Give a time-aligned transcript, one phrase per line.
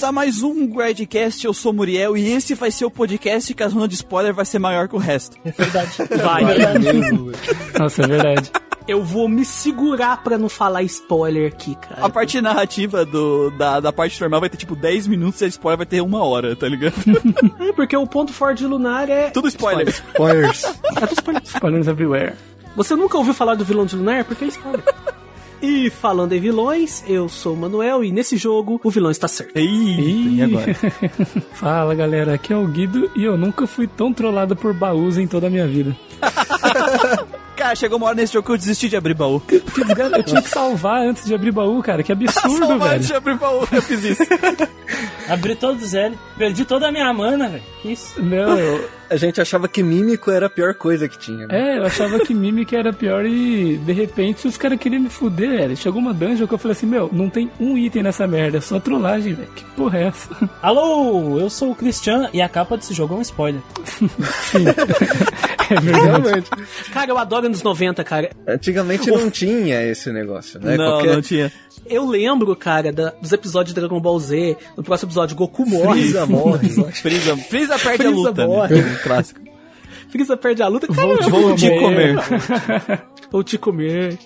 [0.00, 1.44] Bem-vindos a mais um Gradcast.
[1.44, 4.46] Eu sou Muriel e esse vai ser o podcast que a zona de spoiler vai
[4.46, 5.36] ser maior que o resto.
[5.44, 5.90] É verdade.
[6.22, 6.42] Vai.
[6.42, 7.78] É verdade.
[7.78, 8.50] Nossa, é verdade.
[8.88, 12.02] Eu vou me segurar pra não falar spoiler aqui, cara.
[12.02, 15.48] A parte narrativa do, da, da parte normal vai ter tipo 10 minutos e a
[15.48, 16.94] spoiler vai ter uma hora, tá ligado?
[17.60, 19.28] É, porque o ponto forte de Lunar é.
[19.28, 19.88] Tudo spoiler.
[19.88, 20.64] Spoilers.
[20.64, 21.42] É tudo spoiler.
[21.44, 22.32] Spoilers everywhere.
[22.74, 24.24] Você nunca ouviu falar do vilão de Lunar?
[24.24, 24.82] Porque é spoiler.
[25.62, 29.54] E falando em vilões, eu sou o Manuel e nesse jogo o vilão está certo.
[29.56, 29.70] Eita,
[30.02, 30.74] e agora?
[31.52, 35.26] Fala galera, aqui é o Guido e eu nunca fui tão trollado por baús em
[35.26, 35.94] toda a minha vida.
[37.56, 39.38] Cara, chegou uma hora nesse jogo que eu desisti de abrir baú.
[39.38, 42.02] Que desgraça, eu tinha que salvar antes de abrir baú, cara.
[42.02, 42.94] Que absurdo, Salvar velho.
[42.94, 44.22] antes de abrir baú, eu fiz isso.
[45.28, 46.18] Abri todos eles.
[46.38, 47.62] Perdi toda a minha mana, velho.
[47.82, 48.18] Que isso?
[48.22, 51.46] Não, eu, A gente achava que mímico era a pior coisa que tinha.
[51.46, 51.74] né?
[51.74, 55.50] é, eu achava que Mimic era pior e de repente os caras queriam me fuder,
[55.50, 55.76] velho.
[55.76, 58.60] Chegou uma dungeon que eu falei assim, meu, não tem um item nessa merda, é
[58.60, 59.48] só trollagem, velho.
[59.54, 60.28] Que porra é essa?
[60.62, 63.60] Alô, eu sou o Cristiano e a capa desse jogo é um spoiler.
[65.70, 66.04] É verdade.
[66.04, 66.50] Realmente.
[66.92, 68.30] Cara, eu adoro anos 90, cara.
[68.44, 70.76] Antigamente não tinha esse negócio, né?
[70.76, 71.52] não, Qualquer- não tinha.
[71.90, 74.56] Eu lembro, cara, da- dos episódios de Dragon Ball Z.
[74.76, 76.00] No próximo episódio, Goku morre.
[76.02, 76.68] Freeza morre.
[76.94, 78.76] Freeza, Freeza perde a luta, morre.
[78.80, 78.98] né?
[79.02, 79.40] Clássico.
[80.08, 80.86] Freeza perde a luta.
[80.86, 82.16] Cara, Volte Vou te comer.
[83.30, 84.18] Vou te comer.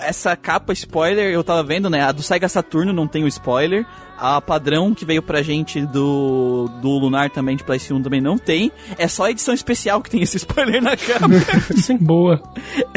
[0.00, 2.02] Essa capa spoiler, eu tava vendo, né?
[2.02, 3.84] A do Sega Saturno não tem o spoiler.
[4.20, 8.36] A padrão que veio pra gente do, do Lunar também, de PlayStation 1 também não
[8.36, 8.72] tem.
[8.98, 11.28] É só a edição especial que tem esse spoiler na capa.
[11.80, 12.42] Sim, boa.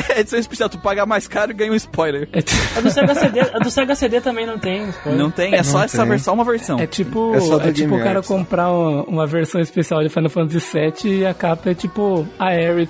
[0.10, 2.28] é edição especial, tu paga mais caro e ganha um spoiler.
[2.34, 5.22] É, t- A do Sega CD, a do Sega CD também não tem spoiler.
[5.22, 6.10] Não tem, é só Não essa tem.
[6.10, 6.80] versão, uma versão.
[6.80, 10.10] é tipo, É só do é tipo o cara comprar uma, uma versão especial de
[10.10, 10.60] Final Fantasy
[11.04, 12.90] VII e a capa é tipo a Aerith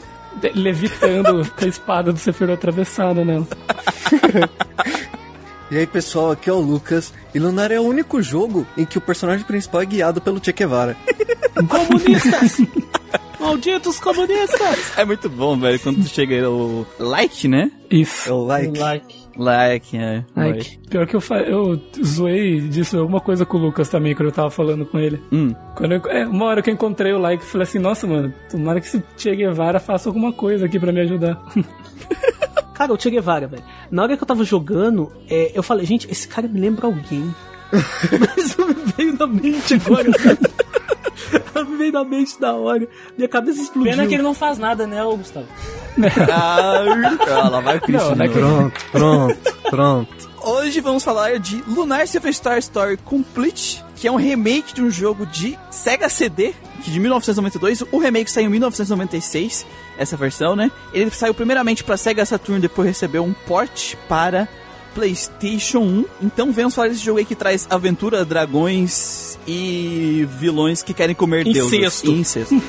[0.54, 3.48] levitando com a espada do Sephiroth atravessada nela.
[5.70, 7.14] E aí, pessoal, aqui é o Lucas.
[7.34, 10.52] E Lunar é o único jogo em que o personagem principal é guiado pelo Che
[10.52, 10.98] Guevara.
[11.70, 12.58] Comunistas!
[13.40, 14.98] Malditos comunistas!
[14.98, 17.72] É muito bom, velho, quando tu chega o like, né?
[17.90, 18.30] Isso.
[18.30, 18.78] É o like.
[18.78, 19.21] Like.
[19.38, 20.24] Like, é.
[20.36, 20.78] Like.
[20.90, 24.34] pior que eu, fa- eu zoei disso alguma coisa com o Lucas também, quando eu
[24.34, 25.22] tava falando com ele.
[25.32, 25.54] Hum.
[25.76, 28.34] Quando eu- é, uma hora que eu encontrei o like, eu falei assim, nossa, mano,
[28.50, 31.42] tomara que esse Che Guevara faça alguma coisa aqui pra me ajudar.
[32.74, 33.64] Cara, o Che Guevara, velho.
[33.90, 37.34] Na hora que eu tava jogando, é, eu falei, gente, esse cara me lembra alguém.
[38.36, 40.04] Mas não me veio na mente agora.
[40.10, 40.14] Não
[41.70, 42.88] me veio na mente da hora.
[43.18, 43.92] Minha cabeça explodiu.
[43.92, 45.48] Pena que ele não faz nada, né, Gustavo?
[46.32, 48.10] Ah, lá vai o Christian.
[48.10, 48.28] Não, né?
[48.28, 49.38] que- Pronto, pronto,
[49.70, 50.32] pronto.
[50.44, 55.26] Hoje vamos falar de Lunar Superstar Story Complete, que é um remake de um jogo
[55.26, 57.84] de Sega CD, que de 1992.
[57.92, 59.66] O remake saiu em 1996,
[59.98, 60.72] essa versão, né?
[60.94, 64.48] Ele saiu primeiramente para Sega Saturn, depois recebeu um port para
[64.94, 66.06] PlayStation 1.
[66.24, 71.44] Então vamos falar desse jogo aí que traz aventura, dragões e vilões que querem comer
[71.46, 72.04] deuses.
[72.04, 72.08] Incesto.
[72.08, 72.62] E incesto.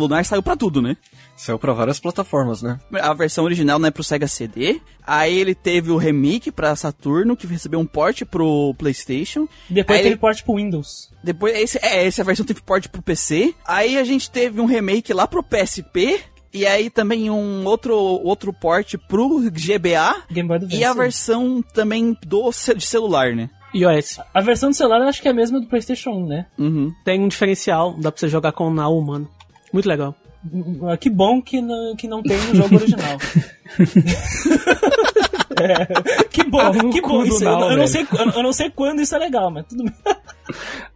[0.00, 0.96] Lunar saiu pra tudo, né?
[1.36, 2.78] Saiu pra várias plataformas, né?
[3.00, 4.80] A versão original não é pro Sega CD.
[5.06, 9.46] Aí ele teve o remake pra Saturno, que recebeu um port pro PlayStation.
[9.68, 11.10] Depois Aí teve ele- porte pro Windows.
[11.22, 13.54] Depois, esse, é, essa versão teve port pro PC.
[13.66, 16.20] Aí a gente teve um remake lá pro PSP.
[16.52, 20.24] E aí também um outro, outro port pro GBA.
[20.30, 20.84] Game Boy E Advance.
[20.84, 23.48] a versão também do de celular, né?
[23.72, 24.18] iOS.
[24.34, 26.46] A versão do celular eu acho que é a mesma do PlayStation 1, né?
[26.58, 26.92] Uhum.
[27.04, 29.30] Tem um diferencial, dá pra você jogar com o Now humano.
[29.72, 30.14] Muito legal.
[30.90, 33.18] Ah, Que bom que não, que não tem no jogo original.
[35.60, 37.22] É, que bom, que bom.
[37.22, 39.92] Isso, eu, não sei, eu não sei quando isso é legal, mas tudo bem.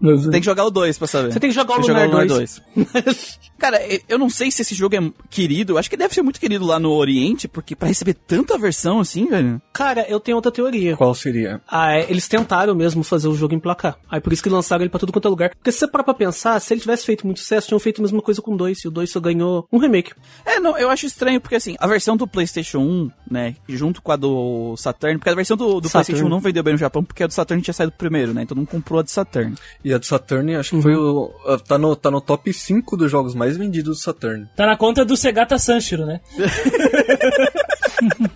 [0.01, 1.33] Mas, Tem que jogar o 2 pra saber.
[1.33, 2.63] Você tem que jogar o Tem Lunar jogar 2.
[3.59, 5.79] Cara, e- eu não sei se esse jogo é querido.
[5.79, 9.27] Acho que deve ser muito querido lá no Oriente, porque pra receber tanta versão assim,
[9.27, 9.61] velho.
[9.73, 10.97] Cara, eu tenho outra teoria.
[10.97, 11.61] Qual seria?
[11.69, 13.97] Ah, é, eles tentaram mesmo fazer o jogo emplacar.
[14.11, 15.51] Aí por isso que lançaram ele pra tudo quanto é lugar.
[15.55, 18.03] Porque se você parar pra pensar, se ele tivesse feito muito sucesso, tinham feito a
[18.03, 18.79] mesma coisa com o 2.
[18.85, 20.13] E o 2 só ganhou um remake.
[20.45, 24.13] É, não, eu acho estranho, porque assim, a versão do PlayStation 1, né, junto com
[24.13, 25.89] a do Saturn, porque a versão do, do.
[25.89, 28.43] PlayStation 1 não vendeu bem no Japão, porque a do Saturn tinha saído primeiro, né,
[28.43, 29.44] então não comprou a do Saturn.
[29.85, 31.33] E a do Saturn, acho que foi o.
[31.67, 34.47] Tá no, tá no top 5 dos jogos mais vendidos do Saturn.
[34.57, 36.21] Tá na conta do Segata Sanshiro, né?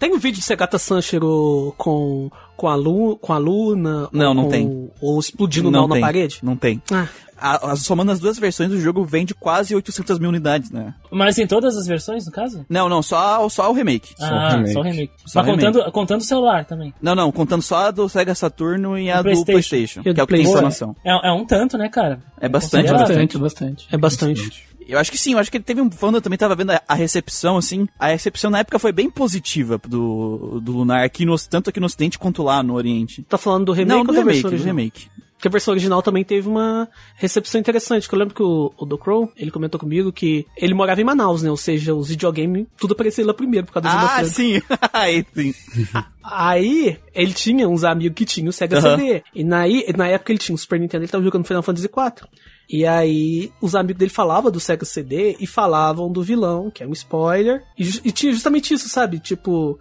[0.00, 4.08] Tem um vídeo de Segata Sanshiro com, com, a, Lu, com a Luna?
[4.10, 4.90] Não, ou não com- tem.
[5.00, 6.38] Ou explodindo não mal na tem, parede?
[6.42, 6.82] Não tem.
[6.90, 7.06] Ah,
[7.36, 10.94] A, a- somando as duas versões, o jogo vende quase 800 mil unidades, né?
[11.12, 12.64] Mas em todas as versões, no caso?
[12.68, 14.14] Não, não, só, só o remake.
[14.20, 14.72] ah, remake.
[14.72, 15.12] só o remake.
[15.26, 15.72] Só Mas o remake.
[15.78, 16.94] contando, contando o celular também.
[17.00, 19.52] Não, não, contando só a do Sega Saturno e a do PlayStation.
[19.52, 20.56] PlayStation, E a que é o do que tem PlayStation.
[20.58, 20.96] informação.
[21.04, 22.22] É, é um tanto, né, cara?
[22.40, 23.00] É bastante, Considerado.
[23.08, 23.38] bastante.
[23.38, 23.88] Bastante, bastante.
[23.94, 24.69] é bastante.
[24.90, 26.70] Eu acho que sim, eu acho que ele teve um fã, eu também tava vendo
[26.70, 27.86] a, a recepção, assim.
[27.98, 31.86] A recepção na época foi bem positiva do, do Lunar, aqui no, tanto aqui no
[31.86, 33.22] Ocidente quanto lá no Oriente.
[33.22, 35.08] Tá falando do remake não, do remake, do remake.
[35.40, 38.06] Porque a versão original também teve uma recepção interessante.
[38.06, 41.04] Que eu lembro que o, o Do Crow, ele comentou comigo que ele morava em
[41.04, 41.50] Manaus, né?
[41.50, 44.60] Ou seja, os videogames, tudo aparecia lá primeiro por causa Zona Ah, sim!
[44.92, 45.54] Aí sim.
[46.22, 48.98] Aí, ele tinha uns amigos que tinham o Sega Aham.
[48.98, 49.22] CD.
[49.34, 49.62] E na,
[49.96, 52.28] na época ele tinha o Super Nintendo, ele tava jogando Final Fantasy IV.
[52.72, 56.86] E aí, os amigos dele falavam do Sega CD e falavam do vilão, que é
[56.86, 57.64] um spoiler.
[57.76, 59.18] E, e tinha justamente isso, sabe?
[59.18, 59.76] Tipo,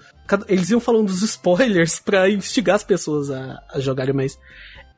[0.47, 4.39] eles iam falando dos spoilers pra instigar as pessoas a, a jogarem mais.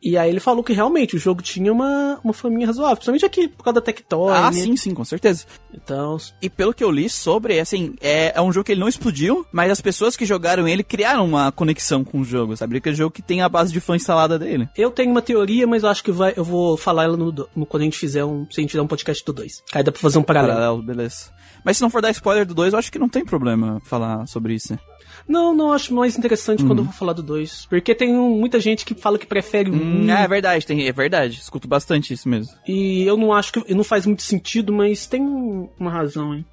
[0.04, 3.48] E aí ele falou que realmente o jogo tinha uma, uma faminha razoável, principalmente aqui,
[3.48, 4.54] por causa da Tectoy, Ah, né?
[4.54, 5.46] sim, sim, com certeza.
[5.72, 8.88] Então, E pelo que eu li sobre, assim, é, é um jogo que ele não
[8.88, 12.82] explodiu, mas as pessoas que jogaram ele criaram uma conexão com o jogo, sabe?
[12.82, 14.68] Que é um jogo que tem a base de fã instalada dele.
[14.76, 17.66] Eu tenho uma teoria, mas eu acho que vai, eu vou falar ela no, no-
[17.68, 19.64] quando a gente fizer um, se a gente fizer um podcast do 2.
[19.74, 20.54] Aí dá pra fazer um paralelo.
[20.56, 21.30] Paralelo, beleza.
[21.64, 24.26] Mas se não for dar spoiler do 2, eu acho que não tem problema falar
[24.26, 24.78] sobre isso.
[25.32, 27.66] Não, não, acho mais interessante quando eu vou falar do 2.
[27.70, 30.88] Porque tem um- muita gente que fala que prefere o Hum, um, é verdade, tem,
[30.88, 31.40] é verdade.
[31.40, 32.54] Escuto bastante isso mesmo.
[32.68, 36.46] e eu não acho que não faz muito sentido, mas tem um- uma razão, hein.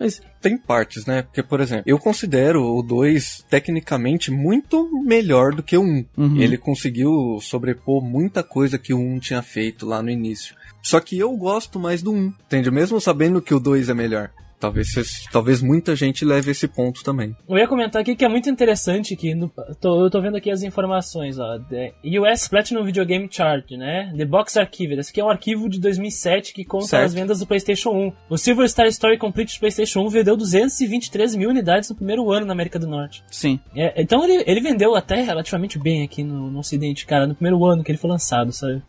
[0.00, 1.22] Mas Tem partes, né?
[1.22, 6.04] Porque, por exemplo, eu considero o 2 tecnicamente muito melhor do que o 1.
[6.16, 6.36] Uhum.
[6.40, 10.54] Ele conseguiu sobrepor muita coisa que o 1 tinha feito lá no início.
[10.80, 12.70] Só que eu gosto mais do 1, entende?
[12.70, 14.30] Mesmo sabendo que o 2 é melhor.
[14.58, 14.88] Talvez,
[15.30, 17.36] talvez muita gente leve esse ponto também.
[17.48, 19.50] Eu ia comentar aqui que é muito interessante que no,
[19.80, 21.58] tô, eu tô vendo aqui as informações, ó.
[21.58, 24.12] The US Platinum Video Game Chart, né?
[24.16, 24.94] The Box Archive.
[24.94, 27.04] Esse aqui é um arquivo de 2007 que conta Certo.
[27.04, 28.12] as vendas do PlayStation 1.
[28.30, 32.46] O Silver Star Story Complete do PlayStation 1 vendeu 223 mil unidades no primeiro ano
[32.46, 33.22] na América do Norte.
[33.30, 33.60] Sim.
[33.76, 37.64] É, então ele, ele vendeu até relativamente bem aqui no, no Ocidente, cara, no primeiro
[37.64, 38.82] ano que ele foi lançado, sabe?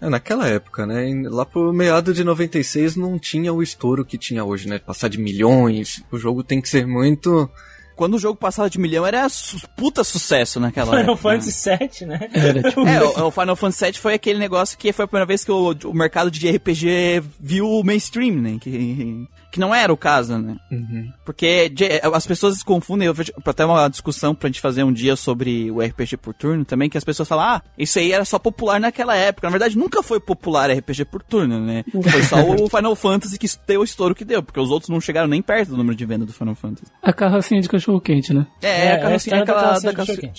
[0.00, 1.06] É, naquela época, né?
[1.08, 4.78] Em- Lá pro meado de 96 não tinha o estouro que tinha hoje, né?
[4.78, 6.02] Passar de milhões.
[6.10, 7.50] O jogo tem que ser muito.
[7.96, 11.16] Quando o jogo passava de milhão, era su puta sucesso naquela Final época.
[11.18, 11.68] Fantasy
[12.00, 12.30] VII, né?
[12.32, 15.26] Era, tipo, É, o, o Final Fantasy VII foi aquele negócio que foi a primeira
[15.26, 18.56] vez que o, o mercado de RPG viu o mainstream, né?
[18.58, 20.56] Que, que não era o caso, né?
[21.24, 25.16] Porque de- as pessoas confundem, eu vejo até uma discussão pra gente fazer um dia
[25.16, 28.38] sobre o RPG por turno também, que as pessoas falam, ah, isso aí era só
[28.38, 29.46] popular naquela época.
[29.46, 31.84] Na verdade, nunca foi popular RPG por turno, né?
[32.10, 35.00] Foi só o Final Fantasy que deu o estouro que deu, porque os outros não
[35.00, 36.90] chegaram nem perto do número de venda do Final Fantasy.
[37.02, 38.46] a carrocinha de cachorro quente, né?
[38.62, 40.32] É, a carrocinha, essa aquela, carrocinha da de carrocinha.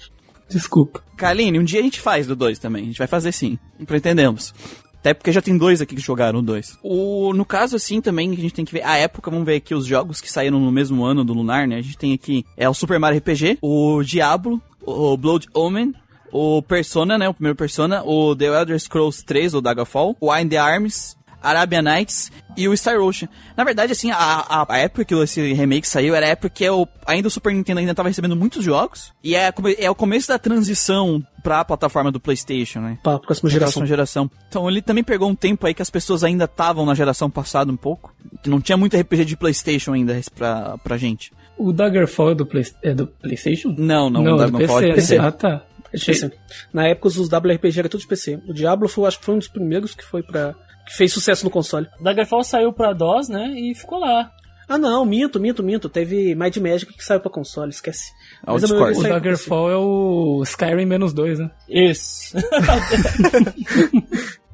[0.48, 1.02] Desculpa.
[1.16, 2.82] Kaline, um dia a gente faz do 2 também.
[2.82, 3.58] A gente vai fazer sim.
[3.86, 4.52] Pretendemos.
[5.00, 6.78] Até porque já tem dois aqui que jogaram 2.
[6.82, 9.74] O, no caso, assim, também, a gente tem que ver a época, vamos ver aqui
[9.74, 11.76] os jogos que saíram no mesmo ano do Lunar, né?
[11.76, 15.94] A gente tem aqui é o Super Mario RPG, o Diablo, o Blood Omen,
[16.30, 17.28] o Persona, né?
[17.28, 21.82] O primeiro Persona, o The Elder Scrolls 3, o Daggerfall, o Wind the Arms, Arabian
[21.82, 23.28] Nights e o Star Ocean.
[23.56, 26.68] Na verdade, assim, a, a, a época que esse remake saiu era a época que
[26.68, 29.12] o, ainda o Super Nintendo ainda tava recebendo muitos jogos.
[29.22, 32.98] E é, é o começo da transição pra plataforma do PlayStation, né?
[33.02, 33.72] pra próxima Pra geração.
[33.72, 34.30] próxima geração.
[34.48, 37.72] Então ele também pegou um tempo aí que as pessoas ainda estavam na geração passada
[37.72, 38.14] um pouco.
[38.42, 41.32] Que não tinha muito RPG de PlayStation ainda pra, pra gente.
[41.56, 43.74] O Daggerfall é do, Play, é do PlayStation?
[43.76, 44.72] Não, não, não, não, do não PC.
[44.72, 44.94] pode né?
[44.94, 45.18] PC.
[45.18, 45.62] Ah, tá.
[45.92, 46.30] É de PC.
[46.72, 48.40] Na época os WRPG era tudo de PC.
[48.46, 50.54] O Diablo foi, acho que foi um dos primeiros que foi para
[50.90, 51.86] que fez sucesso no console.
[52.00, 53.54] Daggerfall saiu pra DOS, né?
[53.56, 54.28] E ficou lá.
[54.68, 55.88] Ah não, minto, minto, minto.
[55.88, 58.12] Teve Might Magic que saiu pra console, esquece.
[58.44, 61.50] Ah, o Mas Daggerfall é o Skyrim menos dois, né?
[61.68, 62.36] Isso.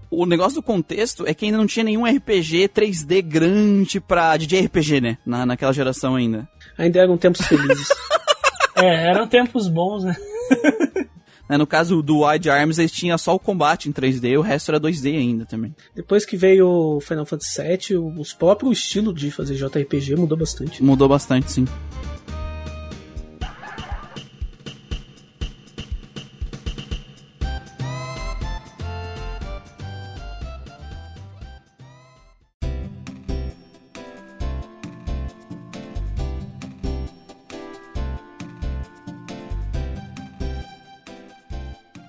[0.09, 4.59] O negócio do contexto é que ainda não tinha nenhum RPG 3D grande pra de
[4.59, 5.19] RPG, né?
[5.27, 6.49] Na, naquela geração ainda.
[6.79, 7.89] Ainda eram tempos felizes.
[8.77, 10.17] é, eram tempos bons, né?
[11.49, 14.71] Né, No caso do Wide Arms, eles tinham só o combate em 3D, o resto
[14.71, 15.75] era 2D ainda também.
[15.95, 20.37] Depois que veio o Final Fantasy VII, o- os próprios estilo de fazer JRPG mudou
[20.37, 20.83] bastante.
[20.83, 21.65] Mudou bastante, sim.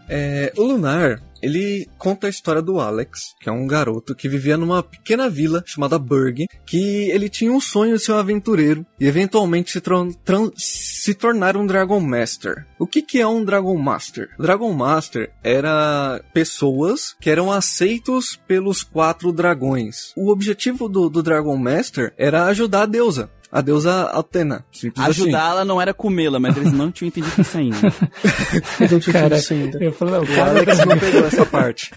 [0.10, 4.58] É, o Lunar, ele conta a história do Alex, que é um garoto que vivia
[4.58, 9.06] numa pequena vila chamada Burg, que ele tinha um sonho de ser um aventureiro e
[9.06, 9.82] eventualmente se,
[10.56, 12.66] se tornar um Dragon Master.
[12.80, 14.30] O que que é um Dragon Master?
[14.40, 20.14] Dragon Master era pessoas que eram aceitos pelos quatro dragões.
[20.16, 23.30] O objetivo do, do Dragon Master era ajudar a deusa.
[23.52, 24.12] A deusa.
[24.72, 25.22] Simples assim.
[25.24, 27.78] Ajudá-la não era comê-la, mas eles não tinham entendido isso ainda.
[28.80, 29.84] Eu não tinha Cara, entendido isso ainda.
[29.84, 31.92] eu falo, não, O cara, Alex não pegou essa parte.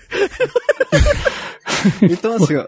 [2.02, 2.66] então, assim, ó,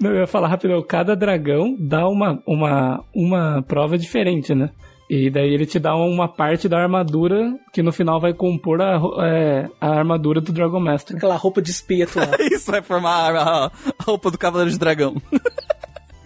[0.00, 4.70] não, eu ia falar rápido, cada dragão dá uma, uma, uma prova diferente, né?
[5.08, 8.98] E daí ele te dá uma parte da armadura que no final vai compor a,
[9.22, 11.16] é, a armadura do Dragon Master.
[11.16, 12.30] Aquela roupa de espeto lá.
[12.50, 13.70] Isso vai formar a, a
[14.02, 15.14] roupa do Cavaleiro de Dragão.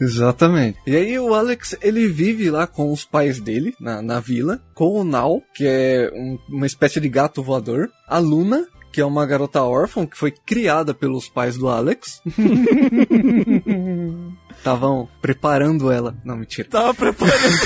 [0.01, 0.79] Exatamente.
[0.87, 5.01] E aí o Alex, ele vive lá com os pais dele, na, na vila, com
[5.01, 9.27] o Nal, que é um- uma espécie de gato voador, a Luna, que é uma
[9.27, 12.23] garota órfã que foi criada pelos pais do Alex.
[14.57, 16.17] Estavam preparando ela.
[16.25, 16.69] Não, mentira.
[16.69, 17.57] Tava preparando.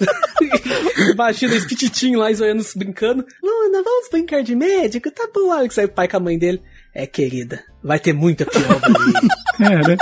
[1.12, 3.24] Imagina esse pititinho lá, se brincando.
[3.42, 5.10] Luna, vamos brincar de médico?
[5.10, 5.78] Tá bom, Alex.
[5.78, 6.62] Aí o pai com a mãe dele.
[6.94, 8.80] É, querida, vai ter muita pior.
[9.60, 9.96] É, né?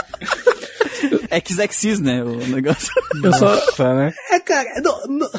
[1.31, 2.23] É Xexis, né?
[2.23, 2.89] O negócio.
[3.23, 3.95] Eu só.
[3.95, 4.13] Né?
[4.31, 5.31] É, cara, não, não-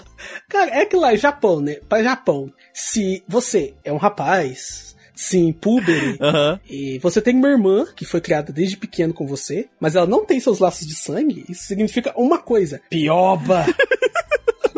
[0.50, 1.78] cara, é que lá, Japão, né?
[1.88, 6.60] Para Japão, se você é um rapaz, sim, puber, Aham.
[6.70, 10.26] e você tem uma irmã que foi criada desde pequeno com você, mas ela não
[10.26, 13.66] tem seus laços de sangue, isso significa uma coisa: pioba!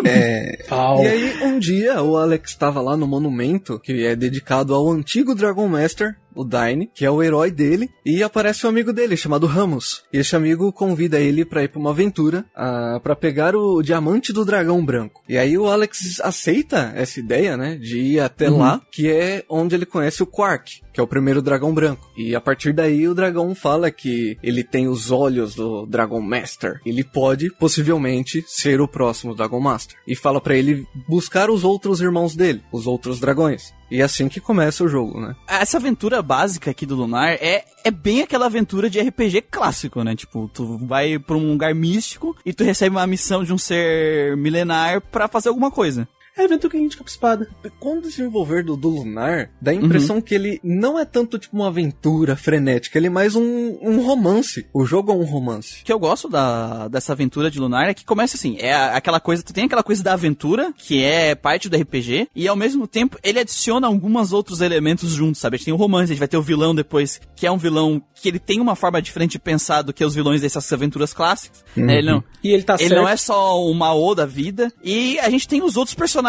[0.03, 0.57] É.
[0.67, 1.03] Pau.
[1.03, 5.35] E aí, um dia, o Alex estava lá no monumento, que é dedicado ao antigo
[5.35, 9.47] Dragon Master, o Daine, que é o herói dele, e aparece um amigo dele, chamado
[9.47, 10.03] Ramos.
[10.11, 14.33] E esse amigo convida ele pra ir pra uma aventura, ah, pra pegar o diamante
[14.33, 15.23] do dragão branco.
[15.27, 19.75] E aí o Alex aceita essa ideia, né, de ir até lá, que é onde
[19.75, 22.09] ele conhece o Quark, que é o primeiro dragão branco.
[22.17, 26.79] E a partir daí o dragão fala que ele tem os olhos do Dragon Master.
[26.85, 29.97] Ele pode, possivelmente, ser o próximo Dragon Master.
[30.07, 33.73] E fala pra ele buscar os outros irmãos dele, os outros dragões.
[33.91, 35.35] E é assim que começa o jogo, né?
[35.45, 40.15] Essa aventura básica aqui do Lunar é, é bem aquela aventura de RPG clássico, né?
[40.15, 44.37] Tipo, tu vai pra um lugar místico e tu recebe uma missão de um ser
[44.37, 46.07] milenar pra fazer alguma coisa.
[46.37, 47.49] É evento que a gente capa espada.
[47.79, 51.55] Com o desenvolver do, do Lunar, dá a impressão que ele não é tanto tipo
[51.55, 54.65] uma aventura frenética, ele é mais um, um romance.
[54.73, 55.81] O jogo é um romance.
[55.81, 59.19] O que eu gosto da, dessa aventura de Lunar é que começa assim, é aquela
[59.19, 62.87] coisa, tu tem aquela coisa da aventura, que é parte do RPG, e ao mesmo
[62.87, 65.55] tempo ele adiciona alguns outros elementos juntos, sabe?
[65.55, 67.57] A gente tem o romance, a gente vai ter o vilão depois, que é um
[67.57, 71.13] vilão que ele tem uma forma diferente de pensar do que os vilões dessas aventuras
[71.13, 71.97] clássicas, né?
[71.97, 73.01] Ele não, E ele tá ele certo.
[73.01, 74.71] não é só o Mao da vida.
[74.83, 76.20] E a gente tem os outros personagens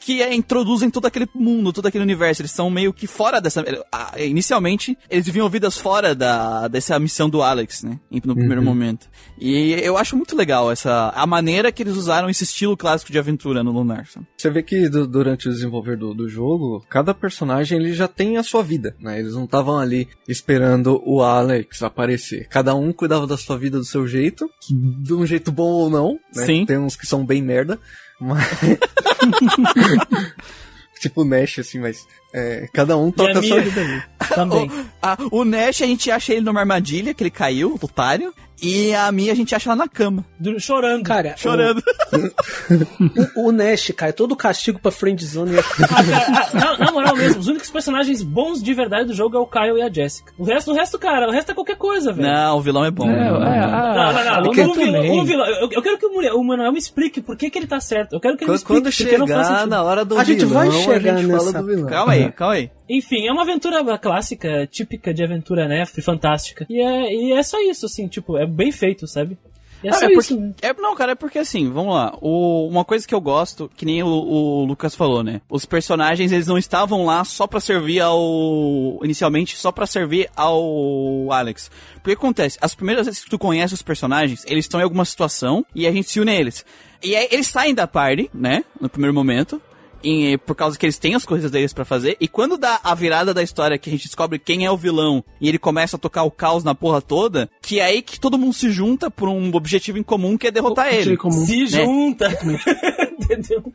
[0.00, 2.42] que é, introduzem todo aquele mundo, todo aquele universo.
[2.42, 3.64] Eles são meio que fora dessa.
[4.18, 7.98] Inicialmente, eles viviam vidas fora da, dessa missão do Alex, né?
[8.24, 9.08] No primeiro momento.
[9.38, 11.10] E eu acho muito legal essa.
[11.14, 14.06] A maneira que eles usaram esse estilo clássico de aventura no Lunar.
[14.06, 14.26] sabe?
[14.36, 18.36] Você vê que du- durante o desenvolver do, do jogo, cada personagem ele já tem
[18.36, 19.18] a sua vida, né?
[19.18, 22.48] Eles não estavam ali esperando o Alex aparecer.
[22.48, 26.18] Cada um cuidava da sua vida do seu jeito, de um jeito bom ou não,
[26.34, 26.44] né?
[26.46, 26.64] Sim.
[26.66, 27.78] Tem uns que são bem merda,
[28.20, 28.44] mas...
[31.00, 32.06] tipo Nash, assim, mas...
[32.32, 34.02] é, cada um toca a sua minha- vida ali.
[34.34, 34.66] Também.
[34.68, 38.32] O, a- o Nash, a gente acha ele numa armadilha, que ele caiu, otário.
[38.60, 40.24] E a Mia, a gente acha ela na cama,
[40.58, 41.04] Chorando.
[41.04, 41.80] Cara, chorando.
[43.36, 45.56] O, o Nash, cara, é todo o castigo pra friendzone.
[45.56, 49.14] é- Ah, cara, ah, na, na moral mesmo, os únicos personagens bons de verdade do
[49.14, 50.32] jogo é o Kyle e a Jessica.
[50.36, 52.28] O resto, o resto, cara, o resto é qualquer coisa, velho.
[52.28, 53.08] Não, o vilão é bom.
[53.08, 54.42] É, é, Não, ah, não, não.
[54.42, 55.46] o Um, Ken vilão, um vilão.
[55.46, 58.14] Eu, eu quero que o, o Manuel me explique por que, que ele tá certo.
[58.14, 59.10] Eu quero que ele me Quando, explique.
[59.10, 59.70] quando porque não faz chegar sentido.
[59.70, 61.86] na hora do A gente vilão, vai chegar a gente fala nessa- do vilão.
[61.88, 62.70] Calma aí, calma aí.
[62.88, 65.84] Enfim, é uma aventura clássica, típica de aventura, né?
[65.86, 66.66] Fantástica.
[66.68, 69.36] E é, e é só isso, assim, tipo, é bem feito, sabe?
[69.84, 70.36] É Ah, só é isso.
[70.36, 72.12] porque- é- não, cara, é porque assim, vamos lá.
[72.20, 75.40] O- uma coisa que eu gosto, que nem o, o Lucas falou, né?
[75.48, 78.98] Os personagens, eles não estavam lá só pra servir ao.
[79.04, 81.70] Inicialmente, só pra servir ao Alex.
[81.94, 82.58] Porque o que acontece?
[82.60, 85.92] As primeiras vezes que tu conhece os personagens, eles estão em alguma situação e a
[85.92, 86.64] gente se une a eles.
[87.00, 88.64] E aí eles saem da party, né?
[88.80, 89.62] No primeiro momento.
[90.02, 92.16] Em- por causa que eles têm as coisas deles pra fazer.
[92.20, 95.24] E quando dá a virada da história que a gente descobre quem é o vilão
[95.40, 98.38] e ele começa a tocar o caos na porra toda, que é aí que todo
[98.38, 101.16] mundo se junta por um objetivo em comum que é derrotar ele.
[101.16, 101.44] Comum.
[101.44, 101.66] Se né?
[101.66, 102.28] junta.
[103.18, 103.72] Entendeu?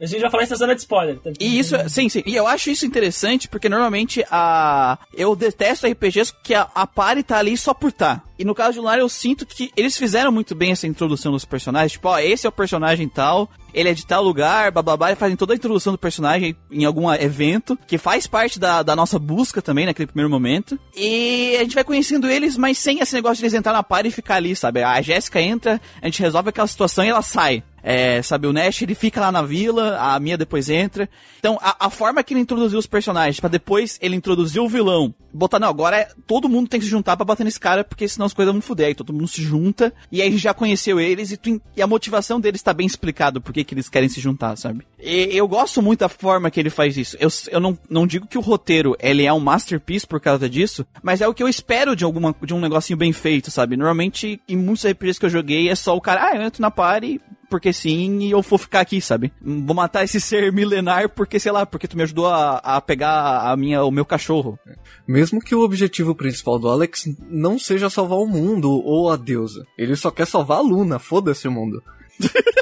[0.00, 1.18] A gente vai falar isso na zona de spoiler.
[1.18, 1.32] Tá?
[1.40, 2.22] E isso, sim, sim.
[2.24, 4.98] E eu acho isso interessante porque normalmente a.
[5.14, 8.22] Eu detesto RPGs que a, a party tá ali só por tá.
[8.38, 11.44] E no caso de Lunar, eu sinto que eles fizeram muito bem essa introdução dos
[11.44, 11.92] personagens.
[11.92, 15.10] Tipo, ó, esse é o personagem tal, ele é de tal lugar, blá blá blá,
[15.10, 18.94] e fazem toda a introdução do personagem em algum evento, que faz parte da, da
[18.94, 20.78] nossa busca também, naquele primeiro momento.
[20.96, 24.08] E a gente vai conhecendo eles, mas sem esse negócio de eles entrar na party
[24.08, 24.84] e ficar ali, sabe?
[24.84, 27.64] A Jéssica entra, a gente resolve aquela situação e ela sai.
[27.82, 31.08] É, sabe, o Nash ele fica lá na vila, a Mia depois entra.
[31.38, 35.14] Então, a, a forma que ele introduziu os personagens, para depois ele introduzir o vilão,
[35.32, 38.08] botar, não, agora é, todo mundo tem que se juntar para bater nesse cara, porque
[38.08, 38.88] senão as coisas vão fuder.
[38.88, 41.82] Aí todo mundo se junta, e aí a gente já conheceu eles, e, tu, e
[41.82, 44.86] a motivação deles tá bem explicado por que eles querem se juntar, sabe?
[44.98, 47.16] E eu gosto muito da forma que ele faz isso.
[47.20, 50.86] Eu, eu não, não digo que o roteiro ele é um masterpiece por causa disso,
[51.02, 53.76] mas é o que eu espero de alguma de um negocinho bem feito, sabe?
[53.76, 56.70] Normalmente, em muitos RPGs que eu joguei, é só o cara, ah, eu entro na
[56.70, 59.32] party, porque sim, e eu vou ficar aqui, sabe?
[59.40, 63.50] Vou matar esse ser milenar porque, sei lá, porque tu me ajudou a, a pegar
[63.50, 64.58] a minha, o meu cachorro.
[65.06, 69.64] Mesmo que o objetivo principal do Alex não seja salvar o mundo ou a deusa.
[69.76, 71.82] Ele só quer salvar a Luna, foda-se o mundo.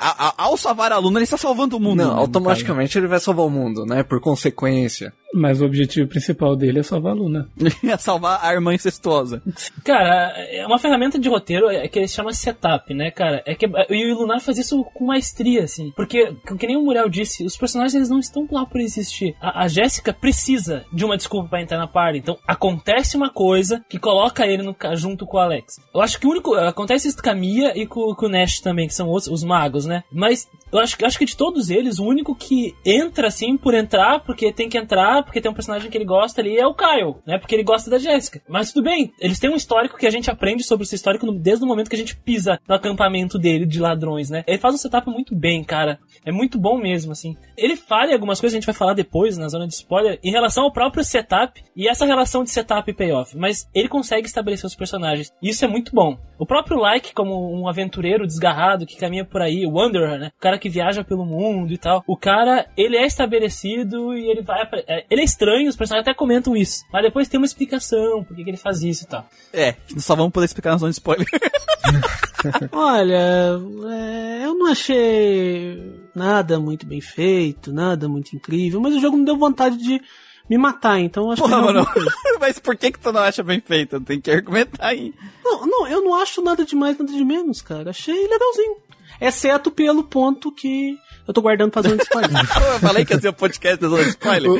[0.00, 2.04] A, a, ao salvar a Luna, ele está salvando o mundo.
[2.04, 4.04] Não, né, automaticamente ele vai salvar o mundo, né?
[4.04, 5.12] Por consequência.
[5.34, 7.48] Mas o objetivo principal dele é salvar a Luna.
[7.84, 9.42] é salvar a irmã incestuosa.
[9.84, 13.42] Cara, é uma ferramenta de roteiro é que ele chama setup, né, cara?
[13.46, 15.92] É que e o Lunar faz isso com maestria, assim.
[15.94, 19.36] Porque, que nem o Muriel disse, os personagens eles não estão lá por existir.
[19.40, 22.18] A, a Jéssica precisa de uma desculpa para entrar na party.
[22.18, 25.76] Então, acontece uma coisa que coloca ele no, junto com o Alex.
[25.94, 26.54] Eu acho que o único.
[26.54, 29.44] Acontece isso com a Mia e com, com o Nash também, que são os, os
[29.44, 30.02] magos, né?
[30.10, 33.74] Mas eu acho, eu acho que de todos eles, o único que entra assim por
[33.74, 36.74] entrar, porque tem que entrar, porque tem um personagem que ele gosta ali, é o
[36.74, 37.38] Kyle, né?
[37.38, 38.40] Porque ele gosta da Jéssica.
[38.48, 41.64] Mas tudo bem, eles têm um histórico que a gente aprende sobre esse histórico desde
[41.64, 44.44] o momento que a gente pisa no acampamento dele de ladrões, né?
[44.46, 45.98] Ele faz um setup muito bem, cara.
[46.24, 47.36] É muito bom mesmo, assim.
[47.56, 50.64] Ele falha algumas coisas, a gente vai falar depois na zona de spoiler, em relação
[50.64, 53.36] ao próprio setup e essa relação de setup e payoff.
[53.36, 55.32] Mas ele consegue estabelecer os personagens.
[55.42, 56.18] Isso é muito bom.
[56.38, 60.30] O próprio Like, como um aventureiro desgarrado que caminha por aí, o Wanderer, né?
[60.36, 62.04] O cara que viaja pelo mundo e tal.
[62.06, 64.68] O cara, ele é estabelecido e ele vai.
[64.86, 66.84] É, ele é estranho, os personagens até comentam isso.
[66.92, 69.26] Mas depois tem uma explicação por que, que ele faz isso e tal.
[69.52, 71.26] É, só vamos poder explicar na zona de spoiler.
[72.72, 73.58] Olha,
[73.90, 75.82] é, eu não achei
[76.14, 80.00] nada muito bem feito, nada muito incrível, mas o jogo me deu vontade de
[80.48, 81.62] me matar, então eu acho Porra, que.
[81.62, 81.86] mano,
[82.40, 84.00] mas por que, que tu não acha bem feito?
[84.00, 85.12] Tem que argumentar aí.
[85.44, 87.90] Não, não, eu não acho nada de mais, nada de menos, cara.
[87.90, 88.76] Achei legalzinho.
[89.20, 90.96] Exceto pelo ponto que
[91.28, 92.30] eu tô guardando pra zona de spoiler.
[92.72, 94.50] eu falei que ia ser o podcast da zona de spoiler.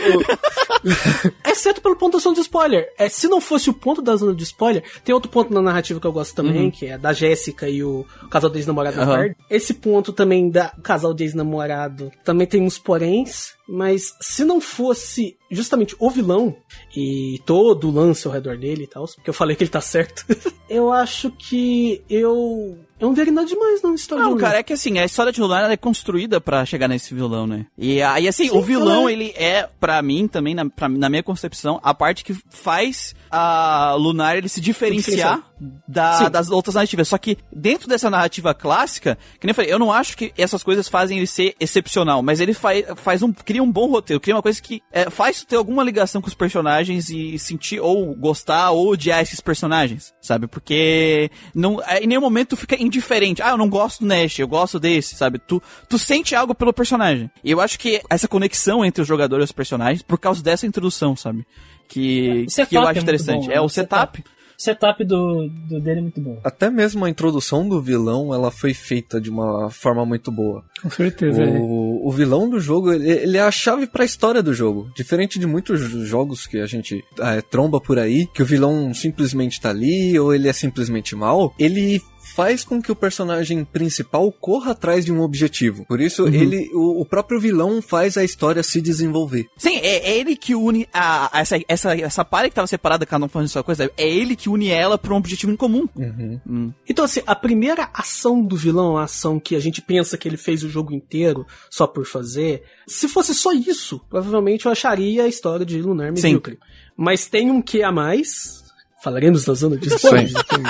[1.46, 2.92] Exceto pelo ponto da zona de spoiler.
[2.98, 5.98] É, se não fosse o ponto da zona de spoiler, tem outro ponto na narrativa
[5.98, 6.70] que eu gosto também, uhum.
[6.70, 9.34] que é da Jéssica e o casal de ex-namorado uhum.
[9.48, 15.38] Esse ponto também da casal de ex-namorado também tem uns poréns, mas se não fosse
[15.50, 16.54] justamente o vilão
[16.94, 19.80] e todo o lance ao redor dele e tal, porque eu falei que ele tá
[19.80, 20.26] certo,
[20.68, 24.72] eu acho que eu eu não veria nada demais na história Não, cara, é que
[24.72, 27.66] assim, a história de Lunar é construída para chegar nesse vilão, né?
[27.76, 29.12] E aí, assim, Sim, o vilão, é.
[29.12, 33.94] ele é, para mim, também, na, pra, na minha concepção, a parte que faz a
[33.98, 35.42] Lunar ele se diferenciar
[35.86, 37.08] da, das outras narrativas.
[37.08, 40.62] Só que dentro dessa narrativa clássica, que nem eu falei, eu não acho que essas
[40.62, 44.34] coisas fazem ele ser excepcional, mas ele faz, faz um, cria um bom roteiro, cria
[44.34, 48.70] uma coisa que é, faz ter alguma ligação com os personagens e sentir, ou gostar,
[48.70, 50.46] ou odiar esses personagens, sabe?
[50.46, 53.42] Porque não, em nenhum momento fica indiferente.
[53.42, 55.38] Ah, eu não gosto do Nash, eu gosto desse, sabe?
[55.38, 57.30] Tu, tu sente algo pelo personagem.
[57.44, 60.66] E eu acho que essa conexão entre os jogadores e os personagens, por causa dessa
[60.66, 61.46] introdução, sabe?
[61.88, 63.46] Que, que eu acho é interessante.
[63.46, 64.18] Bom, é o setup.
[64.18, 66.40] setup setup do, do dele é muito bom.
[66.42, 70.64] Até mesmo a introdução do vilão, ela foi feita de uma forma muito boa.
[70.82, 71.40] Com certeza.
[71.40, 72.08] O, é.
[72.08, 74.90] o vilão do jogo, ele, ele, é a chave para a história do jogo.
[74.96, 79.60] Diferente de muitos jogos que a gente é, tromba por aí, que o vilão simplesmente
[79.60, 82.02] tá ali ou ele é simplesmente mal, ele
[82.38, 85.84] faz com que o personagem principal corra atrás de um objetivo.
[85.86, 86.32] Por isso, uhum.
[86.32, 89.48] ele, o, o, próprio vilão faz a história se desenvolver.
[89.56, 93.04] Sim, é, é ele que une a, a, essa, essa, essa party que estava separada,
[93.04, 95.88] cada um fazendo sua coisa, é ele que une ela para um objetivo em comum.
[95.96, 96.40] Uhum.
[96.48, 96.72] Hum.
[96.88, 100.36] Então, assim, a primeira ação do vilão, a ação que a gente pensa que ele
[100.36, 105.28] fez o jogo inteiro só por fazer, se fosse só isso, provavelmente eu acharia a
[105.28, 106.56] história de Lunar medíocre.
[106.96, 108.62] Mas tem um que a mais,
[109.02, 110.62] Falaremos na zona de spoilers, então,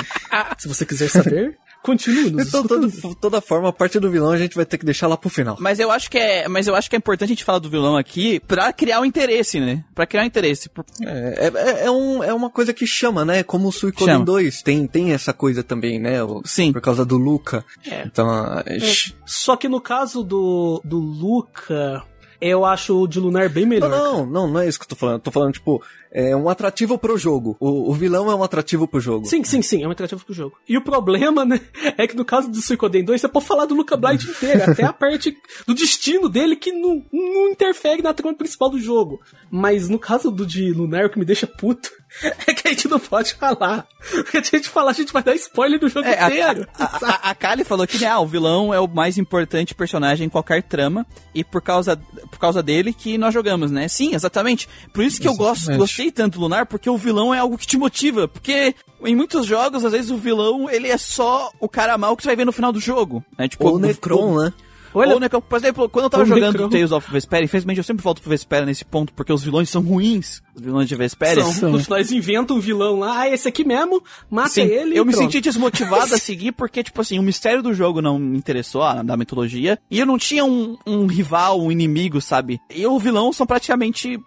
[0.57, 1.57] se você quiser saber.
[1.81, 4.85] Continue nos Então, todo, toda forma, a parte do vilão a gente vai ter que
[4.85, 5.55] deixar lá pro final.
[5.61, 7.69] Mas eu acho que é, mas eu acho que é importante a gente falar do
[7.69, 9.81] vilão aqui pra criar um interesse, né?
[9.95, 10.67] Pra criar um interesse.
[10.67, 13.43] Por- É, é, é, um, é uma coisa que chama, né?
[13.43, 14.25] Como o Suicoden Chama.
[14.25, 16.21] 2 tem, tem essa coisa também, né?
[16.21, 16.73] O- Sim.
[16.73, 17.63] Por causa do Luca.
[17.89, 18.03] É.
[18.05, 18.29] Então,
[18.65, 18.77] é,
[19.25, 22.03] Só que no caso do, do Luca,
[22.41, 23.89] eu acho o de Lunar bem melhor.
[23.89, 25.15] não, não, não é isso que eu tô falando.
[25.15, 27.55] Eu tô falando, tipo, é um atrativo pro jogo.
[27.59, 29.25] O, o vilão é um atrativo pro jogo.
[29.25, 30.57] Sim, sim, sim, é um atrativo pro jogo.
[30.67, 31.59] E o problema, né,
[31.97, 34.83] é que no caso do Suicoden 2, você pode falar do Luca Blight inteiro, até
[34.83, 39.19] a parte do destino dele que não, não interfere na trama principal do jogo.
[39.51, 41.91] Mas no caso do de Lunar, o que me deixa puto
[42.47, 43.87] é que a gente não pode falar.
[44.11, 46.67] Porque se a gente falar, a gente vai dar spoiler do jogo É, inteiro.
[46.77, 50.25] a, a, a Kali falou que né, ah, o vilão é o mais importante personagem
[50.27, 51.95] em qualquer trama e por causa,
[52.29, 53.87] por causa dele que nós jogamos, né?
[53.87, 54.67] Sim, exatamente.
[54.93, 55.79] Por isso que eu gosto, Exatamente.
[55.81, 58.27] gostei tanto do Lunar, porque o vilão é algo que te motiva.
[58.27, 62.23] Porque em muitos jogos, às vezes, o vilão ele é só o cara mal que
[62.23, 63.23] você vai ver no final do jogo.
[63.37, 63.47] Né?
[63.47, 64.53] Tipo, Ou o Necron, né?
[64.93, 66.69] Olha, Ou, né, por exemplo, quando eu tava jogando Necron.
[66.69, 69.81] Tales of Vesperia, infelizmente eu sempre volto pro Vesperia nesse ponto, porque os vilões são
[69.81, 70.41] ruins.
[70.55, 71.43] Os vilões de Vesperia.
[71.45, 74.97] são, no final eles inventam um vilão lá, ah, esse aqui mesmo, mata Sim, ele
[74.97, 75.25] eu e me pronto.
[75.25, 79.01] senti desmotivado a seguir porque, tipo assim, o mistério do jogo não me interessou, a,
[79.03, 82.59] da mitologia, e eu não tinha um, um rival, um inimigo, sabe?
[82.69, 84.19] E o vilão são praticamente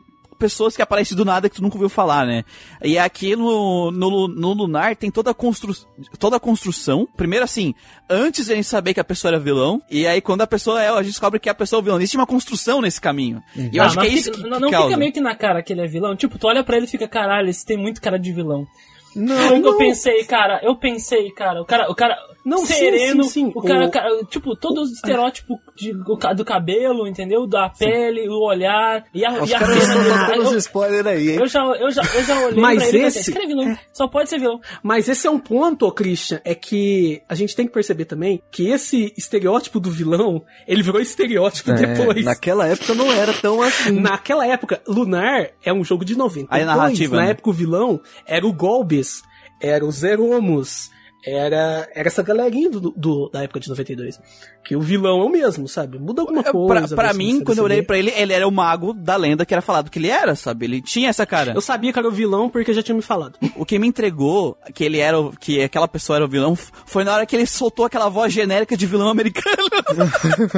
[0.42, 2.42] pessoas que aparecem do nada que tu nunca ouviu falar, né?
[2.82, 5.72] E aqui no, no, no Lunar tem toda a, constru,
[6.18, 7.06] toda a construção.
[7.16, 7.74] Primeiro, assim,
[8.10, 10.82] antes de a gente saber que a pessoa era vilão, e aí quando a pessoa
[10.82, 11.98] é, a gente descobre que a pessoa é o vilão.
[11.98, 13.40] Existe uma construção nesse caminho.
[13.56, 14.86] E eu Ah, acho que é isso fica- que, Não, que não causa.
[14.88, 16.16] fica meio que na cara que ele é vilão.
[16.16, 18.66] Tipo, tu olha pra ele e fica, caralho, esse tem muito cara de vilão.
[19.14, 19.76] Não, Aí eu não.
[19.76, 23.52] pensei, cara, eu pensei, cara, o cara, o cara Não, sim, sereno, sim, sim.
[23.54, 27.46] o cara, O- o cara, tipo, todos os estereótipos de- do, ca- do cabelo, entendeu?
[27.46, 30.52] Da pele, o olhar, e a, Os e a caras cena estão dando Eu, uns
[30.56, 31.36] spoilers aí, hein?
[31.40, 33.72] eu já, eu, já, eu já olhei Mas pra ele e esse- pensei, esse cara
[33.72, 34.60] é só pode ser vilão.
[34.82, 38.68] Mas esse é um ponto, Christian, é que a gente tem que perceber também que
[38.68, 42.24] esse estereótipo do vilão, ele virou estereótipo É, depois.
[42.24, 44.00] naquela época não era tão assim.
[44.00, 46.48] Naquela época, Lunar é um jogo de 90.
[46.50, 47.30] Aí a narrativa, Na né?
[47.30, 49.22] época o vilão era o Golbes,
[49.60, 50.90] era o Zeromus,
[51.24, 54.20] era, era essa galerinha do, do- da época de 92.
[54.64, 55.98] Que o vilão é o mesmo, sabe?
[55.98, 56.88] Muda alguma É, coisa.
[56.88, 57.74] Pra, pra assim, mim, quando eu sabe?
[57.74, 60.34] olhei pra ele, ele era o mago da lenda que era falado que ele era,
[60.34, 60.66] sabe?
[60.66, 61.52] Ele tinha essa cara.
[61.54, 63.38] Eu sabia que era o vilão porque já tinha me falado.
[63.56, 67.04] O que me entregou que ele era, o- que aquela pessoa era o vilão, foi
[67.04, 69.56] na hora que ele soltou aquela voz genérica de vilão americano.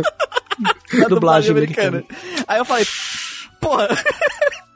[1.01, 2.05] Da Dublagem americana.
[2.47, 2.87] Aí eu falei,
[3.61, 3.89] porra.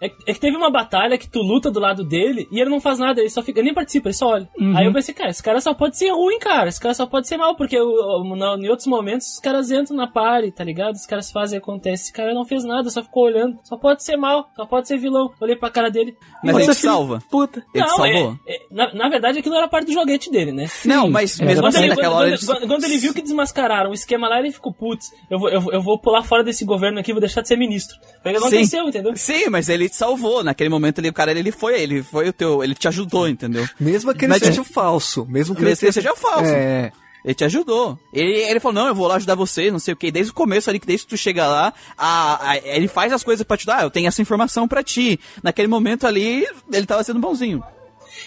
[0.01, 2.81] É, é que teve uma batalha que tu luta do lado dele e ele não
[2.81, 4.49] faz nada, ele só fica, ele nem participa, ele só olha.
[4.77, 6.69] Aí eu pensei, cara, esse cara só pode ser ruim, cara.
[6.69, 9.71] Esse cara só pode ser mal, porque o- o- na- em outros momentos os caras
[9.71, 10.95] entram na party, tá ligado?
[10.95, 12.05] Os caras fazem acontece.
[12.05, 13.59] Esse cara não fez nada, só ficou olhando.
[13.65, 15.31] Só pode ser mal, só pode ser vilão.
[15.41, 16.17] Olhei pra cara dele.
[16.45, 17.21] Mas ele te salva.
[17.31, 17.65] Puta.
[17.75, 18.39] Ele te não, salvou.
[18.47, 20.67] é- é- na, na verdade aquilo era parte do joguete dele, né?
[20.85, 22.29] não, mas é, mesmo Quando assim, ele, naquela quando- hora.
[22.31, 25.39] quando- ele- quando- quando ele viu que desmascararam o esquema lá, ele ficou, putz, eu
[25.39, 27.97] vou, eu, vou- eu vou pular fora desse governo aqui, vou deixar de ser ministro.
[28.23, 28.47] Foi o que Sim.
[28.47, 29.17] aconteceu, entendeu?
[29.17, 30.43] Sim, mas ele te salvou.
[30.45, 33.67] Naquele momento ele, o cara, ele foi, ele foi o teu, ele te ajudou, entendeu?
[33.79, 35.27] Mesmo que ele Mas- seja falso.
[35.27, 36.45] Mesmo que Mesmo que ele seja falso.
[36.51, 36.93] É.
[37.25, 37.99] Ele te ajudou.
[38.13, 40.11] Ele, ele falou, não, eu vou lá ajudar você, não sei o que.
[40.11, 43.23] Desde o começo ali, que desde que tu chega lá, a, a- ele faz as
[43.25, 43.83] coisas pra te dar.
[43.83, 45.19] Eu tenho essa informação pra ti.
[45.43, 47.63] Naquele momento ali, ele tava sendo bonzinho.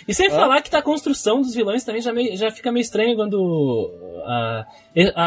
[0.07, 2.81] E sem falar que tá a construção dos vilões também já, meio- já fica meio
[2.83, 3.89] estranho quando
[4.25, 4.65] a,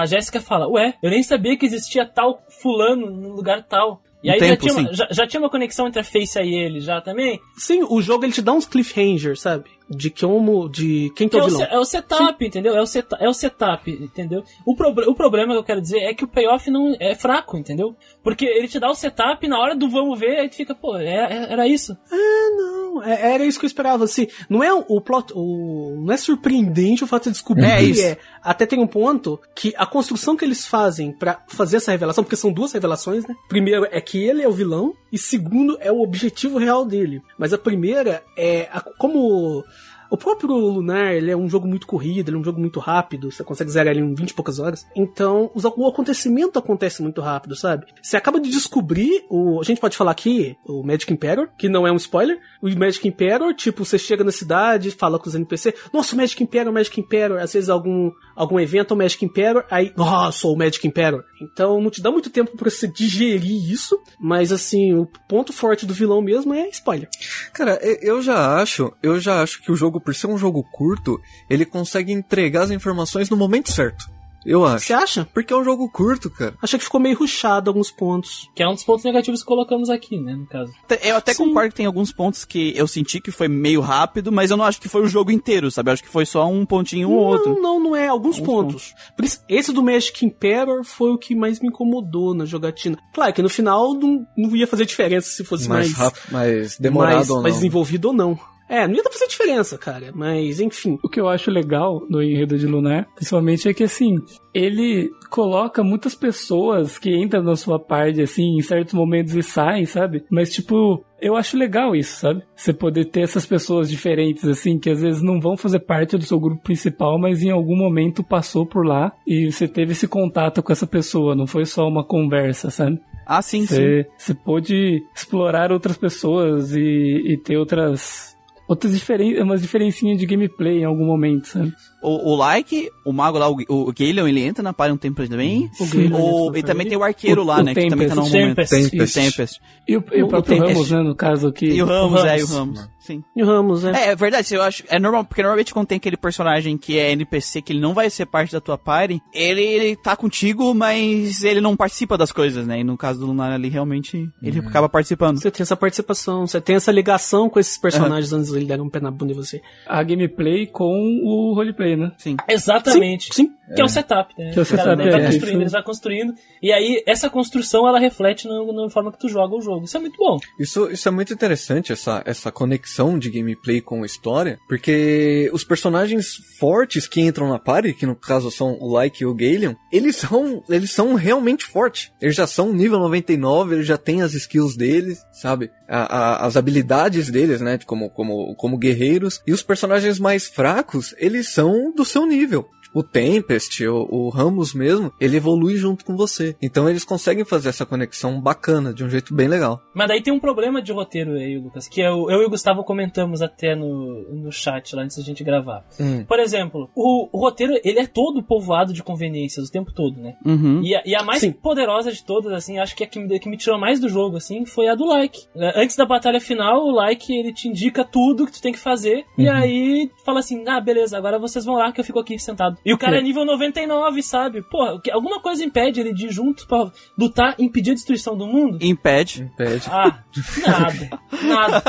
[0.02, 4.00] a Jéssica fala, ué, eu nem sabia que existia tal fulano no lugar tal.
[4.24, 4.94] E aí já, tempo, tinha uma, sim.
[4.94, 7.40] já, já tinha uma conexão entre a Face e ele já também.
[7.56, 9.64] Sim, o jogo ele te dá uns cliffhangers, sabe?
[9.88, 10.66] De como.
[10.68, 11.62] De quem que é é o o, vilão.
[11.70, 12.74] é o setup, entendeu?
[12.74, 14.42] É o, seta- é o setup, entendeu?
[14.64, 17.58] O, proble- o problema que eu quero dizer é que o payoff não é fraco,
[17.58, 17.94] entendeu?
[18.24, 20.74] Porque ele te dá o setup e na hora do vamos ver, aí tu fica,
[20.74, 21.94] pô, é- é- era isso.
[22.10, 24.04] Não, é- era isso que eu esperava.
[24.04, 25.32] Assim, não é o plot.
[25.34, 28.18] O, não é surpreendente o fato de descobrir É que é.
[28.42, 32.36] Até tem um ponto que a construção que eles fazem pra fazer essa revelação, porque
[32.36, 33.34] são duas revelações, né?
[33.48, 37.20] Primeiro é que ele é o vilão, e segundo é o objetivo real dele.
[37.38, 39.62] Mas a primeira é a- como.
[40.10, 43.30] O próprio Lunar, ele é um jogo muito corrido, ele é um jogo muito rápido,
[43.30, 44.86] você consegue zerar ele em 20 e poucas horas.
[44.94, 47.86] Então, os- o acontecimento acontece muito rápido, sabe?
[48.02, 51.86] Você acaba de descobrir, o, a gente pode falar aqui, o Magic Emperor, que não
[51.86, 52.38] é um spoiler.
[52.62, 56.42] O Magic Emperor, tipo, você chega na cidade, fala com os NPC, nossa, o Magic
[56.42, 60.56] Emperor, o Magic Emperor, às vezes algum, algum evento, o Magic Emperor, aí, nossa, o
[60.56, 61.24] Magic Emperor.
[61.52, 65.86] Então, não te dá muito tempo pra você digerir isso, mas assim, o ponto forte
[65.86, 67.08] do vilão mesmo é spoiler.
[67.52, 71.20] Cara, eu já acho, eu já acho que o jogo, por ser um jogo curto,
[71.48, 74.13] ele consegue entregar as informações no momento certo.
[74.44, 74.86] Eu acho.
[74.86, 75.28] Você acha?
[75.32, 76.54] Porque é um jogo curto, cara.
[76.60, 78.48] Achei que ficou meio ruchado alguns pontos.
[78.54, 80.72] Que é um dos pontos negativos que colocamos aqui, né, no caso.
[81.02, 81.44] Eu até Sim.
[81.46, 84.64] concordo que tem alguns pontos que eu senti que foi meio rápido, mas eu não
[84.64, 85.90] acho que foi o jogo inteiro, sabe?
[85.90, 87.54] Eu acho que foi só um pontinho ou outro.
[87.54, 88.08] Não, não, não é.
[88.08, 88.94] Alguns Alguns pontos.
[89.16, 92.98] Por isso, esse do Magic Emperor foi o que mais me incomodou na jogatina.
[93.12, 96.78] Claro que no final não, não ia fazer diferença se fosse Mais mais, rápido, mais
[96.78, 97.42] demorado mais, ou não.
[97.42, 98.38] mais desenvolvido ou não.
[98.68, 100.10] É, não ia fazer diferença, cara.
[100.14, 100.98] Mas, enfim.
[101.02, 104.16] O que eu acho legal no enredo de Lunar, principalmente, é que assim,
[104.52, 109.84] ele coloca muitas pessoas que entram na sua parte, assim, em certos momentos e saem,
[109.84, 110.24] sabe?
[110.30, 112.42] Mas, tipo, eu acho legal isso, sabe?
[112.54, 116.24] Você poder ter essas pessoas diferentes, assim, que às vezes não vão fazer parte do
[116.24, 120.62] seu grupo principal, mas em algum momento passou por lá e você teve esse contato
[120.62, 123.00] com essa pessoa, não foi só uma conversa, sabe?
[123.26, 123.74] Ah, sim, sim.
[123.74, 128.33] Você, você pôde explorar outras pessoas e, e ter outras.
[128.66, 131.72] Outras diferen umas diferencinhas de gameplay em algum momento, sabe?
[132.02, 135.26] O, o Like, o mago lá, o, o Galeon, ele entra na party um tempo
[135.28, 135.68] também.
[135.78, 137.74] O Galeon O- e também tem o arqueiro O- lá, o né?
[137.74, 138.56] Que também tá num momento.
[138.56, 138.74] Tempest.
[138.74, 139.14] E o Tempest.
[139.14, 139.60] Tempest.
[139.86, 140.74] E o, e o O- próprio o Tempest.
[140.74, 141.66] Ramos, né, no caso aqui.
[141.66, 142.88] E o Ramos, O é, e o Ramos.
[143.04, 143.22] Sim.
[143.36, 143.92] E o Ramos, né?
[143.94, 144.82] É, é verdade, eu acho.
[144.88, 148.08] É normal, porque normalmente quando tem aquele personagem que é NPC, que ele não vai
[148.08, 152.66] ser parte da tua party, ele, ele tá contigo, mas ele não participa das coisas,
[152.66, 152.80] né?
[152.80, 155.38] E no caso do Lunar ali, realmente, ele acaba participando.
[155.38, 158.80] Você tem essa participação, você tem essa ligação com esses personagens antes de ele dar
[158.80, 159.60] um pé na bunda em você.
[159.86, 162.12] A gameplay com o roleplay, né?
[162.16, 162.36] Sim.
[162.48, 163.34] Exatamente.
[163.34, 163.50] Sim.
[163.74, 164.50] Que é o setup, né?
[164.52, 165.62] Que é o Cara, setup, ele vai é, construindo, isso.
[165.62, 166.34] ele vai construindo.
[166.62, 169.84] E aí, essa construção, ela reflete no- na forma que tu joga o jogo.
[169.86, 170.38] Isso é muito bom.
[170.60, 176.34] Isso, isso é muito interessante, essa, essa conexão de gameplay com história, porque os personagens
[176.58, 180.16] fortes que entram na party, que no caso são o Like e o Galeon, eles
[180.16, 182.10] são, eles são realmente fortes.
[182.20, 185.70] Eles já são nível 99, eles já têm as skills deles, sabe?
[185.88, 187.78] A- a- as habilidades deles, né?
[187.86, 189.40] Como, como, como guerreiros.
[189.46, 192.68] E os personagens mais fracos, eles são do seu nível.
[192.94, 196.56] O Tempest, o, o Ramos mesmo, ele evolui junto com você.
[196.62, 199.82] Então eles conseguem fazer essa conexão bacana, de um jeito bem legal.
[199.92, 202.84] Mas daí tem um problema de roteiro aí, Lucas, que eu, eu e o Gustavo
[202.84, 205.84] comentamos até no, no chat lá antes da gente gravar.
[205.98, 206.24] Hum.
[206.24, 210.34] Por exemplo, o, o roteiro, ele é todo povoado de conveniências o tempo todo, né?
[210.44, 210.80] Uhum.
[210.82, 211.52] E a, e a mais Sim.
[211.52, 214.36] poderosa de todas, assim, acho que a que me, que me tirou mais do jogo,
[214.36, 215.46] assim, foi a do Like.
[215.56, 218.78] É, Antes da batalha final, o Like, ele te indica tudo que tu tem que
[218.78, 222.38] fazer, e aí fala assim, ah, beleza, agora vocês vão lá que eu fico aqui
[222.38, 222.78] sentado.
[222.84, 224.62] E o cara é nível 99, sabe?
[224.62, 227.94] Pô, o que- alguma coisa impede ele de ir junto pra lutar e impedir a
[227.94, 228.78] destruição do mundo?
[228.82, 229.42] Impede.
[229.44, 229.86] Impede.
[229.90, 230.18] Ah,
[230.66, 231.10] nada.
[231.42, 231.82] Nada.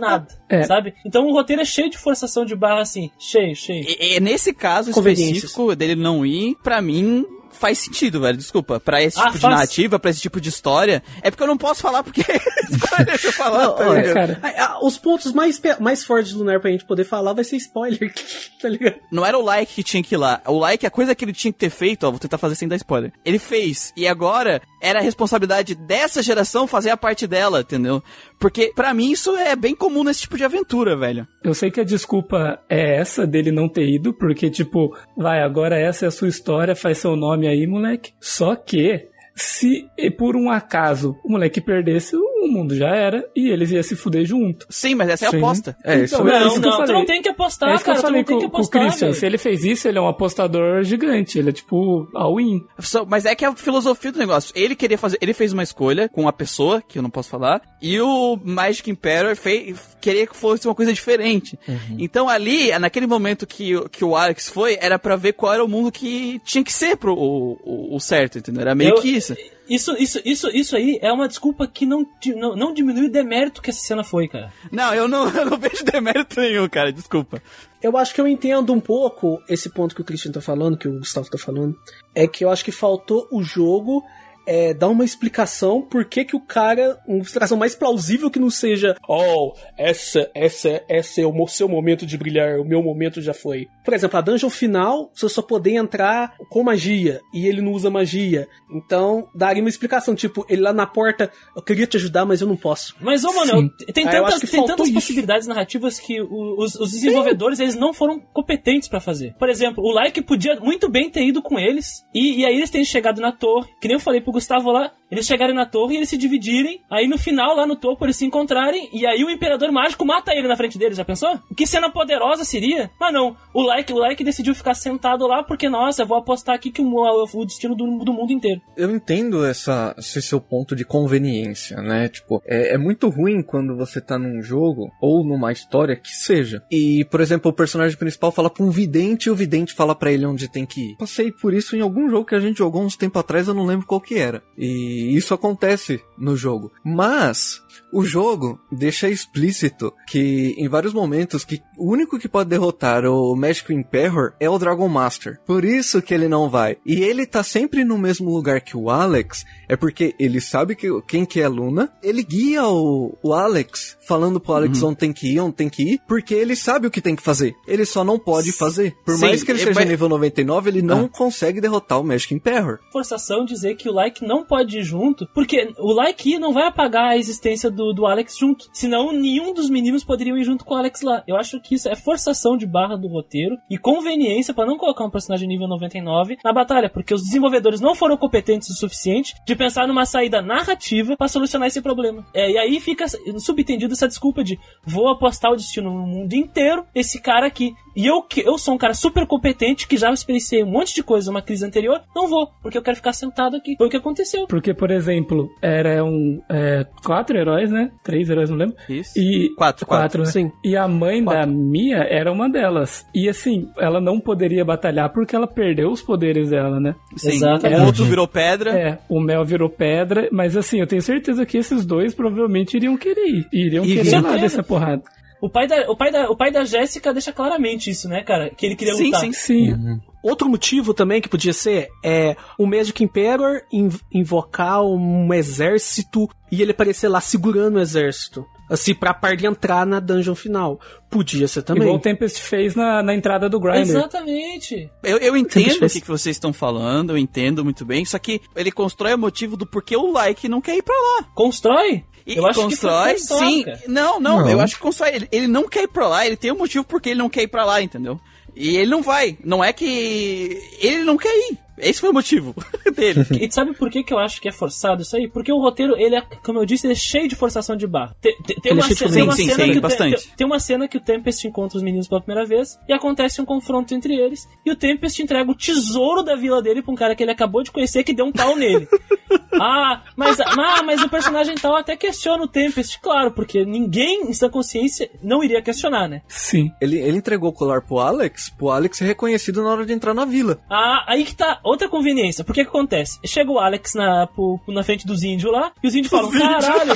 [0.00, 0.26] Nada.
[0.48, 0.62] É.
[0.64, 0.94] Sabe?
[1.06, 3.10] Então o roteiro é cheio de forçação de barra, assim.
[3.18, 3.84] Cheio, cheio.
[3.86, 7.24] E, e nesse caso específico dele não ir, pra mim
[7.60, 8.36] faz sentido, velho.
[8.36, 8.80] Desculpa.
[8.80, 9.54] Pra esse Ah, tipo de faz.
[9.54, 12.22] narrativa, pra esse tipo de história, é porque eu não posso falar porque
[12.70, 13.64] spoiler se eu falar.
[13.64, 14.40] Não, tá olha, cara.
[14.42, 18.12] Ah, Os pontos mais, mais fortes do Lunar pra gente poder falar vai ser spoiler,
[18.60, 18.96] tá ligado?
[19.12, 20.40] Não era o like que tinha que ir lá.
[20.46, 22.66] O like, a coisa que ele tinha que ter feito, ó, vou tentar fazer sem
[22.66, 23.12] dar spoiler.
[23.24, 23.92] Ele fez.
[23.96, 28.02] E agora era a responsabilidade dessa geração fazer a parte dela, entendeu?
[28.40, 31.28] Porque pra mim isso é bem comum nesse tipo de aventura, velho.
[31.44, 35.78] Eu sei que a desculpa é essa dele não ter ido, porque, tipo, vai, agora
[35.78, 38.14] essa é a sua história, faz seu nome aí, moleque.
[38.18, 43.70] Só que, se por um acaso o moleque perdesse, o mundo já era e eles
[43.70, 44.66] iam se fuder junto.
[44.70, 45.36] Sim, mas essa é a Sim.
[45.38, 45.76] aposta.
[45.84, 47.74] É, isso Então, é Não, isso que eu não, tu não tem que apostar, é
[47.74, 47.98] isso que cara.
[47.98, 48.82] eu Tu falei não tem com, que com o apostar.
[48.82, 49.12] Christian.
[49.12, 51.38] Se ele fez isso, ele é um apostador gigante.
[51.38, 52.64] Ele é tipo all-in.
[52.78, 54.52] Só- Mas é que a filosofia do negócio.
[54.54, 55.18] Ele queria fazer.
[55.20, 58.90] Ele fez uma escolha com uma pessoa, que eu não posso falar, e o Magic
[58.90, 61.58] Emperor fez, queria que fosse uma coisa diferente.
[61.98, 65.64] Então ali, naquele momento que, o- que o Alex foi, era pra ver qual era
[65.64, 68.62] o mundo que tinha que ser pro o, o- o certo, entendeu?
[68.62, 69.34] Era meio Eu- que isso.
[69.70, 72.04] Isso, isso, isso, isso aí é uma desculpa que não,
[72.34, 74.52] não, não diminui o demérito que essa cena foi, cara.
[74.72, 77.40] Não, eu não, eu não vejo demérito nenhum, cara, desculpa.
[77.80, 80.88] Eu acho que eu entendo um pouco esse ponto que o Christian tá falando, que
[80.88, 81.78] o Gustavo tá falando.
[82.12, 84.02] É que eu acho que faltou o jogo
[84.46, 86.98] é, dar uma explicação por que que o cara.
[87.06, 88.96] Uma explicação mais plausível que não seja.
[89.08, 93.66] Oh, essa, essa, essa é o seu momento de brilhar, o meu momento já foi.
[93.84, 97.90] Por exemplo, a dungeon final, você só poder entrar com magia, e ele não usa
[97.90, 98.46] magia.
[98.72, 102.46] Então, daria uma explicação, tipo, ele lá na porta, eu queria te ajudar, mas eu
[102.46, 102.94] não posso.
[103.00, 103.70] Mas, ô, mano, Sim.
[103.86, 108.20] eu- tem Ah, tantas, tem tantas possibilidades narrativas que os, os desenvolvedores eles não foram
[108.32, 109.34] competentes pra fazer.
[109.38, 112.70] Por exemplo, o Like podia muito bem ter ido com eles, e, e aí eles
[112.70, 115.94] têm chegado na torre, que nem eu falei pro Gustavo lá, eles chegarem na torre
[115.94, 119.22] e eles se dividirem, aí no final, lá no topo, eles se encontrarem, e aí
[119.22, 121.38] o Imperador Mágico mata ele na frente deles, já pensou?
[121.56, 122.90] Que cena poderosa seria?
[122.98, 126.70] Mas não, o Like, o like decidiu ficar sentado lá porque, nossa, vou apostar aqui
[126.70, 128.60] que o, o destino do, do mundo inteiro.
[128.76, 132.08] Eu entendo essa, esse seu ponto de conveniência, né?
[132.08, 136.62] Tipo, é, é muito ruim quando você tá num jogo, ou numa história que seja,
[136.70, 140.10] e, por exemplo, o personagem principal fala pra um vidente e o vidente fala pra
[140.10, 140.96] ele onde tem que ir.
[140.96, 143.66] Passei por isso em algum jogo que a gente jogou uns tempo atrás, eu não
[143.66, 144.42] lembro qual que era.
[144.56, 146.72] E isso acontece no jogo.
[146.84, 153.04] Mas o jogo deixa explícito que em vários momentos que o único que pode derrotar
[153.06, 155.38] o Magic Emperor é o Dragon Master.
[155.46, 156.76] Por isso que ele não vai.
[156.84, 160.88] E ele tá sempre no mesmo lugar que o Alex, é porque ele sabe que,
[161.02, 164.88] quem que é Luna, ele guia o, o Alex, falando pro Alex Uhum.
[164.90, 167.22] onde tem que ir, onde tem que ir, porque ele sabe o que tem que
[167.22, 167.54] fazer.
[167.66, 168.94] Ele só não pode fazer.
[169.04, 171.08] Por Sim, mais que ele ele seja vai- nível 99, ele não Ah.
[171.08, 172.78] consegue derrotar o Magic Emperor.
[172.92, 177.10] forçação dizer que o Like não pode ir junto, porque o Like não vai apagar
[177.10, 178.70] a existência do, do Alex junto.
[178.72, 181.24] Senão, nenhum dos meninos poderiam ir junto com o Alex lá.
[181.26, 185.04] Eu acho que isso é forçação de barra do roteiro e conveniência pra não colocar
[185.04, 189.56] um personagem nível 99 na batalha, porque os desenvolvedores não foram competentes o suficiente de
[189.56, 192.24] pensar numa saída narrativa pra solucionar esse problema.
[192.32, 193.06] É, e aí fica
[193.38, 197.74] subentendido essa desculpa de vou apostar o destino no mundo inteiro, esse cara aqui.
[197.96, 201.30] E eu, eu sou um cara super competente que já experienciei um monte de coisa
[201.30, 203.74] numa crise anterior, não vou, porque eu quero ficar sentado aqui.
[203.76, 204.46] Foi o que aconteceu.
[204.46, 207.90] Porque, por exemplo, eram é, quatro heróis, né?
[208.02, 208.76] Três heróis, não lembro.
[208.88, 209.18] Isso.
[209.18, 210.22] E Quatro, quatro.
[210.22, 210.30] né?
[210.30, 210.52] Sim.
[210.64, 213.06] E a mãe da Mia era uma delas.
[213.14, 216.94] E assim, ela não poderia batalhar porque ela perdeu os poderes dela, né?
[217.16, 217.32] Sim.
[217.32, 217.80] Exatamente.
[217.80, 218.70] O outro virou pedra.
[218.70, 222.96] É, o Mel virou pedra, mas assim, eu tenho certeza que esses dois provavelmente iriam
[222.96, 223.48] querer ir.
[223.52, 225.02] Iriam E querer lá dessa porrada.
[225.40, 228.50] O pai da, o pai da, o pai da Jéssica deixa claramente isso, né, cara?
[228.50, 229.20] Que ele queria Sim, lutar.
[229.20, 229.32] sim.
[229.32, 230.00] Sim.
[230.22, 236.60] Outro motivo também que podia ser é o Magic Emperor inv- invocar um exército e
[236.60, 238.44] ele aparecer lá segurando o exército.
[238.68, 240.78] Assim, pra parte entrar na dungeon final.
[241.10, 241.82] Podia ser também.
[241.82, 243.80] Igual o Tempest fez na, na entrada do Grinder.
[243.80, 244.88] Exatamente.
[245.02, 248.40] Eu, eu entendo o que, que vocês estão falando, eu entendo muito bem, só que
[248.54, 251.24] ele constrói o motivo do porquê o like não quer ir pra lá.
[251.34, 252.04] Constrói?
[252.34, 253.64] E eu acho constrói, que sim.
[253.86, 254.50] Não, não, Não.
[254.50, 255.10] eu acho que constrói.
[255.14, 257.42] Ele, ele não quer ir pra lá, ele tem um motivo porque ele não quer
[257.42, 258.20] ir pra lá, entendeu?
[258.54, 259.36] E ele não vai.
[259.44, 261.58] Não é que ele não quer ir.
[261.82, 262.54] Esse foi o motivo
[262.94, 263.24] dele.
[263.40, 265.28] E sabe por que, que eu acho que é forçado isso aí?
[265.28, 268.14] Porque o roteiro, ele é, como eu disse, ele é cheio de forçação de barra.
[268.20, 270.88] Tem, tem- tem é uma, tem uma sim, cena sim, que tem, tem uma cena
[270.88, 274.48] que o Tempest encontra os meninos pela primeira vez e acontece um confronto entre eles.
[274.64, 277.62] E o Tempest entrega o tesouro da vila dele pra um cara que ele acabou
[277.62, 278.88] de conhecer que deu um pau nele.
[279.60, 284.34] ah, mas, ah, mas o personagem tal até questiona o Tempest, claro, porque ninguém em
[284.34, 286.22] sua consciência não iria questionar, né?
[286.28, 286.70] Sim.
[286.80, 290.14] Ele, ele entregou o colar pro Alex, pro Alex ser reconhecido na hora de entrar
[290.14, 290.58] na vila.
[290.68, 292.44] Ah, aí que tá outra conveniência.
[292.44, 293.18] Por que que acontece?
[293.24, 296.92] Chega o Alex na, pro- na frente dos índios lá, e os índios falam, caralho,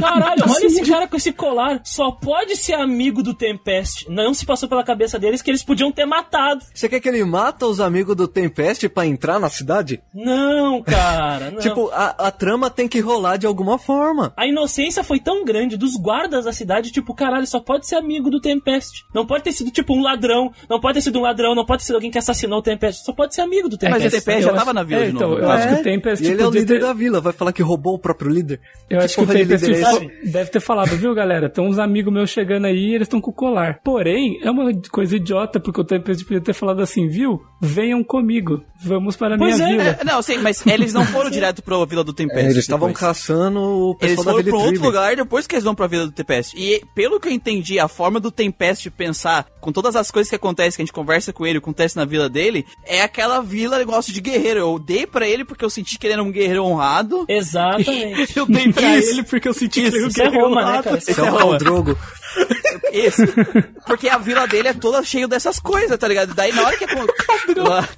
[0.00, 4.08] caralho, olha esse cara com esse colar, só pode ser amigo do Tempest.
[4.08, 6.64] Não se passou pela cabeça deles que eles podiam ter matado.
[6.74, 10.00] Você quer que ele mata os amigos do Tempest pra entrar na cidade?
[10.14, 11.58] Não, cara, não.
[11.60, 14.32] Tipo, a, a trama tem que rolar de alguma forma.
[14.36, 18.30] A inocência foi tão grande dos guardas da cidade, tipo, caralho, só pode ser amigo
[18.30, 19.04] do Tempest.
[19.14, 20.52] Não pode ter sido, tipo, um ladrão.
[20.68, 23.04] Não pode ter sido um ladrão, não pode ter sido alguém que assassinou o Tempest.
[23.04, 23.97] Só pode ser amigo do Tempest.
[24.04, 25.54] Mas o Tempest já tava na vila é, de então, eu né?
[25.54, 27.52] acho que o Tempest E ele é o podia líder ter- da vila, vai falar
[27.52, 28.60] que roubou o próprio líder.
[28.88, 31.48] Eu Que acho que o Tempest é deve ter falado, viu, galera?
[31.48, 33.80] Tem uns amigos meus chegando aí e eles estão com colar.
[33.84, 37.40] Porém, é uma coisa idiota, porque o Tempest podia ter falado assim, viu?
[37.60, 39.98] Venham comigo, vamos para a minha é, vila.
[40.00, 42.38] É, não, sim, mas eles não foram direto pra vila do Tempest.
[42.40, 45.64] É, eles estavam caçando o Eles pessoal da foram pra outro lugar depois que eles
[45.64, 46.54] vão pra Vila do Tempest.
[46.56, 50.36] E pelo que eu entendi, a forma do Tempest pensar, com todas as coisas que
[50.36, 54.12] acontecem, que a gente conversa com ele, acontece na vila dele, é aquela vila negócio
[54.12, 54.60] de guerreiro.
[54.60, 57.24] Eu dei pra ele porque eu senti que ele era um guerreiro honrado.
[57.28, 58.32] Exatamente.
[58.36, 59.10] Eu dei pra Isso.
[59.10, 60.98] ele porque eu senti Isso, que ele Isso é Roma, né, cara?
[60.98, 61.58] Esse é Esse é o Roma.
[61.58, 61.98] Drogo.
[62.92, 63.22] Isso.
[63.86, 66.34] Porque a vila dele é toda cheia dessas coisas, tá ligado?
[66.34, 66.86] Daí na hora que...
[67.58, 67.88] Lá-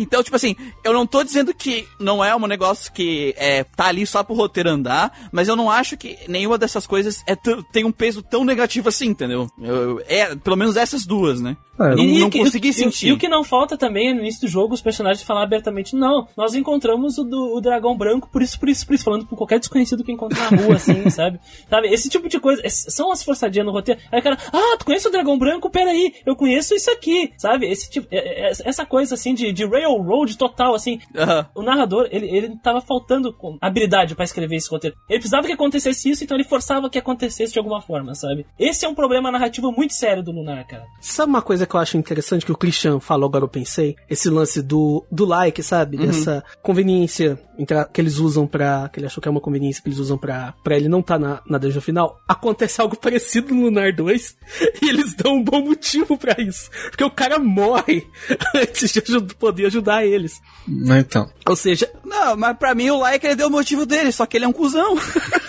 [0.00, 3.86] Então, tipo assim, eu não tô dizendo que não é um negócio que é, tá
[3.86, 7.36] ali só pro roteiro andar, mas eu não acho que nenhuma dessas coisas é
[7.72, 9.46] tem um peso tão negativo assim, entendeu?
[9.60, 11.56] Eu- é, pelo menos essas duas, né?
[11.78, 13.06] É, Eu não, E- não e- consegui e- sentir.
[13.08, 15.94] E, o que não falta também é no início do jogo os personagens falar abertamente:
[15.96, 19.26] não, nós encontramos o, do- o dragão branco, por isso, por isso, por isso, falando
[19.26, 21.40] com qualquer desconhecido que encontra na rua, assim, sabe?
[21.68, 21.88] Sabe?
[21.88, 24.00] Esse tipo de coisa são as forçadinhas no roteiro.
[24.12, 25.70] Aí o cara, ah, tu conhece o dragão branco?
[25.70, 27.66] Peraí, eu conheço isso aqui, sabe?
[27.70, 31.00] Esse tipo, é- é- essa coisa assim de, de railroad railroad total, assim.
[31.16, 31.46] Aham.
[31.54, 34.96] O narrador, ele, ele tava faltando com habilidade pra escrever esse roteiro.
[35.08, 38.46] Ele precisava que acontecesse isso, então ele forçava que acontecesse de alguma forma, sabe?
[38.58, 40.84] Esse é um problema narrativo muito sério do Lunar, cara.
[41.00, 43.96] Sabe uma coisa que eu acho interessante que o Christian falou agora eu pensei?
[44.08, 45.96] Esse lance do, do like, sabe?
[45.96, 47.38] Dessa conveniência
[47.92, 48.88] que eles usam pra.
[48.88, 51.18] que ele achou que é uma conveniência que eles usam pra, pra ele não tá
[51.18, 52.20] na, na dungeon final.
[52.26, 54.36] Acontece algo parecido no Lunar 2
[54.82, 56.70] e eles dão um bom motivo pra isso.
[56.90, 58.06] Porque o cara morre
[58.54, 59.02] antes de
[59.34, 60.40] poder ajudar eles.
[60.68, 61.30] Então.
[61.46, 64.44] Ou seja, Não, mas pra mim o like deu o motivo dele, só que ele
[64.44, 64.96] é um cuzão.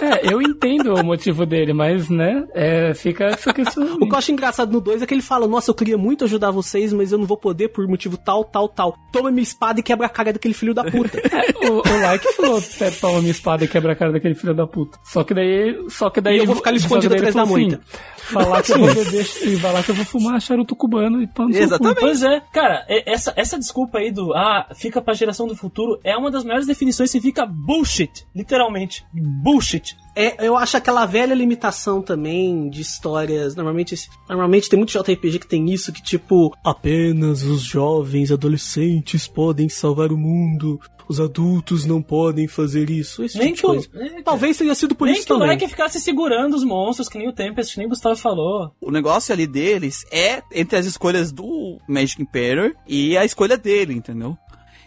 [0.00, 3.96] É, eu entendo o motivo dele, mas, né, é, fica essa questão.
[3.96, 6.24] O que eu acho engraçado no 2 é que ele fala: Nossa, eu queria muito
[6.24, 8.96] ajudar vocês, mas eu não vou poder por motivo tal, tal, tal.
[9.12, 11.20] Toma minha espada e quebra a cara daquele filho da puta.
[11.30, 14.54] É, o, o Like falou, "Pé, toma minha espada e quebra a cara daquele filho
[14.54, 14.98] da puta.
[15.04, 16.36] Só que daí, só que daí...
[16.36, 17.80] E eu vou ficar escondido atrás da assim, moita.
[18.16, 21.46] Falar que eu vou beber e falar que eu vou fumar charuto cubano e pão
[21.46, 21.66] no seu cu.
[21.74, 22.00] Exatamente.
[22.00, 26.00] Pois é, cara, e- essa, essa desculpa aí do ah, fica pra geração do futuro
[26.04, 29.04] é uma das maiores definições, significa bullshit, literalmente.
[29.12, 29.89] Bullshit.
[30.14, 33.54] É, eu acho aquela velha limitação também de histórias.
[33.54, 33.96] Normalmente,
[34.28, 40.12] normalmente tem muito JRPG que tem isso, que tipo, apenas os jovens adolescentes podem salvar
[40.12, 40.80] o mundo.
[41.08, 43.24] Os adultos não podem fazer isso.
[43.24, 44.18] Esse Nem tipo que de o, coisa.
[44.18, 45.48] é, Talvez tenha sido por nem isso que o também.
[45.48, 48.72] Like ficasse segurando os monstros, que nem o Tempest, que nem o Gustavo falou.
[48.80, 53.92] O negócio ali deles é entre as escolhas do Magic Emperor e a escolha dele,
[53.92, 54.38] entendeu?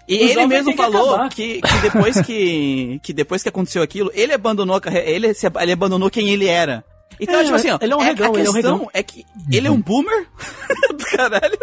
[0.08, 4.12] E O ele mesmo que falou que, que depois que, que depois que aconteceu aquilo,
[4.14, 6.84] ele abandonou a carreira, ele, se- ele abandonou quem ele era.
[7.20, 8.74] Então, É, tipo assim, ó, ele é um a- regão, a ele é um questão
[8.78, 8.90] regão.
[8.94, 10.28] é que ele é um boomer
[10.98, 11.58] do caralho.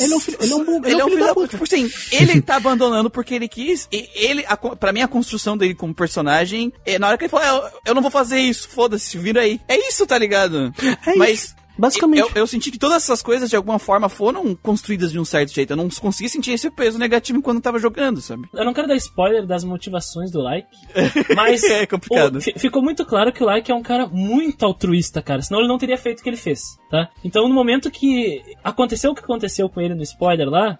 [0.00, 1.48] Ele é um filho- ele é um bu- ele é um filho da puta.
[1.48, 5.56] Tipo assim, ele tá abandonando porque ele quis, e ele, a, pra mim, a construção
[5.58, 8.38] dele como personagem, é, na hora que ele falou, "Ah, eu, eu não vou fazer
[8.40, 9.60] isso, foda-se, vira aí.
[9.68, 10.72] É isso, tá ligado?
[11.06, 11.30] É Mas.
[11.44, 12.20] isso, basicamente.
[12.20, 15.52] Eu, eu senti que todas essas coisas, de alguma forma, foram construídas de um certo
[15.52, 15.72] jeito.
[15.72, 18.48] Eu não consegui sentir esse peso negativo quando eu tava jogando, sabe?
[18.54, 20.68] Eu não quero dar spoiler das motivações do Like,
[21.34, 22.36] mas É complicado.
[22.36, 25.42] o- fi- ficou muito claro que o Like é um cara muito altruísta, cara.
[25.42, 26.60] Senão ele não teria feito o que ele fez,
[26.90, 27.08] tá?
[27.24, 30.78] Então no momento que aconteceu o que aconteceu com ele no spoiler lá,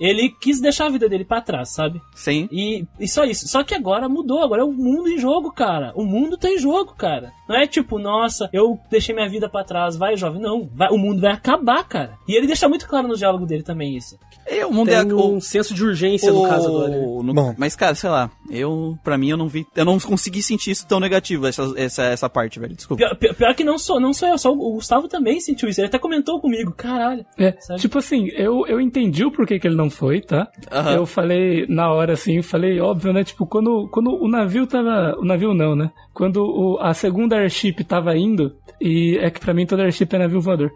[0.00, 2.00] ele quis deixar a vida dele pra trás, sabe?
[2.14, 2.48] sim.
[2.50, 3.46] E, e só isso.
[3.48, 5.92] Só que agora mudou, agora é o mundo em jogo, cara.
[5.94, 7.32] O mundo tá em jogo, cara.
[7.48, 10.31] Não é tipo, nossa, eu deixei minha vida pra trás, vai, jovem.
[10.40, 12.12] Não, vai, o mundo vai acabar, cara.
[12.28, 14.18] E ele deixa muito claro no diálogo dele também isso.
[14.50, 15.04] E o mundo Tem é.
[15.04, 16.88] um o- senso de urgência no o- caso agora.
[16.88, 16.98] né?
[16.98, 17.54] no- Bom.
[17.56, 19.64] Mas, cara, sei lá, eu, pra mim, eu não vi.
[19.74, 22.74] Eu não consegui sentir isso tão negativo, essa, essa, essa parte, velho.
[22.74, 23.02] Desculpa.
[23.04, 25.80] Pior, pior- pior que não sou, não sou eu, só o Gustavo também sentiu isso.
[25.80, 27.24] Ele até comentou comigo, caralho.
[27.38, 27.80] É, Sabe?
[27.80, 30.48] tipo assim, eu, eu entendi o porquê que ele não foi, tá?
[30.94, 33.22] Eu falei, na hora assim, eu falei, óbvio, né?
[33.22, 35.16] Tipo, quando, quando o navio tava.
[35.18, 35.90] O navio não, né?
[36.12, 40.18] Quando o- a segunda airship tava indo, e é que pra mim toda airship é
[40.18, 40.72] navio voador.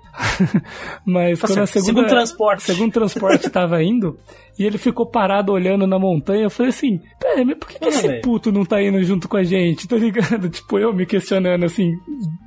[1.05, 1.93] Mas quando a segunda.
[1.93, 2.63] Segundo transporte.
[2.63, 4.17] Segundo transporte tava indo,
[4.59, 7.85] e ele ficou parado olhando na montanha, eu falei assim, pera, mas por que, que
[7.89, 10.49] esse puto não tá indo junto com a gente, tá ligado?
[10.49, 11.93] Tipo, eu me questionando assim.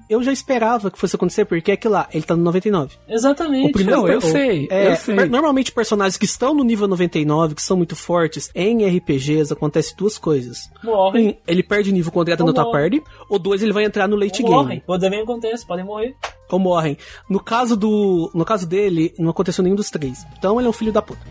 [0.09, 2.95] Eu já esperava que fosse acontecer, porque é que lá, ele tá no 99.
[3.07, 3.69] Exatamente.
[3.69, 5.15] O primeiro- Não, eu o- sei, É, eu sei.
[5.15, 9.95] per- Normalmente personagens que estão no nível 99, que são muito fortes, em RPGs acontece
[9.95, 10.67] duas coisas.
[10.83, 11.29] Morrem.
[11.29, 12.89] Um, ele perde nível quando entra na tua morre.
[12.99, 14.61] party, ou dois, ele vai entrar no late Ou game.
[14.63, 14.83] morrem.
[14.87, 16.15] Ou também acontece, podem morrer.
[16.51, 16.97] Ou morrem.
[17.29, 18.31] No caso do.
[18.33, 20.25] No caso dele, não aconteceu nenhum dos três.
[20.39, 21.21] Então ele é um filho da puta.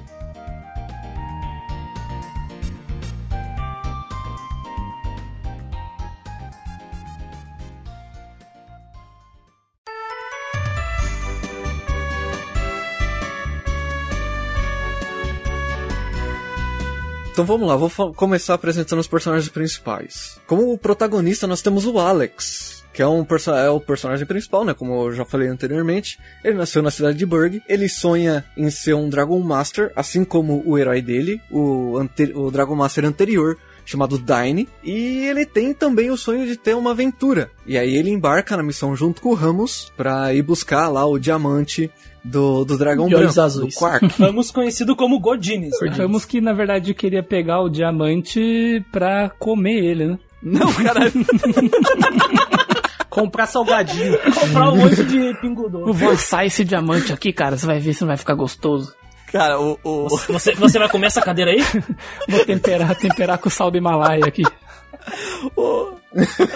[17.39, 20.41] Então vamos lá, vou começar apresentando os personagens principais.
[20.45, 23.25] Como protagonista, nós temos o Alex, que é, um
[23.57, 24.75] é o personagem principal, né?
[24.75, 26.19] Como eu já falei anteriormente.
[26.43, 27.63] Ele nasceu na cidade de Burg.
[27.69, 32.01] Ele sonha em ser um Dragon Master, assim como o herói dele, o,
[32.35, 34.69] o Dragon Master anterior, chamado Dine.
[34.83, 37.53] E ele tem também o sonho de ter uma aventura.
[37.65, 41.21] E aí ele embarca na missão junto com o Ramos pra ir buscar lá o
[41.21, 41.89] diamante
[42.25, 43.75] do, do dragão De branco, azuis.
[43.75, 44.07] do Quark.
[44.19, 45.73] Vamos conhecido como Godines.
[45.81, 45.91] né?
[45.91, 50.19] Ramos que na verdade queria pegar o diamante pra comer ele, né?
[50.43, 51.13] Não, caralho.
[53.11, 54.17] Comprar salgadinho.
[54.19, 55.89] Comprar um monte de pingudor.
[55.89, 57.57] Eu vou assar esse diamante aqui, cara.
[57.57, 58.95] Você vai ver se não vai ficar gostoso.
[59.33, 59.79] Cara, o.
[59.83, 60.09] o...
[60.09, 61.63] Você, você vai comer essa cadeira aí?
[62.29, 64.43] Vou temperar, temperar com sal do Himalaia aqui.
[65.57, 65.93] o-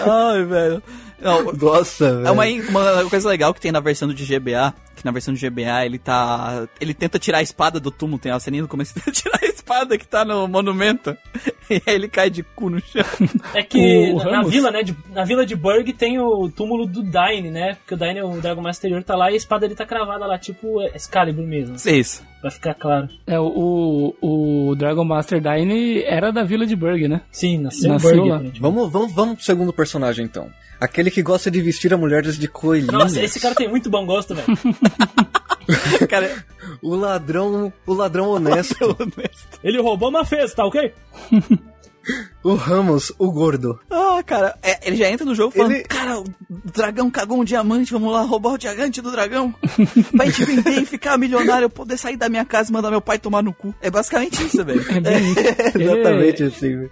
[0.07, 0.81] Ai, velho.
[1.23, 2.27] Não, Nossa, velho.
[2.27, 5.49] É uma, uma coisa legal que tem na versão de GBA, que na versão de
[5.49, 6.67] GBA ele tá.
[6.79, 9.45] Ele tenta tirar a espada do túmulo, tem a ceninha no começo, tenta tirar a
[9.45, 11.15] espada que tá no monumento.
[11.69, 13.01] E aí ele cai de cu no chão.
[13.53, 14.51] É que O na, Ramos?
[14.51, 14.83] vila, né?
[14.83, 17.75] de- na vila de Burg tem o túmulo do Daine, né?
[17.75, 20.25] Porque o Daine, o Dragon Master exterior, tá lá e a espada dele tá cravada
[20.27, 21.77] lá, tipo Excalibur mesmo.
[21.85, 22.21] É isso.
[22.43, 23.07] Pra ficar claro.
[23.25, 27.21] É, o, o Dragon Master Dine era da Vila de Burg, né?
[27.31, 28.41] Sim, nasceu, Nasceu lá.
[28.59, 30.49] Vamos, vamos, vamos pro segundo personagem então.
[30.77, 32.91] Aquele que gosta de vestir a mulheres de coelhinhos.
[32.91, 34.45] Nossa, esse cara tem muito bom gosto, velho.
[36.09, 36.43] Cara,
[36.81, 38.75] O ladrão, o ladrão honesto.
[38.99, 39.59] honesto.
[39.63, 40.93] Ele roubou, mas fez, tá ok?
[42.43, 43.79] o Ramos, o gordo.
[43.89, 46.25] Ah, cara, é, ele já entra no jogo falando, Ele- cara, o
[46.73, 49.53] dragão cagou um diamante, vamos lá roubar o diamante do dragão.
[50.15, 53.01] Pra gente vender e ficar milionário, eu poder sair da minha casa e mandar meu
[53.01, 53.73] pai tomar no cu.
[53.81, 54.83] É basicamente isso, velho.
[54.89, 55.15] É bem.
[55.75, 56.75] Ele- Exatamente assim.
[56.77, 56.91] velho.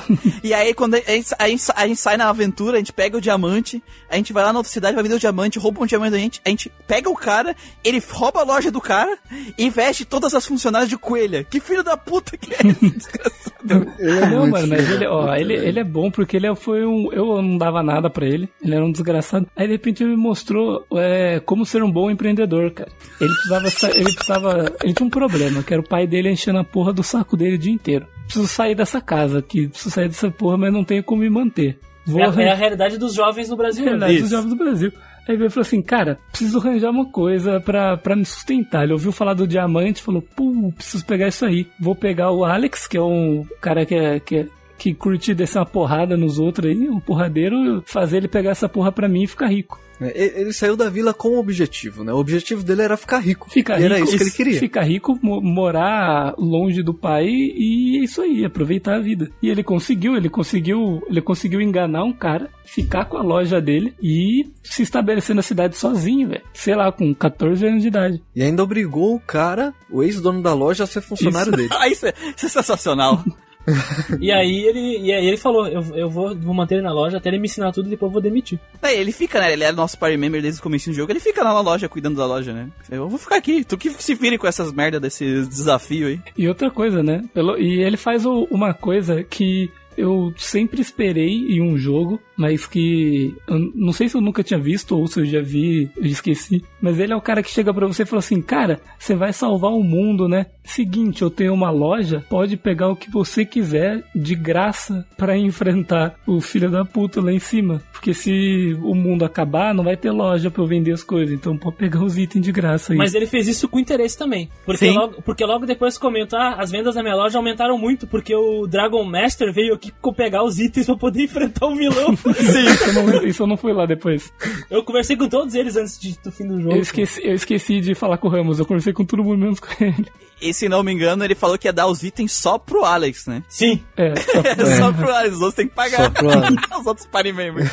[0.42, 3.16] E aí, quando a gente, a, gente, a gente sai na aventura, a gente pega
[3.16, 5.86] o diamante, a gente vai lá na outra cidade, vai vender o diamante, rouba um
[5.86, 9.18] diamante da gente, a gente pega o cara, ele rouba a loja do cara
[9.58, 11.42] e veste todas as funcionárias de coelha.
[11.44, 13.92] Que filho da puta que é esse desgraçado?
[13.98, 17.12] Ele é Não, mano, mas ele, ó, ele, ele é bom porque ele foi um.
[17.12, 19.46] Eu não dava nada pra ele, ele era um desgraçado.
[19.56, 22.90] Aí de repente ele me mostrou é, como ser um bom empreendedor, cara.
[23.20, 23.70] Ele precisava.
[23.70, 24.72] sa- Ele precisava.
[24.84, 27.56] Ele tinha um problema, que era o pai dele enchendo a porra do saco dele
[27.56, 28.06] o dia inteiro.
[28.26, 31.78] Preciso sair dessa casa aqui, preciso sair dessa porra, mas não tenho como me manter.
[32.06, 33.84] Vou É, a- é a realidade dos jovens no Brasil.
[33.84, 34.22] realidade Isso.
[34.22, 34.92] dos jovens do Brasil.
[35.28, 38.84] Aí ele falou assim, cara, preciso arranjar uma coisa pra, pra me sustentar.
[38.84, 41.66] Ele ouviu falar do diamante, falou, pô, preciso pegar isso aí.
[41.80, 44.46] Vou pegar o Alex, que é um cara que é, que é-
[44.78, 48.92] que curte descer uma porrada nos outros aí, um porradeiro, fazer ele pegar essa porra
[48.92, 49.80] pra mim e ficar rico.
[49.98, 52.12] É, Ele saiu da vila com um objetivo, né?
[52.12, 53.48] O objetivo dele era ficar rico.
[53.50, 54.58] Ficar e rico, era isso que ele queria.
[54.58, 59.30] Ficar rico, mo- morar longe do pai e é isso aí, aproveitar a vida.
[59.42, 63.94] E ele conseguiu, ele conseguiu, ele conseguiu enganar um cara, ficar com a loja dele
[64.02, 66.42] e se estabelecer na cidade sozinho, velho.
[66.52, 68.22] Sei lá, com 14 anos de idade.
[68.34, 71.70] E ainda obrigou o cara, o ex-dono da loja, a ser funcionário dele.
[71.78, 73.24] Ah, isso é, isso é sensacional.
[74.20, 77.16] E aí ele, e aí ele falou, eu, eu vou, vou manter ele na loja
[77.16, 78.58] até ele me ensinar tudo e depois eu vou demitir.
[78.80, 79.52] Aí ele fica, né?
[79.52, 81.10] Ele era nosso party member desde o começo do jogo.
[81.12, 82.68] Ele fica lá na loja, cuidando da loja, né?
[82.90, 83.64] Eu vou ficar aqui.
[83.64, 86.20] Tu que se vire com essas merda desses desafios aí.
[86.36, 87.24] E outra coisa, né?
[87.34, 92.66] Pelo- e ele faz o- uma coisa que eu sempre esperei em um jogo, mas
[92.66, 96.04] que eu não sei se eu nunca tinha visto ou se eu já vi, eu
[96.04, 96.62] esqueci.
[96.80, 99.32] Mas ele é o cara que chega pra você e fala assim: Cara, você vai
[99.32, 100.46] salvar o mundo, né?
[100.64, 106.16] Seguinte, eu tenho uma loja, pode pegar o que você quiser de graça pra enfrentar
[106.26, 107.82] o filho da puta lá em cima.
[107.92, 111.34] Porque se o mundo acabar, não vai ter loja pra eu vender as coisas.
[111.34, 112.98] Então pode pegar os itens de graça aí.
[112.98, 114.48] Mas ele fez isso com interesse também.
[114.64, 114.96] Porque, Sim.
[114.96, 118.66] logo, porque logo depois comentou, ah, as vendas na minha loja aumentaram muito, porque o
[118.66, 122.16] Dragon Master veio aqui pegar os itens pra poder enfrentar o vilão.
[122.38, 124.32] Isso eu, não, isso eu não fui lá depois.
[124.70, 126.74] eu conversei com todos eles antes de- do fim do jogo.
[126.74, 129.60] Eu esqueci, eu esqueci de falar com o Ramos, eu conversei com todo mundo menos
[129.60, 130.06] com ele.
[130.40, 133.26] E se não me engano, ele falou que ia dar os itens só pro Alex,
[133.26, 133.42] né?
[133.48, 133.82] Sim.
[133.96, 134.76] É, só É.
[134.76, 135.96] Só pro Alex, os outros tem que pagar.
[136.04, 136.54] Só pro Alex.
[136.80, 137.70] os outros party members.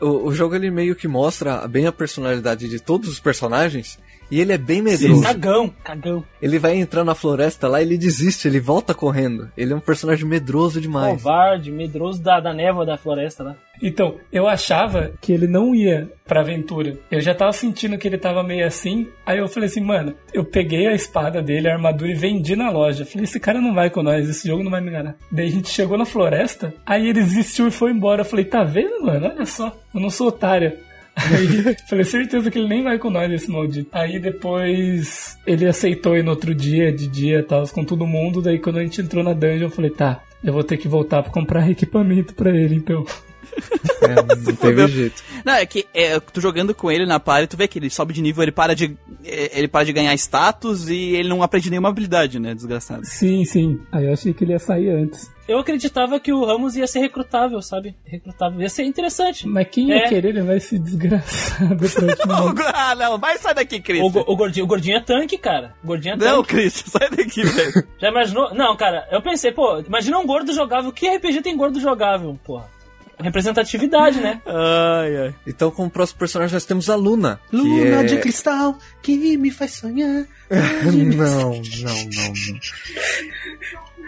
[0.00, 3.98] O, o jogo ele meio que mostra bem a personalidade de todos os personagens.
[4.30, 5.22] E ele é bem medroso.
[5.22, 6.24] Cagão, cagão.
[6.40, 9.50] Ele vai entrar na floresta lá, ele desiste, ele volta correndo.
[9.56, 11.22] Ele é um personagem medroso demais.
[11.22, 13.56] Covarde, medroso da, da névoa da floresta lá.
[13.82, 16.98] Então, eu achava que ele não ia pra aventura.
[17.10, 19.08] Eu já tava sentindo que ele tava meio assim.
[19.24, 22.70] Aí eu falei assim, mano, eu peguei a espada dele, a armadura e vendi na
[22.70, 23.06] loja.
[23.06, 25.16] Falei, esse cara não vai com nós, esse jogo não vai me enganar.
[25.30, 28.22] Daí a gente chegou na floresta, aí ele desistiu e foi embora.
[28.22, 29.26] Eu falei, tá vendo, mano?
[29.26, 30.87] Olha só, eu não sou otário.
[31.18, 33.90] Aí, falei, certeza que ele nem vai com nós, esse maldito.
[33.92, 38.40] Aí depois ele aceitou ir no outro dia, de dia e tal, com todo mundo.
[38.40, 41.22] Daí quando a gente entrou na dungeon, eu falei, tá, eu vou ter que voltar
[41.22, 43.04] pra comprar equipamento pra ele, então.
[44.00, 45.22] É, não teve jeito.
[45.44, 48.14] Não, é que é, tu jogando com ele na party, tu vê que ele sobe
[48.14, 48.96] de nível, ele para de.
[49.24, 52.54] é, Ele para de ganhar status e ele não aprende nenhuma habilidade, né?
[52.54, 53.04] Desgraçado.
[53.04, 53.80] Sim, sim.
[53.90, 55.28] Aí eu achei que ele ia sair antes.
[55.48, 57.96] Eu acreditava que o Ramos ia ser recrutável, sabe?
[58.04, 58.60] Recrutável.
[58.62, 59.48] Ia ser interessante.
[59.48, 60.08] Mas quem ia É.
[60.08, 62.66] querer levar esse desgraçado pra última vez?
[62.72, 64.00] ah, não, vai sair daqui, Cris.
[64.00, 65.74] O, o gordinho, o gordinho é tanque, cara.
[65.82, 66.48] O gordinho é Não, tanque.
[66.54, 67.84] Cris, sai daqui, velho.
[68.00, 68.54] Já imaginou?
[68.54, 70.92] Não, cara, eu pensei, pô, imagina um gordo jogável.
[70.92, 72.77] Que RPG tem gordo jogável, porra?
[73.20, 74.40] Representatividade, né?
[74.46, 75.34] Ai, ai.
[75.46, 77.40] Então, como próximo personagem, nós temos a Luna.
[77.50, 80.24] que Luna é- de cristal que me faz sonhar.
[80.50, 81.60] Não, não, não, não.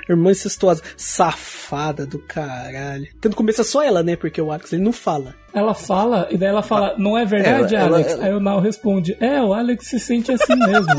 [0.09, 0.83] Irmã incestuosa.
[0.97, 3.07] Safada do caralho.
[3.21, 4.17] Tanto começa só ela, né?
[4.17, 5.35] Porque o Alex ele não fala.
[5.53, 8.13] Ela fala, e daí ela fala, não é verdade, Ela- ela- Alex?
[8.13, 10.95] ela- Aí o Nau responde, é, o Alex se sente assim mesmo.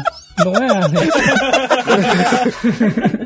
[0.45, 1.11] não é, Alex?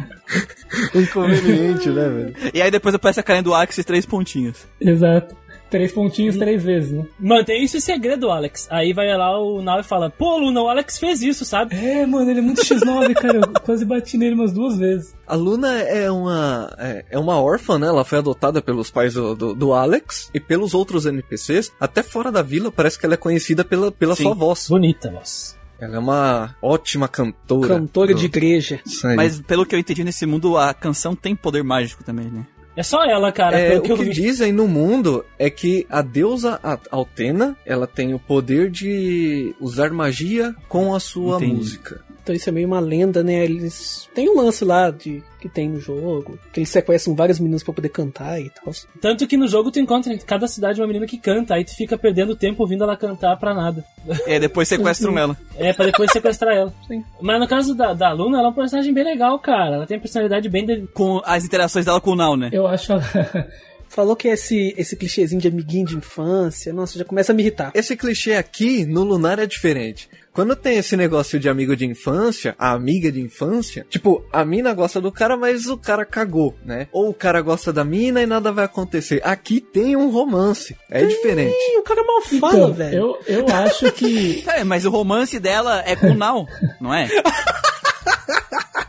[0.94, 2.36] Inconveniente, né, velho?
[2.54, 4.66] E aí depois aparece a carinha do Axis três pontinhos.
[4.80, 5.36] Exato.
[5.70, 7.06] três pontinhos três vezes, né?
[7.20, 8.68] Mantém isso em segredo, Alex.
[8.70, 11.76] Aí vai lá o Nau e fala, pô, Luna, o Alex fez isso, sabe?
[11.76, 13.38] É, mano, ele é muito X9, cara.
[13.40, 15.16] Eu quase bati nele umas duas vezes.
[15.28, 17.88] A Luna é uma é, é uma órfã, né?
[17.88, 21.72] Ela foi adotada pelos pais do, do, do Alex e pelos outros NPCs.
[21.80, 24.24] Até fora da vila, parece que ela é conhecida pela, pela Sim.
[24.24, 24.68] sua voz.
[24.70, 25.56] Bonita, nossa.
[25.86, 27.68] Ela é uma ótima cantora.
[27.68, 28.80] Cantora do- de igreja.
[29.16, 32.46] Mas pelo que eu entendi nesse mundo, a canção tem poder mágico também, né?
[32.78, 34.10] É só ela, cara, É, pelo o que eu que vi.
[34.12, 36.60] dizem no mundo é que a deusa
[36.92, 41.54] Altena, ela tem o poder de usar magia com a sua Entendi.
[41.54, 42.04] música.
[42.26, 43.46] Então isso é meio uma lenda, né?
[43.46, 47.62] Eles tem um lance lá de que tem no jogo, que eles sequestram várias meninas
[47.62, 48.74] pra poder cantar e tal.
[49.00, 51.76] Tanto que no jogo tu encontra em cada cidade uma menina que canta, aí tu
[51.76, 53.86] fica perdendo tempo ouvindo ela cantar pra nada.
[54.26, 55.38] É, depois sequestram ela.
[55.56, 56.74] É, pra depois sequestrar ela.
[56.88, 57.04] Sim.
[57.22, 59.76] Mas no caso da, da Luna, ela é um personagem bem legal, cara.
[59.76, 60.66] Ela tem personalidade bem...
[60.66, 62.50] de- Com as interações dela com o Now, né?
[62.52, 63.04] Eu acho ela...
[63.88, 67.72] Falou que esse esse clichêzinho de amiguinho de infância, nossa, já começa a me irritar.
[67.74, 70.10] Esse clichê aqui no Lunar é diferente.
[70.36, 74.74] Quando tem esse negócio de amigo de infância, a amiga de infância, tipo, a mina
[74.74, 76.88] gosta do cara, mas o cara cagou, né?
[76.92, 79.22] Ou o cara gosta da mina e nada vai acontecer.
[79.24, 80.76] Aqui tem um romance.
[80.92, 81.56] É diferente.
[81.56, 82.96] Ih, o cara mal fala, Então, velho.
[82.98, 84.44] eu, eu acho que...
[84.56, 86.46] É, mas o romance dela é com o Now,
[86.82, 87.08] não é?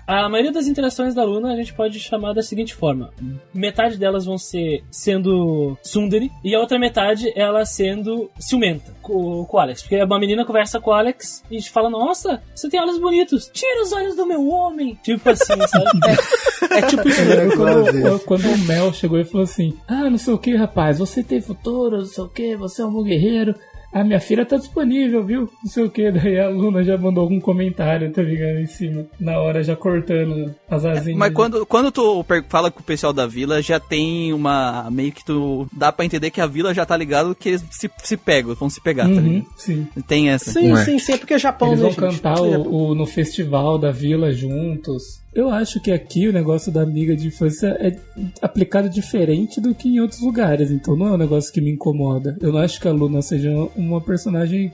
[0.07, 3.11] A maioria das interações da Luna a gente pode chamar da seguinte forma:
[3.53, 9.57] metade delas vão ser sendo Sundari e a outra metade ela sendo ciumenta com, com
[9.57, 9.83] o Alex.
[9.83, 13.83] Porque uma menina conversa com o Alex e fala: Nossa, você tem olhos bonitos, tira
[13.83, 14.97] os olhos do meu homem.
[15.03, 15.87] Tipo assim, sabe?
[16.69, 17.23] É tipo isso
[17.57, 20.99] quase quando, quando o Mel chegou e falou assim: Ah, não sei o que, rapaz,
[20.99, 23.55] você tem futuro, não sei o que, você é um bom guerreiro.
[23.99, 25.49] Ah, minha filha tá disponível, viu?
[25.65, 26.11] Não sei o que.
[26.11, 28.59] Daí a Luna já mandou algum comentário, tá ligado?
[28.59, 29.07] Em cima.
[29.19, 31.19] Na hora já cortando as asinhas.
[31.19, 34.89] Mas quando, quando tu fala com o pessoal da vila, já tem uma.
[34.91, 35.67] meio que tu.
[35.73, 38.69] dá pra entender que a vila já tá ligado que eles se, se pegam, vão
[38.69, 39.47] se pegar, tá Uhum, ligado?
[39.57, 39.87] sim.
[40.07, 40.51] Tem essa.
[40.53, 40.77] Sim, é.
[40.85, 42.21] sim, sim, é porque é Japão, Eles né, vão gente?
[42.21, 45.21] cantar É o, o- no festival da vila juntos.
[45.37, 47.95] Eu acho que aqui o negócio da amiga de infância é
[48.41, 52.37] aplicado diferente do que em outros lugares, então não é um negócio que me incomoda.
[52.41, 54.73] Eu não acho que a Luna seja uma personagem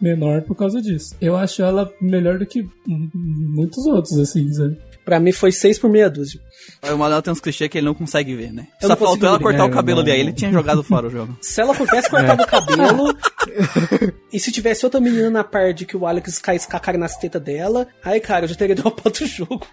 [0.00, 1.16] menor por causa disso.
[1.20, 4.76] Eu acho ela melhor do que muitos outros, assim, sabe?
[5.04, 6.40] Pra mim foi 6 por meia dúzia.
[6.82, 8.66] O Manuel tem uns clichês que ele não consegue ver, né?
[8.80, 10.02] Eu Só faltou ela cortar É, o cabelo não.
[10.04, 11.36] ali, aí ele tinha jogado fora o jogo.
[11.42, 13.14] Se ela tivesse cortado o cabelo,
[14.32, 17.16] e se tivesse outra menina na parte que o Alex caísse com a cara nas
[17.16, 19.66] tetas dela, aí, cara, eu já teria dropado o jogo.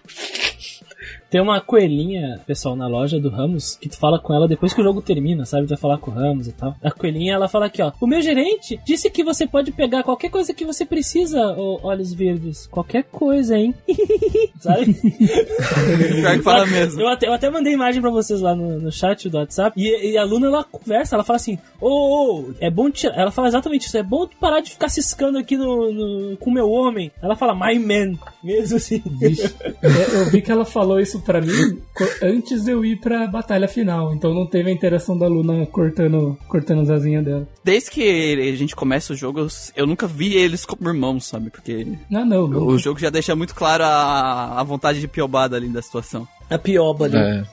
[1.32, 4.82] Tem uma coelhinha, pessoal, na loja do Ramos, que tu fala com ela depois que
[4.82, 5.64] o jogo termina, sabe?
[5.66, 6.76] Tu vai falar com o Ramos e tal.
[6.82, 7.90] A coelhinha, ela fala aqui, ó.
[7.98, 12.12] O meu gerente disse que você pode pegar qualquer coisa que você precisa, ô olhos
[12.12, 12.66] verdes.
[12.66, 13.74] Qualquer coisa, hein?
[14.60, 14.92] sabe?
[14.92, 17.00] Pior que fala mesmo.
[17.00, 19.72] Eu até, eu até mandei imagem pra vocês lá no, no chat do WhatsApp.
[19.80, 23.18] E, e a Luna, ela conversa, ela fala assim: Ô, ô, é bom tirar.
[23.18, 26.50] Ela fala exatamente isso: é bom tu parar de ficar ciscando aqui no, no- com
[26.50, 27.10] o meu homem.
[27.22, 28.18] Ela fala, my man.
[28.44, 29.02] Mesmo assim.
[29.18, 29.50] Vixe.
[29.82, 31.80] É, eu vi que ela falou isso pra mim
[32.22, 36.36] antes de eu ir pra batalha final, então não teve a interação da Luna cortando,
[36.48, 37.48] cortando as asinhas dela.
[37.64, 41.50] Desde que a gente começa o jogo, eu, eu nunca vi eles como irmãos, sabe?
[41.50, 42.66] Porque Não, não, não.
[42.66, 46.26] o jogo já deixa muito claro a, a vontade de piobada ali da situação.
[46.50, 47.16] A pioba ali.
[47.16, 47.44] É.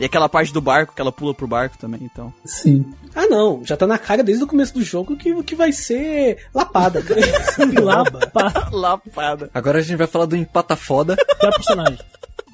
[0.00, 2.32] E aquela parte do barco, que ela pula pro barco também, então.
[2.44, 2.84] Sim.
[3.14, 6.38] Ah, não, já tá na cara desde o começo do jogo que, que vai ser
[6.52, 7.04] lapada.
[7.80, 8.68] Lapa.
[8.72, 9.50] Lapada.
[9.54, 11.16] Agora a gente vai falar do empata foda.
[11.38, 11.98] Pior personagem.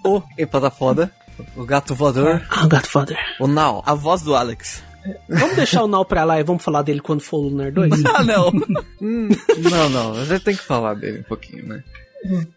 [0.05, 1.13] O empata foda.
[1.57, 2.43] O gato voador.
[2.51, 3.17] Ah, Godfather.
[3.39, 3.83] O Now.
[3.87, 4.83] A voz do Alex.
[5.29, 7.93] Vamos deixar o Nau pra lá e vamos falar dele quando for o Lunar 2?
[8.15, 8.49] Ah, não.
[9.01, 9.29] Hum,
[9.71, 10.13] não, não.
[10.21, 11.83] A gente tem que falar dele um pouquinho, né?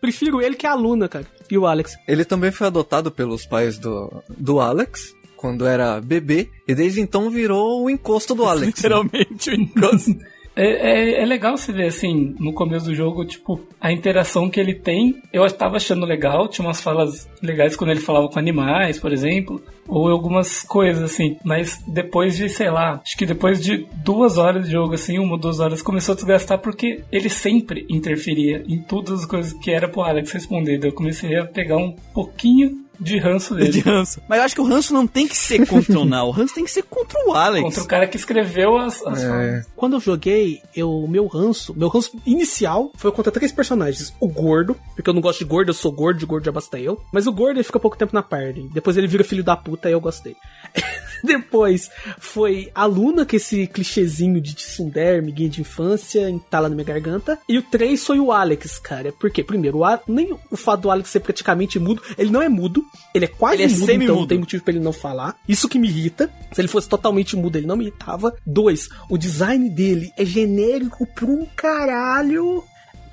[0.02, 1.26] Prefiro ele que a Luna, cara.
[1.50, 1.96] E o Alex.
[2.08, 5.14] Ele também foi adotado pelos pais do, do Alex.
[5.38, 6.50] Quando era bebê.
[6.68, 8.68] E desde então virou o encosto do Alex.
[8.68, 8.74] né?
[8.76, 10.18] Literalmente o encosto.
[10.56, 14.60] É, é, é legal você ver, assim, no começo do jogo, tipo, a interação que
[14.60, 15.22] ele tem.
[15.32, 19.62] Eu tava achando legal, tinha umas falas legais quando ele falava com animais, por exemplo,
[19.88, 21.38] ou algumas coisas, assim.
[21.44, 25.34] Mas depois de, sei lá, acho que depois de duas horas de jogo, assim, uma
[25.34, 29.72] ou duas horas, começou a desgastar porque ele sempre interferia em todas as coisas que
[29.72, 30.78] era pro Alex responder.
[30.80, 33.80] Daí eu comecei a pegar um pouquinho de ranço de dele.
[33.82, 34.22] ranço.
[34.30, 36.28] Mas eu acho que o ranço não tem que ser contra o Now.
[36.28, 37.64] O ranço tem que ser contra o Alex.
[37.64, 39.24] Contra o cara que escreveu as, as.
[39.24, 44.14] É, Quando eu joguei, eu, meu ranço, meu ranço inicial foi contra três personagens.
[44.20, 46.80] O gordo, porque eu não gosto de gordo, eu sou gordo, de gordo já basta
[46.80, 47.02] eu.
[47.12, 48.70] Mas o gordo ele fica pouco tempo na party.
[48.74, 50.38] Depois ele vira filho da puta e eu gosto dele.
[51.24, 51.90] Depois
[52.20, 56.86] foi a Luna, que é esse clichêzinho de tsundere, amiguinho de infância, entala na minha
[56.86, 57.38] garganta.
[57.48, 59.14] E o 3 foi o Alex, cara.
[59.20, 62.50] Porque, primeiro, o A- nem o fato do Alex ser praticamente mudo, ele não é
[62.50, 62.84] mudo,
[63.14, 65.36] ele é quase Ele é mudo, então não tem motivo pra ele não falar.
[65.48, 66.32] Isso que me irrita.
[66.52, 68.36] Se ele fosse totalmente mudo, ele não me irritava.
[68.46, 72.64] Dois, o design dele é genérico por um caralho.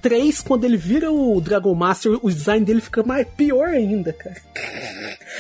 [0.01, 4.37] Três, quando ele vira o Dragon Master, o design dele fica mais pior ainda, cara.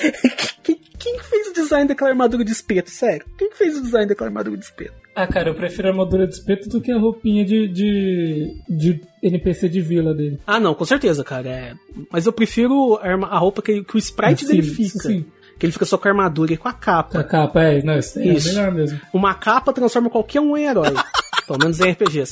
[0.62, 2.90] Quem, quem fez o design daquela armadura de espeto?
[2.90, 3.24] Sério?
[3.38, 5.07] Quem fez o design daquela armadura de espeto?
[5.22, 9.00] Ah, cara, eu prefiro a armadura de espeto do que a roupinha de, de, de
[9.22, 10.38] NPC de vila dele.
[10.46, 11.48] Ah, não, com certeza, cara.
[11.48, 11.74] É...
[12.10, 14.98] Mas eu prefiro a, arma- a roupa que, que o sprite Sim, dele fica.
[15.00, 15.24] sim.
[15.58, 17.18] Que ele fica só com a armadura e com a capa.
[17.18, 18.48] A capa, é, não, isso é Isso.
[18.50, 19.00] melhor mesmo.
[19.12, 20.94] Uma capa transforma qualquer um em herói.
[21.48, 22.30] Pelo menos em RPGs.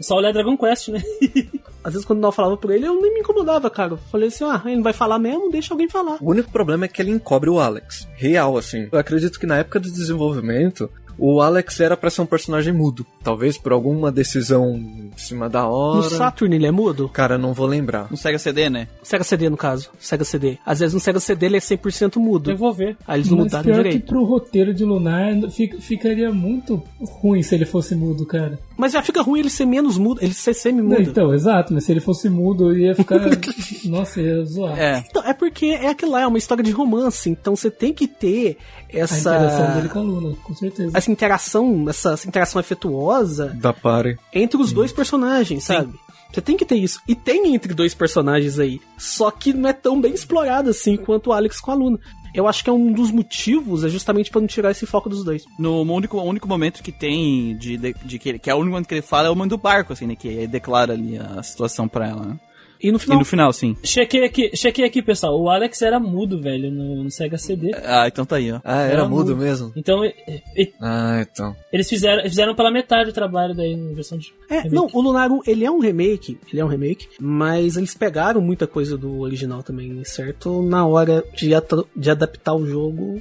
[0.00, 1.02] Só olhar Dragon Quest, né?
[1.84, 3.92] Às vezes quando eu falava por ele, eu nem me incomodava, cara.
[3.92, 6.16] Eu falei assim, ah, ele não vai falar mesmo, deixa alguém falar.
[6.22, 8.08] O único problema é que ele encobre o Alex.
[8.16, 8.88] Real, assim.
[8.90, 13.06] Eu acredito que na época do desenvolvimento, o Alex era pra ser um personagem mudo.
[13.22, 16.02] Talvez por alguma decisão em cima da No hora.
[16.10, 17.08] Saturn ele é mudo?
[17.08, 18.08] Cara, não vou lembrar.
[18.10, 18.88] No Sega CD, né?
[19.02, 19.90] Sega CD, no caso.
[19.98, 20.58] Sega CD.
[20.64, 22.50] Às vezes no Sega CD ele é 100% mudo.
[22.50, 22.96] Eu vou ver.
[23.06, 24.00] Aí eles não Mas mudaram pior direito.
[24.02, 28.58] que pro roteiro de Lunar fi- ficaria muito ruim se ele fosse mudo, cara.
[28.76, 31.00] Mas já fica ruim ele ser menos mudo, ele ser semi-mudo.
[31.00, 33.20] então, exato, mas se ele fosse mudo ia ficar.
[33.86, 34.78] Nossa, ia zoar.
[34.78, 35.04] É.
[35.08, 38.06] Então, é porque é aquilo lá, é uma história de romance, então você tem que
[38.08, 38.56] ter
[38.96, 39.18] A essa.
[39.18, 40.96] interação dele com a Luna, com certeza.
[40.96, 44.18] Essa interação, essa, essa interação afetuosa Da pare.
[44.32, 45.94] entre os dois personagens, sabe?
[46.32, 47.00] Você tem que ter isso.
[47.06, 48.80] E tem entre dois personagens aí.
[48.98, 51.98] Só que não é tão bem explorado assim quanto o Alex com a Luna.
[52.34, 55.22] Eu acho que é um dos motivos, é justamente pra não tirar esse foco dos
[55.22, 55.44] dois.
[55.56, 58.56] No único, o único momento que tem de, de, de que, ele- que é o
[58.58, 60.16] único momento que ele fala é o momento do barco, assim, né?
[60.16, 62.36] Que ele declara ali a situação pra ela, né?
[62.84, 63.74] E no E final, no final, sim.
[63.82, 65.40] Chequei aqui, chequei aqui, pessoal.
[65.40, 67.72] O Alex era mudo, velho, no, no Sega CD.
[67.82, 68.60] Ah, então tá aí, ó.
[68.62, 69.36] Ah, era, Era mudo mudo.
[69.38, 69.72] mesmo?
[69.74, 70.14] Então, e-
[70.54, 71.56] e- Ah, então.
[71.72, 74.32] eles fizeram, fizeram pela metade o trabalho daí na versão de.
[74.50, 74.74] É, remake.
[74.74, 78.40] não, o Lunar 1, ele é um remake, ele é um remake, mas eles pegaram
[78.42, 80.62] muita coisa do original também, certo?
[80.62, 81.50] Na hora de,
[81.96, 83.18] de adaptar o jogo,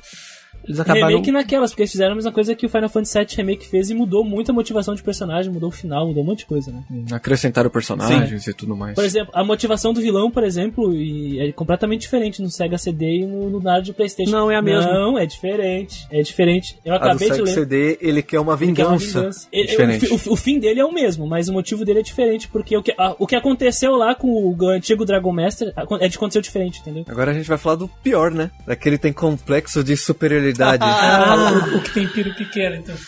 [0.66, 1.07] eles acabaram...
[1.07, 3.89] Remake naquelas, porque eles fizeram a mesma coisa que o Final Fantasy VII Remake fez
[3.89, 6.72] e mudou muito a motivação de personagem, mudou o final, mudou um monte de coisa,
[6.72, 6.82] né?
[7.11, 8.95] Acrescentaram personagens e tudo mais.
[8.95, 13.20] Por exemplo, a motivação do vilão, por exemplo, e é completamente diferente no Sega CD
[13.20, 14.32] e no Lunar de Playstation.
[14.32, 14.91] Não, é a mesma.
[14.91, 16.07] Não, é diferente.
[16.11, 16.78] É diferente.
[16.86, 17.53] Eu A do acabei de Sega ler.
[17.53, 19.20] CD, ele quer uma Ele quer uma vingança.
[19.20, 19.47] vingança.
[19.51, 20.05] Ele- Diferente.
[20.07, 22.76] O, o- o fim dele é o mesmo, mas o motivo dele é diferente, porque
[22.78, 26.41] o que, a- o que aconteceu lá com o antigo Dragon Master é de aconteceu
[26.41, 27.03] diferente, entendeu?
[27.07, 28.51] Agora a gente vai falar do pior, né?
[28.66, 30.53] Daquele tem complexo de superioridade.
[30.82, 32.95] Ah, o, o que tem piro pequeno, então.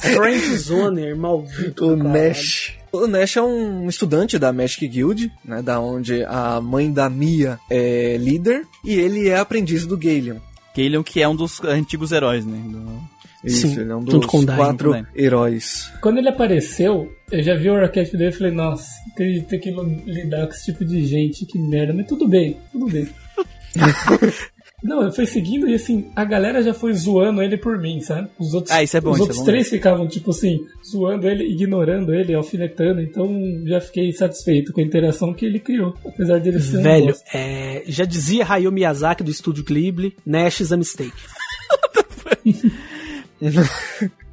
[0.00, 1.86] Frank Zoner, maldito.
[1.86, 1.96] O.
[1.96, 2.74] Nash.
[2.92, 5.62] O Nash é um estudante da Magic Guild, né?
[5.62, 10.36] Da onde a mãe da Mia é líder e ele é aprendiz do Galeon.
[10.76, 12.58] Galeon, que é um dos antigos heróis, né?
[12.66, 13.00] do-
[13.44, 14.14] Isso, Sim, ele é um dos
[14.56, 15.92] quatro heróis.
[16.00, 19.70] Quando ele apareceu, eu já vi o arquétipo dele e falei, nossa, tem, tem que
[20.06, 21.92] lidar com esse tipo de gente, que merda.
[21.92, 23.08] Mas tudo bem, tudo bem.
[24.82, 28.28] Não, eu fui seguindo e assim, a galera já foi zoando ele por mim, sabe?
[28.38, 30.64] Os outros, Ah, isso é bom, os isso é outros bom três ficavam, tipo assim,
[30.88, 33.28] zoando ele, ignorando ele, alfinetando, então
[33.66, 35.94] já fiquei satisfeito com a interação que ele criou.
[36.06, 37.24] Apesar dele ser um Velho, bosta.
[37.34, 41.12] é, já dizia Hayao Miyazaki do estúdio Ghibli, Nash is a mistake.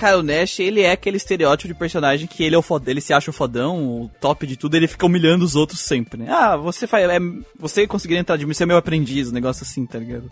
[0.00, 3.02] Cara, o Nash, ele é aquele estereótipo de personagem que ele é o fodão, ele
[3.02, 6.26] se acha o fodão, o top de tudo, ele fica humilhando os outros sempre, né?
[6.30, 7.18] Ah, você faz, é,
[7.58, 10.30] você conseguir entrar de mim, você é meu aprendiz, um negócio assim, tá ligado?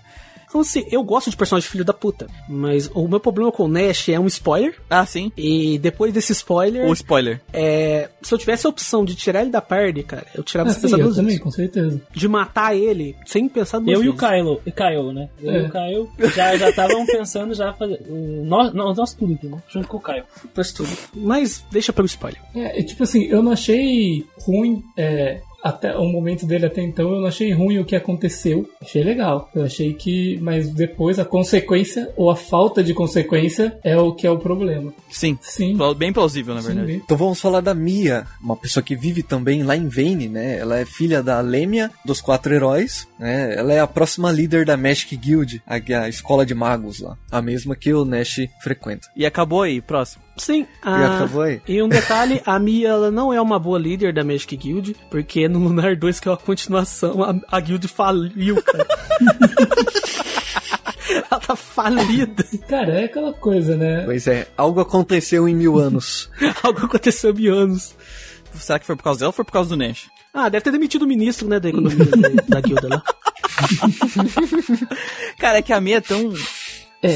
[0.48, 3.68] Então, assim, eu gosto de personagem filho da puta, mas o meu problema com o
[3.68, 5.30] Nash é um spoiler, Ah, sim.
[5.36, 7.40] e depois desse spoiler, Ou spoiler.
[7.52, 10.72] é, se eu tivesse a opção de tirar ele da party, cara, eu tirava Ah,
[10.72, 11.40] sim, eu também, vezes.
[11.40, 12.00] com certeza.
[12.12, 14.28] De matar ele sem pensar duas Eu e o vezes.
[14.28, 15.28] Kylo, e Kyle, né?
[15.42, 15.58] Eu É.
[15.62, 18.00] e o Kyle já já estavam pensando já fazer.
[18.08, 19.58] o- Nós, nós, nós tudo aqui, né?
[19.68, 20.22] Junto com o Kyle.
[20.54, 20.88] Faz tudo.
[21.14, 22.40] Mas deixa pelo spoiler.
[22.54, 24.82] É, é, tipo assim, eu não achei ruim.
[24.96, 28.68] é, até o momento dele até então, eu não achei ruim o que aconteceu.
[28.80, 29.50] Achei legal.
[29.54, 30.38] Eu achei que.
[30.40, 34.92] Mas depois a consequência, ou a falta de consequência, é o que é o problema.
[35.10, 35.38] Sim.
[35.42, 35.76] Sim.
[35.96, 36.86] Bem plausível, na sim, verdade.
[36.86, 37.02] bem.
[37.04, 40.58] Então vamos falar da Mia, uma pessoa que vive também lá em Vane, né?
[40.58, 43.54] Ela é filha da Lemia, dos quatro heróis, né?
[43.56, 47.16] Ela é a próxima líder da Magic Guild, a, a escola de magos lá.
[47.30, 49.08] A mesma que o Nash frequenta.
[49.16, 50.27] E acabou aí, próximo.
[50.38, 50.62] Sim.
[50.62, 51.60] E a- acabou aí.
[51.68, 55.48] E um detalhe, a Mia ela não é uma boa líder da Magic Guild, porque
[55.48, 58.86] no Lunar 2, que é uma continuação, a, a guild faliu, cara.
[61.30, 62.44] ela tá falida.
[62.68, 64.02] Cara, é aquela coisa, né?
[64.04, 66.30] Pois é, algo aconteceu em mil anos.
[66.62, 67.94] Algo aconteceu há anos.
[68.54, 70.08] Será que foi por causa dela ou foi por causa do Nash?
[70.34, 73.02] Ah, deve ter demitido o ministro, né, da economia da, da guilda lá.
[75.38, 76.32] Cara, é que a minha é tão.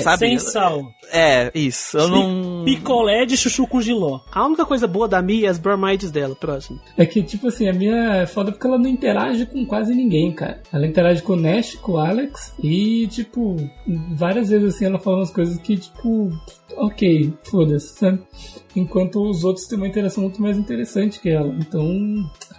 [0.02, 0.18] Sabe?
[0.18, 0.92] Sem sal.
[1.12, 1.98] É, isso.
[1.98, 2.64] Eu não.
[2.64, 4.20] Picolé de chuchu com giló.
[4.30, 6.34] A única coisa boa da Mia é as bromides dela.
[6.34, 6.80] Próximo.
[6.96, 10.32] É que, tipo assim, a minha é foda porque ela não interage com quase ninguém,
[10.32, 10.62] cara.
[10.72, 13.56] Ela interage com o Nash, com o Alex e, tipo,
[14.14, 16.30] várias vezes assim ela fala umas coisas que, tipo,
[16.76, 18.22] ok, foda-se, sabe?
[18.74, 21.54] Enquanto os outros têm uma interação muito mais interessante que ela.
[21.58, 21.84] Então,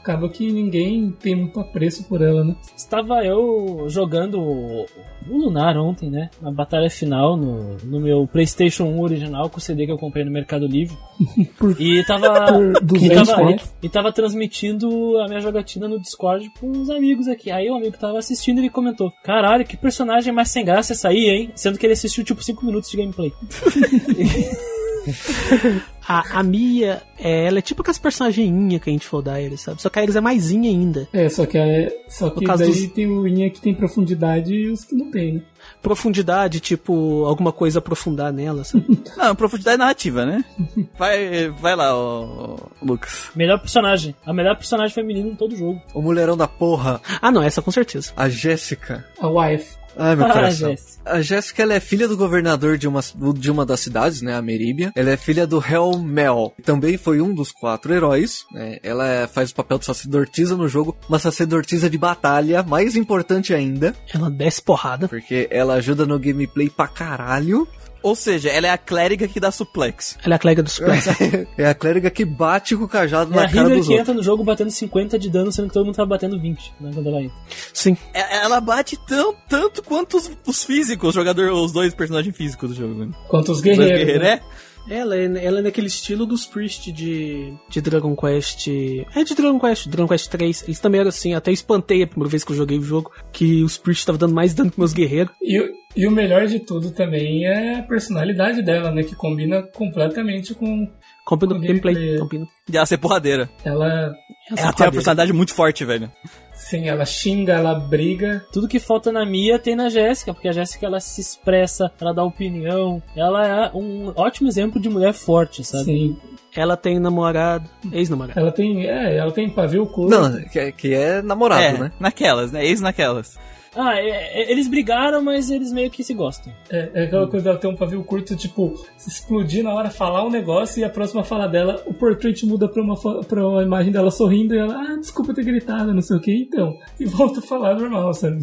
[0.04, 2.58] acaba que ninguém tem muito apreço por ela, né?
[2.76, 4.86] Estava eu jogando o
[5.26, 6.30] Lunar ontem, né?
[6.42, 10.26] Na batalha final no, no meu PlayStation 1 original com o CD que eu comprei
[10.26, 10.98] no Mercado Livre.
[11.80, 12.34] e tava.
[12.84, 13.64] E 200 tava, conto.
[13.82, 17.50] e tava transmitindo a minha jogatina no Discord com uns amigos aqui.
[17.50, 21.08] Aí o amigo que tava assistindo ele comentou: Caralho, que personagem mais sem graça essa
[21.08, 21.52] aí, hein?
[21.56, 23.32] Sendo que ele assistiu tipo 5 minutos de gameplay.
[26.08, 29.58] A, a Mia, é, ela é tipo aquelas personagens que a gente for dar ele,
[29.58, 29.82] sabe?
[29.82, 31.08] Só que a Iris é mais inha ainda.
[31.14, 34.54] É, só que, é, só que caso daí dos- tem o Inha que tem profundidade
[34.54, 35.42] e os que não tem, né?
[35.82, 38.86] Profundidade, tipo, alguma coisa aprofundar nela, sabe?
[39.16, 40.44] Não, profundidade narrativa, né?
[40.98, 43.30] Vai, vai lá, ô, ô, Lucas.
[43.36, 44.16] Melhor personagem.
[44.26, 45.82] A melhor personagem feminina em todo o jogo.
[45.94, 48.12] O mulherão da porra, ah, não, essa com certeza.
[48.16, 49.06] a Jéssica.
[49.20, 49.76] A wife.
[49.98, 50.70] Ai, meu Ah, coração.
[50.72, 50.94] Jéssica.
[51.06, 53.02] A Jéssica, ela é filha do governador de uma,
[53.38, 54.92] de uma das cidades, né, a Meríbia.
[54.96, 56.54] Ela é filha do Hel Mel.
[56.64, 58.78] Também foi um dos quatro heróis, né.
[58.84, 63.54] Ela é- faz o papel de sacerdotisa no jogo, uma sacerdotisa de batalha, mais importante
[63.54, 65.08] ainda, Ela desce porrada.
[65.08, 67.68] porque ela ajuda no gameplay pra caralho.
[68.04, 70.18] Ou seja, ela é a clériga que dá suplex.
[70.24, 70.98] Ela é a clériga do Super.
[71.58, 73.94] é a clériga que bate com o cajado É na a cara healer dos que
[73.94, 74.00] outros.
[74.10, 76.92] entra no jogo batendo 50 de dano, sendo que todo mundo tá batendo 20, né,
[76.94, 77.38] quando ela entra.
[77.74, 77.98] Sim.
[78.14, 82.70] É- Ela bate tão, tanto quanto os, os físicos, os jogadores, os dois personagens físicos
[82.72, 82.94] do jogo.
[83.06, 83.12] né?
[83.30, 83.98] Quanto os Os guerreiros.
[83.98, 84.34] guerreiros, né?
[84.34, 84.42] é?
[84.90, 88.68] Ela é, ela é naquele estilo dos Priest de, de Dragon Quest.
[89.16, 90.64] É de Dragon Quest, Dragon Quest 3.
[90.64, 93.64] Eles também eram assim, até espantei a primeira vez que eu joguei o jogo, que
[93.64, 95.34] os Priest estavam dando mais dano que meus guerreiros.
[95.42, 99.04] E, e o melhor de tudo também é a personalidade dela, né?
[99.04, 100.90] Que combina completamente com
[101.26, 102.18] Combina Com no gameplay.
[102.18, 102.44] gameplay.
[102.68, 103.50] De ela ser porradeira.
[103.64, 104.14] ela.
[104.52, 106.12] Essa Ela tem uma personalidade muito forte, velho.
[106.54, 108.46] Sim, ela xinga, ela briga.
[108.52, 112.14] Tudo que falta na Mia tem na Jéssica, porque a Jéssica ela se expressa, ela
[112.14, 115.86] dá opinião, ela é um ótimo exemplo de mulher forte, sabe?
[115.86, 116.18] Sim.
[116.56, 118.40] Ela tem namorado, ex-namorado.
[118.40, 118.86] Ela tem.
[118.86, 120.12] É, ela tem pavio curto.
[120.12, 121.92] Não, que é, que é namorado, é, né?
[122.00, 122.64] naquelas, né?
[122.66, 123.40] Ex naquelas.
[123.76, 126.54] Ah, é- é- eles brigaram, mas eles meio que se gostam.
[126.70, 130.24] É, é aquela coisa dela ter um pavio curto, tipo, se explodir na hora, falar
[130.26, 133.92] um negócio e a próxima fala dela, o portrait muda pra uma, pra uma imagem
[133.92, 136.78] dela sorrindo e ela, ah, desculpa ter gritado, não sei o que, então.
[137.00, 138.38] E volta a falar normal, sabe?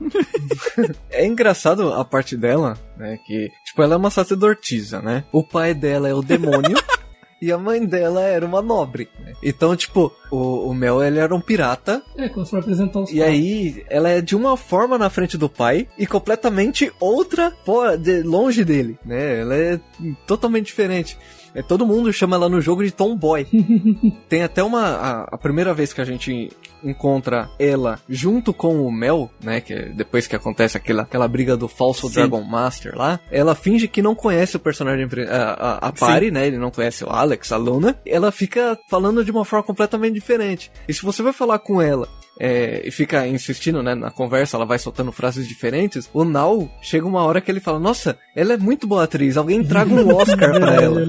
[1.10, 3.18] É engraçado a parte dela, né?
[3.26, 5.24] Que, tipo, ela é uma sacerdotisa, né?
[5.32, 6.76] O pai dela é o demônio.
[7.40, 9.08] E a mãe dela era uma nobre.
[9.20, 9.34] né?
[9.42, 12.02] Então, tipo, o, o Mel ele era um pirata.
[12.16, 15.48] É, quando for apresentar os E aí, ela é de uma forma na frente do
[15.48, 19.40] pai e completamente outra fora, de, longe dele, né?
[19.40, 19.80] Ela é
[20.26, 21.18] totalmente diferente.
[21.56, 23.46] É, todo mundo chama ela no jogo de Tomboy.
[24.28, 24.82] Tem até uma.
[24.84, 26.50] A, a primeira vez que a gente
[26.84, 29.60] encontra ela junto com o Mel, né?
[29.60, 32.14] Que é depois que acontece aquela, aquela briga do falso Sim.
[32.14, 36.30] Dragon Master lá, ela finge que não conhece o personagem, pri- a, a, a Pari,
[36.30, 36.46] né?
[36.46, 37.98] Ele não conhece o Alex, a Luna.
[38.06, 40.70] Ela fica falando de uma forma completamente diferente.
[40.86, 42.06] E se você vai falar com ela
[42.38, 46.08] é, e fica insistindo, né, na conversa, ela vai soltando frases diferentes.
[46.12, 49.64] O Nau chega uma hora que ele fala: Nossa, ela é muito boa atriz, alguém
[49.64, 51.00] traga um Oscar pra ela.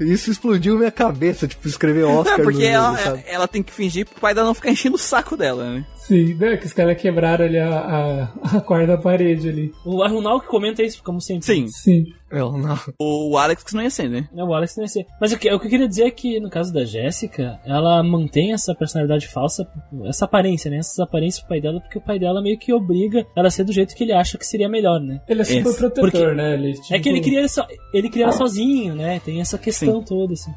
[0.00, 4.06] Isso explodiu minha cabeça, tipo, escrever Oscar É, porque no ela, ela tem que fingir
[4.06, 5.86] pro pai dela não ficar enchendo o saco dela, né?
[6.06, 8.22] Sim, né, que os caras quebraram ali a, a,
[8.58, 9.72] a quarta parede ali.
[9.86, 11.46] O Arnal que comenta isso, como sempre.
[11.46, 12.04] Sim, Sim.
[12.30, 12.76] É, o Nau.
[12.98, 14.28] o Alex que não ia ser, né?
[14.36, 15.06] É, o Alex não ia ser.
[15.20, 18.02] Mas o que, o que eu queria dizer é que, no caso da Jéssica, ela
[18.02, 19.66] mantém essa personalidade falsa,
[20.06, 20.78] essa aparência, né?
[20.78, 23.62] Essas aparências pro pai dela, porque o pai dela meio que obriga ela a ser
[23.64, 25.20] do jeito que ele acha que seria melhor, né?
[25.28, 25.78] Ele é super Esse.
[25.78, 26.54] protetor, Porque- né?
[26.54, 29.20] Ele, tipo, É que ele queria, so, ele queria ela sozinho, né?
[29.24, 30.52] Tem essa questão toda, assim.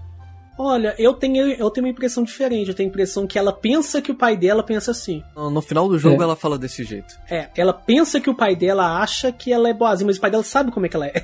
[0.57, 2.69] Olha, eu tenho, eu tenho uma impressão diferente.
[2.69, 5.23] Eu tenho a impressão que ela pensa que o pai dela pensa assim.
[5.35, 6.23] No, final do jogo É.
[6.23, 7.13] ela fala desse jeito.
[7.29, 10.31] É, ela pensa que o pai dela acha que ela é boazinha, mas o pai
[10.31, 11.23] dela sabe como é que ela é.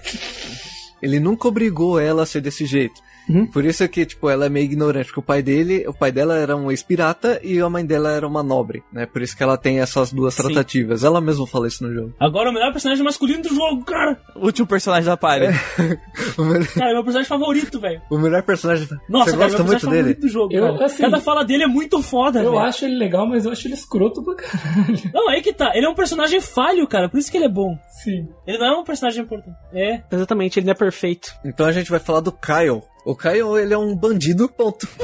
[1.01, 3.01] Ele nunca obrigou ela a ser desse jeito.
[3.29, 3.45] Uhum.
[3.47, 6.11] Por isso é que, tipo, ela é meio ignorante, porque o pai dele, o pai
[6.11, 9.05] dela era um ex-pirata e a mãe dela era uma nobre, né?
[9.05, 10.43] Por isso que ela tem essas duas Sim.
[10.43, 11.03] tratativas.
[11.03, 12.13] Ela mesma fala isso no jogo.
[12.19, 14.19] Agora o melhor personagem masculino do jogo, cara!
[14.35, 15.47] O último personagem da party.
[16.37, 18.01] O, melhor, Cara, é meu personagem favorito, velho.
[18.09, 18.87] o melhor personagem.
[19.07, 20.15] Nossa, Você cara, gosta meu muito personagem dele?
[20.15, 20.85] favorito do jogo, Eu, cara.
[20.85, 22.59] assim, Cada fala dele é muito foda, Eu velho.
[22.63, 24.99] acho ele legal, mas eu acho ele escroto pra caralho.
[25.13, 25.71] Não, aí que tá.
[25.75, 27.07] Ele é um personagem falho, cara.
[27.09, 27.77] Por isso que ele é bom.
[28.03, 28.27] Sim.
[28.47, 29.55] Ele não é um personagem importante.
[29.73, 30.01] É.
[30.11, 31.33] Exatamente, ele não é perfeito.
[31.45, 34.87] Então a gente vai falar do Kyle, O Caio, ele é um bandido, ponto.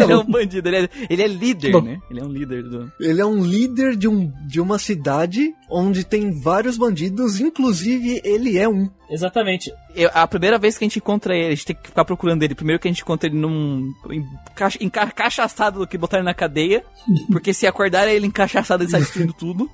[0.00, 1.80] ele é um bandido, ele é, ele é líder, Bom.
[1.80, 1.98] né?
[2.08, 2.92] Ele é um líder do.
[3.00, 8.56] Ele é um líder de, um, de uma cidade onde tem vários bandidos, inclusive ele
[8.58, 8.88] é um.
[9.10, 9.72] Exatamente.
[9.94, 12.42] Eu- a primeira vez que a gente encontra ele, a gente tem que ficar procurando
[12.44, 12.54] ele.
[12.54, 13.92] Primeiro que a gente encontra ele num.
[14.10, 16.84] enca- encaixaçado do que botar ele na cadeia.
[17.30, 19.68] Porque se acordar ele encaixaçado, ele sai destruindo tudo.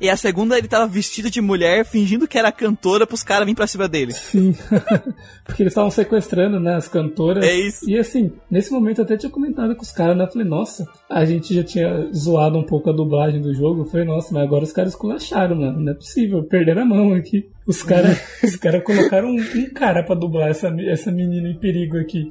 [0.00, 3.54] E a segunda, ele tava vestido de mulher, fingindo que era cantora pros caras virem
[3.54, 4.12] pra cima dele.
[4.12, 4.54] Sim.
[5.44, 7.44] Porque eles estavam sequestrando, né, as cantoras.
[7.44, 7.88] É isso.
[7.88, 10.24] E assim, nesse momento eu até tinha comentado com os caras, né?
[10.24, 13.82] Eu falei, nossa, a gente já tinha zoado um pouco a dublagem do jogo.
[13.82, 15.80] Eu falei, nossa, mas agora os caras esculacharam, mano.
[15.80, 17.48] Não é possível, perderam a mão aqui.
[17.66, 21.98] Os caras os cara colocaram um, um cara pra dublar essa, essa menina em perigo
[21.98, 22.30] aqui.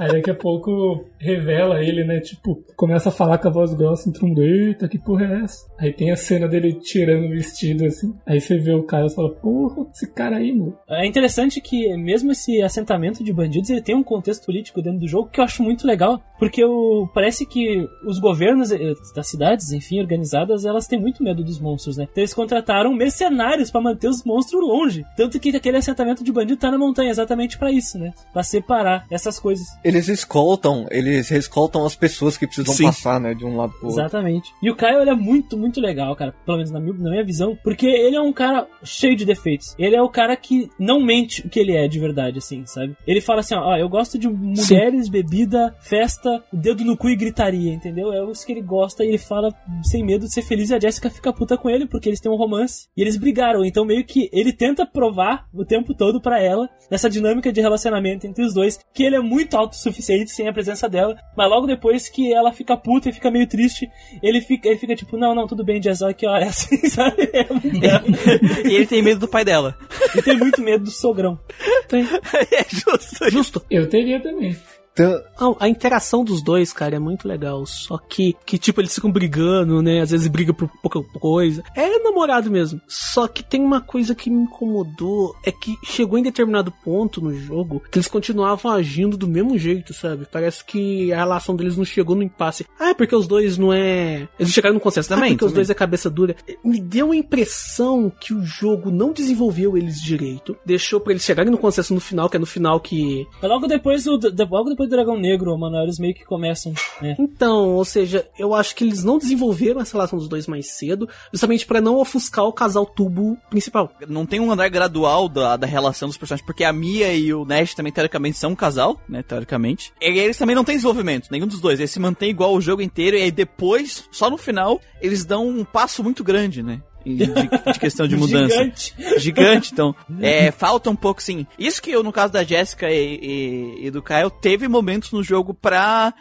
[0.00, 2.20] Aí daqui a pouco revela ele, né?
[2.20, 5.66] Tipo, começa a falar com a voz grossa, entra um eita, que porra é essa?
[5.78, 8.14] Aí tem a cena dele tirando o vestido, assim.
[8.26, 10.76] Aí você vê o cara e fala, porra, esse cara aí, mano.
[10.88, 15.08] É interessante que mesmo esse assentamento de bandidos, ele tem um contexto político dentro do
[15.08, 19.70] jogo que eu acho muito legal, porque o, parece que os governos eh, das cidades,
[19.70, 22.08] enfim, organizadas, elas têm muito medo dos monstros, né?
[22.10, 25.04] Então eles contrataram mercenários pra manter os monstros longe.
[25.16, 28.10] Tanto que aquele assentamento de bandido tá na montanha exatamente pra isso, né?
[28.32, 29.64] Pra separar essas coisas.
[29.84, 32.86] Eles escoltam, eles escoltam as pessoas que precisam Sim.
[32.86, 34.00] passar, né, de um lado pro outro.
[34.00, 34.52] Exatamente.
[34.60, 36.34] E o Caio, ele é muito, muito legal, cara.
[36.44, 37.56] Pelo menos na minha, na minha visão.
[37.62, 39.76] Porque ele é um cara cheio de defeitos.
[39.78, 42.96] Ele é o cara que não mente o que ele é de verdade, assim, sabe?
[43.06, 47.16] Ele fala assim, ó, ó, eu gosto de mulheres, bebida, festa, dedo no cu e
[47.16, 48.12] gritaria, entendeu?
[48.12, 50.80] É isso que ele gosta e ele fala sem medo de ser feliz e a
[50.80, 53.64] Jessica fica puta com ele porque eles têm um romance e eles brigaram.
[53.64, 58.26] Então meio que ele tenta provar o tempo todo pra ela, nessa dinâmica de relacionamento
[58.26, 62.08] entre os dois, que ele é muito autossuficiente sem a presença dela, mas logo depois
[62.08, 63.88] que ela fica puta e fica meio triste,
[64.22, 66.76] ele fica, ele fica tipo, não, não, tudo bem, Jess, olha que hora é assim,
[66.88, 67.22] sabe?
[67.32, 69.76] É e ele tem medo do pai dela.
[70.12, 71.38] Ele tem muito medo do sogrão.
[71.88, 72.02] Tem.
[72.02, 73.30] é justo.
[73.30, 73.64] Justo.
[73.70, 74.56] Eu teria também.
[74.92, 77.64] Então, Não, a interação dos dois, cara, é muito legal.
[77.66, 80.00] Só que, que tipo, eles ficam brigando, né?
[80.00, 81.62] Às vezes brigam por pouca coisa.
[81.74, 82.80] É namorado mesmo.
[82.86, 85.34] Só que tem uma coisa que me incomodou.
[85.44, 89.94] É que chegou em determinado ponto no jogo que eles continuavam agindo do mesmo jeito,
[89.94, 90.26] sabe?
[90.30, 92.66] Parece que a relação deles não chegou no impasse.
[92.78, 94.28] Ah, é porque os dois não é.
[94.38, 95.08] Eles chegaram no consenso.
[95.08, 95.64] Também, ah, porque os também.
[95.64, 96.36] dois é cabeça dura.
[96.64, 100.56] Me deu a impressão que o jogo não desenvolveu eles direito.
[100.64, 104.04] Deixou pra eles chegarem no consenso no final, que é no final que logo depois
[104.04, 104.18] do,
[104.50, 107.16] logo depois do Dragão Negro, mano, eles meio que começam, né?
[107.18, 111.08] Então, ou seja, eu acho que eles não desenvolveram essa relação dos dois mais cedo,
[111.32, 113.92] justamente pra não ofuscar o casal tubo principal.
[114.08, 117.44] Não tem um andar gradual da, da relação dos personagens, porque a Mia e o
[117.44, 119.22] Nash também, teoricamente, são um casal, né?
[119.22, 119.92] Teoricamente.
[120.00, 121.78] E eles também não têm desenvolvimento, nenhum dos dois.
[121.78, 125.48] Eles se mantêm igual o jogo inteiro, e aí depois, só no final, eles dão
[125.48, 126.80] um passo muito grande, né?
[127.04, 128.54] E De, de questão de mudança.
[128.54, 128.94] Gigante.
[129.18, 129.94] Gigante, então.
[130.20, 131.46] É, falta um pouco, sim.
[131.58, 135.22] Isso que eu, no caso da Jéssica e, e- e do Kyle, teve momentos no
[135.22, 136.14] jogo pra,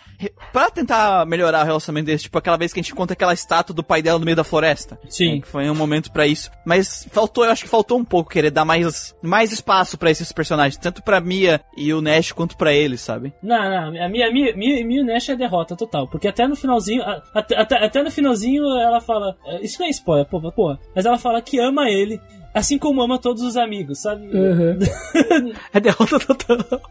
[0.52, 2.24] pra tentar melhorar o relacionamento deles.
[2.24, 4.44] Tipo aquela vez que a gente encontra aquela estátua do pai dela no meio da
[4.44, 5.00] floresta.
[5.10, 5.40] Sim.
[5.40, 6.50] É, foi um momento pra isso.
[6.66, 10.32] Mas faltou, eu acho que faltou um pouco querer dar mais, mais espaço pra esses
[10.32, 10.78] personagens.
[10.78, 13.34] Tanto pra Mia e o Nash quanto pra eles, sabe?
[13.44, 16.08] Não, não, a minha, a minha, minha, minha Nash é derrota total.
[16.08, 19.36] Porque até no finalzinho, a- até, até, até no finalzinho ela fala.
[19.46, 20.52] é, Isso não é spoiler, porra,
[20.96, 22.20] Mas ela fala que ama ele,
[22.54, 24.28] assim como ama todos os amigos, sabe?
[24.28, 24.80] Uhum.
[25.74, 26.82] É derrota total.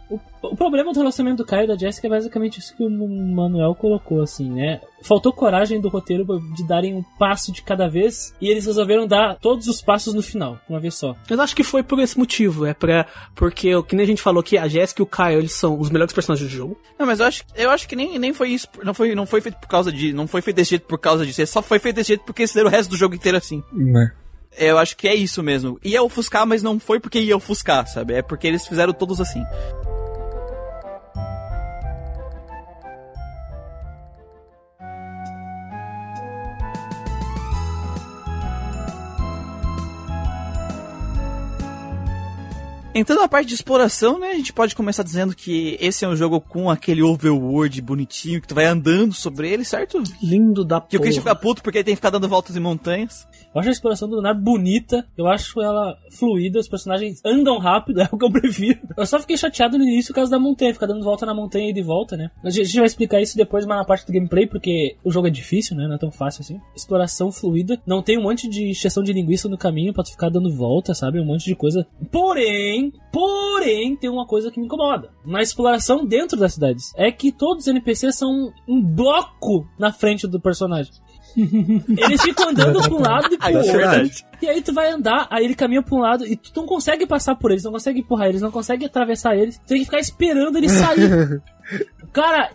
[0.42, 3.74] O problema do relacionamento do Caio e da Jessica é basicamente isso que o Manuel
[3.74, 4.80] colocou, assim, né?
[5.02, 9.36] Faltou coragem do roteiro de darem um passo de cada vez e eles resolveram dar
[9.36, 11.14] todos os passos no final, uma vez só.
[11.28, 13.06] Mas acho que foi por esse motivo, é pra.
[13.34, 15.78] Porque, o que nem a gente falou aqui, a Jéssica e o Kyle, eles são
[15.78, 16.78] os melhores personagens do jogo.
[16.98, 18.66] Não, mas eu acho, eu acho que nem, nem foi isso.
[18.82, 20.12] Não foi, não foi feito por causa de.
[20.12, 21.46] Não foi feito desse jeito por causa disso.
[21.46, 23.62] Só foi feito desse jeito porque eles fizeram o resto do jogo inteiro assim.
[23.72, 24.12] né?
[24.58, 25.78] Eu acho que é isso mesmo.
[25.84, 28.14] Ia ofuscar, mas não foi porque ia ofuscar, sabe?
[28.14, 29.42] É porque eles fizeram todos assim.
[42.92, 46.16] Entrando na parte de exploração, né, a gente pode começar dizendo que esse é um
[46.16, 50.02] jogo com aquele overworld bonitinho, que tu vai andando sobre ele, certo?
[50.20, 51.02] Lindo da Que o porra.
[51.04, 53.28] Christian fica puto porque ele tem que ficar dando voltas em montanhas.
[53.54, 58.00] Eu acho a exploração do Lunar bonita, eu acho ela fluida, os personagens andam rápido,
[58.02, 58.80] é o que eu prefiro.
[58.96, 61.70] Eu só fiquei chateado no início por causa da montanha, ficar dando volta na montanha
[61.70, 62.30] e de volta, né?
[62.44, 65.10] A gente a gente vai explicar isso depois, mas na parte do gameplay, porque o
[65.10, 65.86] jogo é difícil, né?
[65.86, 66.60] Não é tão fácil assim.
[66.76, 70.28] Exploração fluida, não tem um monte de exceção de linguiça no caminho pra tu ficar
[70.28, 71.20] dando volta, sabe?
[71.20, 71.86] Um monte de coisa.
[72.10, 72.79] Porém,
[73.12, 75.10] porém, tem uma coisa que me incomoda.
[75.24, 80.28] Na exploração dentro das cidades, é que todos os NPCs são um bloco na frente
[80.28, 80.92] do personagem.
[81.36, 83.72] Eles ficam andando pra um lado e pro Aí é outro.
[83.72, 84.24] verdade.
[84.42, 87.06] E aí tu vai andar, aí ele caminha pra um lado e tu não consegue
[87.06, 89.58] passar por eles, não consegue empurrar eles, não consegue atravessar eles.
[89.58, 91.42] Tu tem que ficar esperando ele sair.
[92.12, 92.50] Cara,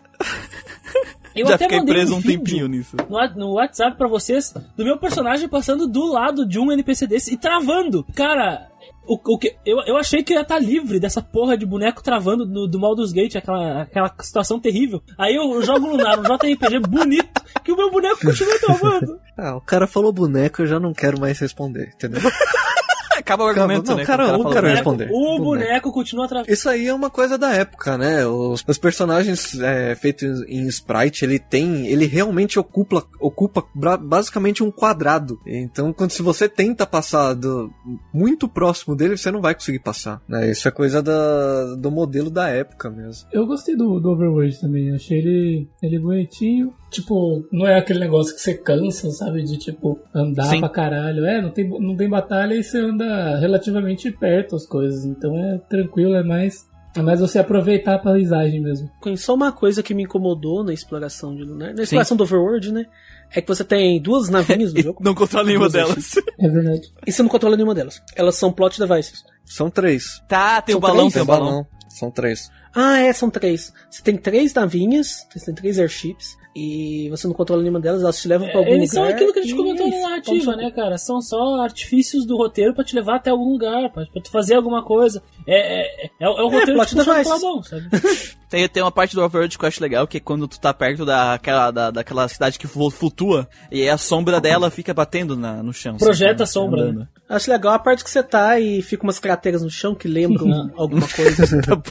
[1.36, 2.96] eu Já até fiquei mandei preso um um tempinho nisso.
[3.36, 7.38] no, WhatsApp pra vocês do meu personagem passando do lado de um NPC desse e
[7.38, 8.06] travando.
[8.16, 8.68] Cara,
[9.08, 12.46] o, o que, eu, eu achei que ia estar livre dessa porra de boneco travando
[12.46, 15.02] no, do Baldur's Gate, aquela, aquela situação terrível.
[15.18, 19.20] Aí eu jogo Lunar, um JRPG bonito, que o meu boneco continua travando.
[19.38, 22.22] Ah, o cara falou boneco, eu já não quero mais responder, entendeu?
[23.18, 24.06] Acaba o argumento, não, né?
[24.06, 24.76] cara, quando o cara boneco.
[24.76, 25.10] responder.
[25.12, 25.92] O Boneco.
[25.92, 26.52] continua travando.
[26.52, 28.26] Isso aí é uma coisa da época, né?
[28.26, 33.64] Os, os personagens é, feitos em sprite, ele tem, ele realmente ocupa, ocupa
[34.00, 35.40] basicamente um quadrado.
[35.46, 37.72] Então, quando se você tenta passar do,
[38.14, 40.22] muito próximo dele, você não vai conseguir passar.
[40.28, 40.52] Né?
[40.52, 43.28] Isso é coisa da, do modelo da época mesmo.
[43.32, 44.94] Eu gostei do, do Overworld também.
[44.94, 46.74] Achei ele, ele bonitinho.
[46.96, 49.44] Tipo, não é aquele negócio que você cansa, sabe?
[49.44, 50.60] De tipo, andar Sim.
[50.60, 51.26] pra caralho.
[51.26, 55.04] É, não tem, não tem batalha e você anda relativamente perto as coisas.
[55.06, 56.68] Então é tranquilo, é mais.
[56.96, 58.90] É mais você aproveitar a paisagem mesmo.
[59.18, 62.86] Só uma coisa que me incomodou na exploração de Lunar, na exploração do Overworld, né?
[63.34, 65.04] É que você tem duas navinhas no jogo.
[65.04, 66.14] não controla nenhuma delas.
[66.40, 66.94] É verdade.
[67.06, 68.02] E você não controla nenhuma delas.
[68.16, 69.26] Elas são plot devices.
[69.44, 70.22] São três.
[70.30, 71.14] Tá, tem São o balão, três?
[71.14, 71.68] tem o balão.
[71.90, 72.50] São três.
[72.74, 73.74] Ah, é, são três.
[73.90, 78.22] Você tem três navinhas, você tem três airships, e você não controla nenhuma delas, elas
[78.22, 79.16] te levam pra algum Eles são lugar.
[79.16, 80.98] aquilo que a gente comentou é na narrativa, Vamos- né, cara?
[80.98, 84.56] São só artifícios do roteiro pra te levar até algum lugar, pra, pra tu fazer
[84.56, 85.22] alguma coisa.
[85.46, 87.24] É, é, é, o- é o roteiro plot que devices.
[87.24, 87.84] pela mão, sabe?
[88.48, 90.72] Tem, tem uma parte do Overworld que eu acho legal, que é quando tu tá
[90.72, 95.64] perto daquela, da, daquela cidade que flutua, e aí a sombra dela fica batendo na,
[95.64, 95.98] no chão.
[95.98, 96.44] Projeta sabe?
[96.44, 97.00] a sombra, Andando.
[97.00, 97.08] né?
[97.28, 100.72] Acho legal a parte que você tá e fica umas crateras no chão que lembram
[100.78, 101.44] alguma coisa.
[101.66, 101.82] Tá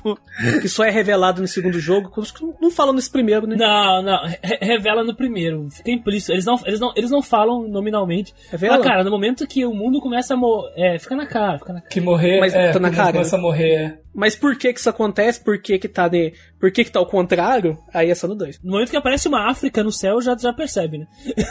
[0.62, 2.10] que só é revelado no segundo jogo.
[2.22, 3.56] Acho que não falam nesse primeiro, né?
[3.56, 4.20] Não, não,
[4.60, 5.68] revela no primeiro.
[5.70, 6.32] Fica implícito.
[6.32, 8.34] Eles não, eles não, eles não falam nominalmente.
[8.50, 8.78] Revela?
[8.78, 10.72] Mas, cara, no momento que o mundo começa a morrer.
[10.76, 11.90] É, fica na cara, fica na cara.
[11.90, 12.40] Que morrer.
[12.40, 13.74] Mas é, tá na cara, Começa a morrer.
[13.74, 13.98] é.
[14.14, 15.42] Mas por que que isso acontece?
[15.42, 16.32] Por que que tá de...
[16.60, 17.76] Por que que tá ao contrário?
[17.92, 18.60] Aí é só no 2.
[18.62, 21.06] No momento que aparece uma África no céu, já, já percebe, né?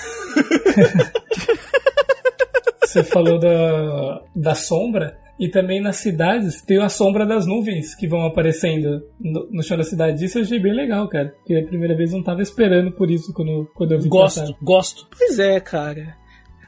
[2.85, 5.17] Você falou da, da sombra.
[5.39, 9.75] E também nas cidades tem a sombra das nuvens que vão aparecendo no, no chão
[9.77, 10.23] da cidade.
[10.23, 11.29] Isso eu achei bem legal, cara.
[11.29, 14.41] Porque a primeira vez eu não tava esperando por isso quando, quando eu vi Gosto,
[14.41, 14.55] passar.
[14.61, 15.07] gosto.
[15.17, 16.15] Pois é, cara.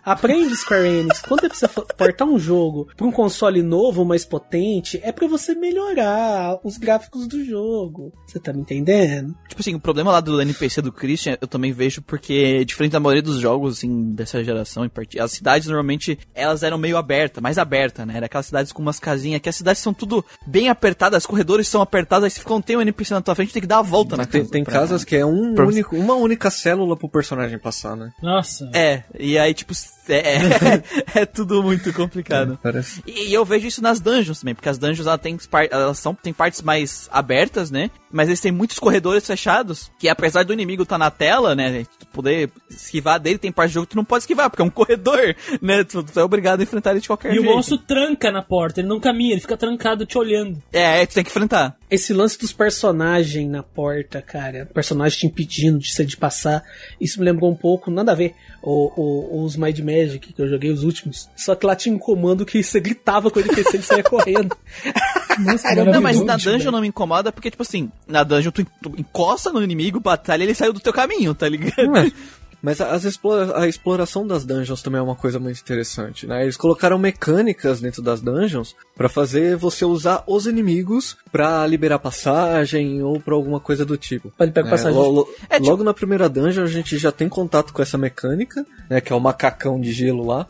[0.05, 1.21] Aprende, Square Enix.
[1.21, 5.27] Quando você precisa fo- portar um jogo pra um console novo, mais potente, é pra
[5.27, 8.13] você melhorar os gráficos do jogo.
[8.27, 9.35] Você tá me entendendo?
[9.47, 12.99] Tipo assim, o problema lá do NPC do Christian, eu também vejo porque, diferente da
[12.99, 14.89] maioria dos jogos, assim, dessa geração,
[15.19, 18.13] as cidades normalmente, elas eram meio abertas, mais abertas, né?
[18.17, 21.67] Era aquelas cidades com umas casinhas, que as cidades são tudo bem apertadas, os corredores
[21.67, 23.81] são apertados, aí se não tem um NPC na tua frente, tem que dar a
[23.81, 24.51] volta na Tem, casa.
[24.51, 28.11] tem pra- casas que é um pra- único, uma única célula pro personagem passar, né?
[28.21, 28.69] Nossa.
[28.73, 29.73] É, e aí, tipo,
[30.09, 30.83] é, é,
[31.21, 32.59] é tudo muito complicado.
[32.61, 33.01] Parece.
[33.05, 35.37] E, e eu vejo isso nas dungeons também, porque as dungeons ela tem,
[35.71, 37.89] elas são, tem partes mais abertas, né?
[38.11, 41.85] Mas eles têm muitos corredores fechados, que apesar do inimigo estar na tela, né?
[41.99, 44.65] Tu poder esquivar dele, tem parte do jogo que tu não pode esquivar, porque é
[44.65, 45.83] um corredor, né?
[45.83, 47.55] Tu, tu é obrigado a enfrentar ele de qualquer E o jeito.
[47.55, 50.61] monstro tranca na porta, ele não caminha, ele fica trancado te olhando.
[50.71, 51.75] É, é, tu tem que enfrentar.
[51.89, 56.63] Esse lance dos personagens na porta, cara, personagem te impedindo de ser de passar,
[56.99, 60.47] isso me lembrou um pouco, nada a ver, o, o- os Mind Magic que eu
[60.47, 61.29] joguei, os últimos.
[61.35, 64.57] Só que lá tinha um comando que você gritava com ele que ele saia correndo.
[65.39, 66.71] Nossa, Não, mas na dungeon velho.
[66.71, 70.55] não me incomoda, porque, tipo assim, na dungeon tu, tu encosta no inimigo, batalha, ele
[70.55, 71.95] saiu do teu caminho, tá ligado?
[71.97, 72.11] É.
[72.65, 76.41] Mas as explora- a exploração das dungeons também é uma coisa muito interessante, né?
[76.41, 83.03] Eles colocaram mecânicas dentro das dungeons pra fazer você usar os inimigos pra liberar passagem
[83.03, 84.31] ou pra alguma coisa do tipo.
[84.35, 84.97] Pra ele pegar É, passagem.
[84.99, 87.99] lo- lo- É, tipo- Logo na primeira dungeon a gente já tem contato com essa
[87.99, 88.99] mecânica, né?
[88.99, 90.47] Que é o macacão de gelo lá.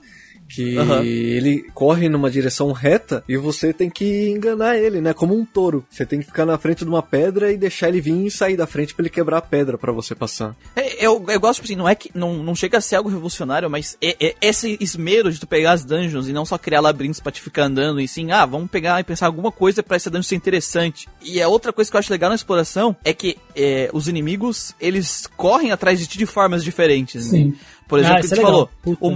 [0.47, 1.03] Que Aham.
[1.03, 5.13] ele corre numa direção reta e você tem que enganar ele, né?
[5.13, 5.83] Como um touro.
[5.89, 8.55] Você tem que ficar na frente de uma pedra e deixar ele vir e sair
[8.55, 10.55] da frente pra ele quebrar a pedra pra você passar.
[10.75, 12.11] É, eu, eu gosto, tipo assim, não é que.
[12.13, 15.71] Não, não chega a ser algo revolucionário, mas é, é esse esmero de tu pegar
[15.71, 18.69] as dungeons e não só criar labirintos pra te ficar andando, e sim, ah, vamos
[18.69, 21.07] pegar e pensar alguma coisa pra essa dungeon ser interessante.
[21.23, 24.75] E a outra coisa que eu acho legal na exploração é que é, os inimigos,
[24.79, 27.39] eles correm atrás de ti de formas diferentes, né?
[27.39, 27.55] Sim.
[27.87, 29.13] Por exemplo, Ah, que tu é falou, Puta, o né?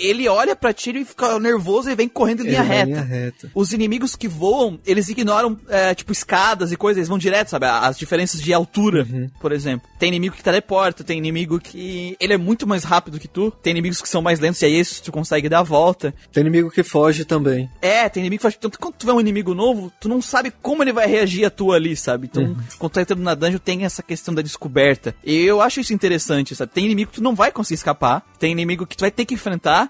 [0.00, 2.86] Ele olha pra ti e fica nervoso e vem correndo em linha reta.
[2.86, 3.50] linha reta.
[3.54, 7.66] Os inimigos que voam, eles ignoram, é, tipo, escadas e coisas, eles vão direto, sabe?
[7.66, 9.06] As diferenças de altura,
[9.40, 9.88] por exemplo.
[9.98, 12.16] Tem inimigo que teleporta, tem inimigo que.
[12.18, 13.50] Ele é muito mais rápido que tu.
[13.62, 16.14] Tem inimigos que são mais lentos e aí esses tu consegue dar a volta.
[16.32, 17.68] Tem inimigo que foge também.
[17.80, 18.56] É, tem inimigo que faz.
[18.56, 21.50] Tanto quando tu vê um inimigo novo, tu não sabe como ele vai reagir a
[21.50, 22.28] tu ali, sabe?
[22.30, 25.14] Então, quando tu tá entrando na dungeon, tem essa questão da descoberta.
[25.24, 26.72] E eu acho isso interessante, sabe?
[26.72, 29.34] Tem inimigo que tu não vai conseguir escapar, tem inimigo que tu vai ter que
[29.34, 29.89] enfrentar,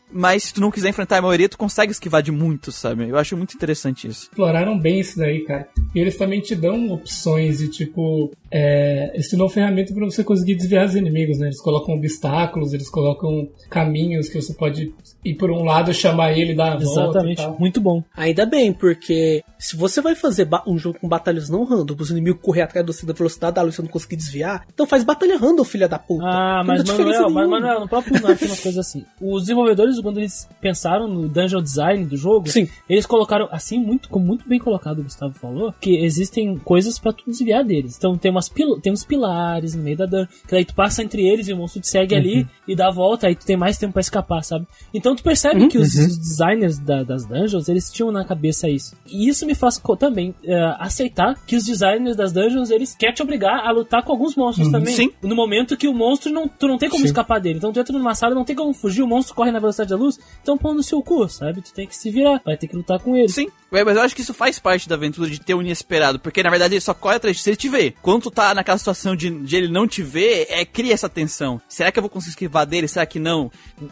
[0.11, 3.07] mas se tu não quiser enfrentar a maioria, tu consegue esquivar de muitos, sabe?
[3.07, 4.23] Eu acho muito interessante isso.
[4.23, 5.67] exploraram bem isso daí, cara.
[5.93, 8.31] E eles também te dão opções de tipo.
[8.49, 11.47] É, eles te dão ferramenta pra você conseguir desviar os inimigos, né?
[11.47, 14.93] Eles colocam obstáculos, eles colocam caminhos que você pode
[15.23, 16.83] ir por um lado, chamar ele, dar a volta.
[16.83, 17.37] e Exatamente.
[17.37, 17.57] tal.
[17.59, 18.03] Muito bom.
[18.15, 22.41] Ainda bem, porque se você vai fazer um jogo com batalhas não random, os inimigos
[22.41, 25.03] correr atrás de você da velocidade da luz e você não conseguir desviar, então faz
[25.03, 26.25] batalha random, filha da puta.
[26.25, 27.49] Ah, mas Manuel, mas.
[27.49, 29.05] Manuel, no próprio Lunar tem uma coisa assim.
[29.21, 32.67] Os desenvolvedores, quando eles pensaram no dungeon design do jogo, Sim.
[32.89, 37.11] eles colocaram, assim, muito, como muito bem colocado o Gustavo falou, que existem coisas pra
[37.13, 37.95] tu desviar deles.
[37.97, 41.03] Então tem, umas pil tem uns pilares no meio da dungeon, que daí tu passa
[41.03, 43.57] entre eles e o monstro te segue ali e dá a volta, aí tu tem
[43.57, 44.65] mais tempo pra escapar, sabe?
[44.93, 48.95] Então tu percebe que os, os designers da- das dungeons, eles tinham na cabeça isso.
[49.07, 53.21] E isso me faz também eh, aceitar que os designers das dungeons, eles querem te
[53.21, 54.93] obrigar a lutar com alguns monstros também.
[54.93, 55.11] Sim.
[55.21, 57.07] No momento que o monstro não, tu não tem como Sim.
[57.07, 57.57] escapar dele.
[57.57, 59.97] Então tu entra numa sala, não tem como fugir, o monstro corre na velocidade da
[59.97, 61.61] luz, então põe no seu cu, sabe?
[61.61, 63.29] Tu tem que se virar, vai ter que lutar com ele.
[63.29, 66.19] Sim, é, mas eu acho que isso faz parte da aventura de ter o inesperado,
[66.19, 67.93] porque na verdade ele só corre atrás de você ele te vê.
[68.01, 71.61] Quando tu tá naquela situação de, de ele não te ver, é, cria essa tensão.
[71.69, 72.87] Será que eu vou conseguir esquivar dele?
[72.87, 73.51] Será que não?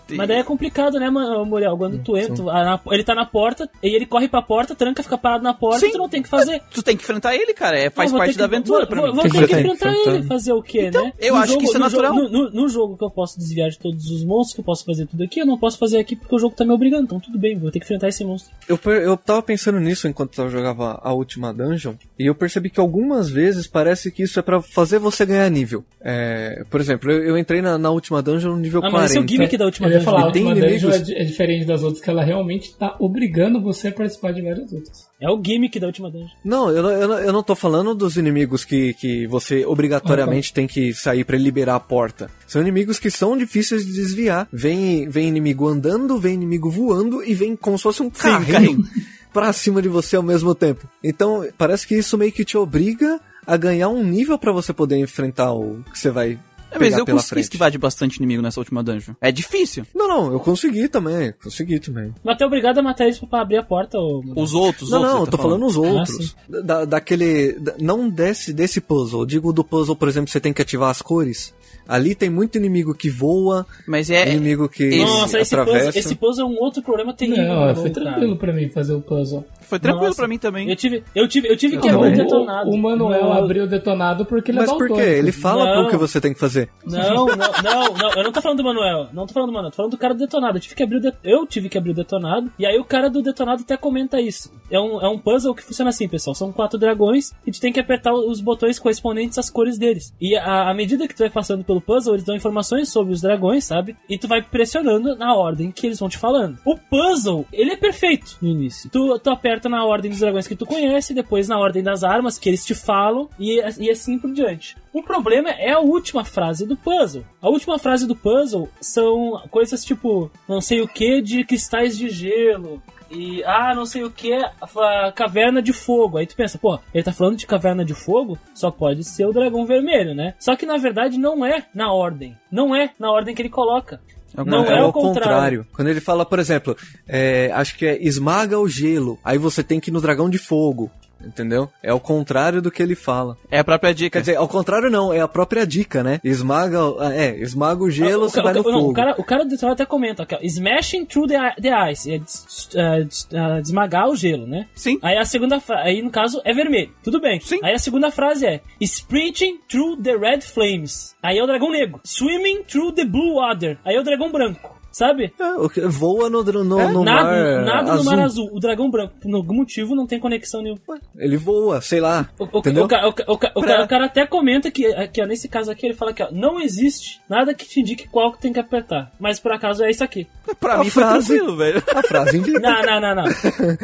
[0.09, 1.77] Mas daí é complicado, né, Muriel?
[1.77, 5.43] Quando tu entra, ele tá na porta, e ele corre pra porta, tranca, fica parado
[5.43, 5.87] na porta, Sim.
[5.87, 6.61] e tu não tem o que fazer.
[6.71, 7.77] Tu tem que enfrentar ele, cara.
[7.79, 9.13] É, faz Não, parte ter da que- aventura vou, pra vou, mim.
[9.15, 11.13] Vou Tem ter que que enfrentar ele, fazer o quê, né?
[11.19, 12.13] eu No acho que isso é natural.
[12.13, 14.83] no, no- no jogo que eu posso desviar de todos os monstros, que eu posso
[14.85, 17.03] fazer tudo aqui, eu não posso fazer aqui porque o jogo tá me obrigando.
[17.03, 18.51] Então tudo bem, vou ter que enfrentar esse monstro.
[18.67, 22.79] Eu, eu tava pensando nisso enquanto eu jogava a última dungeon, e eu percebi que
[22.79, 25.83] algumas vezes parece que isso é pra fazer você ganhar nível.
[26.01, 28.97] É, por exemplo, eu, eu entrei na, na última dungeon no nível Ah, 40.
[29.01, 30.11] mas esse é o gimmick da última Eu ia dungeon.
[30.13, 32.73] falar, a tem última dungeon é, inimigos- di- é diferente das outras, que ela realmente
[32.77, 35.09] tá obrigando você a participar de várias outras.
[35.21, 36.29] É o gimmick da última dungeon.
[36.45, 40.65] Não, eu, não- eu, eu não tô falando dos inimigos que, que você obrigatoriamente tem
[40.65, 42.29] que sair pra liberar a porta.
[42.47, 44.47] São inimigos que são difíceis de desviar.
[44.53, 48.83] Vem, vem inimigo andando, vem inimigo voando e vem como se fosse um carrinho, carrinho.
[49.33, 50.87] pra cima de você ao mesmo tempo.
[51.03, 54.97] Então, parece que isso meio que te obriga a ganhar um nível pra você poder
[54.97, 56.37] enfrentar o que você vai
[56.71, 57.43] É, mas eu consegui frente.
[57.45, 59.15] esquivar de bastante inimigo nessa última dungeon.
[59.19, 59.87] É difícil.
[59.95, 62.13] Não, não, eu consegui também, consegui também.
[62.23, 64.23] Mas tu é obrigado a matar eles pra abrir a porta, ô...
[64.35, 65.13] Os outros, os Não, outros.
[65.13, 66.35] não, eu você tô tá falando os Ah, outros.
[66.47, 67.53] da, daquele.
[67.53, 69.25] da- não desse, desse puzzle.
[69.25, 71.53] Digo do puzzle, por exemplo, você tem que ativar as cores.
[71.89, 74.29] Ali tem muito inimigo que voa, Mas é.
[74.31, 75.85] inimigo que Nossa, esse atravessa.
[75.87, 77.43] puzzle, esse puzzle é um outro problema terrível.
[77.45, 79.43] Não, foi tranquilo pra mim fazer o puzzle.
[79.61, 80.69] Foi tranquilo pra mim também.
[80.69, 82.69] Eu tive, eu tive, eu tive que Não, abrir o detonado.
[82.69, 85.01] O Manuel Não, abriu o detonado porque ele Mas é por quê?
[85.01, 85.85] Ele fala Não.
[85.87, 86.69] o que você tem que fazer.
[86.85, 87.25] Não, não,
[87.63, 89.91] não, não, eu não tô falando do Manuel, não tô falando do Manuel, tô falando
[89.91, 90.57] do cara do detonado.
[90.57, 92.83] Eu tive que abrir o, de- eu tive que abrir o detonado, e aí o
[92.85, 94.51] cara do detonado até comenta isso.
[94.71, 96.33] É um, é um puzzle que funciona assim, pessoal.
[96.35, 100.13] São quatro dragões e tu tem que apertar os botões correspondentes às cores deles.
[100.21, 103.21] E à à medida que tu vai passando pelo puzzle, eles dão informações sobre os
[103.21, 103.95] dragões, sabe?
[104.09, 106.57] E tu vai pressionando na ordem que eles vão te falando.
[106.65, 108.89] O puzzle, ele é perfeito no início.
[108.89, 112.37] Tu, tu aperta na ordem dos dragões que tu conhece, depois na ordem das armas
[112.37, 114.75] que eles te falam, e, e assim por diante.
[114.93, 117.23] O problema é a última frase do puzzle.
[117.41, 122.09] A última frase do puzzle são coisas tipo, não sei o que de cristais de
[122.09, 122.81] gelo.
[123.11, 126.17] E, ah, não sei o que, a caverna de fogo.
[126.17, 128.37] Aí tu pensa, pô, ele tá falando de caverna de fogo?
[128.53, 130.33] Só pode ser o dragão vermelho, né?
[130.39, 132.37] Só que na verdade não é na ordem.
[132.51, 133.99] Não é na ordem que ele coloca.
[134.45, 135.65] Não é, é o o contrário.
[135.73, 136.77] Quando ele fala, por exemplo,
[137.07, 140.37] é, acho que é esmaga o gelo, aí você tem que ir no dragão de
[140.37, 140.91] fogo.
[141.23, 141.69] Entendeu?
[141.83, 143.37] É o contrário do que ele fala.
[143.51, 144.11] É a própria dica.
[144.19, 146.19] Quer dizer, ao contrário não, é a própria dica, né?
[146.23, 146.79] Esmaga,
[147.13, 148.91] é, esmaga o gelo, o, você ca- vai o, no ca- não, fogo.
[148.91, 152.17] o cara, o cara do até comenta aqui, ó, smashing through the, the ice, é
[152.19, 154.67] des- é, des- é, desmagar o gelo, né?
[154.73, 154.97] Sim.
[155.01, 157.39] Aí a segunda aí no caso é vermelho, tudo bem.
[157.41, 157.59] Sim.
[157.61, 161.15] Aí a segunda frase é sprinting through the red flames.
[161.21, 161.99] Aí é o dragão negro.
[162.03, 163.77] Swimming through the blue water.
[163.83, 164.78] Aí é o dragão branco.
[164.91, 165.31] Sabe?
[165.39, 168.05] É, voa no, no, no nada mar nada no azul.
[168.05, 168.49] mar azul.
[168.51, 170.79] O dragão branco, por algum motivo, não tem conexão nenhuma.
[171.15, 172.27] Ele voa, sei lá.
[172.39, 172.85] O, o, entendeu?
[172.85, 175.69] o, o, o, o Pra- cara, o cara até comenta que, que ó, nesse caso
[175.71, 178.59] aqui ele fala que ó, não existe nada que te indique qual que tem que
[178.59, 179.11] apertar.
[179.19, 180.27] Mas por acaso é isso aqui.
[180.59, 181.83] Pra A mim foi frase- tranquilo, velho.
[181.95, 182.59] A frase indica.
[182.59, 183.23] Não, não, não, não.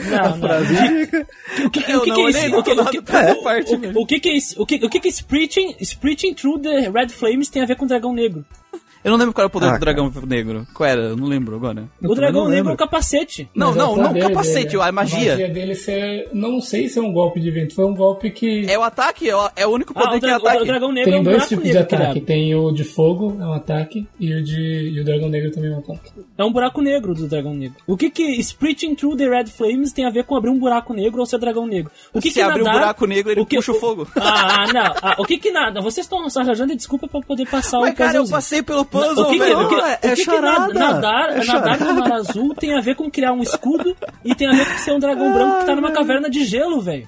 [0.09, 0.39] Não, não.
[0.39, 1.27] frase indica.
[1.65, 2.39] O que, Eu o que, não que é isso?
[2.57, 4.61] O que, o que, o- o- que que é isso?
[4.61, 7.87] O que, o que que Spiriting Through the Red Flames tem a ver com o
[7.87, 8.43] dragão negro?
[9.05, 10.67] Eu não lembro qual era o poder Ah, do dragão negro.
[10.73, 11.01] Qual era?
[11.03, 11.85] Eu não lembro agora.
[12.03, 13.47] O dragão não negro é o capacete.
[13.55, 14.81] Não, Mas é não, o não capacete, dele.
[14.83, 15.33] a magia.
[15.33, 16.29] A magia dele ser.
[16.33, 18.65] Não sei se é um golpe de vento, foi um golpe que.
[18.67, 20.61] É o ataque, é o, é único Ah, poder o, que é ataque.
[20.61, 22.21] o dragão negro é Tem um dois buraco tipos de ataque.
[22.21, 24.89] Tem o de fogo, é um ataque, e o de.
[24.95, 26.11] E o dragão negro também é um ataque.
[26.37, 27.77] É um buraco negro do dragão negro.
[27.85, 30.93] O que que Sprinting Through the Red Flames tem a ver com abrir um buraco
[30.93, 31.91] negro ou ser dragão negro?
[32.11, 34.07] O que Se que abrir um nadar- buraco negro, ele o que- puxa o fogo.
[34.15, 34.93] Ah, não.
[35.01, 35.79] Ah, o que que nada?
[35.81, 39.31] Vocês estão arranjando desculpa pra poder passar Mas, o cara, eu passei pelo puzzle, que,
[39.33, 39.59] que, velho.
[39.59, 39.79] o que, é-
[40.11, 40.39] o que que
[40.73, 44.47] nadar, É nadar no mar azul tem a ver com criar um escudo e tem
[44.47, 47.07] a ver com ser um dragão branco que tá numa caverna de gelo, velho?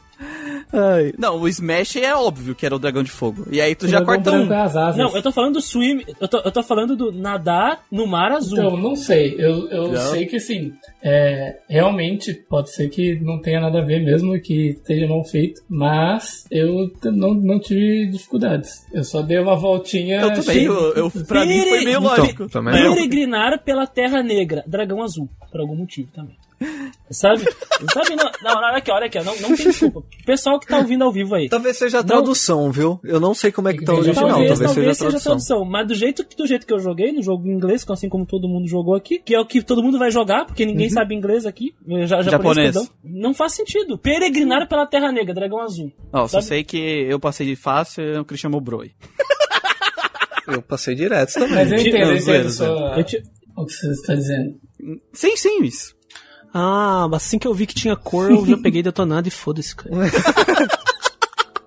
[0.74, 1.14] Ai.
[1.18, 3.46] Não, o Smash é óbvio que era o dragão de fogo.
[3.52, 4.52] E aí tu O já corta um.
[4.52, 4.98] é as asas.
[4.98, 8.32] Não, eu tô falando do swim, eu tô, eu tô falando do nadar no mar
[8.32, 8.58] azul.
[8.58, 9.36] Então, não sei.
[9.38, 10.02] Eu, eu Não.
[10.12, 14.42] sei que, assim, é, realmente pode ser que não tenha nada a ver mesmo e
[14.42, 18.86] que esteja mal feito, mas eu não, não tive dificuldades.
[18.94, 20.20] Eu só dei uma voltinha.
[20.22, 22.48] Eu também, eu, eu, pra mim foi meio Então, lógico.
[22.62, 22.72] não.
[22.72, 26.36] Peregrinar pela Terra Negra, dragão azul, por algum motivo também.
[27.12, 27.44] Sabe?
[27.94, 28.16] Sabe?
[28.16, 30.04] Não, não, olha aqui, olha aqui, não, não tem desculpa.
[30.26, 31.48] Pessoal que tá ouvindo ao vivo aí.
[31.48, 33.00] Talvez seja a tradução, viu?
[33.04, 35.64] Eu não sei como é que tá o original, Talvez, talvez, talvez seja a tradução.
[35.66, 38.26] Mas do jeito, que, do jeito que eu joguei, no jogo em inglês, assim como
[38.26, 41.16] todo mundo jogou aqui, que é o que todo mundo vai jogar, porque ninguém sabe
[41.16, 41.74] inglês aqui,
[42.06, 42.74] já, japonês, Japonês.
[42.74, 43.98] perdão, não faz sentido.
[43.98, 45.92] Peregrinar pela Terra Negra, dragão azul.
[46.12, 48.92] Ó, só sei que eu passei de fácil e o Christian Mobroi.
[50.48, 51.56] Eu passei direto também.
[51.56, 53.22] Mas eu entendo, eu Não, entendo zoeira, só Eu te-
[53.58, 54.56] o que você está dizendo.
[55.12, 55.94] Sim, sim, isso.
[56.54, 59.96] Ah, assim que eu vi que tinha cor, eu já peguei detonado e foda-se, cara.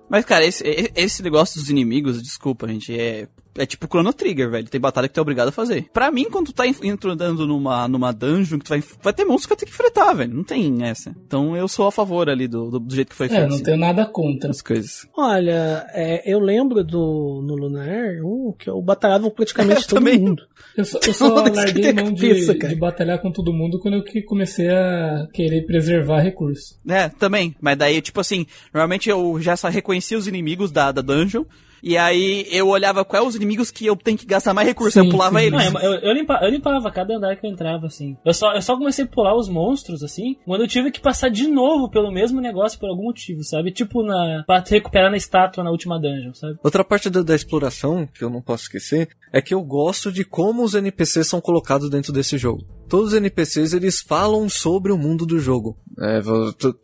[0.09, 0.63] Mas, cara, esse,
[0.93, 3.29] esse negócio dos inimigos, desculpa, gente, é.
[3.57, 4.69] É tipo Chrono Trigger, velho.
[4.69, 5.85] Tem batalha que tu é obrigado a fazer.
[5.91, 9.25] Pra mim, quando tu tá en- entrando numa, numa dungeon, que tu vai, vai ter
[9.25, 10.33] monstros que vai ter que enfrentar, velho.
[10.33, 11.13] Não tem essa.
[11.27, 13.47] Então eu sou a favor ali do, do, do jeito que foi É, feito.
[13.47, 14.49] não assim, tenho nada contra.
[14.49, 15.05] as coisas.
[15.17, 20.17] Olha, é, eu lembro do no Lunar um, que eu batalhava praticamente todo também.
[20.19, 20.43] mundo.
[20.77, 22.73] Eu só, eu só larguei mão de, cabeça, cara.
[22.73, 26.79] de batalhar com todo mundo quando eu que comecei a querer preservar recursos.
[26.87, 27.53] É, também.
[27.59, 31.43] Mas daí, tipo assim, normalmente eu já só reconhecia os inimigos da, da dungeon.
[31.83, 34.93] E aí eu olhava quais os inimigos que eu tenho que gastar mais recursos.
[34.93, 35.45] Sim, eu pulava sim.
[35.47, 35.73] eles.
[35.73, 38.15] Não, eu, eu, limpa- eu limpava cada andar que eu entrava, assim.
[38.23, 41.29] Eu só, eu só comecei a pular os monstros, assim, quando eu tive que passar
[41.29, 43.71] de novo pelo mesmo negócio por algum motivo, sabe?
[43.71, 44.43] Tipo na.
[44.45, 46.57] pra recuperar na estátua na última dungeon, sabe?
[46.63, 50.23] Outra parte da, da exploração, que eu não posso esquecer, é que eu gosto de
[50.23, 52.63] como os NPCs são colocados dentro desse jogo.
[52.91, 55.77] Todos os NPCs, eles falam sobre o mundo do jogo.
[55.97, 56.19] É,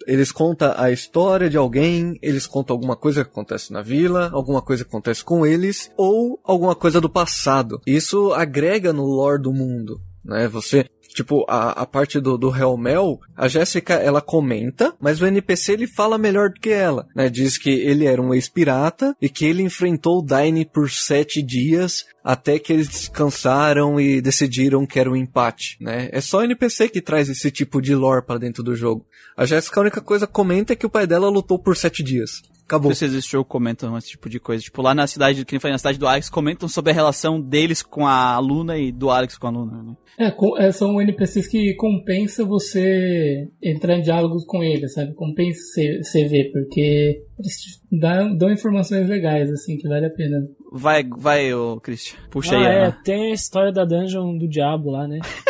[0.07, 4.61] eles contam a história de alguém, eles contam alguma coisa que acontece na vila, alguma
[4.61, 7.81] coisa que acontece com eles, ou alguma coisa do passado.
[7.85, 9.99] Isso agrega no lore do mundo.
[10.23, 10.47] Né?
[10.47, 10.85] Você,
[11.17, 15.87] tipo, a, a parte do, do Helmel, a Jéssica, ela comenta, mas o NPC ele
[15.87, 17.27] fala melhor do que ela, né?
[17.27, 22.05] Diz que ele era um ex-pirata e que ele enfrentou o Daine por sete dias
[22.23, 26.07] até que eles descansaram e decidiram que era um empate, né?
[26.11, 29.05] É só o NPC que traz esse tipo de lore pra dentro do jogo.
[29.35, 32.03] A Jéssica, a única coisa que comenta é que o pai dela lutou por sete
[32.03, 32.43] dias.
[32.67, 32.93] Acabou.
[32.93, 34.61] Vocês desse jogo comentam esse tipo de coisa.
[34.61, 37.39] Tipo, lá na cidade, que nem foi na cidade do Alex, comentam sobre a relação
[37.39, 39.95] deles com a Luna e do Alex com a Luna, né?
[40.19, 45.13] É, com- é, são NPCs que compensa você entrar em diálogos com eles, sabe?
[45.13, 45.61] Compensa
[46.03, 50.37] você ver, porque eles dão, dão informações legais, assim, que vale a pena.
[50.73, 52.17] Vai, vai, ô Christian.
[52.29, 52.65] Puxa ah, aí.
[52.65, 52.99] é, Ana.
[53.03, 55.19] tem a história da dungeon do diabo lá, né?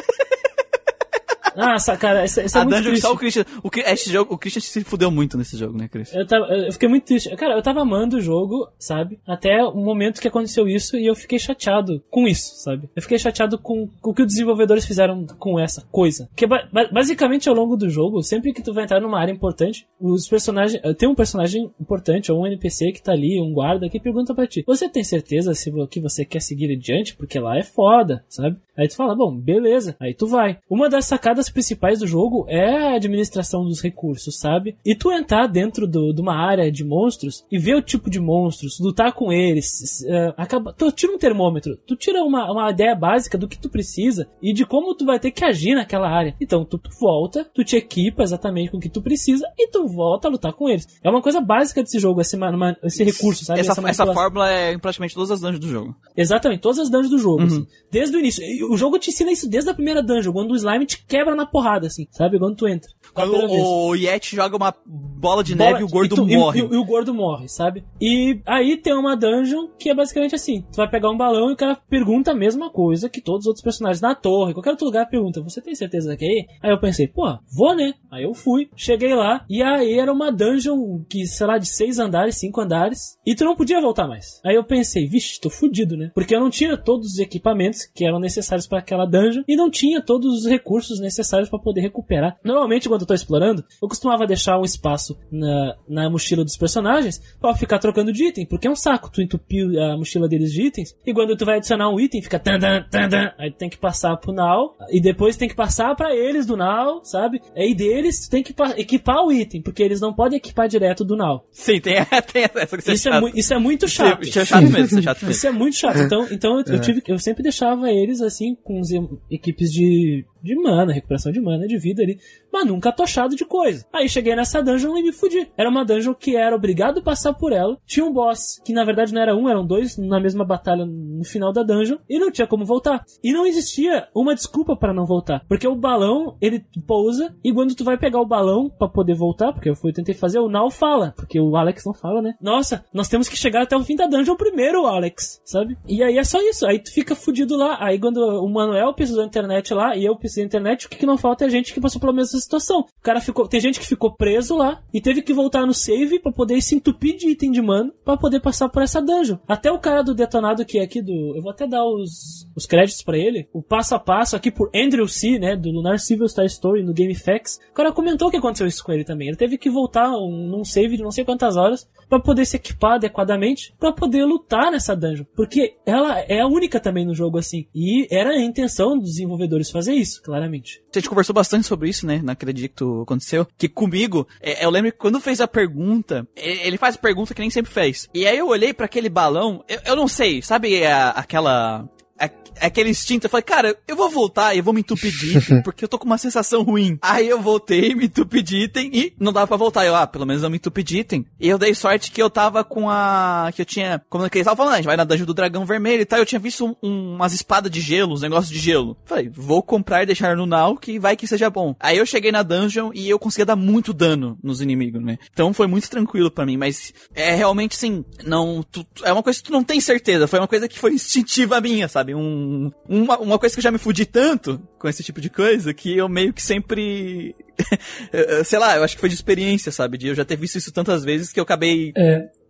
[1.57, 3.01] Nossa, cara, isso, isso é a muito Dungeon triste.
[3.07, 3.45] só o Christian.
[3.63, 6.19] O, esse jogo, o Christian se fudeu muito nesse jogo, né, Christian?
[6.19, 7.35] Eu, tava, eu fiquei muito triste.
[7.35, 9.19] Cara, eu tava amando o jogo, sabe?
[9.27, 12.89] Até o momento que aconteceu isso e eu fiquei chateado com isso, sabe?
[12.95, 16.27] Eu fiquei chateado com, com o que os desenvolvedores fizeram com essa coisa.
[16.27, 19.31] Porque ba- ba- basicamente ao longo do jogo, sempre que tu vai entrar numa área
[19.31, 20.79] importante, os personagens.
[20.83, 24.33] eh, Tem um personagem importante, ou um NPC que tá ali, um guarda, que pergunta
[24.35, 27.15] pra ti: Você tem certeza se que você quer seguir adiante?
[27.15, 28.57] Porque lá é foda, sabe?
[28.77, 29.95] Aí tu fala, bom, beleza.
[29.99, 30.59] Aí tu vai.
[30.69, 34.75] Uma das sacadas principais do jogo é a administração dos recursos, sabe?
[34.85, 38.19] E tu entrar dentro do- de uma área de monstros e ver o tipo de
[38.19, 42.95] monstros, lutar com eles, eh, acaba, tu tira um termômetro, tu tira uma, uma ideia
[42.95, 46.35] básica do que tu precisa e de como tu vai ter que agir naquela área.
[46.41, 49.87] Então tu, tu volta, tu te equipa exatamente com o que tu precisa e tu
[49.87, 50.87] volta a lutar com eles.
[51.03, 53.59] É uma coisa básica desse jogo, esse, ma- ma- esse recurso, sabe?
[53.59, 54.13] Essa, essa manipulação.
[54.13, 55.95] fórmula é em praticamente todas as dungeons do jogo.
[56.15, 57.45] Exatamente, todas as dungeons do jogo, Uhum.
[57.47, 57.67] assim.
[57.91, 58.43] Desde o início.
[58.71, 61.45] O jogo te ensina isso desde a primeira dungeon, quando o slime te quebra na
[61.45, 62.37] porrada, assim, sabe?
[62.39, 62.89] Quando tu entra.
[63.13, 63.51] Quando vez.
[63.63, 66.59] o Yeti joga uma bola de Bola- neve e o gordo e tu- e- morre.
[66.61, 67.83] E, e o gordo morre, sabe?
[68.01, 71.53] E aí tem uma dungeon que é basicamente assim: tu vai pegar um balão e
[71.53, 74.85] o cara pergunta a mesma coisa que todos os outros personagens na torre, qualquer outro
[74.85, 76.45] lugar pergunta: Você tem certeza que é aí?
[76.63, 77.23] Aí eu pensei, pô,
[77.55, 77.93] vou né?
[78.11, 81.99] Aí eu fui, cheguei lá, e aí era uma dungeon que, sei lá, de seis
[81.99, 84.41] andares, cinco andares, e tu não podia voltar mais.
[84.45, 86.11] Aí eu pensei, vixe, tô fudido, né?
[86.13, 89.69] Porque eu não tinha todos os equipamentos que eram necessários para aquela dungeon e não
[89.69, 92.37] tinha todos os recursos necessários para poder recuperar.
[92.43, 97.21] Normalmente, quando eu tô explorando, eu costumava deixar um espaço na, na mochila dos personagens
[97.39, 100.63] pra ficar trocando de item, porque é um saco tu entupir a mochila deles de
[100.63, 103.57] itens, e quando tu vai adicionar um item, fica tan, tan, tan, tan, aí tu
[103.57, 107.41] tem que passar pro Now, e depois tem que passar pra eles do Now, sabe?
[107.55, 111.03] Aí deles tu tem que pa- equipar o item, porque eles não podem equipar direto
[111.03, 111.43] do Now.
[111.51, 111.95] Sim, tem,
[112.31, 114.23] tem essa que Isso é, isso é muito chato.
[114.23, 115.31] Isso é chato mesmo, isso é chato mesmo.
[115.31, 115.99] Isso é muito chato.
[115.99, 118.81] Então, então eu, eu tive, eu sempre deixava eles assim com
[119.29, 122.19] equipes de, de mana, recuperação de mana, de vida ali,
[122.51, 123.85] mas nunca tochado de coisa.
[123.93, 125.51] Aí cheguei nessa dungeon e me fudi.
[125.57, 127.77] Era uma dungeon que era obrigado a passar por ela.
[127.85, 131.23] Tinha um boss que na verdade não era um, eram dois na mesma batalha no
[131.23, 133.03] final da dungeon e não tinha como voltar.
[133.23, 137.75] E não existia uma desculpa para não voltar, porque o balão ele pousa e quando
[137.75, 140.71] tu vai pegar o balão para poder voltar, porque eu fui tentei fazer, o Nal
[140.71, 142.35] fala, porque o Alex não fala, né?
[142.41, 145.77] Nossa, nós temos que chegar até o fim da dungeon primeiro, Alex, sabe?
[145.87, 147.77] E aí é só isso, aí tu fica fudido lá.
[147.79, 150.97] Aí quando o Manuel precisou da internet lá e eu precisei da internet, o que,
[150.97, 152.81] que não falta é gente que passou pela mesma situação.
[152.81, 156.19] O cara ficou, tem gente que ficou preso lá e teve que voltar no save
[156.19, 159.37] pra poder se entupir de item de mana pra poder passar por essa dungeon.
[159.47, 162.65] Até o cara do detonado que é aqui do, eu vou até dar os, os
[162.65, 166.27] créditos pra ele, o passo a passo aqui por Andrew C, né, do Lunar Civil
[166.27, 167.59] Star Story no GameFAQs.
[167.71, 169.27] O cara comentou que aconteceu isso com ele também.
[169.27, 172.55] Ele teve que voltar um, num save de não sei quantas horas pra poder se
[172.55, 177.37] equipar adequadamente pra poder lutar nessa dungeon, porque ela é a única também no jogo
[177.37, 177.67] assim.
[177.73, 180.81] E era a intenção dos desenvolvedores fazer isso, claramente.
[180.93, 183.47] A gente conversou bastante sobre isso, né, naquele dia que tu aconteceu.
[183.57, 187.41] Que comigo, é, eu lembro que quando fez a pergunta, ele faz a pergunta que
[187.41, 188.09] nem sempre fez.
[188.13, 191.87] E aí eu olhei pra aquele balão, eu, eu não sei, sabe a- aquela.
[192.19, 192.29] A-
[192.59, 195.61] Aquele instinto, eu falei, cara, eu vou voltar e eu vou me entupir de item,
[195.61, 196.97] porque eu tô com uma sensação ruim.
[197.03, 199.85] Aí eu voltei, me entupi de item e não dava pra voltar.
[199.85, 201.23] Eu, ah, pelo menos eu me entupi de item.
[201.39, 203.51] E eu dei sorte que eu tava com a.
[203.55, 204.01] que eu tinha.
[204.09, 206.05] Como é que eles estavam falando, a gente vai na dungeon do dragão vermelho e
[206.05, 206.17] tal.
[206.17, 208.97] Eu tinha visto um- um- umas espadas de gelo, uns negócios de gelo.
[209.05, 211.75] Falei, vou comprar e deixar no Now, que vai que seja bom.
[211.79, 215.19] Aí eu cheguei na dungeon e eu conseguia dar muito dano nos inimigos, né?
[215.31, 218.63] Então foi muito tranquilo pra mim, mas é realmente sim, não.
[218.63, 220.25] tu- é uma coisa que tu não tem certeza.
[220.27, 222.06] Foi uma coisa que foi instintiva minha, sabe?
[222.15, 225.73] Um, uma, uma coisa que eu já me fudi tanto com esse tipo de coisa
[225.73, 227.35] que eu meio que sempre.
[228.45, 229.97] sei lá, eu acho que foi de experiência, sabe?
[229.97, 232.01] De eu já ter visto isso tantas vezes que eu acabei É,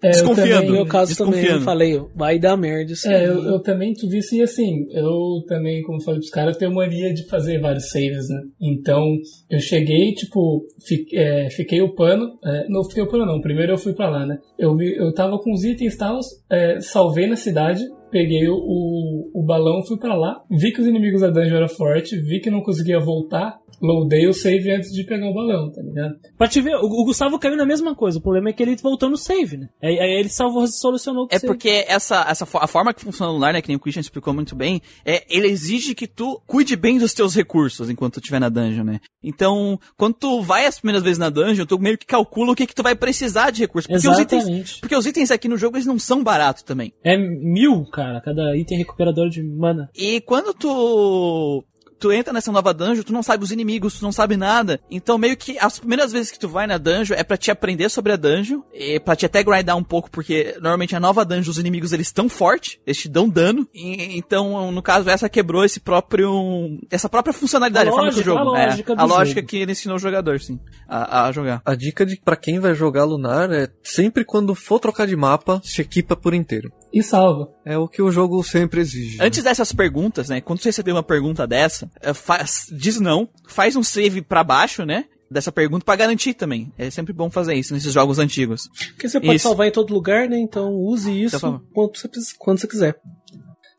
[0.02, 0.50] é, eu Desconfiando.
[0.52, 1.64] também- No eu- meu caso também eu desconfiando.
[1.66, 5.82] falei, vai dar merda isso É, eu, eu também tive isso e assim, eu também,
[5.84, 8.42] como eu falei pros caras, eu tenho mania de fazer vários saves, né?
[8.62, 9.16] Então,
[9.50, 13.94] eu cheguei, tipo, fi- é, fiquei upando, é, não fiquei upando não, primeiro eu fui
[13.94, 14.38] pra lá, né?
[14.60, 16.20] Eu, me- eu tava com os itens e tal,
[16.50, 17.82] é, salvei na cidade,
[18.12, 21.70] peguei o, o, o balão, fui pra lá, vi que os inimigos da dungeon eram
[21.70, 25.82] fortes, vi que não conseguia voltar, loadei o save antes de pegar o balão, tá
[25.82, 26.16] ligado?
[26.38, 28.18] Pra te ver, o, o Gustavo caiu na mesma coisa.
[28.18, 29.70] O problema é que ele voltou no save, né?
[29.84, 31.48] Aí, aí ele salvou, solucionou o É save.
[31.48, 34.34] porque essa, essa a forma que funciona o Lunar, né, que nem o Christian explicou
[34.34, 38.40] muito bem, é ele exige que tu cuide bem dos teus recursos enquanto tu estiver
[38.40, 39.00] na dungeon, né?
[39.24, 42.66] Então, quando tu vai as primeiras vezes na dungeon, tu meio que calcula o que
[42.66, 43.88] que tu vai precisar de recursos.
[43.92, 44.80] Porque os itens, Exatamente.
[44.80, 46.94] porque os itens aqui no jogo eles não são baratos também.
[47.04, 49.90] É mil, cara, cada item recuperador de mana.
[49.96, 51.66] E quando tu
[52.00, 54.80] tu entra nessa nova dungeon, tu não sabe os inimigos, tu não sabe nada.
[54.90, 57.90] Então meio que as primeiras vezes que tu vai na dungeon é pra te aprender
[57.90, 61.50] sobre a dungeon, e pra te até grindar um pouco, porque normalmente a nova dungeon
[61.50, 63.68] os inimigos eles estão fortes, eles te dão dano.
[63.74, 68.20] E, então, no caso essa quebrou esse próprio essa própria funcionalidade, A a, forma que
[68.20, 69.50] o lógica, jogo, a é, lógica do a lógica jogo.
[69.50, 71.62] que ele ensinou o jogador, sim, a, a jogar.
[71.66, 75.60] A dica de para quem vai jogar Lunar é sempre quando for trocar de mapa,
[75.64, 76.72] se equipa por inteiro.
[76.94, 77.50] E salva.
[77.66, 79.18] É o que o jogo sempre exige.
[79.22, 80.40] Antes dessas perguntas, né?
[80.42, 84.86] Quando você receber uma pergunta dessa, eh, faz, diz não, faz um save pra baixo,
[84.86, 85.06] né?
[85.30, 86.72] Dessa pergunta pra garantir também.
[86.78, 88.70] É sempre bom fazer isso nesses jogos antigos.
[88.94, 89.44] Porque você pode Isso.
[89.48, 90.38] salvar em todo lugar, né?
[90.40, 91.64] Então use isso Por favor.
[91.74, 92.10] quando você,
[92.40, 92.96] quando você quiser.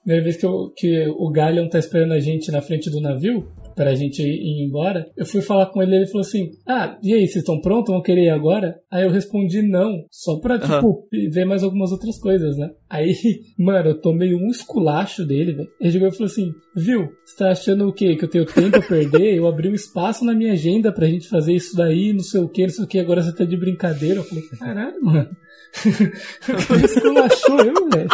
[0.05, 3.51] Primeira vez que, eu- que o Galion tá esperando a gente na frente do navio,
[3.79, 7.15] pra gente ir, embora, eu fui falar com ele e ele falou assim: Ah, e
[7.15, 7.95] aí, vocês estão prontos?
[7.95, 8.77] Vão querer ir agora?
[8.91, 12.71] Aí eu respondi não, só pra, tipo, ver mais algumas outras coisas, né?
[12.91, 13.15] Aí,
[13.57, 15.69] mano, eu tomei um esculacho dele, velho.
[15.81, 18.17] Ele chegou e falou assim: Viu, você tá achando o quê?
[18.17, 19.37] Que eu tenho tempo a perder?
[19.37, 22.49] Eu abri um espaço na minha agenda pra gente fazer isso daí, não sei o
[22.49, 24.17] que, não sei o que, agora você tá de brincadeira.
[24.17, 25.31] Eu falei: Caralho, mano.
[26.85, 28.09] Esculachou eu, velho.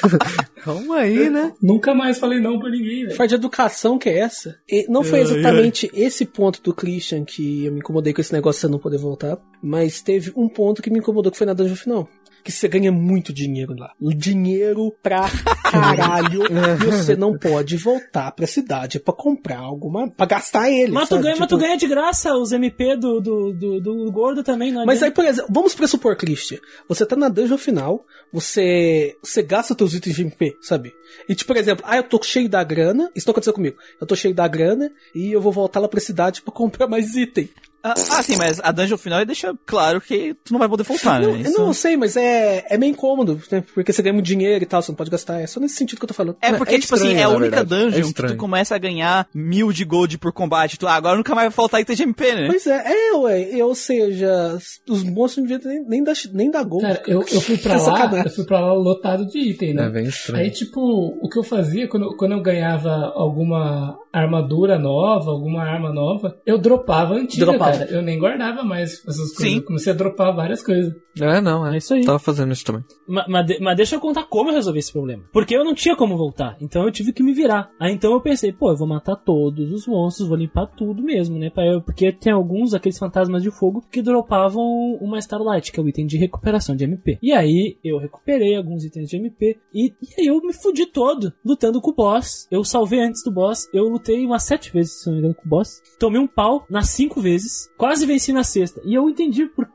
[0.62, 1.52] Calma aí, né?
[1.60, 3.16] Nunca mais falei não pra ninguém, velho.
[3.16, 4.58] Falta de educação que é essa?
[4.68, 8.58] E não foi exatamente esse ponto do Christian que eu me incomodei com esse negócio
[8.58, 11.54] de você não poder voltar, mas teve um ponto que me incomodou que foi na
[11.54, 12.08] dungeon final.
[12.42, 13.92] Que você ganha muito dinheiro lá.
[14.00, 15.28] Dinheiro pra
[15.70, 16.42] caralho.
[16.44, 20.10] e você não pode voltar pra cidade pra comprar alguma.
[20.10, 20.92] pra gastar ele.
[20.92, 24.12] Mas tu, ganha, mas Tipo, tu ganha de graça os MP do, do, do, do
[24.12, 26.58] gordo também, não Mas aí, por exemplo, vamos pressupor, Christian.
[26.88, 30.92] Você tá na dungeon final, você, você gasta teus itens de MP, sabe?
[31.28, 33.76] E tipo, por exemplo, ah, eu tô cheio da grana, isso não aconteceu comigo.
[34.00, 37.14] Eu tô cheio da grana e eu vou voltar lá pra cidade pra comprar mais
[37.16, 37.48] item.
[37.82, 41.20] Ah, ah, sim, mas a dungeon final deixa claro que tu não vai poder voltar,
[41.20, 41.44] não, né?
[41.46, 43.64] eu não sei, mas é, é meio incômodo, né?
[43.74, 45.40] Porque você ganha muito dinheiro e tal, você não pode gastar.
[45.40, 46.36] É só nesse sentido que eu tô falando.
[46.42, 47.74] É porque, É tipo assim, estranho, é a única verdade.
[47.74, 48.34] É dungeon que estranho.
[48.34, 50.78] tu começa a ganhar mil de gold por combate.
[50.78, 52.46] Tu, ah, agora nunca mais vai faltar item de MP, né?
[52.48, 53.56] Pois é, é, ué.
[53.56, 54.58] e, Ou seja,
[54.88, 56.80] os monstros não deviam nem, nem dar, nem dar gol.
[56.80, 59.86] Cara, eu, eu fui pra É lá, eu fui pra lá lotado de item, né?
[59.86, 60.44] É bem estranho.
[60.44, 60.80] Aí, tipo,
[61.22, 66.58] o que eu fazia quando, quando eu ganhava alguma armadura nova, alguma arma nova, eu
[66.58, 67.69] dropava a antiga, Dropava.
[67.78, 67.90] Cara.
[67.90, 69.36] Eu nem guardava mais essas coisas.
[69.36, 69.56] Sim.
[69.56, 70.94] Eu comecei a dropar várias coisas.
[71.20, 71.74] É, não, é.
[71.74, 72.04] É isso aí.
[72.04, 72.84] Tava fazendo isso também.
[73.08, 75.24] Ma- Mas, de- mas deixa eu contar como eu resolvi esse problema.
[75.32, 76.56] Porque eu não tinha como voltar.
[76.60, 77.70] Então eu tive que me virar.
[77.80, 81.38] Aí então eu pensei, pô, eu vou matar todos os monstros, vou limpar tudo mesmo,
[81.38, 81.50] né?
[81.50, 84.62] Pra eu- porque tem alguns daqueles fantasmas de fogo que dropavam
[85.00, 87.18] uma Starlight, que é o item de recuperação de MP.
[87.22, 89.58] E aí eu recuperei alguns itens de MP.
[89.74, 92.46] E, e aí eu me fudi todo lutando com o boss.
[92.50, 93.68] Eu salvei antes do boss.
[93.74, 95.82] Eu lutei umas sete vezes, se não me engano, com o boss.
[95.98, 97.59] Tomei um pau nas cinco vezes.
[97.76, 98.80] Quase venci na sexta.
[98.84, 99.66] E eu entendi por,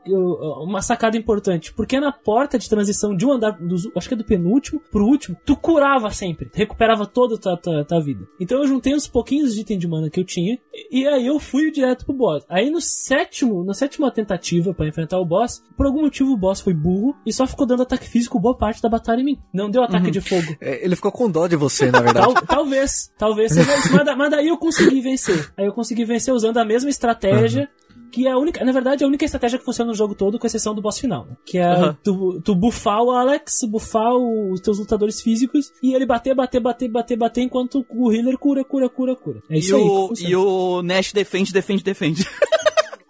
[0.62, 1.72] uma sacada importante.
[1.72, 5.04] Porque na porta de transição de um andar, dos, acho que é do penúltimo pro
[5.04, 6.50] último, tu curava sempre.
[6.54, 8.26] Recuperava toda a tua, tua- tua vida.
[8.40, 10.58] Então eu juntei uns pouquinhos de item de mana que eu tinha.
[10.72, 12.44] E, e aí eu fui direto pro boss.
[12.48, 16.60] Aí no sétimo, na sétima tentativa pra enfrentar o boss, por algum motivo o boss
[16.60, 19.38] foi burro e só ficou dando ataque físico boa parte da batalha em mim.
[19.52, 20.56] Não deu ataque de fogo.
[20.60, 22.34] É, ele ficou com dó de você, na verdade.
[22.34, 23.52] Tal- talvez, talvez.
[23.56, 25.52] Mas, mas daí eu consegui vencer.
[25.56, 27.68] Aí eu consegui vencer usando a mesma estratégia.
[28.16, 30.46] Que é a única, na verdade, a única estratégia que funciona no jogo todo, com
[30.46, 31.26] exceção do boss final.
[31.26, 31.36] né?
[31.44, 36.34] Que é tu, tu buffar o Alex, buffar os teus lutadores físicos e ele bater,
[36.34, 39.42] bater, bater, bater, bater, enquanto o healer cura, cura, cura, cura.
[39.50, 39.82] É E isso aí.
[40.16, 42.26] que o, e o Nash defende, defende, defende.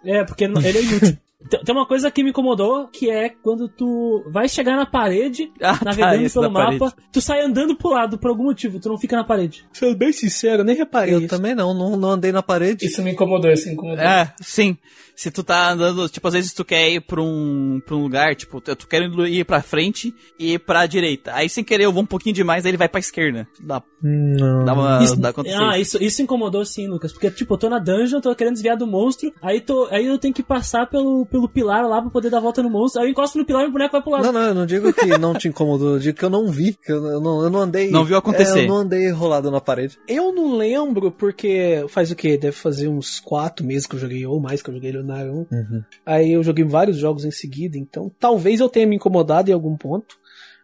[0.03, 1.17] É, porque ele é inútil.
[1.63, 5.77] Tem uma coisa que me incomodou, que é quando tu vai chegar na parede, Ah,
[5.77, 6.79] tá, navegando esse pelo da parede.
[6.79, 9.63] mapa, tu sai andando pro lado por algum motivo, tu não fica na parede.
[9.71, 11.27] Sendo bem sincero, eu nem reparei Eu isso.
[11.29, 12.85] também não, não, não andei na parede.
[12.87, 14.03] Isso me incomodou, isso me incomodou.
[14.03, 14.77] É, sim.
[15.15, 18.35] Se tu tá andando, tipo, às vezes tu quer ir pra um, pra um lugar,
[18.35, 21.33] tipo, tu quer ir pra frente e ir pra direita.
[21.33, 23.47] Aí sem querer eu vou um pouquinho demais, aí ele vai pra esquerda.
[23.59, 24.63] Dá, Não.
[24.63, 25.03] dá uma.
[25.03, 25.57] Isso, dá acontecer.
[25.59, 27.11] ah, isso, isso incomodou sim, Lucas.
[27.11, 30.19] Porque, tipo, eu tô na dungeon, tô querendo desviar do monstro, aí, tô, aí eu
[30.19, 33.01] tenho que passar pelo, pelo pilar lá pra poder dar a volta no monstro.
[33.01, 34.23] Aí eu encosto no pilar e o boneco vai pro lado.
[34.25, 36.73] Não, não, eu não digo que não te incomodou, eu digo que eu não vi,
[36.73, 37.89] que eu, eu não, eu não andei.
[37.91, 38.59] Não viu acontecer.
[38.59, 39.97] É, eu não andei rolado na parede.
[40.07, 42.37] Eu não lembro, porque faz o quê?
[42.37, 45.35] Deve fazer uns quatro meses que eu joguei, ou mais que eu joguei Leonardo 1.
[45.51, 45.83] Uhum.
[46.05, 49.75] Aí eu joguei vários jogos em seguida, então talvez eu tenha me incomodado em algum
[49.75, 50.17] ponto,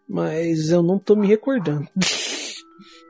[0.08, 1.88] mas eu não tô me recordando.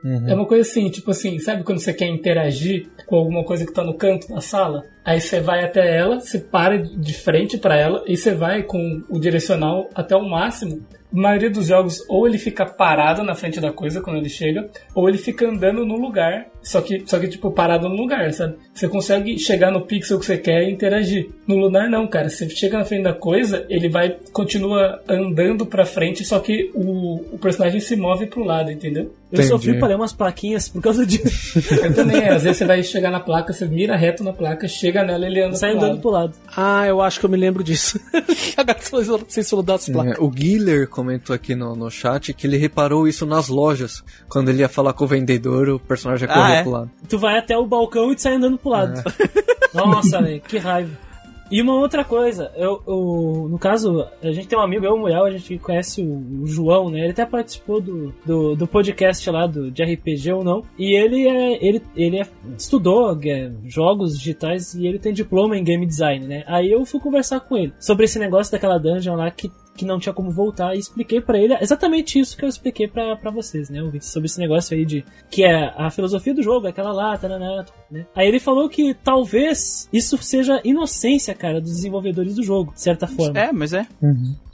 [0.04, 0.28] Uhum.
[0.28, 3.72] É uma coisa assim, tipo assim, sabe quando você quer interagir com alguma coisa que
[3.72, 4.84] tá no canto da sala?
[5.02, 9.02] Aí você vai até ela, você para de frente pra ela e você vai com
[9.08, 10.82] o direcional até o máximo.
[11.14, 14.68] A maioria dos jogos, ou ele fica parado na frente da coisa quando ele chega,
[14.94, 18.56] ou ele fica andando no lugar, só que, só que tipo, parado no lugar, sabe?
[18.74, 21.28] Você consegue chegar no pixel que você quer e interagir.
[21.46, 22.28] No Lunar não, cara.
[22.28, 27.16] Você chega na frente da coisa, ele vai, continua andando pra frente, só que o,
[27.34, 29.12] o personagem se move pro lado, entendeu?
[29.34, 29.48] eu entendi.
[29.48, 31.58] sofri pra ler umas plaquinhas por causa disso.
[31.84, 35.04] Eu também, às vezes você vai chegar na placa, você mira reto na placa, chega
[35.04, 36.00] nela ele anda Sai pro andando lado.
[36.00, 36.34] pro lado.
[36.56, 37.98] Ah, eu acho que eu me lembro disso.
[38.56, 38.78] Agora
[39.26, 40.18] vocês falaram das placas.
[40.18, 44.02] É, o Guiller comentou aqui no, no chat que ele reparou isso nas lojas.
[44.28, 46.62] Quando ele ia falar com o vendedor, o personagem ia Ah, correr é?
[46.62, 46.90] pro lado.
[47.08, 49.02] Tu vai até o balcão e tu sai andando pro lado.
[49.74, 50.96] Nossa, velho, que raiva.
[51.50, 54.98] E uma outra coisa, eu, eu- no caso, a gente tem um amigo, eu o
[54.98, 57.00] Muriel, a gente conhece o, o João, né?
[57.00, 60.62] Ele até participou do, do, do podcast lá do, de RPG ou não.
[60.78, 62.26] E ele é, ele, ele é,
[62.56, 66.44] estudou é, jogos digitais e ele tem diploma em game design, né?
[66.46, 69.98] Aí eu fui conversar com ele sobre esse negócio daquela dungeon lá que que não
[69.98, 73.68] tinha como voltar e expliquei pra ele exatamente isso que eu expliquei pra pra vocês,
[73.70, 73.82] né?
[73.82, 77.16] ouvintes, Sobre esse negócio aí de que é a filosofia do jogo, é aquela lá,
[77.16, 78.06] taraná, né?
[78.14, 83.06] Aí ele falou que talvez isso seja inocência, cara, dos desenvolvedores do jogo, de certa
[83.06, 83.38] forma.
[83.40, 83.86] É, mas é.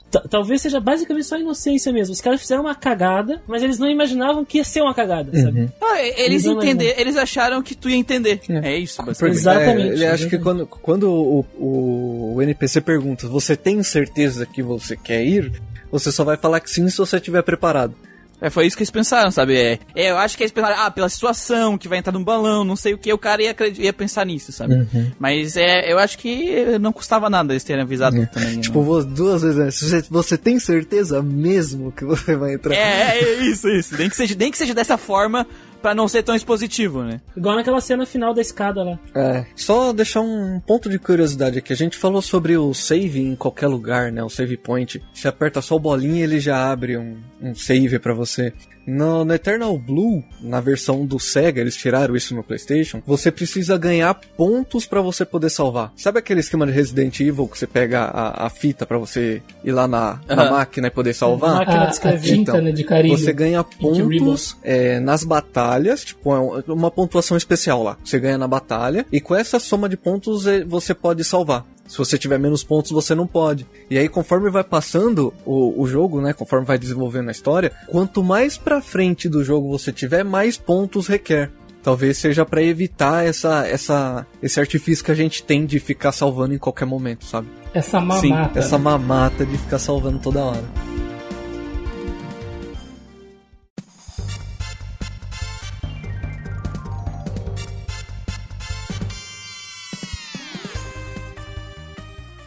[0.29, 2.13] Talvez seja basicamente só inocência mesmo.
[2.13, 5.69] Os caras fizeram uma cagada, mas eles não imaginavam que ia ser uma cagada, sabe?
[5.81, 8.39] Ah, eles não, entenderam, eles acharam que tu ia entender.
[8.49, 9.37] É, isso, basicamente.
[9.37, 14.45] Exatamente, é, ele acha que quando, quando o, o, o NPC pergunta, você tem certeza
[14.45, 15.51] que você quer ir?
[15.91, 17.95] Você só vai falar que sim se você estiver preparado.
[18.41, 19.55] É, foi isso que eles pensaram, sabe?
[19.55, 22.63] É, é, eu acho que eles pensaram, ah, pela situação, que vai entrar num balão,
[22.63, 24.73] não sei o que, o cara ia, ia pensar nisso, sabe?
[24.73, 25.11] Uhum.
[25.19, 28.25] Mas é, eu acho que não custava nada eles terem avisado É.
[28.25, 28.55] também.
[28.55, 28.61] né?
[28.61, 29.69] Tipo, duas vezes, né?
[29.69, 32.73] Você, você tem certeza mesmo que você vai entrar?
[32.73, 33.95] É, é isso, isso.
[33.95, 35.45] Nem que seja, nem que seja dessa forma
[35.81, 37.19] pra não ser tão expositivo, né?
[37.35, 38.99] Igual naquela cena final da escada lá.
[39.15, 41.73] É, só deixar um ponto de curiosidade aqui.
[41.73, 44.23] A gente falou sobre o save em qualquer lugar, né?
[44.23, 45.01] O save point.
[45.13, 48.53] Você aperta só o bolinho e ele já abre um, um save pra você.
[48.85, 53.01] No, no Eternal Blue, na versão do Sega, eles tiraram isso no PlayStation.
[53.05, 55.93] Você precisa ganhar pontos pra você poder salvar.
[55.95, 59.71] Sabe aquele esquema de Resident Evil que você pega a, a fita pra você ir
[59.71, 61.55] lá na, na máquina e poder salvar?
[61.57, 62.35] máquina de A, a escrever.
[62.35, 63.17] Então, né, de carinho.
[63.17, 67.97] Você ganha pontos é, nas batalhas, tipo, é um- uma pontuação especial lá.
[68.03, 71.65] Você ganha na batalha, e com essa soma de pontos é, você pode salvar.
[71.91, 73.67] Se você tiver menos pontos, você não pode.
[73.89, 76.31] E aí, conforme vai passando o, o jogo, né?
[76.31, 81.07] Conforme vai desenvolvendo a história, quanto mais pra frente do jogo você tiver, mais pontos
[81.07, 81.51] requer.
[81.83, 86.53] Talvez seja pra evitar essa, essa, esse artifício que a gente tem de ficar salvando
[86.53, 87.49] em qualquer momento, sabe?
[87.73, 88.21] Essa mamata.
[88.21, 88.51] Sim, né?
[88.55, 90.90] essa mamata de ficar salvando toda hora.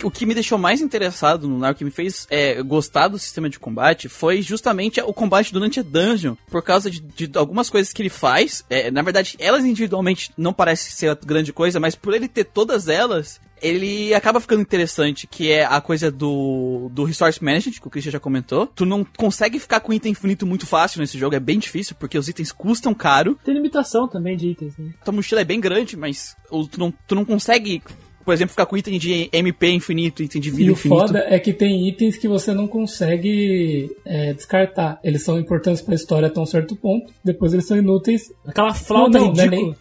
[0.04, 3.18] O que me deixou mais interessado no Lunar, o que me fez é, gostar do
[3.18, 7.70] sistema de combate, foi justamente o combate durante a dungeon, por causa de, de algumas
[7.70, 8.64] coisas que ele faz.
[8.68, 12.88] É, na verdade, elas individualmente não parecem ser grande coisa, mas por ele ter todas
[12.88, 17.90] elas, ele acaba ficando interessante, que é a coisa do, do resource management, que o
[17.90, 18.66] Christian já comentou.
[18.66, 22.18] Tu não consegue ficar com item infinito muito fácil nesse jogo, é bem difícil, porque
[22.18, 23.38] os itens custam caro.
[23.42, 24.92] Tem limitação também de itens, né?
[25.02, 27.82] Tua mochila é bem grande, mas tu não, tu não consegue,
[28.24, 31.00] por exemplo, ficar com item de MP infinito, item de vida E o infinito.
[31.00, 34.98] foda é que tem itens que você não consegue é, descartar.
[35.02, 38.32] Eles são importantes pra história até um certo ponto, depois eles são inúteis.
[38.46, 39.76] Aquela flauta Não, não, não é ridícula.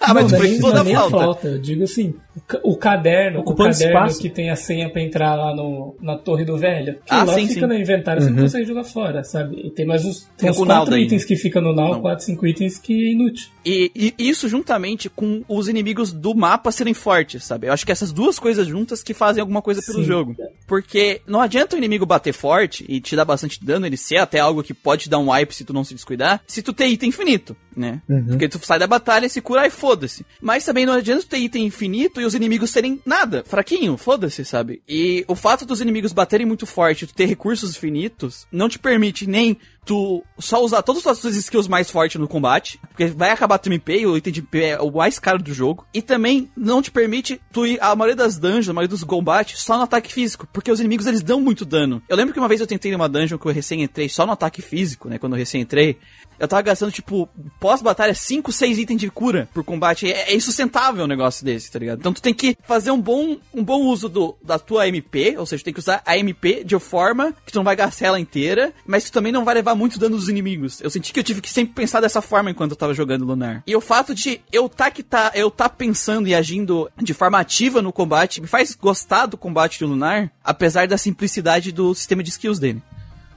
[0.00, 1.16] Ah, mas não, tu não nem- não é da nem a flauta.
[1.16, 1.48] flauta.
[1.48, 4.20] Eu digo assim, o ca- o caderno, Ocupando o caderno espaço.
[4.20, 6.94] que tem a senha pra entrar lá no, na torre do velho.
[6.94, 7.66] Que Ah, lá sim, fica sim.
[7.66, 9.56] no inventário, você não consegue jogar fora, sabe?
[9.66, 11.06] E tem mais uns, tem Fica uns o quatro ainda.
[11.06, 12.00] itens que ficam no Não.
[12.00, 13.48] quatro, cinco itens que é inútil.
[13.64, 17.66] E, e isso juntamente com os inimigos do mapa serem fortes, sabe?
[17.68, 20.04] Eu acho que essas duas coisas juntas que fazem alguma coisa pelo Sim.
[20.04, 20.36] jogo.
[20.66, 24.40] Porque não adianta o inimigo bater forte e te dar bastante dano, ele ser até
[24.40, 26.92] algo que pode te dar um wipe se tu não se descuidar, se tu tem
[26.92, 28.02] item infinito, né?
[28.28, 30.24] Porque tu sai da batalha, se cura e foda-se.
[30.40, 34.44] Mas também não adianta tu ter item infinito e os inimigos serem nada, fraquinho, foda-se,
[34.44, 34.82] sabe?
[34.88, 38.78] E o fato dos inimigos baterem muito forte e tu ter recursos infinitos não te
[38.78, 43.30] permite nem tu só usar todas as suas skills mais fortes no combate, porque vai
[43.30, 46.00] acabar teu MP e o item de MP é o mais caro do jogo, e
[46.00, 49.76] também não te permite tu ir a maioria das dungeons, a maioria dos combates, só
[49.76, 52.02] no ataque físico, porque os inimigos eles dão muito dano.
[52.08, 54.32] Eu lembro que uma vez eu tentei numa dungeon que eu recém entrei só no
[54.32, 55.98] ataque físico, né, quando eu recém entrei,
[56.38, 57.28] eu tava gastando, tipo,
[57.64, 60.12] pós-batalha, 5, 6 itens de cura por combate.
[60.12, 61.98] É, é insustentável um negócio desse, tá ligado?
[61.98, 65.46] Então tu tem que fazer um bom, um bom uso do, da tua MP, ou
[65.46, 68.20] seja, tu tem que usar a MP de forma que tu não vai gastar ela
[68.20, 70.78] inteira, mas tu também não vai levar muito dano dos inimigos.
[70.82, 73.62] Eu senti que eu tive que sempre pensar dessa forma enquanto eu tava jogando Lunar.
[73.66, 77.38] E o fato de eu tá que tá, eu tá pensando e agindo de forma
[77.38, 82.22] ativa no combate, me faz gostar do combate de Lunar, apesar da simplicidade do sistema
[82.22, 82.82] de skills dele.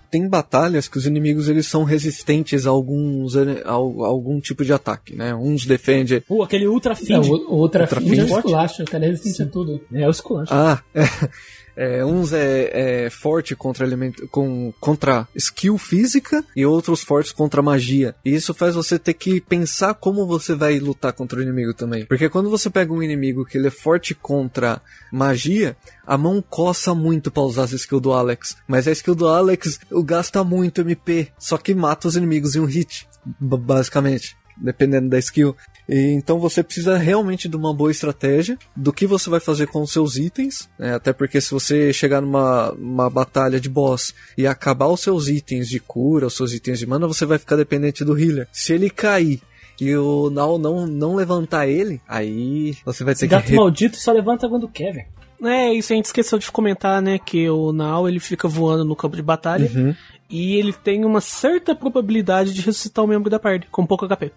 [0.10, 4.74] Tem batalhas que os inimigos eles são resistentes a alguns a, a algum tipo de
[4.74, 5.34] ataque, né?
[5.36, 6.22] Uns defendem.
[6.22, 7.26] Pô, aquele ultra É, find.
[7.26, 8.38] o, o Ultra Ultra Find é Find?
[8.38, 9.82] esculacho, o cara é resistente a tudo.
[9.92, 10.54] É o esculacho.
[10.54, 11.04] Ah, é,
[11.78, 17.62] é, uns é, é forte contra elemento, com, contra skill física e outros fortes contra
[17.62, 18.16] magia.
[18.26, 22.06] E isso faz você ter que pensar como você vai lutar contra o inimigo também.
[22.06, 24.82] Porque quando você pega um inimigo que ele é forte contra
[25.12, 28.58] magia, a mão coça muito pra usar as skills do Alex.
[28.68, 32.66] Mas a skill do Alex gasta muito MP, só que mata os inimigos em um
[32.66, 33.08] hit,
[33.40, 34.36] basicamente.
[34.60, 35.56] Dependendo da skill.
[35.90, 39.82] E, então você precisa realmente de uma boa estratégia do que você vai fazer com
[39.82, 40.68] os seus itens.
[40.78, 40.94] né?
[40.96, 45.70] até porque se você chegar numa uma batalha de boss e acabar os seus itens
[45.70, 48.48] de cura, os seus itens de mana, você vai ficar dependente do healer.
[48.52, 49.42] Se ele cair
[49.80, 53.32] e o Nal não, não levantar ele, aí você vai ter Esse que.
[53.36, 55.08] gato re- maldito só levanta quando quer, velho.
[55.44, 57.20] É, isso a gente esqueceu de comentar, né?
[57.20, 59.94] Que o Nao ele fica voando no campo de batalha Uhum.
[60.30, 64.32] e ele tem uma certa probabilidade de ressuscitar o membro da party com pouco HP.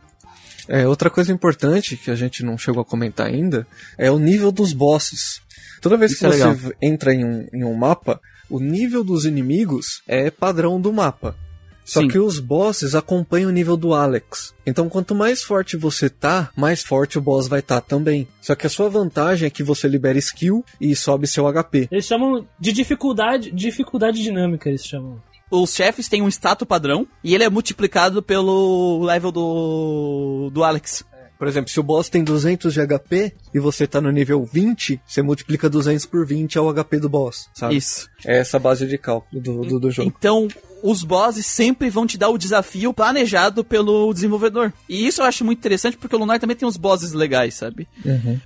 [0.68, 3.66] É, outra coisa importante que a gente não chegou a comentar ainda
[3.98, 5.40] é o nível dos bosses.
[5.80, 6.72] Toda vez Isso que é você legal.
[6.80, 11.36] entra em um, em um mapa, o nível dos inimigos é padrão do mapa.
[11.84, 12.08] Só Sim.
[12.08, 14.54] que os bosses acompanham o nível do Alex.
[14.64, 18.28] Então, quanto mais forte você tá, mais forte o boss vai estar também.
[18.40, 21.88] Só que a sua vantagem é que você libera skill e sobe seu HP.
[21.90, 25.20] Eles chamam de dificuldade, dificuldade dinâmica, eles chamam.
[25.50, 31.04] Os chefes têm um status padrão e ele é multiplicado pelo level do, do Alex.
[31.38, 35.00] Por exemplo, se o boss tem 200 de HP e você tá no nível 20,
[35.06, 37.76] você multiplica 200 por 20 é o HP do boss, sabe?
[37.76, 38.10] Isso.
[38.26, 40.06] É essa base de cálculo do, do, do jogo.
[40.06, 40.48] Então,
[40.82, 44.72] os bosses sempre vão te dar o desafio planejado pelo desenvolvedor.
[44.88, 47.86] E isso eu acho muito interessante porque o Lunar também tem uns bosses legais, sabe?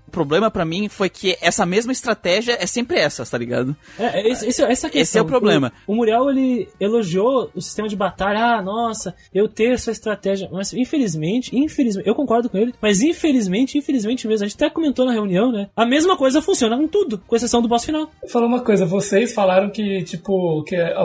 [0.06, 3.76] O problema pra mim foi que essa mesma estratégia é sempre essa, tá ligado?
[3.98, 5.00] É, é, esse, esse- essa questão.
[5.02, 5.72] Esse é o problema.
[5.86, 8.38] O, o Muriel, ele elogiou o sistema de batalha.
[8.58, 10.48] Ah, nossa, eu ter essa estratégia.
[10.52, 15.04] Mas, infelizmente, infelizmente, eu concordo com ele, mas infelizmente, infelizmente mesmo, a gente até comentou
[15.06, 15.68] na reunião, né?
[15.76, 18.10] A mesma coisa funciona com tudo, com exceção do boss final.
[18.28, 20.98] Falar uma coisa, vocês falaram que, tipo, que a,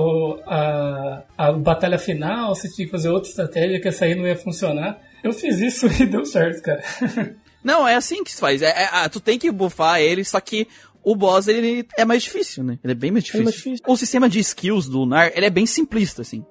[0.47, 4.35] a, a batalha final, você tinha que fazer outra estratégia, que essa aí não ia
[4.35, 4.99] funcionar.
[5.23, 6.83] Eu fiz isso e deu certo, cara.
[7.63, 8.61] Não, é assim que se faz.
[8.61, 10.65] É, é- ah, tu tem que buffar ele, só que
[11.03, 12.79] o boss ele é mais difícil, né?
[12.81, 13.43] Ele é bem mais difícil.
[13.43, 13.83] mais difícil.
[13.85, 16.45] O sistema de skills do Lunar, ele é bem simplista, assim.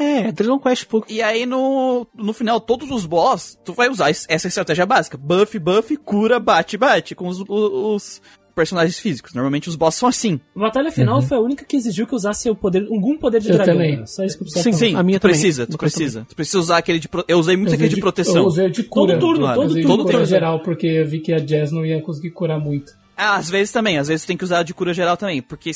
[0.00, 1.06] É, Dragon Quest pouco.
[1.12, 5.18] E aí no, no final, todos os boss, tu vai usar es- essa estratégia básica.
[5.18, 7.14] Buff, buff, cura, bate, bate.
[7.14, 8.22] Com os, os- os
[8.54, 9.34] personagens físicos.
[9.34, 10.40] Normalmente os boss são assim.
[10.56, 13.48] A batalha final foi a única que exigiu que usasse o poder, algum poder de
[13.50, 13.74] Eu dragão.
[13.74, 13.96] também.
[13.98, 14.06] né?
[14.06, 14.90] Só isso que eu precisava Sim, falar.
[14.90, 15.34] Sim, a minha tu também.
[15.34, 16.26] precisa, tu precisa.
[16.28, 17.08] Tu precisa usar aquele de...
[17.08, 18.36] pro- Eu usei muito Eu aquele usei de proteção.
[18.36, 19.12] Eu usei de cura.
[19.14, 19.60] Todo turno, Claro.
[19.62, 20.24] todo de cura turno.
[20.26, 22.92] geral, porque eu vi que a Jazz não ia conseguir curar muito.
[23.16, 25.70] Ah, às vezes também, às vezes tu tem que usar de cura geral também, porque...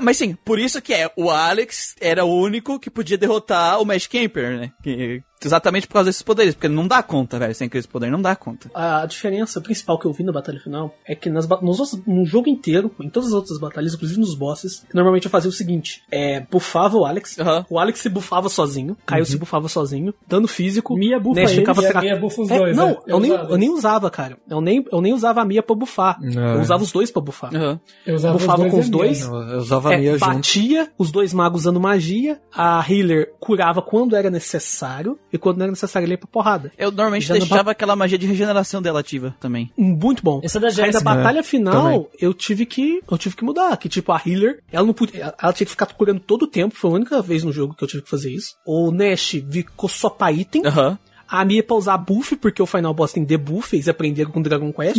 [0.00, 3.84] Mas sim, por isso que é, o Alex era o único que podia derrotar o
[3.84, 4.70] Magic Camper, né?
[4.80, 8.20] Que- exatamente por causa desses poderes, porque não dá conta, velho, sem aqueles poderes, não
[8.22, 8.70] dá conta.
[8.74, 12.24] A diferença principal que eu vi na batalha final é que nas, nos outros- no
[12.24, 16.02] jogo inteiro, em todas as outras batalhas, inclusive nos bosses, normalmente eu fazia o seguinte:
[16.10, 17.36] é, buffava o Alex,
[17.68, 21.60] o Alex se buffava sozinho, Caio se buffava sozinho, dano físico, Mia buffa Nash ele,
[21.60, 22.96] ficava e a Mia buffa os É, dois, Não, né?
[23.06, 24.38] eu, Eu nem, usava eu nem usava, cara.
[24.48, 26.18] Eu nem, eu nem usava a Mia pra buffar.
[26.20, 26.54] Não.
[26.54, 27.54] Eu usava os dois pra buffar.
[27.54, 27.80] Aham.
[28.06, 29.28] Eu usava Bufava com e os a dois.
[29.28, 29.38] Mia.
[29.52, 30.26] Eu, usava a É, Mia junto.
[30.34, 35.64] batia os dois magos usando magia, a healer curava quando era necessário, e quando não
[35.64, 36.70] era necessário ele ia pra porrada.
[36.78, 39.70] Eu normalmente Já deixava aquela magia de regeneração dela ativa também.
[39.76, 40.40] Muito bom.
[40.42, 41.04] Essa é da Aí da Jéssica.
[41.04, 42.06] batalha final, também.
[42.20, 45.52] eu tive que eu tive que mudar, que tipo a healer, ela não podia, ela
[45.52, 47.88] tinha que ficar curando todo o tempo, foi a única vez no jogo que eu
[47.88, 48.54] tive que fazer isso.
[48.64, 50.64] O Nash ficou só pra item.
[50.64, 50.98] Aham.
[51.28, 54.96] A pra usar buff, porque o Final Boss tem debuff, eles aprenderam com Dragon Quest.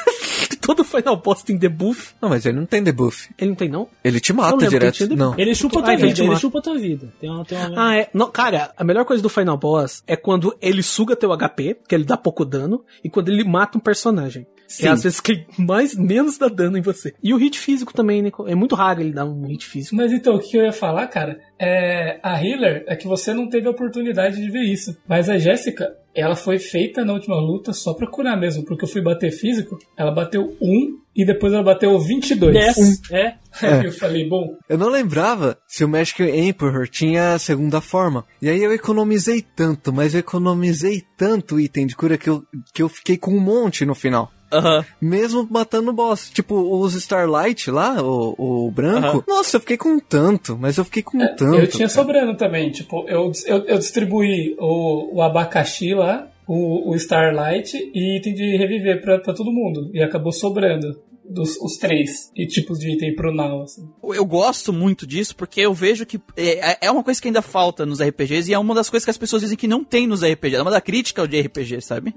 [0.60, 2.14] todo Final Boss tem debuff.
[2.20, 3.28] Não, mas ele não tem debuff.
[3.38, 3.88] Ele não tem não?
[4.02, 5.04] Ele te mata que direto.
[5.04, 5.34] ele Não.
[5.38, 6.40] Ele chupa a Ah, tua ele vida, ele mata.
[6.40, 7.12] chupa a tua vida.
[7.20, 7.88] Tem uma, tem uma...
[7.88, 8.10] Ah, é.
[8.12, 11.94] Não, cara, a melhor coisa do Final Boss é quando ele suga teu HP, que
[11.94, 14.46] ele dá pouco dano, e quando ele mata um personagem.
[14.68, 14.86] Sim.
[14.86, 17.14] É às vezes que mais menos dá dano em você.
[17.22, 18.30] E o hit físico também, né?
[18.46, 19.96] É muito raro ele dar um hit físico.
[19.96, 23.48] Mas então, o que eu ia falar, cara, é a healer é que você não
[23.48, 24.96] teve a oportunidade de ver isso.
[25.08, 28.88] Mas a Jéssica, ela foi feita na última luta só pra curar mesmo, porque eu
[28.88, 32.52] fui bater físico, ela bateu 1 e depois ela bateu 22.
[32.52, 33.10] 10.
[33.10, 33.34] É.
[33.62, 38.24] Aí eu falei, bom, Eu não lembrava se o Magic Emperor tinha a segunda forma.
[38.42, 42.42] E aí eu economizei tanto, mas eu economizei tanto item de cura que eu,
[42.74, 44.30] que eu fiquei com um monte no final.
[44.52, 44.84] Aham.
[45.00, 46.30] Mesmo matando o boss.
[46.30, 49.24] Tipo, os Starlight lá, o, o branco.
[49.26, 51.54] Nossa, eu fiquei com tanto, mas eu fiquei com tanto.
[51.54, 52.00] É, eu tinha cara.
[52.00, 52.70] sobrando também.
[52.70, 58.56] Tipo, eu, eu, eu distribuí o, o abacaxi lá, o, o Starlight e item de
[58.56, 59.90] reviver pra, pra todo mundo.
[59.92, 61.00] E acabou sobrando.
[61.28, 63.88] Dos, os três e tipos de item pro Now, assim.
[64.02, 67.84] Eu gosto muito disso porque eu vejo que é, é uma coisa que ainda falta
[67.84, 70.22] nos RPGs e é uma das coisas que as pessoas dizem que não tem nos
[70.24, 70.56] RPGs.
[70.58, 72.14] É uma da crítica de RPG, sabe?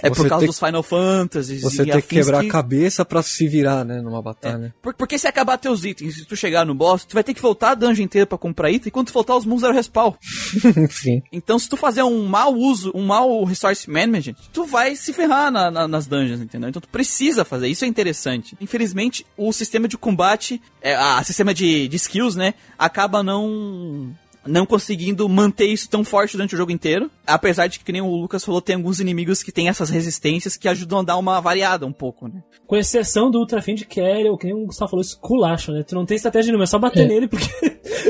[0.00, 2.50] É Você por causa ter- dos Final Fantasies Você e tem que quebrar que- a
[2.52, 4.74] cabeça pra se virar, né, numa batalha.
[4.80, 7.42] Por- Porque se acabar teus itens, se tu chegar no boss, tu vai ter que
[7.42, 10.12] voltar a dungeon inteira pra comprar item, e quando tu voltar os mundos zero respawn.
[10.90, 11.22] Sim.
[11.32, 15.50] Então se tu fazer um mau uso, um mau resource management, tu vai se ferrar
[15.50, 16.68] na- na- nas dungeons, entendeu?
[16.68, 18.35] Então tu precisa fazer, isso é interessante.
[18.60, 24.14] Infelizmente, o sistema de combate, é, a sistema de, de skills, né, acaba não
[24.46, 27.10] não conseguindo manter isso tão forte durante o jogo inteiro.
[27.26, 30.56] Apesar de que, que nem o Lucas falou, tem alguns inimigos que têm essas resistências
[30.56, 32.42] que ajudam a dar uma variada um pouco, né?
[32.64, 35.82] Com exceção do Ultra Fiend, que é, o que nem o Gustavo falou, esculacho, né?
[35.82, 37.08] Tu não tem estratégia nenhuma, é só bater É.
[37.08, 37.48] nele, porque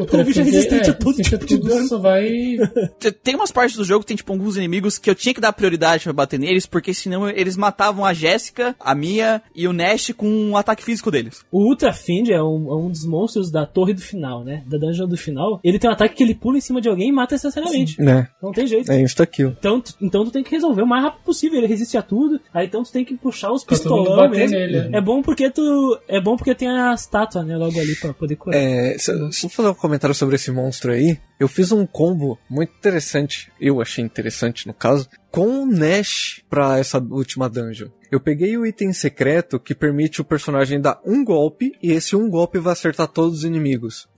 [0.00, 1.88] O o bicho é resistente a todo resistente tipo de tudo, dano.
[1.88, 2.56] Só vai.
[2.98, 5.40] Te- Tem umas partes do jogo que tem, tipo, alguns inimigos que eu tinha que
[5.40, 9.72] dar prioridade pra bater neles, porque senão eles matavam a Jéssica, a Mia e o
[9.72, 11.44] Nash com um ataque físico deles.
[11.50, 14.62] O Ultra Fiend é um, é um dos monstros da torre do final, né?
[14.66, 15.60] Da dungeon do final.
[15.62, 18.00] Ele tem um ataque que ele pula em cima de alguém e mata instantaneamente.
[18.00, 18.28] Né?
[18.42, 18.90] Não tem jeito.
[18.90, 19.54] É insta-kill.
[19.58, 21.58] Então, tu- então tu tem que resolver o mais rápido possível.
[21.58, 22.40] Ele resiste a tudo.
[22.52, 24.56] Aí então tu tem que puxar os pistolão mesmo.
[24.56, 24.98] nele, né?
[24.98, 25.98] É bom porque tu.
[26.08, 27.56] É bom porque tem a estátua, né?
[27.56, 28.56] Logo ali pra poder curar.
[28.58, 33.50] É, eu fazer um comentário sobre esse monstro aí, eu fiz um combo muito interessante,
[33.60, 37.88] eu achei interessante no caso, com o Nash pra essa última dungeon.
[38.10, 42.30] Eu peguei o item secreto que permite o personagem dar um golpe e esse um
[42.30, 44.08] golpe vai acertar todos os inimigos.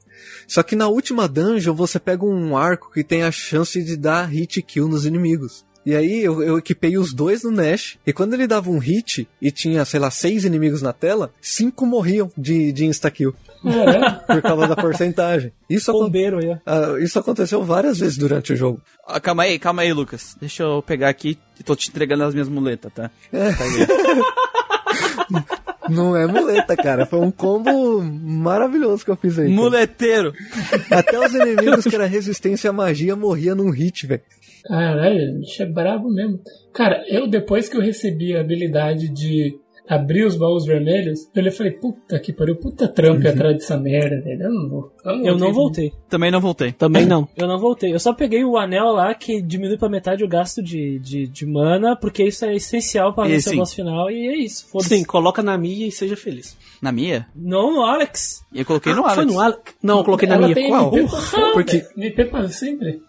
[0.46, 4.26] Só que na última dungeon você pega um arco que tem a chance de dar
[4.26, 5.64] hit kill nos inimigos.
[5.86, 9.26] E aí eu, eu equipei os dois no Nash, e quando ele dava um hit
[9.40, 13.34] e tinha, sei lá, seis inimigos na tela, cinco morriam de, de insta-kill.
[14.26, 15.50] por causa da porcentagem.
[15.68, 16.56] Isso, acon- Bombeiro aí, ó.
[16.66, 18.80] ah, isso aconteceu várias vezes durante o jogo.
[19.06, 20.36] Ah, calma aí, calma aí, Lucas.
[20.40, 23.10] Deixa eu pegar aqui e tô te entregando as minhas muletas, tá?
[25.88, 27.06] Não é muleta, cara.
[27.06, 29.46] Foi um combo maravilhoso que eu fiz aí.
[29.46, 29.56] cara.
[29.56, 30.32] Muleteiro!
[30.90, 34.22] Até os inimigos que era resistência à magia morria num hit, velho.
[34.64, 36.40] Caralho, o bicho é brabo mesmo.
[36.72, 39.58] Cara, eu depois que eu recebi a habilidade de
[39.90, 43.30] abrir os baús vermelhos, eu falei, puta que pariu, puta trampo Uhum.
[43.32, 44.42] atrás dessa merda, velho.
[44.42, 44.92] Eu não vou.
[45.24, 45.90] Eu não voltei.
[46.10, 46.72] Também não voltei.
[46.72, 47.26] Também não.
[47.34, 47.94] Eu não voltei.
[47.94, 51.46] Eu só peguei o anel lá que diminui pra metade o gasto de, de, de
[51.46, 54.68] mana, porque isso é essencial pra vencer o boss final, e é isso.
[54.68, 54.90] Foda-se.
[54.94, 56.54] Sim, coloca na minha e seja feliz.
[56.82, 57.26] Na minha?
[57.34, 58.44] Não no Alex.
[58.52, 59.32] E eu coloquei no Ah, Foi Alex.
[59.34, 59.62] no Alex?
[59.82, 60.54] Não, eu coloquei na Ela minha.
[60.54, 60.94] tem Qual?
[60.94, 61.78] MP pra Porque...
[61.78, 62.00] Porque...
[62.00, 63.00] MP pra sempre.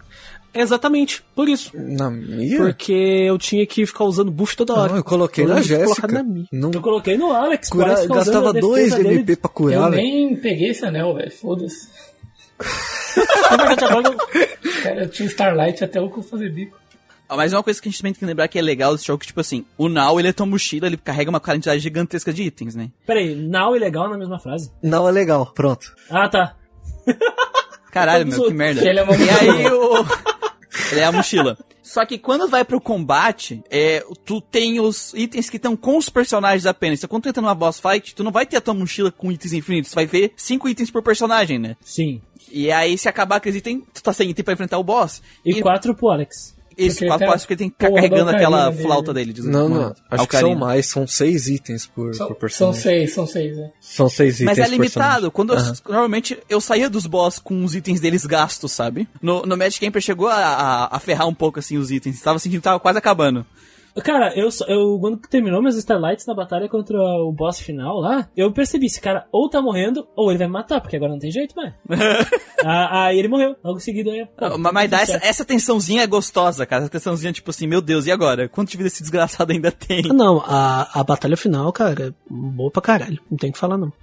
[0.54, 1.72] Exatamente, por isso.
[1.76, 2.58] Na minha?
[2.58, 4.90] Porque eu tinha que ficar usando buff toda hora.
[4.92, 5.84] Não, eu coloquei Eu na Jéssica.
[5.84, 6.46] colocar na minha.
[6.52, 7.70] Não Eu coloquei no Alex.
[7.70, 9.10] cura- gastava a defesa 2 dele.
[9.16, 10.02] MP pra Eu curar, velho.
[10.04, 11.32] nem peguei esse anel, velho.
[11.32, 11.88] Foda-se.
[12.60, 14.18] Eu-
[14.84, 16.78] Cara, eu tinha Starlight até o que eu fazer bico.
[17.28, 19.06] Ah, Mas uma coisa que a gente também tem que lembrar que é legal desse
[19.06, 22.34] jogo, que, tipo assim, o Now, ele é tua mochila, ele carrega uma quantidade gigantesca
[22.34, 22.90] de itens, né?
[23.06, 24.72] Peraí, now e legal na mesma frase?
[24.82, 25.94] Não é legal, pronto.
[26.10, 26.56] Ah, tá.
[27.92, 28.82] Caralho, meu, que merda.
[28.88, 30.06] Ele é E aí o...
[30.92, 31.58] ele é a mochila.
[31.82, 36.10] Só que quando vai pro combate, é, tu tem os itens que estão com os
[36.10, 37.00] personagens apenas.
[37.00, 39.32] Então quando tu entra numa boss fight, tu não vai ter a tua mochila com
[39.32, 39.92] itens infinitos.
[39.92, 41.76] Tu vai ver cinco itens por personagem, né?
[41.82, 42.22] Sim.
[42.52, 45.22] E aí, se acabar aqueles itens, tu tá sem item pra enfrentar o boss.
[45.46, 46.56] E, quatro pro Alex.
[46.86, 48.82] Isso, Porque quatro tem a passos porque ele tem que ficar carregando aquela dele.
[48.84, 49.34] flauta dele.
[49.34, 49.96] de- Não, não.
[50.10, 52.40] Acho que são mais, são seis itens por, São, por são
[52.72, 52.82] personagem.
[52.82, 53.70] seis, são seis, né?
[53.82, 55.30] São seis itens Mas é limitado.
[55.32, 59.08] Quando eu- normalmente eu saía dos boss com os itens deles gastos, sabe?
[59.22, 62.22] No, no Magic Camper chegou a, a, a ferrar um pouco assim os itens.
[62.22, 63.46] Tava sentindo que tava quase acabando.
[64.04, 68.30] Cara, eu, só- eu quando terminou meus Starlights na batalha contra o boss final lá,
[68.36, 71.20] eu percebi, esse cara ou tá morrendo, ou ele vai me matar, porque agora não
[71.20, 71.74] tem jeito mais.
[72.64, 74.26] Ah, Aí ele morreu, logo em seguida aí.
[74.26, 76.82] pô, mas mas dá essa, essa tensãozinha é gostosa, cara.
[76.84, 78.50] Essa tensãozinha, tipo assim, meu Deus, e agora?
[78.50, 80.04] Quanto de vida esse desgraçado ainda tem?
[80.10, 83.20] Ah, Não, a, a batalha final, cara, é boa pra caralho.
[83.32, 83.94] Não tem o que falar, não.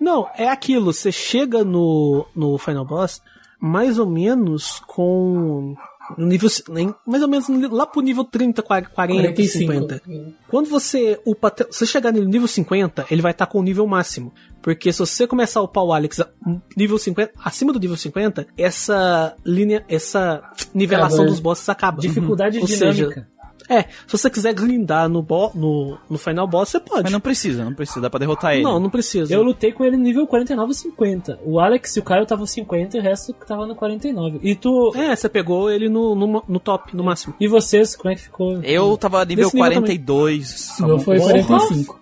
[0.00, 3.20] Não, é aquilo, você chega no, no Final Boss
[3.60, 5.74] mais ou menos com.
[6.18, 6.48] No nível.
[6.68, 9.72] nem- Mais ou menos no- lá pro nível 30, 40, 45.
[9.72, 10.02] 50.
[10.48, 11.52] Quando você upa.
[11.70, 14.32] Se você chegar no nível 50, ele vai estar com o nível máximo.
[14.62, 16.28] Porque se você começar a upar o Alex a-
[16.76, 20.42] nível 50, acima do nível 50, essa linha, essa
[20.74, 22.00] nivelação Acaba, dos bosses acaba.
[22.00, 22.94] Dificuldade Ou dinâmica.
[23.14, 23.28] seja,
[23.68, 27.04] é, se você quiser grindar no, bo no, no final boss, você pode.
[27.04, 28.00] Mas não precisa, não precisa.
[28.00, 28.62] Dá pra derrotar ele.
[28.62, 29.32] Não, não precisa.
[29.32, 31.40] Eu lutei com ele no nível 49 e 50.
[31.44, 34.40] O Alex e o Caio estavam 50 e o resto tava no 49.
[34.42, 34.92] E tu.
[34.96, 37.34] É, você pegou ele no, no, no top, no máximo.
[37.40, 38.62] E vocês, como é que ficou?
[38.62, 40.78] Eu tava nível nível 42.
[40.80, 41.44] O meu foi Porra.
[41.44, 42.00] 45.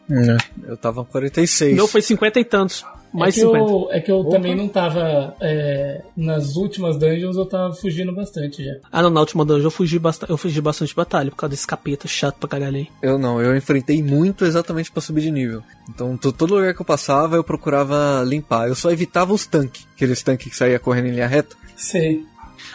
[0.64, 1.72] Eu tava com 46.
[1.72, 2.84] O meu foi 50 e tantos.
[3.12, 3.70] Mais é que 50.
[3.70, 5.36] Eu, é que eu também não tava.
[5.40, 8.72] é, nas últimas dungeons eu tava fugindo bastante já.
[8.90, 11.50] Ah, não, na última dungeon eu fugi, basta eu fugi bastante de batalha por causa
[11.50, 12.88] desse capeta chato pra caralho aí.
[13.02, 15.62] Eu não, eu enfrentei muito exatamente pra subir de nível.
[15.88, 18.68] Então, to- todo lugar que eu passava, eu procurava limpar.
[18.68, 21.54] Eu só evitava os tanques, aqueles tanques que saía correndo em linha reta.
[21.76, 22.24] Sei.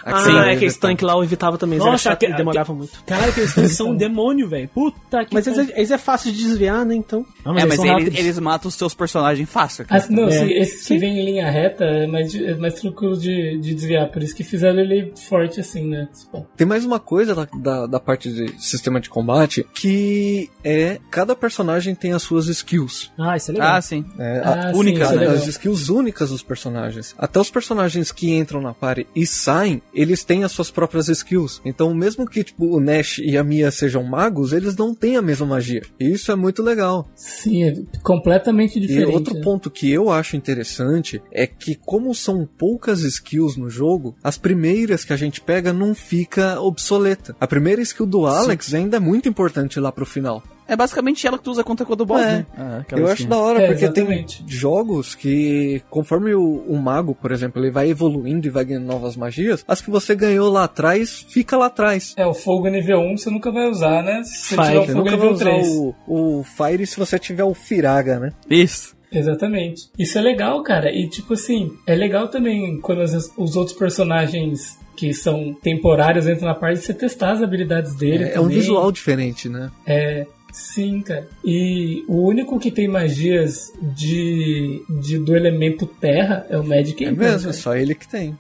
[0.06, 1.78] Ah, é que esse tanque lá eu evitava também.
[1.80, 3.04] Nossa, era chato aque- e demorava muito.
[3.06, 4.68] Caralho, aqueles tanques são um demônio, velho.
[4.70, 6.96] Puta que Mas eles, eles é fácil de desviar, né?
[6.96, 7.26] Então.
[7.46, 9.86] Ah, É, mas eles, eles matam os seus personagens fácil.
[9.90, 10.08] Ah, cara.
[10.10, 10.32] não, É.
[10.32, 14.10] se- esses que vêm em linha reta é mais, é mais tranquilo de, de desviar.
[14.10, 16.08] Por isso que fizeram ele forte assim, né?
[16.56, 21.36] Tem mais uma coisa da, da, da parte de sistema de combate, que é cada
[21.36, 23.12] personagem tem as suas skills.
[23.18, 23.76] Ah, isso é legal.
[23.76, 24.06] Ah, sim.
[24.20, 25.28] É, Ah, a- sim, é né?
[25.28, 27.16] as skills únicas dos personagens.
[27.18, 31.62] Até os personagens que entram na party e saem, eles têm as suas próprias skills.
[31.66, 35.22] Então, mesmo que tipo, o Nash e a Mia sejam magos, eles não têm a
[35.22, 35.82] mesma magia.
[36.00, 37.10] E isso é muito legal.
[37.16, 39.14] Sim, é completamente E diferente.
[39.14, 39.42] outro né?
[39.42, 45.04] ponto que eu acho interessante é que, como são poucas skills no jogo, as primeiras
[45.04, 47.36] que a gente pega não fica obsoleta.
[47.40, 50.44] A primeira skill do Alex ainda é muito importante lá pro final.
[50.68, 52.26] É basicamente ela que tu usa contra o do boss, É.
[52.38, 52.46] né?
[52.58, 53.12] Ah, Eu skin.
[53.12, 54.40] acho da hora, É, porque exatamente.
[54.40, 58.86] tem jogos que, conforme o, o mago, por exemplo, ele vai evoluindo e vai ganhando
[58.86, 62.14] novas magias, as que você ganhou lá atrás, fica lá atrás.
[62.18, 64.22] É, o fogo nível 1 você nunca vai usar, né?
[64.24, 65.68] Se você Vai, tiver o fogo nunca vai nível usar 3.
[65.68, 65.96] o,
[66.40, 68.34] o Fire se você tiver o Firaga, né?
[68.50, 68.96] Isso.
[69.10, 69.84] Exatamente.
[69.98, 70.92] Isso é legal, cara.
[70.92, 76.48] E tipo assim, é legal também quando as- os outros personagens que são temporários entram
[76.48, 78.26] na parte de você testar as habilidades dele.
[78.26, 79.70] É, é um visual diferente, né?
[79.86, 80.26] É,
[80.58, 81.28] Sim, cara.
[81.46, 87.12] E o único que tem magias de, de do elemento terra é o Magic É
[87.12, 87.54] mesmo, né?
[87.54, 88.36] só ele que tem.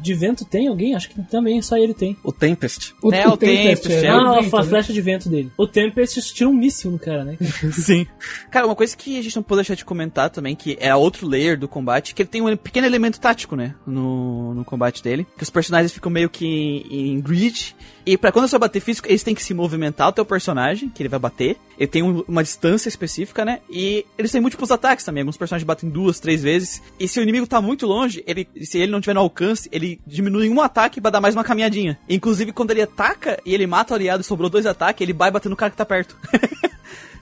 [0.00, 0.94] De vento tem alguém?
[0.94, 2.16] Acho que também só ele tem.
[2.22, 2.94] O Tempest.
[3.02, 4.08] O, É, o Tempest, é.
[4.08, 4.68] ah, o a vento, a né?
[4.68, 5.52] flecha de vento dele.
[5.56, 7.36] O Tempest tira um míssil no cara, né?
[7.72, 8.06] Sim.
[8.50, 11.26] Cara, uma coisa que a gente não pode deixar de comentar também, que é outro
[11.26, 13.74] layer do combate, que ele tem um pequeno elemento tático, né?
[13.86, 15.26] No, no combate dele.
[15.36, 16.46] Que os personagens ficam meio que
[16.90, 17.74] em grid.
[18.06, 21.02] E pra quando você bater físico, eles têm que se movimentar o teu personagem, que
[21.02, 21.56] ele vai bater.
[21.78, 23.60] Ele tem um- uma distância específica, né?
[23.70, 25.20] E eles têm múltiplos ataques também.
[25.22, 26.82] Alguns personagens batem duas, três vezes.
[26.98, 30.00] E se o inimigo tá muito longe, ele, se ele não tiver no alcance, ele
[30.04, 31.96] diminui um ataque pra dar mais uma caminhadinha.
[32.08, 35.30] Inclusive, quando ele ataca e ele mata o aliado e sobrou dois ataques, ele vai
[35.30, 36.16] bater no cara que tá perto.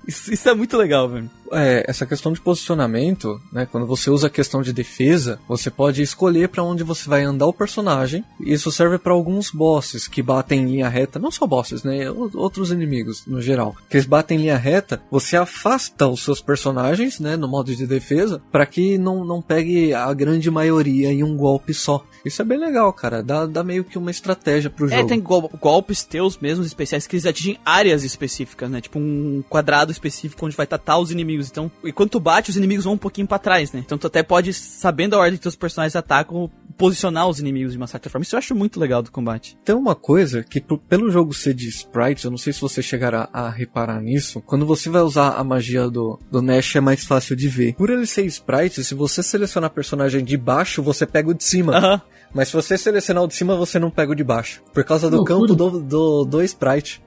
[0.07, 1.31] isso, isso é muito legal, velho.
[1.53, 3.66] É, essa questão de posicionamento, né?
[3.70, 7.47] Quando você usa a questão de defesa, você pode escolher pra onde você vai andar
[7.47, 8.24] o personagem.
[8.41, 12.11] E isso serve pra alguns bosses que batem em linha reta, não só bosses, né?
[12.11, 13.77] Outros inimigos no geral.
[13.89, 17.37] Que eles batem em linha reta, você afasta os seus personagens, né?
[17.37, 21.73] No modo de defesa, pra que não, não pegue a grande maioria em um golpe
[21.73, 22.05] só.
[22.24, 23.23] Isso é bem legal, cara.
[23.23, 25.09] Dá, dá meio que uma estratégia pro É, jogo.
[25.09, 28.81] tem gol- golpes teus mesmos especiais que eles atingem áreas específicas, né?
[28.81, 31.48] Tipo um quadrado específico onde vai estar os inimigos.
[31.51, 33.82] Então, enquanto tu bate, os inimigos vão um pouquinho pra trás, né?
[33.85, 37.78] Então tu até pode, sabendo a ordem que teus personagens atacam, posicionar os inimigos de
[37.78, 38.23] uma certa forma.
[38.23, 39.56] Isso eu acho muito legal do combate.
[39.64, 43.28] Tem uma coisa que, pelo jogo ser de sprites, eu não sei se você chegará
[43.32, 47.35] a reparar nisso, quando você vai usar a magia do, do Nash é mais fácil
[47.35, 47.74] de ver.
[47.74, 51.77] Por ele ser sprite, se você selecionar personagem de baixo, você pega o de cima.
[51.77, 52.02] Aham.
[52.35, 54.62] Mas se você selecionar o de cima, você não pega o de baixo.
[54.74, 55.39] Por causa do Loucura.
[55.39, 57.02] campo do, do, do sprite.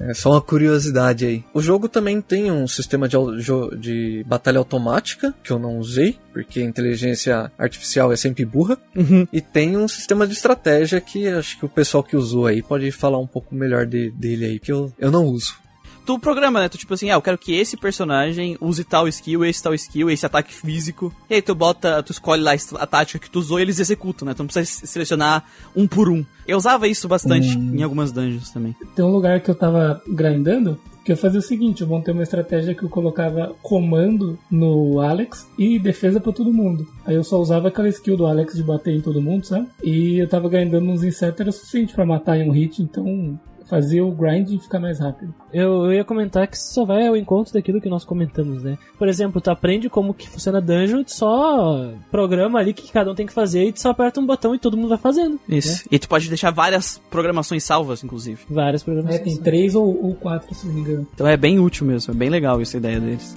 [0.00, 1.44] É só uma curiosidade aí.
[1.52, 3.16] O jogo também tem um sistema de,
[3.78, 8.78] de batalha automática, que eu não usei, porque inteligência artificial é sempre burra.
[9.32, 12.90] E tem um sistema de estratégia que acho que o pessoal que usou aí pode
[12.92, 15.54] falar um pouco melhor de- dele aí, que eu, eu não uso.
[16.08, 16.70] Tu programa, né?
[16.70, 20.08] Tu tipo assim, ah, eu quero que esse personagem use tal skill, esse tal skill,
[20.08, 21.12] esse ataque físico.
[21.28, 24.24] E aí tu bota, tu escolhe lá a tática que tu usou e eles executam,
[24.24, 24.32] né?
[24.32, 25.44] Tu não precisa se- selecionar
[25.76, 26.24] um por um.
[26.46, 28.74] Eu usava isso bastante em algumas dungeons também.
[28.96, 32.22] Tem um lugar que eu tava grindando que eu fazia o seguinte, eu montei uma
[32.22, 36.86] estratégia que eu colocava comando no Alex e defesa pra todo mundo.
[37.04, 39.66] Aí eu só usava aquela skill do Alex de bater em todo mundo, sabe?
[39.84, 43.38] E eu tava grindando uns insetos, era o suficiente pra matar em um hit, então
[43.68, 45.34] fazia o grind e ficar mais rápido.
[45.52, 48.78] Eu, eu ia comentar que isso só vai ao encontro daquilo que nós comentamos, né?
[48.98, 53.10] Por exemplo, tu aprende como que funciona dungeon, tu só programa ali o que cada
[53.10, 55.38] um tem que fazer e tu só aperta um botão e todo mundo vai fazendo.
[55.48, 55.84] Isso.
[55.90, 58.40] E tu pode deixar várias programações salvas, inclusive.
[58.48, 59.22] Várias É, programações.
[59.22, 61.06] tem três ou, ou quatro, se não me engano.
[61.14, 63.36] Então é bem útil mesmo, é bem legal essa ideia deles.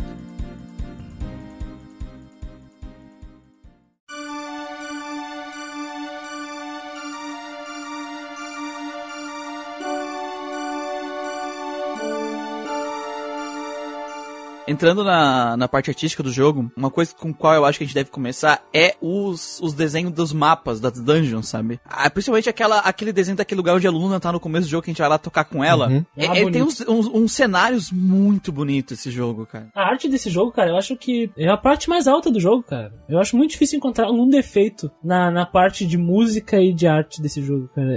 [14.72, 17.88] Entrando na, na parte artística do jogo, uma coisa com qual eu acho que a
[17.88, 21.80] gente deve começar é os, os desenhos dos mapas, das dungeons, sabe?
[21.86, 24.84] Ah, principalmente aquela, aquele desenho daquele lugar onde a Luna tá no começo do jogo
[24.84, 25.88] que a gente vai lá tocar com ela.
[25.90, 26.06] Uhum.
[26.18, 26.64] É- Ah, é- tem bonito.
[26.66, 29.68] uns, uns, uns cenários muito bonitos esse jogo, cara.
[29.76, 32.64] A arte desse jogo, cara, eu acho que é a parte mais alta do jogo,
[32.64, 32.94] cara.
[33.10, 37.22] Eu acho muito difícil encontrar um defeito na, na parte de música e de arte
[37.22, 37.92] desse jogo, cara.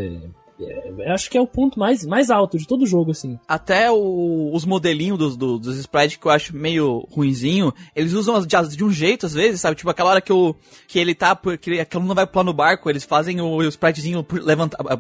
[0.60, 3.10] É- é- eu acho que é o ponto mais, mais alto de todo o jogo,
[3.10, 3.39] assim.
[3.48, 8.40] Até o- os modelinhos dos, do- dos sprites que eu acho meio ruinzinho, eles usam
[8.44, 9.76] de, de um jeito às vezes, sabe?
[9.76, 10.55] Tipo aquela hora que, o,
[10.86, 13.40] que ele tá, por- que, ele- que ele não vai pular no barco, eles fazem
[13.40, 14.98] o, o spritezinho por levantar, a-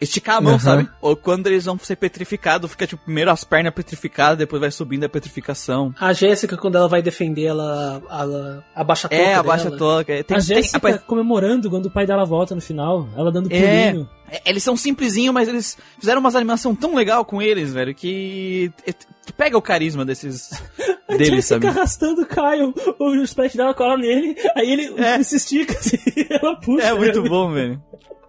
[0.00, 0.58] esticar a mão, Aham.
[0.60, 0.88] sabe?
[1.00, 5.04] Ou quando eles vão ser petrificados, fica tipo primeiro as pernas petrificadas, depois vai subindo
[5.04, 5.94] a petrificação.
[5.98, 9.78] A Jéssica, quando ela vai defender, ela, ela abaixa a toca É, abaixa a dela.
[9.78, 10.04] toca.
[10.06, 13.48] Tem, a tem- Jéssica apare- comemorando quando o pai dela volta no final, ela dando
[13.52, 13.88] É.
[13.90, 14.08] pulinho.
[14.18, 18.70] É, Eles são simplesinhos, mas eles fizeram umas animação tão legal com eles, velho, que
[18.86, 20.50] é, tu pega o carisma desses
[21.16, 21.66] deles, sabe?
[21.66, 25.20] arrastando o Caio, o sprite dela cola nele, aí ele É.
[25.24, 25.98] se estica assim,
[26.30, 26.86] ela puxa.
[26.86, 27.28] É muito ele.
[27.28, 27.82] bom, velho.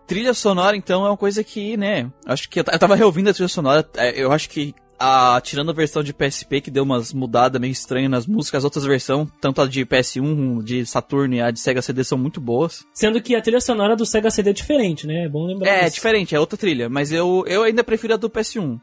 [0.06, 3.34] Trilha sonora, então, é uma coisa que, né, acho que eu, eu tava reouvindo a
[3.34, 4.76] trilha sonora, é, eu acho que
[5.06, 8.64] a, tirando a versão de PSP, que deu umas mudadas meio estranhas nas músicas, as
[8.64, 12.40] outras versões, tanto a de PS1, de Saturn e a de Sega CD são muito
[12.40, 12.86] boas.
[12.94, 15.26] Sendo que a trilha sonora do Sega CD é diferente, né?
[15.26, 15.96] É bom lembrar É, disso.
[15.96, 18.80] diferente, é outra trilha, mas eu, eu ainda prefiro a do PS1.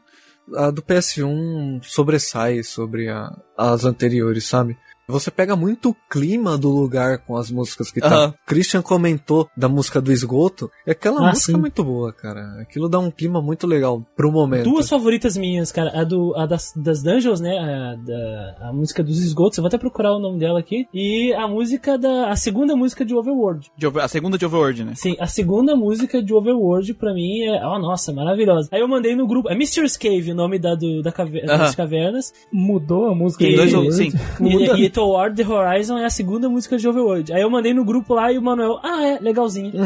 [0.55, 4.77] A do PS1 sobressai sobre a- as anteriores, sabe?
[5.07, 8.07] Você pega muito o clima do lugar com as músicas que tá.
[8.07, 8.33] Aham.
[8.45, 10.69] Christian comentou da música do esgoto.
[10.87, 11.55] E aquela Ah, música sim.
[11.55, 12.41] é muito boa, cara.
[12.61, 14.63] Aquilo dá um clima muito legal pro momento.
[14.69, 15.91] Duas favoritas minhas, cara.
[15.99, 17.57] A, do, a das, das Dungeons, né?
[17.57, 19.57] A, da, a música dos esgotos.
[19.57, 20.85] Eu vou até procurar o nome dela aqui.
[20.93, 22.29] E a música da.
[22.29, 23.71] A segunda música de Overworld.
[23.77, 24.93] De Over- a segunda de Overworld, né?
[24.95, 27.65] Sim, a segunda música de Overworld pra mim é.
[27.65, 28.69] Oh, nossa, maravilhosa.
[28.71, 29.49] Aí eu mandei no grupo.
[29.49, 31.57] É Mystery's Cave o nome da, do, da cave, Aham.
[31.57, 32.33] das cavernas.
[32.51, 34.11] Mudou a música Tem E- dois, sim.
[34.39, 34.77] Muda.
[34.79, 37.33] E, e Toward the Horizon é a segunda música de Overworld.
[37.33, 38.79] Aí eu mandei no grupo lá e o Manuel.
[38.83, 39.73] Ah, é, legalzinho.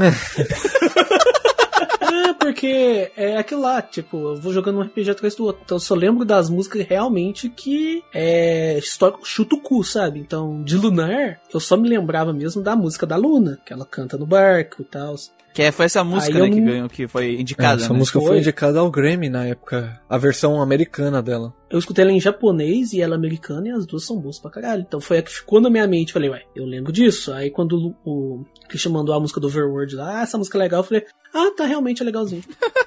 [2.15, 5.61] É, porque é aquilo lá, tipo, eu vou jogando um RPG atrás do outro.
[5.65, 10.19] Então eu só lembro das músicas realmente que é histórico chuta o cu, sabe?
[10.19, 14.18] Então, de Lunar, eu só me lembrava mesmo da música da Luna, que ela canta
[14.18, 15.15] no barco e tal.
[15.56, 17.82] Que é- foi essa música, Aí né, eu que não- ganhou, que foi É, indicada,
[17.82, 17.98] essa né?
[17.98, 18.38] música foi Foi.
[18.40, 19.99] indicada ao Grammy na época.
[20.10, 21.53] A versão americana dela.
[21.72, 24.84] Eu escutei ela em japonês e ela americana e as duas são boas pra caralho.
[24.86, 26.11] Então foi a que ficou na minha mente.
[26.14, 27.32] Falei, ué, eu lembro disso.
[27.34, 30.61] Aí quando o, o Christian mandou a música do Overworld lá, ah, essa música é
[30.61, 32.44] legal, eu falei, ah, tá realmente é legalzinho.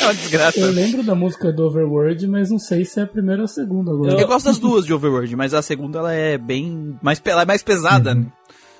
[0.00, 0.60] É uma desgraça.
[0.60, 3.48] Eu lembro da música do Overworld, mas não sei se é a primeira ou a
[3.48, 4.18] segunda agora.
[4.18, 7.44] Eu gosto das duas de Overworld, mas a segunda ela é bem mais, ela é
[7.44, 8.24] mais pesada, né?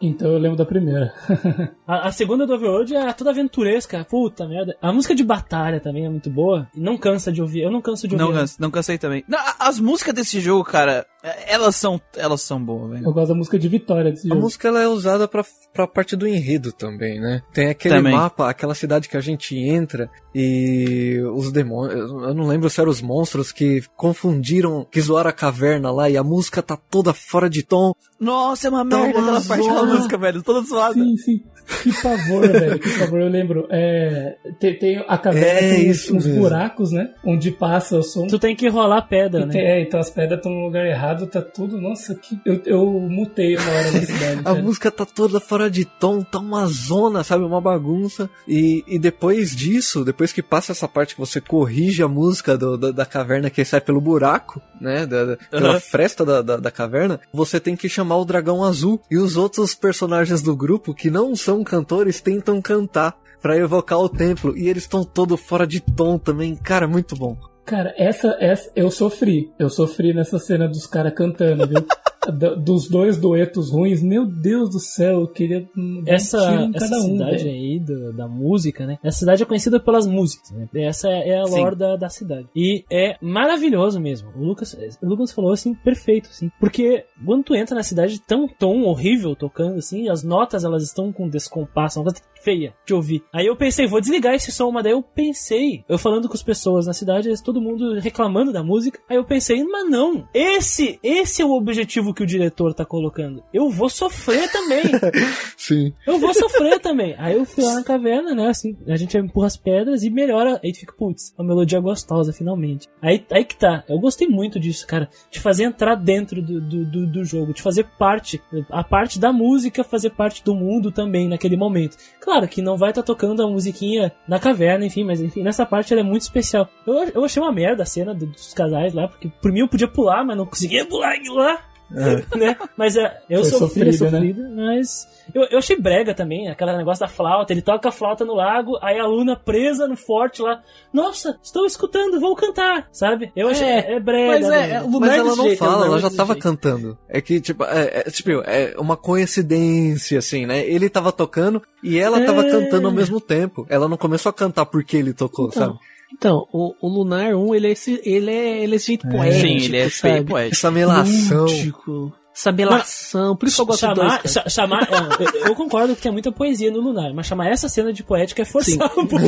[0.01, 1.13] Então eu lembro da primeira.
[1.87, 4.05] A, a segunda do Overworld é toda aventuresca.
[4.09, 4.77] Puta merda.
[4.81, 6.69] A música de batalha também é muito boa.
[6.75, 7.63] E não cansa de ouvir.
[7.63, 8.25] Eu não canso de ouvir.
[8.25, 9.25] Não, canse- não cansei também.
[9.27, 11.07] Não, as músicas desse jogo, cara,
[11.47, 13.05] elas são, elas são boas, velho.
[13.07, 14.41] Eu gosto da música de Vitória desse A jogo.
[14.43, 17.43] música ela é usada pra, pra parte do enredo também, né?
[17.53, 18.13] Tem aquele Também.
[18.13, 22.11] mapa, aquela cidade que a gente entra e os demônios.
[22.11, 26.17] Eu não lembro se eram os monstros que confundiram, que zoaram a caverna lá e
[26.17, 27.93] a música tá toda fora de tom.
[28.21, 30.43] Nossa, é uma Tá merda uma aquela parte da música, velho.
[30.43, 30.95] Toda zoada.
[30.95, 31.43] Sim, sim.
[31.83, 32.79] Que pavor, velho.
[32.79, 33.21] Que pavor.
[33.21, 33.67] Eu lembro.
[33.71, 36.41] É, tem, tem a caverna É tem uns, isso uns mesmo.
[36.43, 37.13] buracos, né?
[37.25, 38.27] Onde passa o som.
[38.27, 39.53] Tu tem que rolar pedra, E né?
[39.53, 41.81] tem- é, então as pedras estão no lugar errado, tá tudo.
[41.81, 42.39] Nossa, que.
[42.45, 44.41] Eu, eu mutei uma hora na cidade.
[44.41, 44.63] A cara.
[44.63, 47.45] música tá toda fora de tom, tá uma zona, sabe?
[47.45, 48.29] Uma bagunça.
[48.47, 52.77] E, e depois disso, depois que passa essa parte que você corrige a música do-
[52.77, 55.07] da, da caverna que sai pelo buraco, né?
[55.07, 55.81] Da, da- pela Aham.
[55.81, 59.01] fresta da, da, da caverna, você tem que chamar o dragão azul.
[59.11, 63.17] E os outros personagens do grupo, que não são cantores, tentam cantar.
[63.41, 64.59] Pra evocar o templo.
[64.59, 66.57] E eles estão todo fora de tom também.
[66.57, 67.37] Cara, muito bom.
[67.69, 68.73] Cara, essa, essa.
[68.75, 69.53] Eu sofri.
[69.59, 71.85] Eu sofri nessa cena dos caras cantando, viu?
[72.33, 74.03] Dos dois duetos ruins.
[74.03, 75.69] Meu Deus do céu, eu queria.
[75.77, 78.99] um Essa, em essa cada um, cidade aí do- da música, né?
[79.03, 80.69] Essa cidade é conhecida pelas músicas, né?
[80.75, 81.61] Essa é a Sim.
[81.61, 82.47] lore da, da cidade.
[82.55, 84.31] E é maravilhoso mesmo.
[84.37, 86.51] O Lucas, o Lucas falou assim, perfeito, assim.
[86.61, 91.13] Porque quando tu entra na cidade, tão tom horrível tocando, assim, as notas elas estão
[91.13, 93.23] com descompasso, uma coisa feia de ouvir.
[93.33, 96.43] Aí eu pensei, vou desligar esse som, mas daí eu pensei, eu falando com as
[96.43, 99.01] pessoas na cidade, todo mundo reclamando da música.
[99.09, 103.43] Aí eu pensei, mas não, esse, esse é o objetivo que o diretor tá colocando.
[103.55, 104.83] Eu vou sofrer também.
[105.57, 105.93] Sim.
[106.07, 107.15] Eu vou sofrer também.
[107.19, 108.49] Aí eu fui lá na caverna, né?
[108.49, 110.61] Assim, a gente empurra as pedras e melhora.
[110.65, 112.89] Aí tu fica, putz, uma melodia gostosa, finalmente.
[113.01, 113.85] Aí, aí que tá.
[113.89, 115.09] Eu gostei muito disso, cara.
[115.31, 118.41] De fazer entrar dentro do, do, do, do jogo, de fazer parte,
[118.71, 121.97] a parte da música fazer parte do mundo também naquele momento.
[122.21, 125.93] Claro que não vai estar tocando a musiquinha na caverna, enfim, mas enfim, nessa parte
[125.93, 126.69] ela é muito especial.
[126.87, 129.69] Eu, eu achei uma merda a cena do- dos casais lá, porque por mim eu
[129.69, 131.59] podia pular, mas não conseguia pular lá.
[132.37, 132.57] né?
[132.77, 134.11] Mas é, eu Foi sofri, é sofrido, né?
[134.11, 137.53] sofrido, mas eu, eu achei brega também, aquele negócio da flauta.
[137.53, 140.63] Ele toca a flauta no lago, aí a Luna presa no forte lá.
[140.93, 143.33] Nossa, estou escutando, vou cantar, sabe?
[143.35, 143.67] Eu achei.
[143.67, 144.33] É, é brega.
[144.33, 146.43] Mas é, é, Mas ela não jeito, é fala, ela já tava jeito.
[146.43, 146.99] cantando.
[147.09, 150.67] É que, tipo, é, é, tipo, é uma coincidência, assim, né?
[150.67, 153.67] Ele tava tocando e ela tava cantando ao mesmo tempo.
[153.69, 155.79] Ela não começou a cantar porque ele tocou, Então, sabe?
[156.13, 159.41] Então, o, o Lunar 1, ele é esse, ele é, ele é esse jeito poético,
[159.41, 160.29] Sim, ele é feio e sabe?
[160.29, 160.55] poético.
[160.57, 161.41] Essa melação.
[161.47, 165.55] Lúdico, essa belação, por isso que eu gosto do dois, chamar, chamar é, eu, eu
[165.57, 168.91] concordo que tem muita poesia no Lunar, mas chamar essa cena de poética é forçar
[168.97, 169.27] um pouco.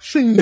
[0.00, 0.36] Sim.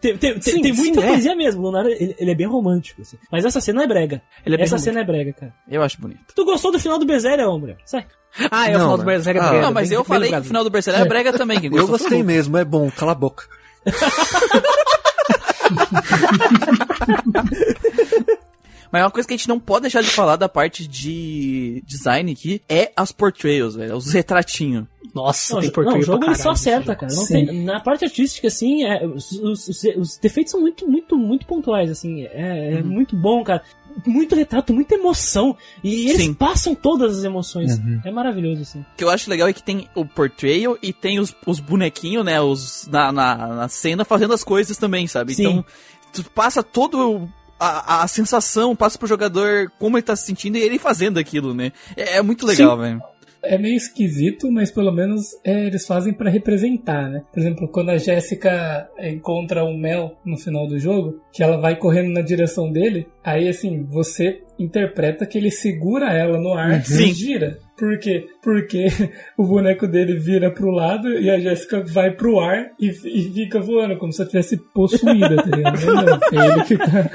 [0.00, 1.06] tem, tem, Sim, tem sim, muita é.
[1.08, 1.62] poesia mesmo.
[1.62, 3.16] O Lunar ele, ele é bem romântico, assim.
[3.30, 4.20] Mas essa cena é brega.
[4.44, 5.54] Ele é essa cena é brega, cara.
[5.68, 6.20] Eu acho bonito.
[6.34, 7.76] Tu gostou do final do Berseria, Ombra?
[7.86, 8.04] Sai.
[8.50, 10.36] Ah, é o Não, final do mas- Berserk ah, brega, não, mas eu falei que
[10.38, 11.60] o final do Berserker é brega também.
[11.60, 13.44] Quem Eu gostei mesmo, é bom, cala a boca.
[18.90, 22.30] Mas uma coisa que a gente não pode deixar de falar da parte de design
[22.30, 23.96] aqui é as portrayals, velho.
[23.96, 24.84] Os retratinhos.
[25.14, 26.42] Nossa, Não, tem não, o jogo pra ele caralho.
[26.42, 27.12] só acerta, cara.
[27.26, 31.46] Tem, na parte artística, assim, é, os, os- os- os defeitos são muito, muito, muito
[31.46, 32.24] pontuais, assim.
[32.24, 33.62] É, é muito bom, cara.
[34.06, 35.54] Muito retrato, muita emoção.
[35.84, 36.32] E eles Sim.
[36.34, 37.78] passam todas as emoções.
[38.04, 38.80] É maravilhoso, assim.
[38.80, 42.24] O que eu acho legal é que tem o portrayal e tem os, os bonequinhos,
[42.24, 42.40] né?
[42.40, 45.34] Os, na, na, na cena fazendo as coisas também, sabe?
[45.34, 45.42] Sim.
[45.42, 45.64] Então,
[46.12, 47.28] tu passa todo
[47.58, 51.54] a, a sensação, passa pro jogador como ele tá se sentindo e ele fazendo aquilo,
[51.54, 51.72] né?
[51.96, 53.02] É, é muito legal, velho.
[53.44, 57.22] É meio esquisito, mas pelo menos é, eles fazem pra representar, né?
[57.32, 61.76] Por exemplo, quando a Jéssica encontra o Mel no final do jogo, que ela vai
[61.76, 67.04] correndo na direção dele, aí assim, você interpreta que ele segura ela no ar Sim.
[67.04, 67.58] e gira.
[67.76, 68.26] Por quê?
[68.42, 68.86] Porque
[69.36, 73.60] o boneco dele vira pro lado e a Jéssica vai pro ar e, e fica
[73.60, 75.78] voando, como se ela tivesse possuída, tá ligado?
[76.32, 77.10] É ele que tá.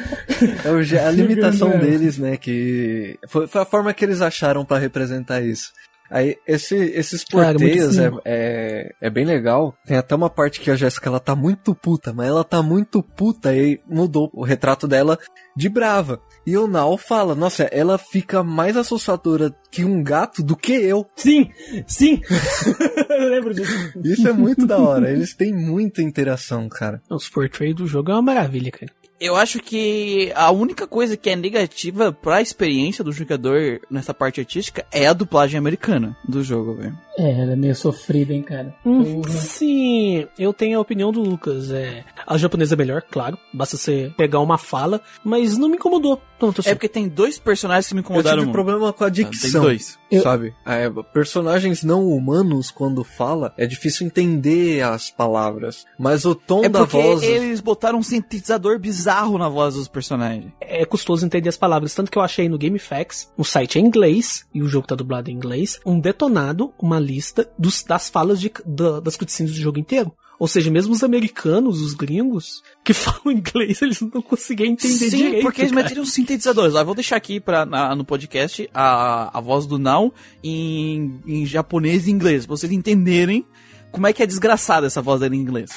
[0.98, 2.38] É a limitação deles, né?
[2.38, 5.72] Que foi, foi a forma que eles acharam pra representar isso.
[6.10, 8.22] Aí, esse, esses porteios é, fino.
[8.24, 9.76] é, é bem legal.
[9.86, 13.04] Tem até uma parte que a Jéssica ela tá muito puta, mas ela tá muito
[13.04, 15.20] puta e mudou o retrato dela
[15.56, 16.22] de brava.
[16.46, 21.06] E o Nal fala, nossa, ela fica mais assustadora que um gato do que eu.
[21.16, 21.50] Sim,
[21.86, 22.22] sim.
[23.10, 23.74] eu lembro disso.
[24.02, 25.12] Isso é muito da hora.
[25.12, 27.02] Eles têm muita interação, cara.
[27.10, 28.94] Os portraits do jogo é uma maravilha, cara.
[29.19, 34.39] Eu acho que a única coisa que é negativa pra experiência do jogador nessa parte
[34.39, 36.95] artística é a dublagem americana do jogo, velho.
[37.18, 38.76] É, ela é meio sofrida, hein, cara.
[38.85, 41.72] Hum, sim, eu tenho a opinião do Lucas.
[41.72, 43.38] É, a japonesa é melhor, claro.
[43.52, 46.69] Basta você pegar uma fala, mas não me incomodou tanto assim.
[46.69, 48.53] É porque tem dois personagens que me Eu incomodaram tive muito.
[48.53, 49.61] problema com a Tem dicção.
[49.64, 49.98] dois.
[50.10, 50.54] Eu- Sabe?
[50.66, 55.86] É, personagens não humanos, quando fala, é difícil entender as palavras.
[56.00, 57.24] Mas o tom É da porque voz.
[57.24, 60.52] eles botaram um sintetizador bizarro na voz dos personagens.
[60.62, 61.94] é custoso entender as palavras.
[61.94, 64.96] Tanto que eu achei no GameFAQs, o site é em inglês, e o jogo tá
[64.96, 69.58] dublado em inglês, um detonado, uma lista dos, das falas de, da- das cutscenes do
[69.60, 70.14] jogo inteiro.
[70.39, 75.16] Ou seja, mesmo os americanos, os gringos, que falam inglês, eles não conseguiam entender Sim,
[75.16, 75.43] direito.
[75.43, 75.83] porque eles cara.
[75.85, 76.74] meteram sintetizadores.
[76.74, 80.12] Ó, eu vou deixar aqui pra, na- no podcast a, a voz do Now
[80.43, 83.47] em, em japonês e inglês, pra vocês entenderem
[83.93, 85.70] como é que é desgraçada essa voz dele em inglês.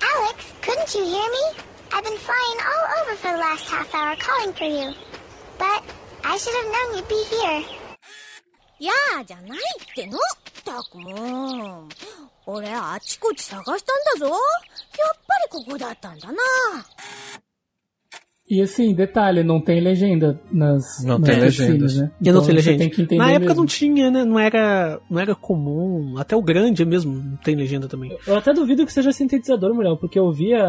[0.00, 1.62] Alex, couldn't you hear me?
[1.92, 4.94] I've been flying all over for the last half hour calling for you.
[5.58, 5.82] But
[6.24, 7.64] I should have known you'd be here.
[8.80, 10.18] やーじゃないっての
[10.64, 11.88] たくもう。
[12.48, 14.32] 俺あちこち探したんだぞ。
[14.32, 14.38] やっ
[15.50, 16.34] ぱりここだったんだな。
[18.46, 21.96] E assim, detalhe, não tem legenda nas, Não nas tem cutscenes, legendas.
[21.96, 22.10] né?
[22.20, 22.78] E não tem você legenda.
[22.78, 23.60] tem que entender Na época mesmo.
[23.62, 24.22] não tinha, né?
[24.22, 26.18] Não era, não era comum.
[26.18, 28.14] Até o grande mesmo não tem legenda também.
[28.26, 30.62] Eu até duvido que seja sintetizador, Muriel, porque eu via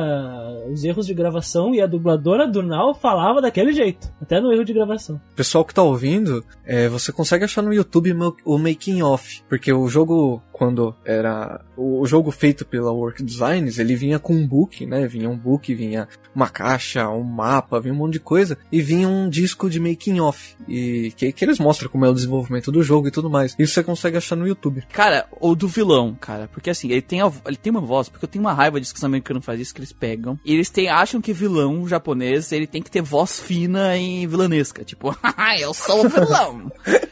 [0.72, 4.10] os erros de gravação e a dubladora do Now falava daquele jeito.
[4.22, 5.20] Até no erro de gravação.
[5.36, 9.74] Pessoal que tá ouvindo, é, você consegue achar no YouTube mo- o making off, porque
[9.74, 14.85] o jogo quando era o jogo feito pela Work Designs, ele vinha com um book,
[14.85, 15.07] né?
[15.07, 19.09] Vinha um book, vinha uma caixa, um mapa, vinha um monte de coisa e vinha
[19.09, 22.83] um disco de making off e que, que eles mostram como é o desenvolvimento do
[22.83, 23.57] jogo e tudo mais.
[23.59, 24.83] Isso você consegue achar no YouTube.
[24.93, 26.47] Cara, ou do vilão, cara.
[26.53, 28.93] Porque assim, ele tem, a- ele tem uma voz, porque eu tenho uma raiva disso
[28.93, 30.39] que os americanos fazem isso, que eles pegam.
[30.45, 34.85] E eles têm, acham que vilão japonês, ele tem que ter voz fina e vilanesca.
[34.85, 36.71] Tipo, "Haha, eu sou o vilão.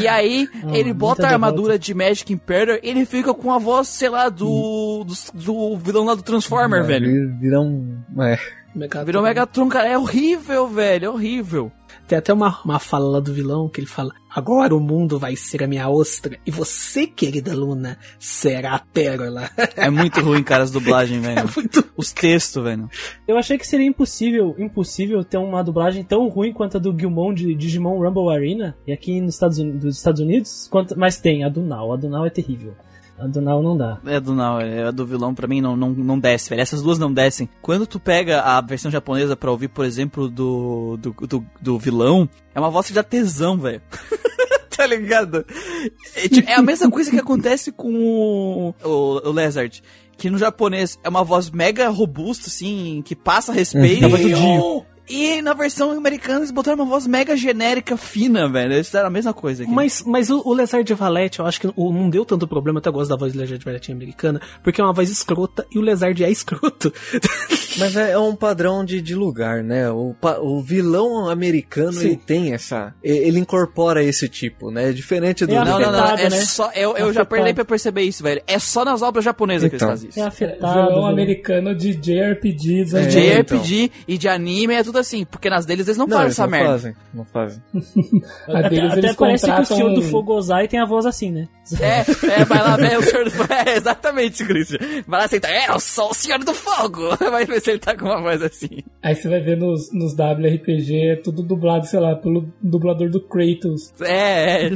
[0.00, 4.08] E aí, ele bota a armadura de Magic Imperator ele fica com a voz, sei
[4.08, 7.38] lá, do, do, do vilão lá do Transformer, É, velho.
[7.38, 7.98] Vira um.
[8.20, 8.38] É.
[8.74, 9.04] Megatron.
[9.06, 9.88] Virou Megatron, cara.
[9.88, 11.06] É horrível, velho.
[11.06, 11.72] É horrível.
[12.08, 15.36] Tem até uma, uma fala lá do vilão que ele fala: Agora o mundo vai
[15.36, 19.48] ser a minha ostra e você, querida Luna, será a pérola.
[19.76, 21.48] É muito ruim, cara, as dublagens, velho.
[21.56, 22.90] Muito Os textos, velho.
[23.26, 27.32] Eu achei que seria impossível, impossível ter uma dublagem tão ruim quanto a do Gilmon
[27.32, 28.76] de Digimon Rumble Arena.
[28.86, 31.92] E aqui nos Estados, Uni- dos Estados Unidos, quanto, mas tem a do Now.
[31.92, 32.74] A do Now é terrível.
[33.18, 33.98] A do Now não dá.
[34.06, 36.60] É do não, é a do vilão pra mim não, não, não desce, velho.
[36.60, 37.48] Essas duas não descem.
[37.62, 42.28] Quando tu pega a versão japonesa pra ouvir, por exemplo, do, do, do, do vilão,
[42.54, 43.82] é uma voz que dá tesão, velho.
[44.76, 45.46] tá ligado?
[46.16, 49.82] É, tipo, é a mesma coisa que acontece com o, o, o Lizard.
[50.16, 54.06] Que no japonês é uma voz mega robusta, assim, que passa respeito.
[55.08, 58.72] E na versão americana eles botaram uma voz mega genérica, fina, velho.
[58.74, 59.70] Eles fizeram a mesma coisa aqui.
[59.72, 62.80] Mas, mas o, o Lezard Valete, eu acho que o- não deu tanto problema, eu
[62.80, 65.82] até gosto da voz do Lezard Valete americana, porque é uma voz escrota e o
[65.82, 66.92] Lezard é escroto.
[67.78, 69.90] Mas é, é um padrão de, de lugar, né?
[69.90, 72.06] O, o vilão americano Sim.
[72.06, 72.94] ele tem essa.
[73.02, 74.92] Ele incorpora esse tipo, né?
[74.92, 75.52] Diferente do.
[75.52, 76.40] É Não, não, não, afetado, é né?
[76.42, 76.70] só.
[76.72, 77.28] Eu, eu já Afetado.
[77.28, 78.40] parei pra perceber isso, velho.
[78.46, 79.88] É só nas obras japonesas que Então.
[79.88, 80.20] eles fazem isso.
[80.20, 80.88] É afetado.
[80.88, 81.12] Vilão né?
[81.12, 82.96] americano de JRPG É.
[82.98, 83.40] anos De 90.
[83.56, 86.34] RPG e de anime é tudo assim, porque nas deles eles não, Não, fazem eles
[86.38, 86.70] essa não merda.
[86.70, 86.96] fazem.
[87.12, 87.62] Não fazem.
[88.48, 91.48] A Até, deles até parece que o senhor do Fogozai tem a voz assim, né?
[91.80, 93.52] É, é, vai lá ver o senhor do fogo.
[93.52, 94.78] É, exatamente, Christian.
[95.06, 95.50] Vai lá sentar.
[95.50, 97.16] É, eu sou o senhor do fogo.
[97.30, 98.68] Vai ver se ele tá com uma voz assim.
[99.02, 103.20] Aí você vai ver nos, nos WRPG, é tudo dublado, sei lá, pelo dublador do
[103.20, 103.92] Kratos.
[104.02, 104.72] É, é.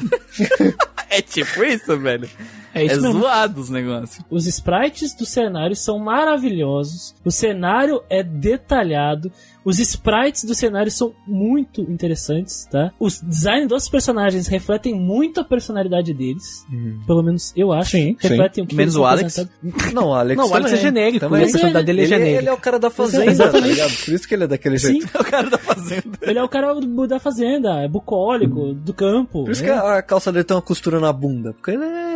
[1.18, 2.28] é tipo isso, velho.
[2.74, 3.20] É É, isso mesmo.
[3.20, 4.24] zoado os negócios.
[4.30, 7.14] Os sprites do cenário são maravilhosos.
[7.24, 9.30] O cenário é detalhado.
[9.68, 12.90] Os sprites do cenário são muito interessantes, tá?
[12.98, 16.64] Os design dos personagens refletem muito a personalidade deles.
[17.06, 17.90] Pelo menos eu acho.
[17.90, 19.46] Sim, refletem o que Menos o Alex.
[19.92, 20.78] Não, o Alex Não, o Alex também.
[20.78, 21.40] é genérico, Também.
[21.40, 21.46] né?
[21.46, 22.38] a personalidade dele é Ele, genérica.
[22.40, 23.68] ele é o cara da fazenda, tá Exatamente.
[23.74, 24.04] ligado?
[24.04, 25.08] Por isso que ele é daquele Sim, jeito.
[25.18, 26.18] É o cara da fazenda.
[26.22, 29.44] ele é o cara do- da fazenda, é bucólico, do campo.
[29.44, 29.68] Por isso né?
[29.68, 31.52] que a, calça dele tem uma costura na bunda.
[31.52, 32.08] Porque ele é.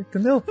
[0.00, 0.42] Entendeu?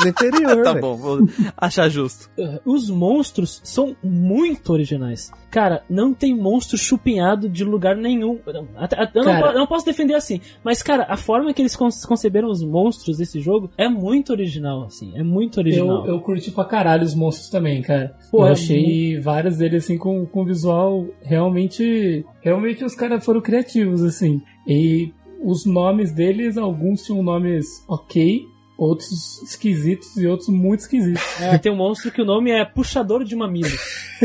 [0.00, 0.62] No interior.
[0.64, 2.30] Tá bom, vou achar justo.
[2.64, 5.30] Os monstros são muito originais.
[5.50, 8.38] Cara, não tem monstro chupinhado de lugar nenhum.
[8.46, 11.76] Não, até- até- eu não, não posso defender assim, mas cara, a forma que eles
[11.76, 15.12] con- conceberam os monstros desse jogo é muito original, assim.
[15.16, 16.06] É muito original.
[16.06, 18.16] Eu, eu curti pra caralho os monstros também, cara.
[18.30, 22.24] Pô, eu é achei vários deles assim com, com visual realmente.
[22.40, 24.40] Realmente os caras foram criativos, assim.
[24.66, 25.12] E
[25.42, 28.42] os nomes deles, alguns tinham nomes ok,
[28.80, 31.22] outros esquisitos e outros muito esquisitos.
[31.38, 33.78] É, tem um monstro que o nome é Puxador de Mamilos.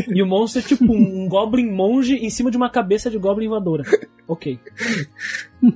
[0.07, 3.49] e o monstro é tipo um Goblin monge em cima de uma cabeça de Goblin
[3.49, 3.83] voadora.
[4.27, 4.57] Ok.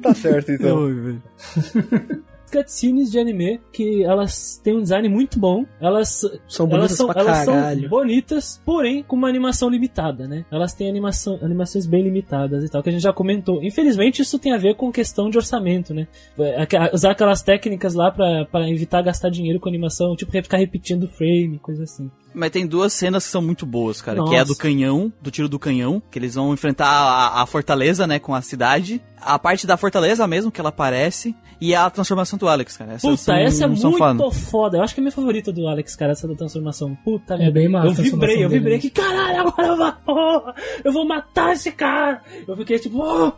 [0.02, 0.88] Tá certo, então.
[2.50, 5.66] Cutscenes de anime que elas têm um design muito bom.
[5.80, 10.46] Elas São elas bonitas são, pra elas são bonitas, porém com uma animação limitada, né?
[10.52, 13.64] Elas têm animação, animações bem limitadas e tal, que a gente já comentou.
[13.64, 16.08] Infelizmente, isso tem a ver com questão de orçamento, né?
[16.40, 21.08] É, Usar aquelas técnicas lá pra, pra evitar gastar dinheiro com animação, tipo ficar repetindo
[21.08, 22.10] frame, coisa assim.
[22.34, 24.24] Mas tem duas cenas que são muito boas, cara.
[24.26, 24.62] Que é a do Nossa.
[24.62, 28.42] canhão, do tiro do canhão, que eles vão enfrentar a, a fortaleza, né, com a
[28.42, 29.02] cidade.
[29.20, 31.36] A parte da fortaleza mesmo, que ela aparece.
[31.62, 32.92] E a transformação do Alex, cara.
[32.94, 34.32] Essas Puta, são- essa é muito foda.
[34.32, 34.78] foda.
[34.78, 36.96] Eu acho que é a minha favorita do Alex, cara, essa da transformação.
[37.04, 39.92] Puta É bem massa Eu a transformação vibrei, eu vibrei que caralho, agora eu vou,
[40.06, 42.22] porra, eu vou matar esse cara.
[42.48, 43.34] Eu fiquei tipo, oh,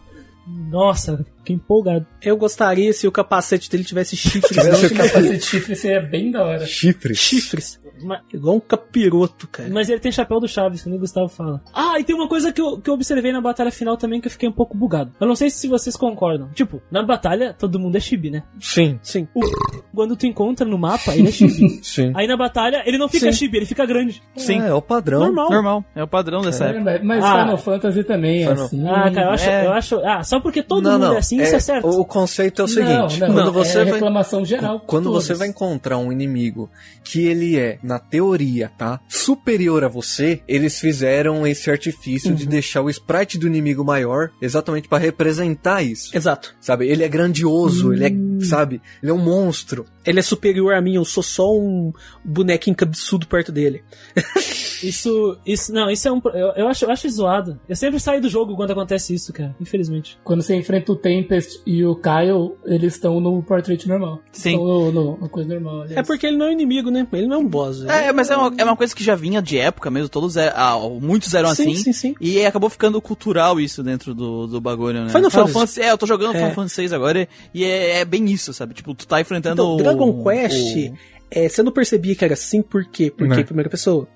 [0.69, 2.05] nossa, fiquei empolgado.
[2.21, 4.55] Eu gostaria se o capacete dele tivesse chifres.
[4.55, 6.65] Esse não, capacete de chifre seria bem da hora.
[6.67, 7.15] Chifre.
[7.15, 7.79] chifres.
[8.03, 9.69] Mas, Igual um capiroto, cara.
[9.71, 11.61] mas ele tem chapéu do Chaves, que nem o Gustavo fala.
[11.73, 14.27] Ah, e tem uma coisa que eu, que eu observei na batalha final também que
[14.27, 15.11] eu fiquei um pouco bugado.
[15.19, 16.49] Eu não sei se vocês concordam.
[16.53, 18.43] Tipo, na batalha todo mundo é chibi, né?
[18.59, 18.99] Sim.
[19.01, 19.27] Sim.
[19.93, 21.79] Quando tu encontra no mapa, ele é chibi.
[21.83, 22.11] Sim.
[22.15, 23.37] Aí na batalha ele não fica Sim.
[23.37, 24.21] chibi, ele fica grande.
[24.35, 24.61] Sim.
[24.61, 25.19] É, é o padrão.
[25.19, 25.49] Normal.
[25.51, 25.85] Normal.
[25.95, 27.01] É o padrão dessa É, época.
[27.03, 27.41] mas Ah.
[27.41, 28.87] Final Fantasy também é Final- assim.
[28.87, 29.65] Ah, cara, eu acho, é.
[29.65, 29.99] eu acho.
[30.05, 31.13] Ah, só porque todo não, mundo não.
[31.15, 31.87] é assim, isso é certo.
[31.87, 34.79] O, o conceito é o seguinte: não, não, quando é você vai reclamação geral.
[34.85, 35.25] Quando todos.
[35.25, 36.69] você vai encontrar um inimigo
[37.03, 39.01] que ele é, na teoria, tá?
[39.09, 42.35] Superior a você, eles fizeram esse artifício Uhum.
[42.35, 46.15] de deixar o sprite do inimigo maior exatamente pra representar isso.
[46.15, 46.55] Exato.
[46.61, 46.87] Sabe?
[46.87, 48.81] Ele é grandioso, ele é, sabe?
[49.03, 49.85] Ele é um monstro.
[50.05, 53.83] Ele é superior a mim, eu sou só um bonequinho cabeçudo perto dele.
[54.81, 56.19] Isso, isso, não, isso é um.
[56.33, 57.59] Eu, eu, acho, eu acho zoado.
[57.69, 59.55] Eu sempre saio do jogo quando acontece isso, cara.
[59.61, 60.17] Infelizmente.
[60.23, 64.19] Quando você enfrenta o Tempest e o Kyle, eles estão no portrait normal.
[64.31, 64.53] Sim.
[64.53, 65.81] Estão no, no, no coisa normal.
[65.81, 65.97] aliás.
[65.97, 67.07] É porque ele não é um inimigo, né?
[67.13, 67.83] Ele não é um boss.
[67.83, 70.51] É, mas é uma, é uma coisa que já vinha de época mesmo, todos é,
[70.55, 71.83] ah, muitos eram Sim, assim.
[71.83, 72.15] sim, sim.
[72.19, 75.09] E acabou ficando cultural isso dentro do, do bagulho, né?
[75.09, 75.81] Final Fantasy.
[75.81, 76.39] É, eu tô jogando É.
[76.39, 78.73] Final Fantasy VI agora e é, é bem isso, sabe?
[78.73, 80.91] Tipo, tu tá enfrentando Então, o- Dragon Quest,
[81.29, 83.09] é, você não percebia que era assim, por quê?
[83.09, 83.41] Porque Né.
[83.41, 84.07] é primeira pessoa.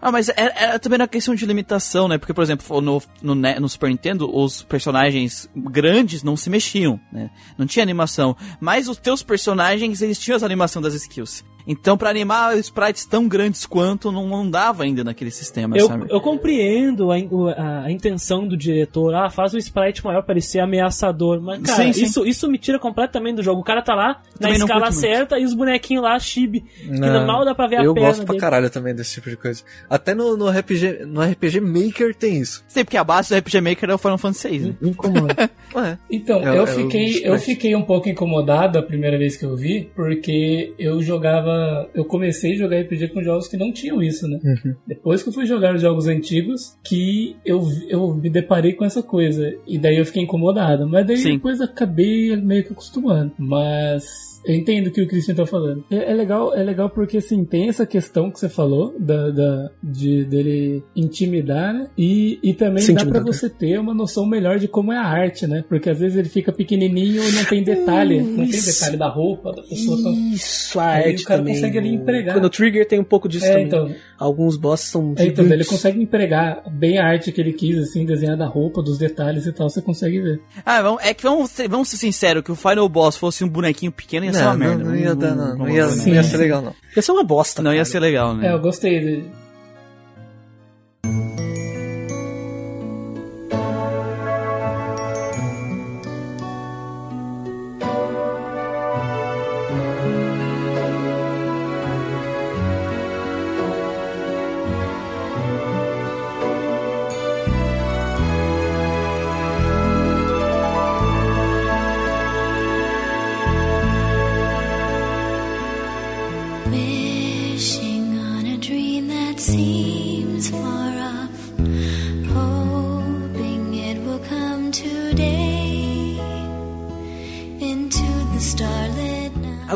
[0.00, 2.18] Ah, mas era, era também uma questão de limitação, né?
[2.18, 7.30] Porque, por exemplo, no, no, no Super Nintendo, os personagens grandes não se mexiam, né?
[7.58, 8.36] Não tinha animação.
[8.60, 11.44] Mas os teus personagens, eles tinham as animação das skills.
[11.66, 16.06] Então, pra animar sprites tão grandes quanto, não, não dava ainda naquele sistema, Eu, sabe?
[16.08, 19.14] eu compreendo a, a- a intenção do diretor.
[19.14, 21.40] Ah, faz o sprite maior parecer ameaçador.
[21.40, 22.04] Mas, cara, Sim, sim.
[22.04, 23.60] Isso, isso me tira completamente do jogo.
[23.60, 25.00] O cara tá lá na escala curto muito.
[25.00, 26.62] certa e os bonequinhos lá, chibi.
[26.62, 28.40] Que Não, mal dá pra ver a Eu perna gosto pra dele.
[28.40, 29.62] caralho também desse tipo de coisa.
[29.88, 32.64] Até no, no RPG, no RPG Maker tem isso.
[32.68, 34.74] Sim, porque a base do RPG Maker é o Final Fantasy VI, né?
[34.82, 35.50] Incomoda.
[35.74, 35.98] Ué.
[36.10, 39.56] Então, É, eu, é fiquei, eu fiquei um pouco incomodado a primeira vez que eu
[39.56, 41.88] vi, porque eu jogava.
[41.94, 44.38] Eu comecei a jogar RPG com jogos que não tinham isso, né?
[44.42, 44.74] Uhum.
[44.86, 49.02] Depois que eu fui jogar os jogos antigos, que eu, eu me deparei com essa
[49.02, 49.54] coisa.
[49.66, 50.88] E daí eu fiquei incomodado.
[50.88, 51.34] Mas daí Sim.
[51.34, 53.32] depois acabei meio que acostumando.
[53.38, 54.29] Mas.
[54.44, 55.84] Eu entendo o que o Christian tá falando.
[55.90, 59.70] É, é legal, é legal porque assim, tem essa questão que você falou da, da-
[59.82, 61.88] de dele intimidar, né?
[61.96, 63.32] E, e também Sim, dá pra intimidador.
[63.34, 65.64] você ter uma noção melhor de como é a arte, né?
[65.68, 68.80] Porque às vezes ele fica pequenininho e não tem detalhe, não tem Isso.
[68.80, 70.02] detalhe da roupa da pessoa.
[70.02, 70.12] Tão...
[70.12, 71.54] Isso, a Aí arte o cara também.
[71.54, 72.34] consegue ali empregar.
[72.36, 73.66] Quando o Trigger tem um pouco disso É, também.
[73.66, 77.78] então, Alguns bosses são é, então ele consegue empregar bem a arte que ele quis,
[77.78, 80.40] assim, desenhar da roupa, dos detalhes e tal, você consegue ver.
[80.64, 83.48] Ah, vamos, é que vamos ser, vamos ser sinceros, que o Final Boss fosse um
[83.48, 84.84] bonequinho pequeno ia ser uma não, merda.
[84.84, 85.56] não ia dar, não.
[85.56, 86.74] Não ia, vamos- não ia ser legal, não.
[86.96, 87.62] Ia ser uma bosta.
[87.62, 88.48] Não ia ser legal, né?
[88.48, 89.24] É, eu gostei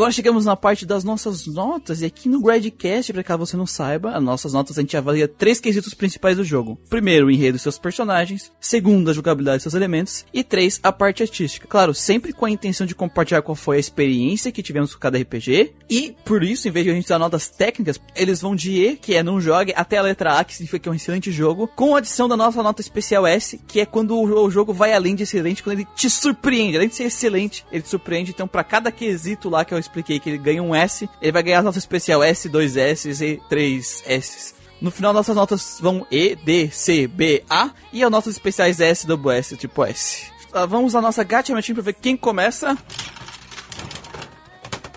[0.05, 3.67] Agora chegamos na parte das nossas notas, e aqui no Gradcast, pra caso você não
[3.67, 6.79] saiba, as nossas notas a gente avalia três quesitos principais do jogo.
[6.91, 8.53] Primeiro, o enredo e seus personagens.
[8.61, 10.27] Segundo, a jogabilidade e seus elementos.
[10.31, 11.67] E três, a parte artística.
[11.67, 15.17] Claro, sempre com a intenção de compartilhar qual foi a experiência que tivemos com cada
[15.17, 15.73] RPG.
[15.89, 18.97] E, por isso, em vez de a gente dar notas técnicas, eles vão de E,
[18.97, 21.67] que é não jogue, até a letra A, que significa que é um excelente jogo,
[21.67, 25.15] com a adição da nossa nota especial S, que é quando o jogo vai além
[25.15, 26.77] de excelente, quando ele te surpreende.
[26.77, 28.33] Além de ser excelente, ele te surpreende.
[28.33, 31.43] Então, para cada quesito lá que eu expliquei que ele ganha um S, ele vai
[31.43, 34.55] ganhar a nota especial S, 2 S e 3 S.
[34.81, 39.07] No final, nossas notas vão E, D, C, B, A e as notas especiais S,
[39.07, 40.27] double S, tipo S.
[40.53, 42.77] Ah, vamos à nossa gacha pra ver quem começa.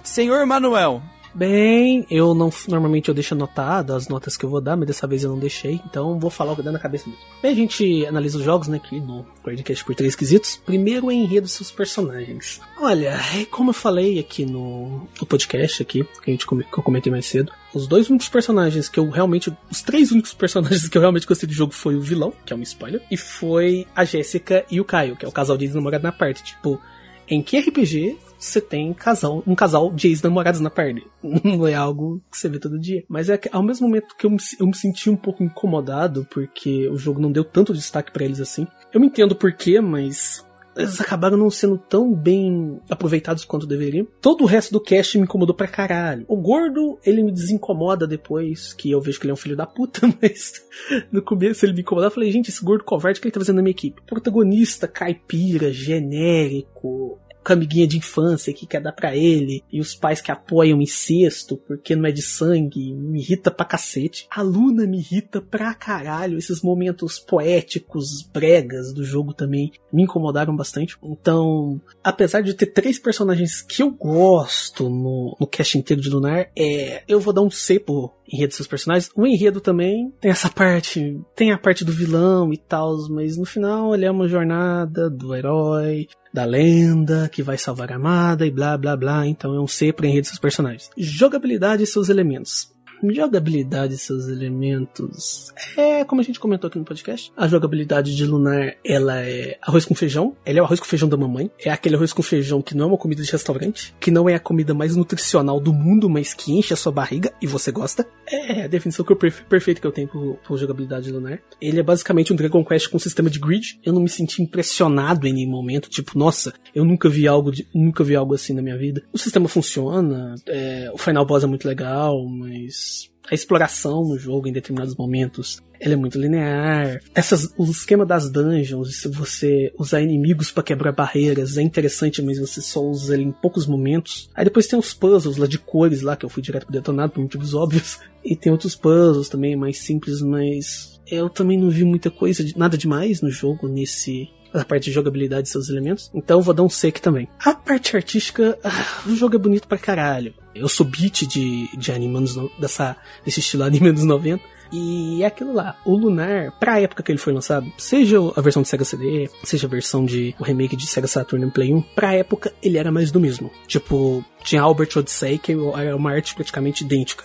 [0.04, 1.02] Senhor Manuel,
[1.38, 5.06] Bem, eu não normalmente eu deixo anotado as notas que eu vou dar, mas dessa
[5.06, 7.24] vez eu não deixei, então vou falar o que dá na cabeça mesmo.
[7.40, 10.60] Bem, a gente analisa os jogos, né, aqui no podcast por três quesitos.
[10.66, 12.60] Primeiro o enredo dos seus personagens.
[12.82, 16.84] Olha, é como eu falei aqui no, no podcast aqui, que a gente que eu
[16.84, 19.56] comentei mais cedo, os dois únicos personagens que eu realmente.
[19.70, 22.56] Os três únicos personagens que eu realmente gostei do jogo foi o vilão, que é
[22.56, 26.04] um spoiler, e foi a Jéssica e o Caio, que é o casal de namorado
[26.04, 26.44] na parte.
[26.44, 26.82] Tipo,
[27.28, 31.06] em que RPG você tem casal, um casal de ex-namorados na party.
[31.44, 33.04] Não é algo que você vê todo dia.
[33.08, 36.28] Mas é que ao mesmo momento que eu me, eu me senti um pouco incomodado,
[36.30, 38.68] porque o jogo não deu tanto destaque para eles assim.
[38.94, 40.46] Eu me entendo porquê, mas
[40.78, 44.08] eles acabaram não sendo tão bem aproveitados quanto deveriam.
[44.22, 46.26] Todo o resto do cast me incomodou pra caralho.
[46.28, 49.66] O gordo, ele me desincomoda depois, que eu vejo que ele é um filho da
[49.66, 50.64] puta, mas
[51.12, 52.12] no começo ele me incomodava.
[52.12, 54.02] Eu falei, gente, esse gordo covarde que ele tá fazendo na minha equipe.
[54.06, 59.96] Protagonista, caipira, genérico, com a amiguinha de infância que quer dar para ele, e os
[59.96, 64.28] pais que apoiam incesto porque não é de sangue, me irrita pra cacete.
[64.30, 66.38] A Luna me irrita pra caralho.
[66.38, 70.98] Esses momentos poéticos, bregas do jogo também me incomodaram bastante.
[71.02, 76.50] Então, apesar de ter três personagens que eu gosto no, no cast inteiro de Lunar,
[76.54, 79.10] é, eu vou dar um C pro enredo dos seus personagens.
[79.16, 83.46] O enredo também tem essa parte, tem a parte do vilão e tal, mas no
[83.46, 88.52] final ele é uma jornada do herói, da lenda, que vai salvar a amada e
[88.52, 89.28] blá blá blá.
[89.28, 90.90] Então é um C dos seus personagens.
[90.98, 97.32] Jogabilidade e seus elementos jogabilidade seus elementos é como a gente comentou aqui no podcast.
[97.36, 100.36] A jogabilidade de Lunar ela é arroz com feijão.
[100.46, 101.50] Ela é o arroz com feijão da mamãe.
[101.60, 104.36] É aquele arroz com feijão que não é uma comida de restaurante, que não é
[104.36, 108.08] a comida mais nutricional do mundo, mas que enche a sua barriga e você gosta.
[108.30, 111.40] É a definição que eu perfe perfeita que eu tenho por, por jogabilidade de Lunar.
[111.62, 113.80] Ele é basicamente um Dragon Quest com sistema de grid.
[113.84, 117.68] Eu não me senti impressionado em nenhum momento, tipo, nossa, eu nunca vi algo de,
[117.74, 119.04] nunca vi algo assim na minha vida.
[119.12, 122.87] O sistema funciona, é, o final boss é muito legal, mas
[123.30, 127.00] a exploração no jogo em determinados momentos ela é muito linear.
[127.14, 132.40] Essas, o esquema das dungeons, se você usar inimigos para quebrar barreiras, é interessante, mas
[132.40, 134.30] você só usa ele em poucos momentos.
[134.34, 137.14] Aí depois tem os puzzles lá de cores lá, que eu fui direto pro detonado
[137.14, 138.00] por motivos óbvios.
[138.26, 142.78] E tem outros puzzles também mais simples, mas eu também não vi muita coisa, nada
[142.78, 144.28] demais no jogo nesse
[144.62, 146.10] a parte de jogabilidade e seus elementos.
[146.14, 147.28] Então vou dar um C aqui também.
[147.44, 150.34] A parte artística, ah, o jogo é bonito pra caralho.
[150.54, 154.58] Eu sou beat de, de anime anos, dessa, desse estilo anime dos 90.
[154.72, 158.62] E é aquilo lá, o Lunar, pra época que ele foi lançado, seja a versão
[158.62, 161.82] de Sega CD, seja a versão de o remake de Sega Saturn no Play 1,
[161.96, 163.50] pra época ele era mais do mesmo.
[163.66, 167.24] Tipo, tinha Albert Odyssey, que era uma arte praticamente idêntica.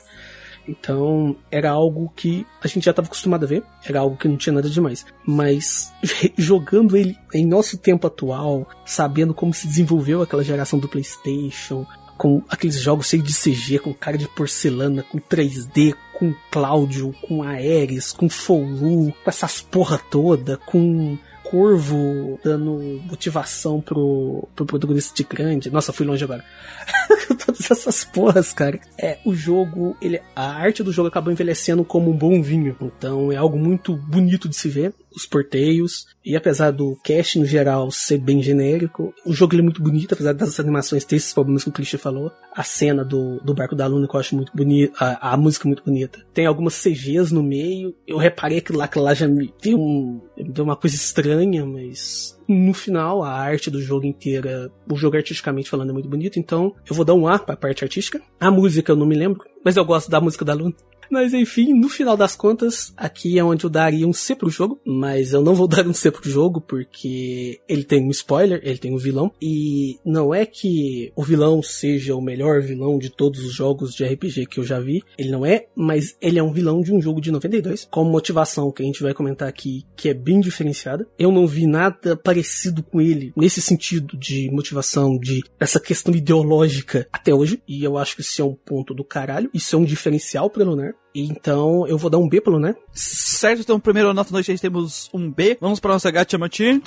[0.67, 4.37] Então, era algo que a gente já estava acostumado a ver, era algo que não
[4.37, 5.05] tinha nada demais.
[5.27, 5.93] Mas
[6.37, 11.87] jogando ele em nosso tempo atual, sabendo como se desenvolveu aquela geração do PlayStation,
[12.17, 17.43] com aqueles jogos cheios de CG, com cara de porcelana, com 3D, com Cláudio, com
[17.43, 21.19] Aeres, com Foulu, com essas porra toda, com
[21.53, 25.71] Corvo dando motivação pro, pro protagonista de grande.
[25.71, 26.43] Nossa, fui longe agora.
[27.45, 28.81] Todas essas porras, cara.
[28.99, 32.75] É, o jogo, ele, a arte do jogo acabou envelhecendo como um bom vinho.
[32.81, 36.07] Então é algo muito bonito de se ver os porteios.
[36.25, 40.33] E apesar do cast no geral ser bem genérico, o jogo é muito bonito, apesar
[40.33, 42.31] das animações ter esses problemas que o Clichê falou.
[42.55, 45.67] A cena do, do barco da Luna que eu acho muito bonita, a, a música
[45.67, 46.25] é muito bonita.
[46.33, 47.95] Tem algumas CGs no meio.
[48.07, 51.65] Eu reparei que lá, que lá já me deu, um, me deu uma coisa estranha,
[51.67, 56.39] mas no final, a arte do jogo inteira, o jogo artisticamente falando é muito bonito,
[56.39, 58.21] então eu vou dar um A pra parte artística.
[58.39, 60.75] A música eu não me lembro, mas eu gosto da música da Luna.
[61.13, 64.81] Mas enfim, no final das contas, aqui é onde eu daria um C pro jogo,
[64.83, 68.79] mas eu não vou dar um C pro jogo porque ele tem um spoiler, ele
[68.79, 73.45] tem um vilão, e não é que o vilão seja o melhor vilão de todos
[73.45, 76.51] os jogos de RPG que eu já vi, ele não é, mas ele é um
[76.51, 80.09] vilão de um jogo de 92, com motivação que a gente vai comentar aqui, que
[80.09, 81.07] é bem diferenciada.
[81.19, 87.07] Eu não vi nada parecido com ele nesse sentido de motivação, de essa questão ideológica
[87.13, 89.85] até hoje, e eu acho que isso é um ponto do caralho, isso é um
[89.85, 90.95] diferencial pro Lunar.
[91.15, 92.75] Então eu vou dar um B pro Lunar.
[92.93, 95.59] Certo, então primeiro nota noite temos um B.
[95.61, 96.83] Vamos para nossa gacha Mati.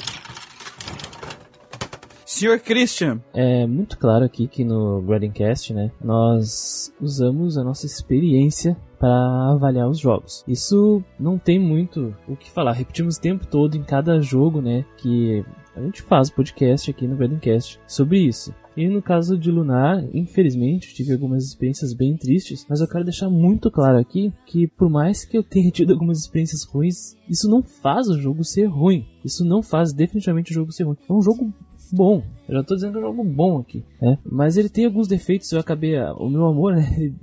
[2.26, 3.22] Senhor Christian.
[3.34, 9.88] É muito claro aqui que no Gradingcast, né, nós usamos a nossa experiência para avaliar
[9.88, 10.44] os jogos.
[10.48, 12.72] Isso não tem muito o que falar.
[12.72, 15.46] Repetimos o tempo todo em cada jogo, né, que
[15.76, 18.54] a gente faz podcast aqui no Gradingcast sobre isso.
[18.78, 23.30] E no caso de Lunar, infelizmente, tive algumas experiências bem tristes, mas eu quero deixar
[23.30, 27.62] muito claro aqui que por mais que eu tenha tido algumas experiências ruins, isso não
[27.62, 29.06] faz o jogo ser ruim.
[29.24, 30.98] Isso não faz definitivamente o jogo ser ruim.
[31.10, 31.54] É um jogo
[31.94, 32.24] bom.
[32.48, 34.18] Eu já tô dizendo que é um jogo bom aqui, né?
[34.26, 36.00] Mas ele tem alguns defeitos, eu acabei.
[36.18, 36.86] O meu amor, né?
[36.98, 37.16] Ele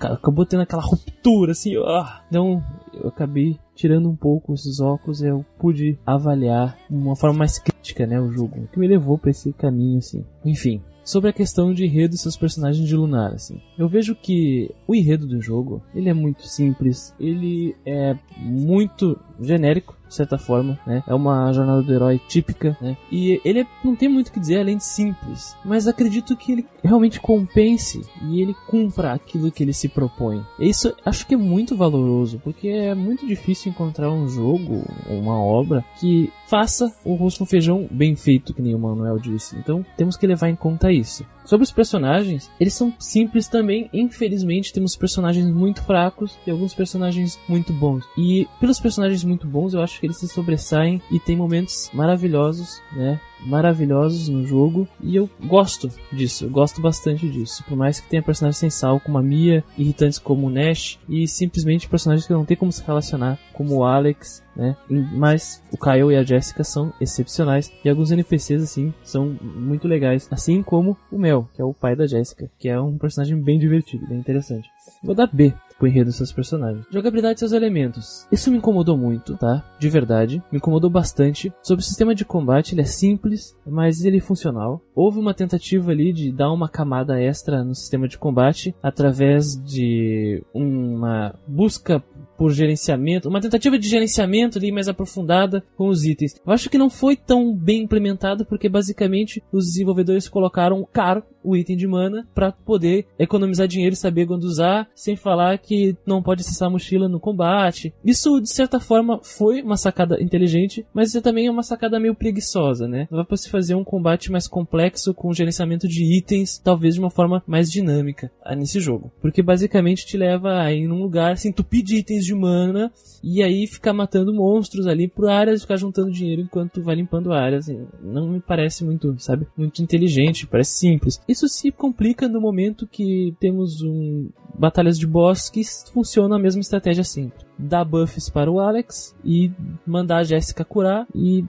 [0.00, 1.76] acabou tendo aquela ruptura, assim.
[1.86, 2.22] ah.
[2.28, 8.06] Então, eu acabei tirando um pouco esses óculos eu pude avaliar uma forma mais crítica,
[8.06, 8.20] né?
[8.20, 8.68] O jogo.
[8.72, 10.24] Que me levou pra esse caminho, assim.
[10.44, 10.80] Enfim.
[11.04, 13.60] Sobre a questão de enredo e seus personagens de Lunar, assim.
[13.76, 19.96] Eu vejo que o enredo do jogo, ele é muito simples, ele é muito genérico,
[20.08, 21.02] de certa forma, né?
[21.06, 22.96] É uma jornada do herói típica, né?
[23.10, 26.52] E ele é- não tem muito o que dizer além de simples, mas acredito que
[26.52, 30.42] ele realmente compense e ele cumpra aquilo que ele se propõe.
[30.58, 35.84] Isso acho que é muito valoroso, porque é muito difícil encontrar um jogo, uma obra
[35.98, 39.56] que faça o rosto com feijão bem feito, que nem o Manuel disse.
[39.56, 41.24] Então, temos que levar em conta isso.
[41.44, 43.88] Sobre os personagens, eles são simples também.
[43.92, 48.04] Infelizmente, temos personagens muito fracos e alguns personagens muito bons.
[48.16, 52.80] E pelos personagens muito bons, eu acho que eles se sobressaem e tem momentos maravilhosos,
[52.92, 53.20] né?
[53.44, 54.88] Maravilhosos no jogo.
[55.00, 57.64] E eu gosto disso, eu gosto bastante disso.
[57.64, 61.26] Por mais que tenha personagens sem sal, como a Mia, irritantes como o Nash, e
[61.28, 64.76] simplesmente personagens que não tem como se relacionar, como o Alex, né?
[64.88, 67.72] Mas o Kyle e a Jessica são excepcionais.
[67.84, 70.28] E alguns NPCs, assim, são muito legais.
[70.30, 73.58] Assim como o Mel, que é o pai da Jessica, que é um personagem bem
[73.58, 74.68] divertido, bem interessante.
[75.02, 75.52] Vou dar B
[75.84, 76.86] pro enredo dos seus personagens.
[76.90, 78.26] Jogabilidade e seus elementos.
[78.32, 79.62] Isso me incomodou muito, tá?
[79.78, 80.42] De verdade.
[80.50, 81.52] Me incomodou bastante.
[81.62, 84.80] Sobre o sistema de combate, ele é simples, mas ele é funcional.
[84.94, 90.42] Houve uma tentativa ali de dar uma camada extra no sistema de combate através de
[90.54, 92.02] uma busca
[92.36, 96.34] por gerenciamento, uma tentativa de gerenciamento ali mais aprofundada com os itens.
[96.44, 101.54] Eu acho que não foi tão bem implementado porque basicamente os desenvolvedores colocaram caro o
[101.54, 106.22] item de mana para poder economizar dinheiro e saber quando usar, sem falar que não
[106.22, 107.92] pode acessar a mochila no combate.
[108.02, 112.88] Isso de certa forma foi uma sacada inteligente, mas também é uma sacada meio preguiçosa,
[112.88, 113.06] né?
[113.10, 117.10] Dá pra se fazer um combate mais complexo com gerenciamento de itens, talvez de uma
[117.10, 121.48] forma mais dinâmica ah, nesse jogo, porque basicamente te leva a ir num lugar se
[121.48, 122.92] entupir de itens de mana
[123.22, 127.66] e aí ficar matando monstros ali por áreas, ficar juntando dinheiro enquanto vai limpando áreas.
[128.02, 131.20] Não me parece muito, sabe, muito inteligente, parece simples.
[131.28, 136.60] Isso se complica no momento que temos um batalhas de boss que funcionam a mesma
[136.60, 137.44] estratégia sempre.
[137.58, 139.50] Dar buffs para o Alex e
[139.86, 141.44] mandar a Jéssica curar e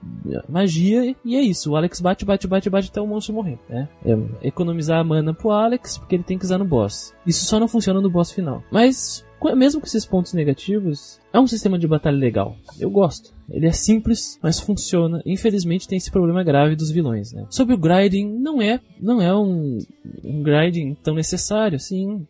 [0.48, 1.72] magia e é isso.
[1.72, 3.88] O Alex bate, bate, bate, bate até o monstro morrer, né?
[4.04, 7.12] É economizar a mana pro Alex porque ele tem que usar no boss.
[7.26, 8.62] Isso só não funciona no boss final.
[8.70, 12.56] Mas mesmo com esses pontos negativos, é um sistema de batalha legal.
[12.78, 13.35] Eu gosto.
[13.50, 15.22] Ele é simples, mas funciona.
[15.24, 17.46] Infelizmente tem esse problema grave dos vilões, né?
[17.50, 19.78] Sobre o grinding, não é, não é um,
[20.24, 22.26] um grinding tão necessário, assim.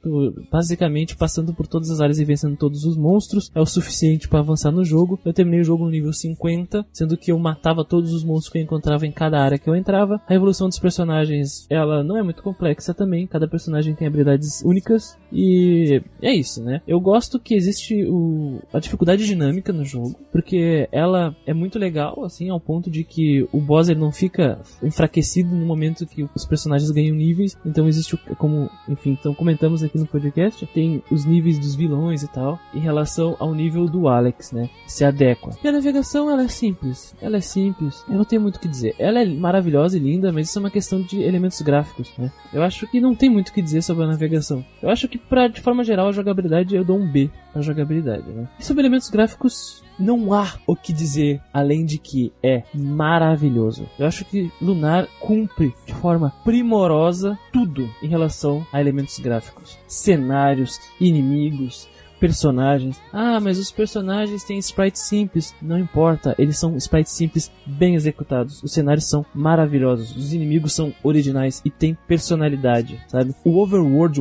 [0.51, 4.41] Basicamente passando por todas as áreas e vencendo todos os monstros é o suficiente para
[4.41, 5.19] avançar no jogo.
[5.25, 8.59] Eu terminei o jogo no nível 50, sendo que eu matava todos os monstros que
[8.59, 10.21] eu encontrava em cada área que eu entrava.
[10.29, 13.27] A evolução dos personagens, ela não é muito complexa também.
[13.27, 16.81] Cada personagem tem habilidades únicas e é isso, né?
[16.87, 21.06] Eu gosto que existe o, a dificuldade dinâmica no jogo, porque ela
[21.47, 25.67] é muito legal, assim, ao ponto de que o boss ele não fica enfraquecido no
[25.67, 27.57] momento que os personagens ganham níveis.
[27.65, 32.29] Então existe, como, enfim, então comentamos aqui no podcast, tem os níveis dos vilões e
[32.29, 34.69] tal, em relação ao nível do Alex, né?
[34.87, 35.51] Se adequa.
[35.63, 37.15] E a navegação, ela é simples.
[37.21, 38.05] Ela é simples.
[38.09, 38.95] Eu não tenho muito o que dizer.
[38.99, 42.33] Ela é maravilhosa e linda, mas isso é uma questão de elementos gráficos, né?
[42.53, 44.65] Eu acho que não tem muito o que dizer sobre a navegação.
[44.83, 48.31] Eu acho que, pra, de forma geral, a jogabilidade eu dou um B pra jogabilidade,
[48.31, 48.49] né?
[48.59, 53.87] E sobre elementos gráficos, não há o que dizer além de que é maravilhoso.
[53.99, 60.81] Eu acho que Lunar cumpre de forma primorosa tudo em relação a elementos gráficos, cenários,
[61.01, 63.01] inimigos, personagens.
[63.13, 65.55] Ah, mas os personagens têm sprites simples.
[65.61, 68.63] Não importa, eles são sprites simples bem executados.
[68.63, 73.35] Os cenários são maravilhosos, os inimigos são originais e têm personalidade, sabe?
[73.45, 74.21] O overworld,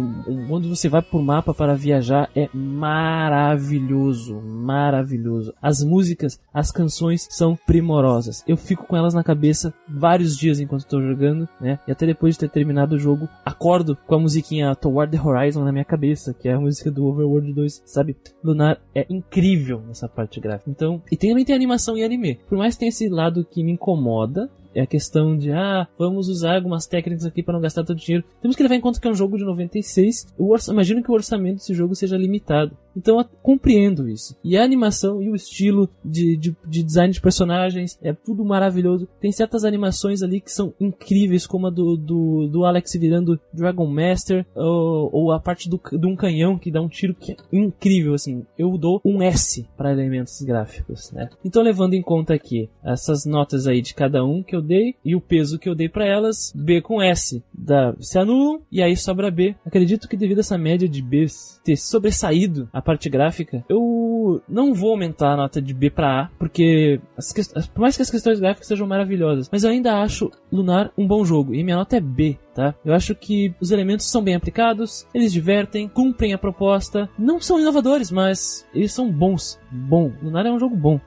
[0.50, 5.54] onde você vai por mapa para viajar, é maravilhoso, maravilhoso.
[5.62, 8.44] As músicas, as canções são primorosas.
[8.48, 11.80] Eu fico com elas na cabeça vários dias enquanto estou jogando, né?
[11.88, 15.64] E até depois de ter terminado o jogo, acordo com a musiquinha Toward the Horizon
[15.64, 18.18] na minha cabeça, que é a música do Overworld 2, sabe?
[18.44, 20.70] Lunar é incrível nessa parte gráfica.
[20.70, 22.40] Então, e também tem animação e anime.
[22.50, 26.28] Por mais que tenha esse lado que me incomoda, é a questão de, ah, vamos
[26.28, 28.26] usar algumas técnicas aqui para não gastar todo o dinheiro.
[28.42, 30.28] Temos que levar em conta que é um jogo de 96.
[30.38, 32.78] Eu imagino que o orçamento desse jogo seja limitado.
[32.96, 34.36] Então eu compreendo isso.
[34.44, 39.08] E a animação e o estilo de, de, de, design de personagens é tudo maravilhoso.
[39.20, 43.88] Tem certas animações ali que são incríveis, como a do, do, do Alex virando Dragon
[43.88, 47.36] Master, ou, ou a parte do, de um canhão que dá um tiro que é
[47.52, 48.46] incrível, assim.
[48.58, 51.30] Eu dou um S para elementos gráficos, né?
[51.44, 55.16] Então levando em conta aqui essas notas aí de cada um que eu dei e
[55.16, 58.96] o peso que eu dei para elas, B com S da, se anulam e aí
[58.98, 59.56] sobra B.
[59.66, 64.74] Acredito que devido a essa média de Bs ter sobressaído a parte gráfica, eu não
[64.74, 67.34] vou aumentar a nota de B para A, porque as
[67.68, 71.24] por mais que as questões gráficas sejam maravilhosas, mas eu ainda acho Lunar um bom
[71.24, 72.38] jogo e minha nota é B.
[72.56, 72.74] Tá?
[72.86, 77.60] Eu acho que os elementos são bem aplicados, eles divertem, cumprem a proposta, não são
[77.60, 79.60] inovadores, mas eles são bons.
[79.70, 80.98] Bom, Lunar é um jogo bom.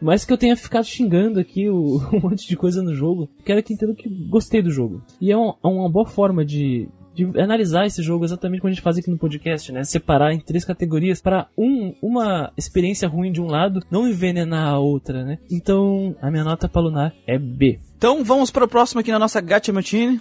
[0.00, 3.62] Mas que eu tenha ficado xingando aqui o, um monte de coisa no jogo, quero
[3.62, 5.02] que entenda que gostei do jogo.
[5.20, 8.74] E é, um, é uma boa forma de, de analisar esse jogo exatamente como a
[8.74, 9.84] gente faz aqui no podcast, né?
[9.84, 14.78] Separar em três categorias para um, uma experiência ruim de um lado não envenenar a
[14.78, 15.38] outra, né?
[15.50, 17.78] Então, a minha nota para Lunar é B.
[17.96, 20.20] Então, vamos para o próximo aqui na nossa Gacha Martini.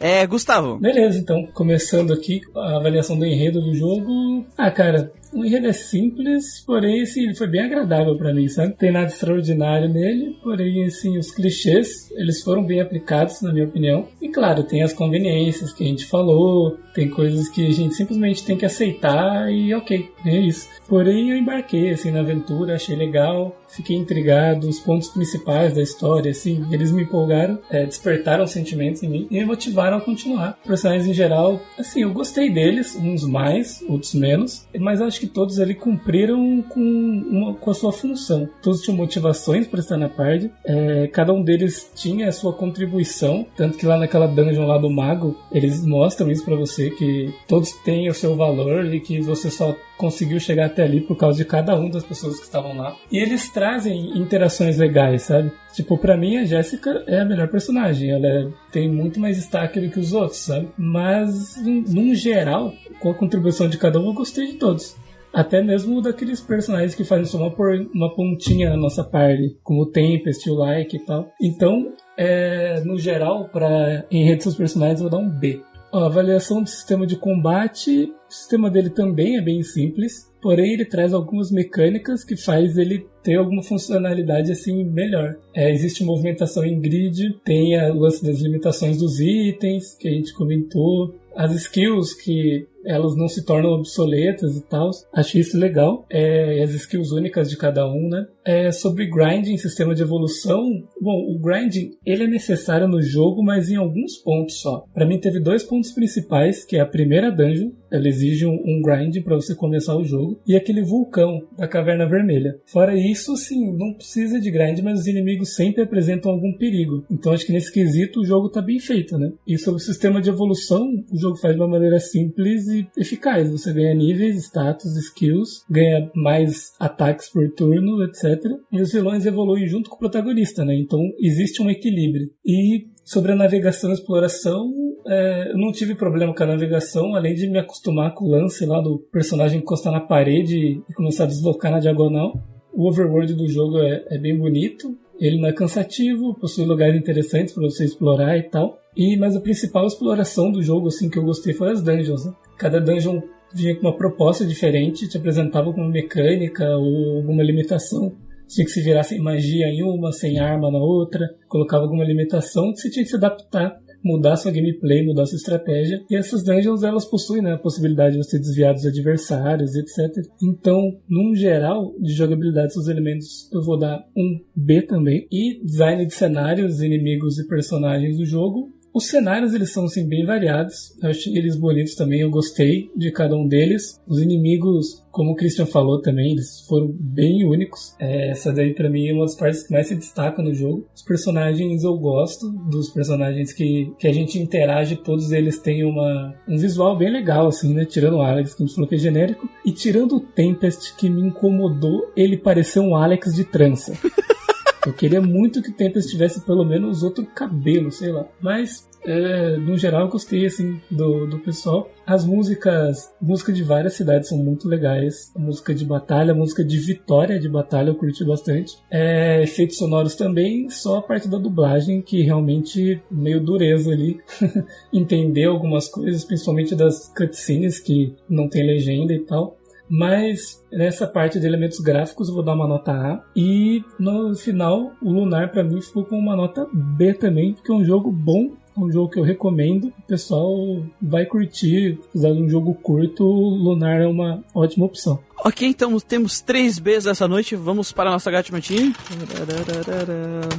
[0.00, 0.76] É, Gustavo.
[0.78, 4.44] Beleza, então, começando aqui a avaliação do enredo do jogo.
[4.58, 8.74] Ah, cara, o enredo é simples, porém, assim, ele foi bem agradável para mim, sabe?
[8.76, 14.06] Tem nada extraordinário nele, porém, assim, os clichês, eles foram bem aplicados, na minha opinião.
[14.20, 18.44] E claro, tem as conveniências que a gente falou, tem coisas que a gente simplesmente
[18.44, 20.68] tem que aceitar e ok, é isso.
[20.88, 26.30] Porém, eu embarquei, assim, na aventura, achei legal, fiquei intrigado, os pontos principais da história,
[26.30, 30.58] assim, eles me empolgaram, é, despertaram sentimentos em mim e me motivaram a continuar.
[30.64, 35.26] Personagens em geral, assim, eu gostei deles, uns mais, outros menos, mas acho que que
[35.26, 38.48] todos ali cumpriram com, uma, com a sua função.
[38.62, 40.50] Todos tinham motivações para estar na party.
[40.64, 43.46] É, cada um deles tinha a sua contribuição.
[43.56, 47.72] Tanto que lá naquela dungeon lá do mago, eles mostram isso para você, que todos
[47.84, 51.44] têm o seu valor e que você só conseguiu chegar até ali por causa de
[51.44, 52.96] cada uma das pessoas que estavam lá.
[53.10, 55.50] E eles trazem interações legais, sabe?
[55.72, 58.10] Tipo, para mim a Jéssica é a melhor personagem.
[58.10, 60.68] Ela é, tem muito mais destaque do que os outros, sabe?
[60.76, 64.96] Mas, num geral, com a contribuição de cada um, eu gostei de todos.
[65.34, 69.82] Até mesmo daqueles personagens que fazem só uma, por, uma pontinha na nossa party, como
[69.82, 71.28] o Tempest, o Like e tal.
[71.42, 75.60] Então, é, no geral, para enredo dos personagens, eu vou dar um B.
[75.92, 80.84] A avaliação do sistema de combate, o sistema dele também é bem simples, porém ele
[80.84, 85.36] traz algumas mecânicas que faz ele ter alguma funcionalidade assim melhor.
[85.54, 90.34] É, existe movimentação em grid, tem a lance das limitações dos itens que a gente
[90.34, 94.90] comentou, as skills que elas não se tornam obsoletas e tal.
[95.12, 96.06] Acho isso legal.
[96.10, 98.26] É, as skills únicas de cada um, né?
[98.44, 100.62] É, sobre grinding, sistema de evolução.
[101.00, 104.84] Bom, o grinding ele é necessário no jogo, mas em alguns pontos só.
[104.92, 108.82] Para mim teve dois pontos principais, que é a primeira dungeon, ela exige um, um
[108.82, 112.58] grind para você começar o jogo, e aquele vulcão da Caverna Vermelha.
[112.66, 117.04] Fora isso, sim, não precisa de grind, mas os inimigos sempre apresentam algum perigo.
[117.08, 119.30] Então acho que nesse quesito o jogo tá bem feito, né?
[119.46, 123.50] E sobre o sistema de evolução, o jogo faz de uma maneira simples e eficaz.
[123.50, 128.42] Você ganha níveis, status, skills, ganha mais ataques por turno, etc.
[128.72, 130.74] E os vilões evoluem junto com o protagonista, né?
[130.74, 132.30] Então existe um equilíbrio.
[132.44, 134.72] E sobre a navegação e exploração,
[135.06, 138.64] é, eu não tive problema com a navegação, além de me acostumar com o lance
[138.64, 142.34] lá do personagem encostar na parede e começar a deslocar na diagonal.
[142.72, 147.54] O overworld do jogo é, é bem bonito, ele não é cansativo, possui lugares interessantes
[147.54, 148.78] para você explorar e tal.
[148.96, 152.24] E mas a principal exploração do jogo assim que eu gostei foi as dungeons.
[152.24, 152.32] Né?
[152.58, 153.20] Cada dungeon
[153.54, 158.16] vinha com uma proposta diferente, te apresentava com uma mecânica ou alguma limitação.
[158.48, 162.72] Tinha que se virar sem magia em uma, sem arma na outra, colocava alguma limitação
[162.72, 166.04] que você tinha que se adaptar, mudar sua gameplay, mudar sua estratégia.
[166.10, 170.22] E essas dungeons elas possuem né, a possibilidade de você desviar dos adversários, etc.
[170.42, 175.26] Então, num geral, de jogabilidade, seus elementos eu vou dar um B também.
[175.32, 180.24] E design de cenários, inimigos e personagens do jogo, Os cenários eles são assim bem
[180.24, 180.96] variados.
[181.02, 182.20] Eu achei eles bonitos também.
[182.20, 184.00] Eu gostei de cada um deles.
[184.06, 187.92] Os inimigos, como o Christian falou também, eles foram bem únicos.
[187.98, 190.86] É, essa daí para mim é uma das partes que mais se destaca no jogo.
[190.94, 194.94] Os personagens eu gosto dos personagens que, que a gente interage.
[194.94, 197.84] Todos eles têm uma um visual bem legal assim, né?
[197.84, 201.10] Tirando o Alex que a gente falou que é genérico e tirando o Tempest que
[201.10, 202.12] me incomodou.
[202.16, 203.92] Ele parecer um Alex de trança.
[204.86, 208.26] Eu queria muito que o Tempest tivesse pelo menos outro cabelo, sei lá.
[208.38, 211.90] Mas, é, no geral, eu gostei, assim, do, do pessoal.
[212.06, 215.32] As músicas, música de várias cidades são muito legais.
[215.34, 218.76] A música de batalha, a música de vitória de batalha eu curti bastante.
[218.90, 224.20] É, efeitos sonoros também, só a parte da dublagem que realmente meio dureza ali.
[224.92, 229.56] Entender algumas coisas, principalmente das cutscenes que não tem legenda e tal.
[229.88, 233.20] Mas nessa parte de elementos gráficos eu vou dar uma nota A.
[233.36, 237.74] E no final, o Lunar para mim ficou com uma nota B também, porque é
[237.74, 238.52] um jogo bom.
[238.76, 239.92] É um jogo que eu recomendo.
[239.98, 241.98] O pessoal vai curtir.
[242.08, 245.20] Apesar de um jogo curto, o Lunar é uma ótima opção.
[245.44, 247.54] Ok, então temos três Bs essa noite.
[247.54, 248.92] Vamos para a nossa gatimatinha.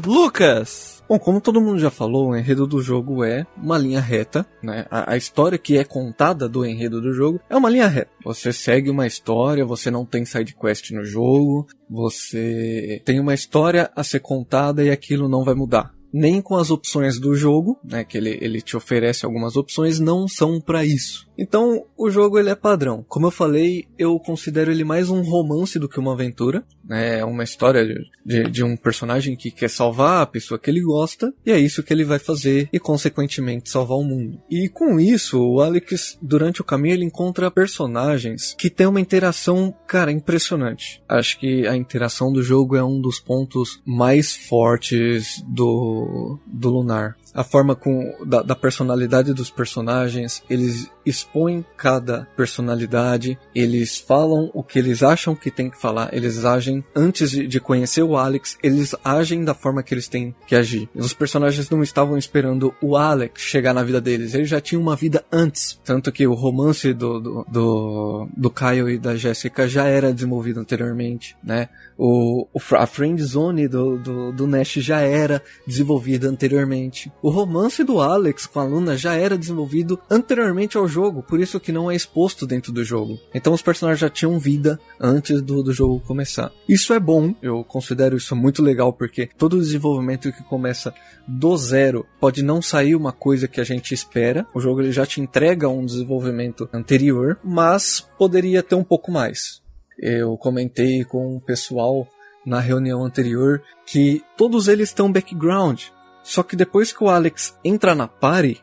[0.05, 0.94] Lucas!
[1.07, 4.85] Bom, como todo mundo já falou, o enredo do jogo é uma linha reta, né?
[4.89, 8.09] A, a, história que é contada do enredo do jogo é uma linha reta.
[8.23, 13.91] Você segue uma história, você não tem side quest no jogo, você tem uma história
[13.95, 18.05] a ser contada e aquilo não vai mudar nem com as opções do jogo, né,
[18.05, 21.27] que ele, ele te oferece algumas opções, não são para isso.
[21.37, 23.05] Então, o jogo ele é padrão.
[23.09, 26.63] Como eu falei, eu considero ele mais um romance do que uma aventura.
[26.87, 27.19] Né?
[27.19, 27.95] É uma história de,
[28.25, 31.83] de, de, um personagem que quer salvar a pessoa que ele gosta, e é isso
[31.83, 34.39] que ele vai fazer, e consequentemente salvar o mundo.
[34.49, 39.75] E com isso, o Alex, durante o caminho, ele encontra personagens que têm uma interação,
[39.85, 41.03] cara, impressionante.
[41.09, 46.04] Acho que a interação do jogo é um dos pontos mais fortes do,
[46.45, 53.97] do Lunar a forma com da, da, personalidade dos personagens, eles expõem cada personalidade, eles
[53.97, 58.03] falam o que eles acham que tem que falar, eles agem antes de, de conhecer
[58.03, 60.89] o Alex, eles agem da forma que eles têm que agir.
[60.95, 64.95] Os personagens não estavam esperando o Alex chegar na vida deles, eles já tinham uma
[64.95, 69.85] vida antes, tanto que o romance do do, do, do Kyle e da Jessica já
[69.85, 71.69] era desenvolvido anteriormente, né?
[71.97, 77.11] O, a friend zone do, do, do Nash já era desenvolvida anteriormente.
[77.25, 81.59] O romance do Alex com a Luna já era desenvolvido anteriormente ao jogo, por isso
[81.59, 83.19] que não é exposto dentro do jogo.
[83.33, 86.51] Então os personagens já tinham vida antes do, do jogo começar.
[86.69, 90.93] Isso é bom, eu considero isso muito legal, porque todo desenvolvimento que começa
[91.27, 94.45] do zero pode não sair uma coisa que a gente espera.
[94.53, 99.63] O jogo ele já te entrega um desenvolvimento anterior, mas poderia ter um pouco mais.
[99.97, 102.07] Eu comentei com o pessoal
[102.45, 105.85] na reunião anterior que todos eles têm um background.
[106.25, 108.59] Só que depois que o Alex entra na party,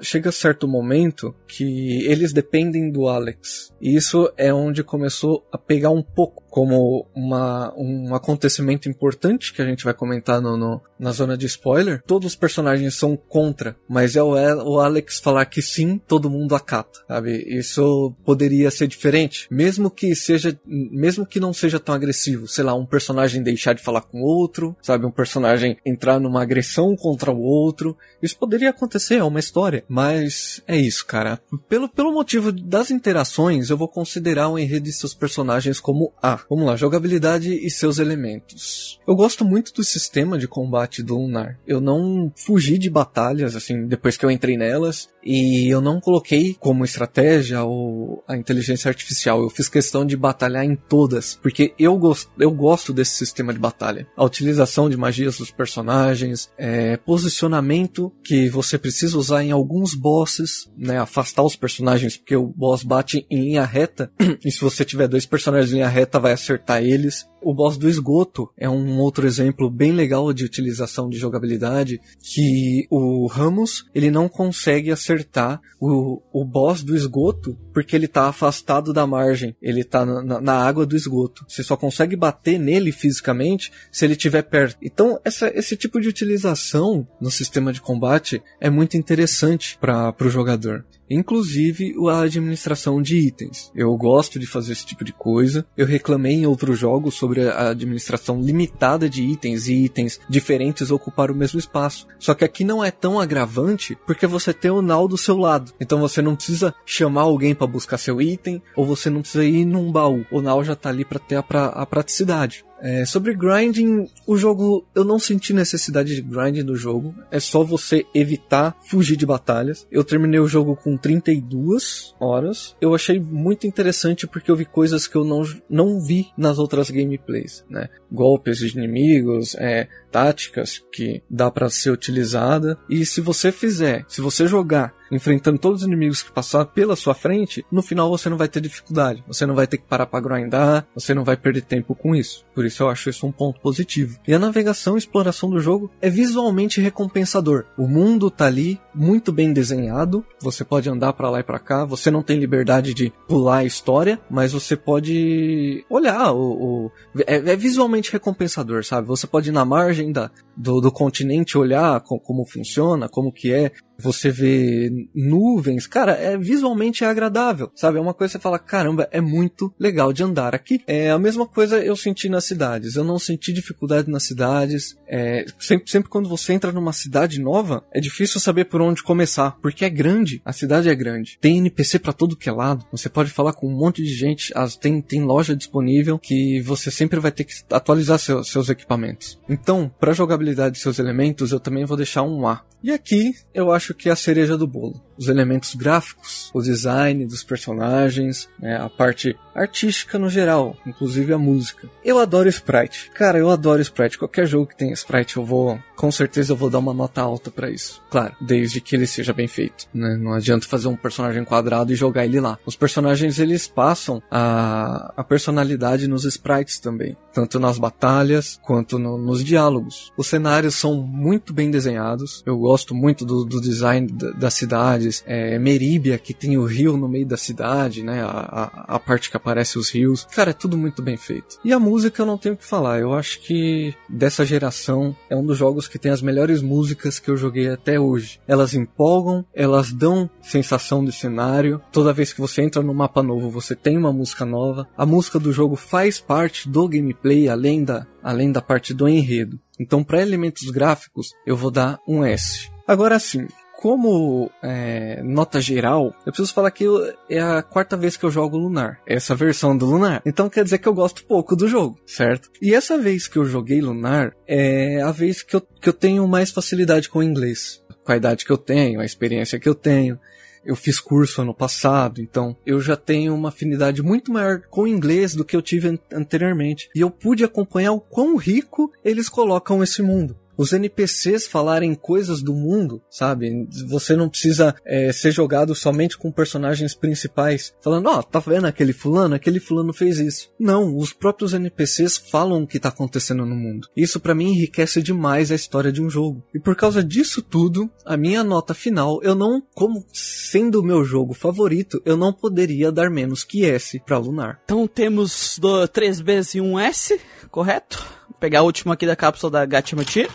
[0.00, 3.72] chega certo momento que eles dependem do Alex.
[3.78, 9.60] E isso é onde começou a pegar um pouco como uma, um acontecimento importante que
[9.60, 12.00] a gente vai comentar no, no, na zona de spoiler.
[12.06, 16.54] Todos os personagens são contra, mas é o, o Alex falar que sim, todo mundo
[16.54, 17.42] acata, sabe?
[17.48, 22.46] Isso poderia ser diferente, mesmo que seja, mesmo que não seja tão agressivo.
[22.46, 25.04] Sei lá, um personagem deixar de falar com outro, sabe?
[25.04, 27.98] Um personagem entrar numa agressão contra o outro.
[28.22, 29.82] Isso poderia acontecer, é uma história.
[29.88, 31.40] Mas é isso, cara.
[31.68, 36.43] Pelo, pelo motivo das interações, eu vou considerar o enredo de seus personagens como A.
[36.48, 39.00] Vamos lá, jogabilidade e seus elementos.
[39.06, 41.58] Eu gosto muito do sistema de combate do Lunar.
[41.66, 46.54] Eu não fugi de batalhas, assim, depois que eu entrei nelas, e eu não coloquei
[46.60, 49.42] como estratégia ou a inteligência artificial.
[49.42, 53.58] Eu fiz questão de batalhar em todas, porque eu, gosto, eu gosto desse sistema de
[53.58, 54.06] batalha.
[54.16, 60.70] A utilização de magias dos personagens, é, posicionamento que você precisa usar em alguns bosses,
[60.76, 64.10] né, afastar os personagens, porque o boss bate em linha reta,
[64.44, 67.28] e se você tiver dois personagens em linha reta, vai acertar eles.
[67.44, 72.86] O boss do esgoto é um outro exemplo bem legal de utilização de jogabilidade, que
[72.90, 78.92] o Ramos, ele não consegue acertar o, o boss do esgoto porque ele tá afastado
[78.92, 81.44] da margem, ele tá na, na água do esgoto.
[81.46, 84.78] Você só consegue bater nele fisicamente se ele estiver perto.
[84.80, 90.28] Então, essa, esse tipo de utilização no sistema de combate é muito interessante para o
[90.28, 90.84] jogador.
[91.10, 93.70] Inclusive a administração de itens.
[93.74, 95.66] Eu gosto de fazer esse tipo de coisa.
[95.76, 101.30] Eu reclamei em outros jogos sobre a administração limitada de itens e itens diferentes ocupar
[101.30, 102.06] o mesmo espaço.
[102.18, 105.72] Só que aqui não é tão agravante porque você tem o Nal do seu lado.
[105.80, 109.64] Então você não precisa chamar alguém para buscar seu item ou você não precisa ir
[109.64, 110.24] num baú.
[110.30, 112.64] O Nal já tá ali para ter a, pra, a praticidade.
[112.80, 117.14] É, sobre grinding, o jogo eu não senti necessidade de grinding no jogo.
[117.30, 119.86] É só você evitar fugir de batalhas.
[119.90, 122.76] Eu terminei o jogo com 32 horas.
[122.80, 126.90] Eu achei muito interessante porque eu vi coisas que eu não, não vi nas outras
[126.90, 127.88] gameplays, né?
[128.10, 132.78] Golpes de inimigos, é, táticas que dá para ser utilizada.
[132.88, 137.14] E se você fizer, se você jogar enfrentando todos os inimigos que passar pela sua
[137.14, 139.24] frente, no final você não vai ter dificuldade.
[139.26, 142.44] Você não vai ter que parar para grindar, você não vai perder tempo com isso.
[142.54, 144.18] Por isso eu acho isso um ponto positivo.
[144.26, 147.64] E a navegação e exploração do jogo é visualmente recompensador.
[147.76, 151.84] O mundo tá ali muito bem desenhado, você pode andar para lá e para cá,
[151.84, 156.92] você não tem liberdade de pular a história, mas você pode olhar o, o
[157.26, 159.08] é, é, visualmente recompensador, sabe?
[159.08, 163.52] Você pode ir na margem da, do, do continente olhar com, como funciona, como que
[163.52, 167.98] é, você vê nuvens, cara, é visualmente é agradável, sabe?
[167.98, 170.80] É uma coisa que você fala, caramba, é muito legal de andar aqui.
[170.86, 172.96] É a mesma coisa eu senti nas cidades.
[172.96, 174.96] Eu não senti dificuldade nas cidades.
[175.06, 179.56] É, sempre, sempre quando você entra numa cidade nova, é difícil saber por onde começar,
[179.62, 180.42] porque é grande.
[180.44, 181.38] A cidade é grande.
[181.40, 182.84] Tem NPC para todo que é lado.
[182.90, 184.52] Você pode falar com um monte de gente.
[184.56, 189.40] As, tem, tem loja disponível que você sempre vai ter que atualizar seu, seus equipamentos.
[189.48, 192.64] Então, para jogabilidade de seus elementos, eu também vou deixar um A.
[192.82, 197.26] E aqui eu acho que é a cereja do bolo os elementos gráficos, o design
[197.26, 201.88] dos personagens, né, a parte artística no geral, inclusive a música.
[202.04, 203.10] Eu adoro sprite.
[203.14, 204.18] Cara, eu adoro sprite.
[204.18, 207.50] Qualquer jogo que tenha sprite, eu vou, com certeza eu vou dar uma nota alta
[207.50, 208.02] para isso.
[208.10, 210.16] Claro, desde que ele seja bem feito, né?
[210.16, 212.58] Não adianta fazer um personagem quadrado e jogar ele lá.
[212.66, 219.16] Os personagens eles passam a, a personalidade nos sprites também, tanto nas batalhas quanto no,
[219.16, 220.12] nos diálogos.
[220.16, 222.42] Os cenários são muito bem desenhados.
[222.44, 226.64] Eu gosto muito do, do design da, da cidade cidades, é, Meríbia, que tem o
[226.64, 228.22] rio no meio da cidade, né?
[228.22, 230.26] A, a, a, parte que aparece os rios.
[230.32, 231.58] Cara, é tudo muito bem feito.
[231.64, 233.00] E a música eu não tenho o que falar.
[233.00, 237.30] Eu acho que dessa geração é um dos jogos que tem as melhores músicas que
[237.30, 238.40] eu joguei até hoje.
[238.46, 241.80] Elas empolgam, elas dão sensação de cenário.
[241.92, 244.88] Toda vez que você entra no mapa novo, você tem uma música nova.
[244.96, 249.58] A música do jogo faz parte do gameplay, além da, além da parte do enredo.
[249.78, 252.70] Então, para elementos gráficos, eu vou dar um S.
[252.86, 253.48] Agora sim,
[253.84, 256.86] como é, nota geral, eu preciso falar que
[257.28, 258.98] é a quarta vez que eu jogo Lunar.
[259.06, 260.22] Essa versão do Lunar.
[260.24, 262.48] Então quer dizer que eu gosto pouco do jogo, certo?
[262.62, 266.26] E essa vez que eu joguei Lunar é a vez que eu, que eu tenho
[266.26, 267.84] mais facilidade com o inglês.
[268.02, 270.18] Com a idade que eu tenho, a experiência que eu tenho.
[270.64, 274.88] Eu fiz curso ano passado, então eu já tenho uma afinidade muito maior com o
[274.88, 276.88] inglês do que eu tive anteriormente.
[276.94, 282.42] E eu pude acompanhar o quão rico eles colocam esse mundo os NPCs falarem coisas
[282.42, 283.66] do mundo, sabe?
[283.88, 288.66] Você não precisa é, ser jogado somente com personagens principais, falando, ó, oh, tá vendo
[288.66, 289.34] aquele fulano?
[289.34, 290.50] Aquele fulano fez isso.
[290.58, 293.88] Não, os próprios NPCs falam o que tá acontecendo no mundo.
[293.96, 296.44] Isso para mim enriquece demais a história de um jogo.
[296.54, 301.04] E por causa disso tudo, a minha nota final, eu não, como sendo o meu
[301.04, 304.60] jogo favorito, eu não poderia dar menos que S para Lunar.
[304.64, 308.23] Então temos do 3Bs e um S, correto?
[308.28, 310.28] Vou pegar a última aqui da cápsula da Gachimati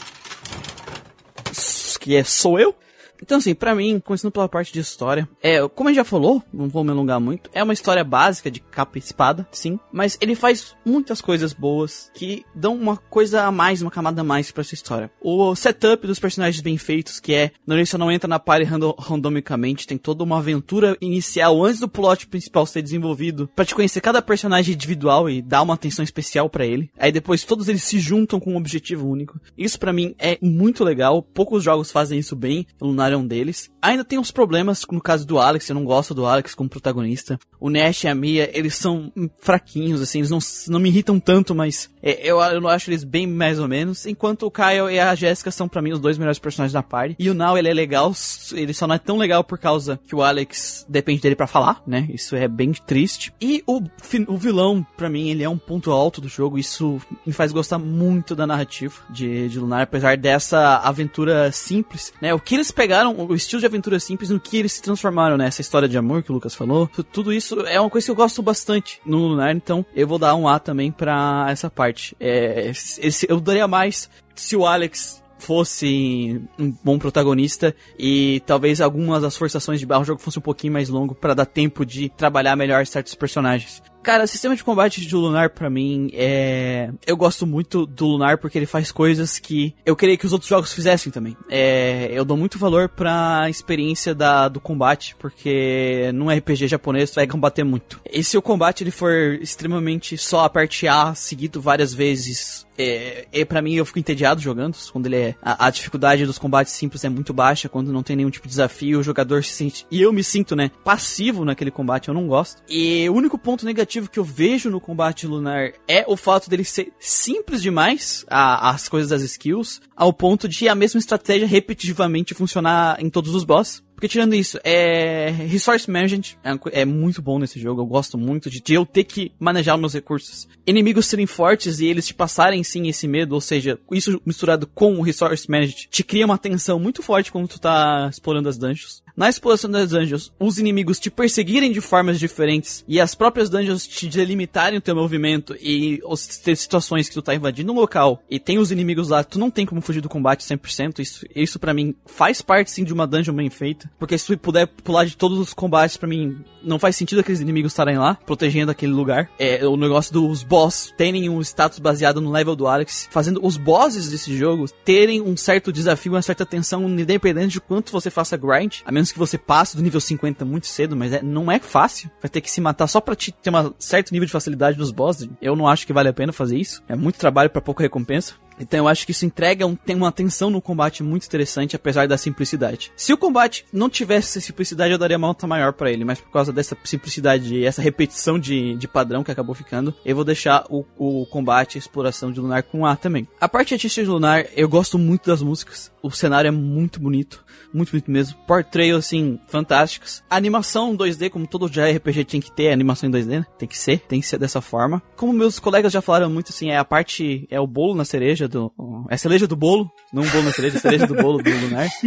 [2.00, 2.76] que é sou eu.
[3.22, 6.42] Então, assim, para mim, começando pela parte de história, é, como a gente já falou,
[6.54, 10.18] não vou me alongar muito, é uma história básica de capa e espada, sim, mas
[10.22, 14.52] ele faz muitas coisas boas que dão uma coisa a mais, uma camada a mais
[14.52, 15.12] para essa história.
[15.22, 18.96] O setup dos personagens bem feitos, que é, no início não entra na party random,
[18.98, 24.02] randomicamente, tem toda uma aventura inicial antes do plot principal ser desenvolvido, para te conhecer
[24.02, 26.90] cada personagem individual e dar uma atenção especial para ele.
[26.98, 29.40] Aí depois todos eles se juntam com um objetivo único.
[29.58, 33.70] Isso para mim é muito legal, poucos jogos fazem isso bem, Lunar um deles.
[33.82, 37.40] Ainda tem uns problemas no caso do Alex, eu não gosto do Alex como protagonista.
[37.60, 41.54] O Nash e a Mia, eles são fraquinhos, assim, eles não, não me irritam tanto,
[41.54, 44.06] mas é, eu, eu acho eles bem mais ou menos.
[44.06, 47.16] Enquanto o Kyle e a Jessica são para mim os dois melhores personagens da party.
[47.20, 48.14] E o Now, ele é legal,
[48.54, 51.82] ele só não é tão legal por causa que o Alex depende dele para falar,
[51.86, 52.08] né?
[52.14, 53.34] Isso é bem triste.
[53.42, 53.82] E o,
[54.28, 56.58] o vilão, para mim, ele é um ponto alto do jogo.
[56.58, 62.34] Isso me faz gostar muito da narrativa de, de Lunar, apesar dessa aventura simples, né?
[62.34, 65.48] O que eles pegaram, o estilo de aventura simples, no que eles se transformaram, né?
[65.48, 68.16] Essa história de amor que o Lucas falou, tudo isso é uma coisa que eu
[68.16, 72.16] gosto bastante no Lunar, então eu vou dar um A também pra essa parte.
[72.20, 79.22] É, esse, eu daria mais se o Alex fosse um bom protagonista e talvez algumas
[79.22, 82.10] das forçações de barro o jogo fosse um pouquinho mais longo para dar tempo de
[82.10, 83.82] trabalhar melhor certos personagens.
[84.02, 86.90] Cara, o sistema de combate do Lunar pra mim é.
[87.06, 90.50] Eu gosto muito do Lunar porque ele faz coisas que eu queria que os outros
[90.50, 91.36] jogos fizessem também.
[91.50, 92.10] É...
[92.12, 94.48] Eu dou muito valor pra experiência da...
[94.48, 98.00] do combate, porque num RPG japonês tu vai combater muito.
[98.12, 103.28] E se o combate ele for extremamente só a parte A, seguido várias vezes é,
[103.32, 106.74] é para mim eu fico entediado jogando quando ele é a, a, dificuldade dos combates
[106.74, 109.86] simples é muito baixa quando não tem nenhum tipo de desafio o jogador se sente
[109.92, 112.62] e eu me sinto né passivo naquele combate eu não gosto.
[112.70, 116.64] E o único ponto negativo que eu vejo no combate lunar é o fato dele
[116.64, 122.34] ser simples demais a, as coisas das skills ao ponto de a mesma estratégia repetitivamente
[122.34, 125.30] funcionar em todos os boss porque tirando isso, é.
[125.30, 127.82] Resource Management é, é muito bom nesse jogo.
[127.82, 130.48] Eu gosto muito de, de, eu ter que manejar meus recursos.
[130.66, 134.96] Inimigos serem fortes e eles te passarem sim esse medo, ou seja, isso misturado com
[134.96, 139.04] o Resource Management te cria uma tensão muito forte quando tu tá explorando as dungeons
[139.16, 143.88] na exploração das dungeons, os inimigos te perseguirem de formas diferentes e as próprias dungeons
[143.88, 146.02] te delimitarem o teu movimento e
[146.44, 149.52] ter situações que tu tá invadindo um local e tem os inimigos lá, tu não
[149.52, 151.00] tem como fugir do combate 100%.
[151.00, 154.38] Isso, isso para mim faz parte sim de uma dungeon bem feita, porque se tu
[154.38, 158.16] puder pular de todos os combates, para mim não faz sentido aqueles inimigos estarem lá,
[158.16, 159.30] protegendo aquele lugar.
[159.40, 163.58] É o negócio dos boss terem um status baseado no level do Alex, fazendo os
[163.58, 168.38] bosses desse jogo terem um certo desafio, uma certa tensão, independente de quanto você faça
[168.38, 171.52] grind, a menos menos que você passe do nível 50 muito cedo, mas é, não
[171.52, 172.10] é fácil.
[172.22, 174.92] Vai ter que se matar só pra te ter um certo nível de facilidade nos
[174.92, 175.30] bosses.
[175.42, 176.82] Eu não acho que vale a pena fazer isso.
[176.88, 178.34] É muito trabalho para pouca recompensa.
[178.60, 182.08] Então eu acho que isso entrega um, tem uma tensão no combate muito interessante, apesar
[182.08, 182.92] da simplicidade.
[182.96, 186.20] Se o combate não tivesse essa simplicidade, eu daria uma nota maior para ele, mas
[186.20, 190.26] por causa dessa simplicidade e essa repetição de, de padrão que acabou ficando, eu vou
[190.26, 193.26] deixar o, o combate e exploração de Lunar com A também.
[193.40, 197.46] A parte artística de Lunar, eu gosto muito das músicas, o cenário é muito bonito,
[197.74, 198.38] muito bonito mesmo.
[198.48, 200.24] Portrait, assim, fantásticos.
[200.30, 203.46] Animação 2D, como todo JRPG tinha que ter, animação em 2D, né?
[203.58, 205.02] Tem que ser, tem que ser dessa forma.
[205.16, 208.48] Como meus colegas já falaram muito, assim, é a parte, é o bolo na cereja
[208.48, 208.72] do...
[209.10, 211.50] É a cereja do bolo, não o bolo na cereja, a cereja do bolo do
[211.50, 211.90] Lunar.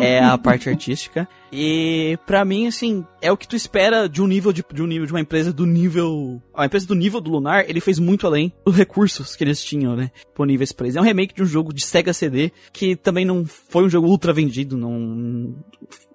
[0.00, 1.28] É a parte artística.
[1.52, 4.86] E para mim, assim, é o que tu espera de um nível de, de um
[4.86, 6.42] nível de uma empresa do nível.
[6.52, 9.94] A empresa do nível do Lunar, ele fez muito além dos recursos que eles tinham,
[9.94, 10.10] né?
[10.26, 10.96] Disponíveis pra eles.
[10.96, 14.08] É um remake de um jogo de Sega CD que também não foi um jogo
[14.08, 15.64] ultra vendido, não Um.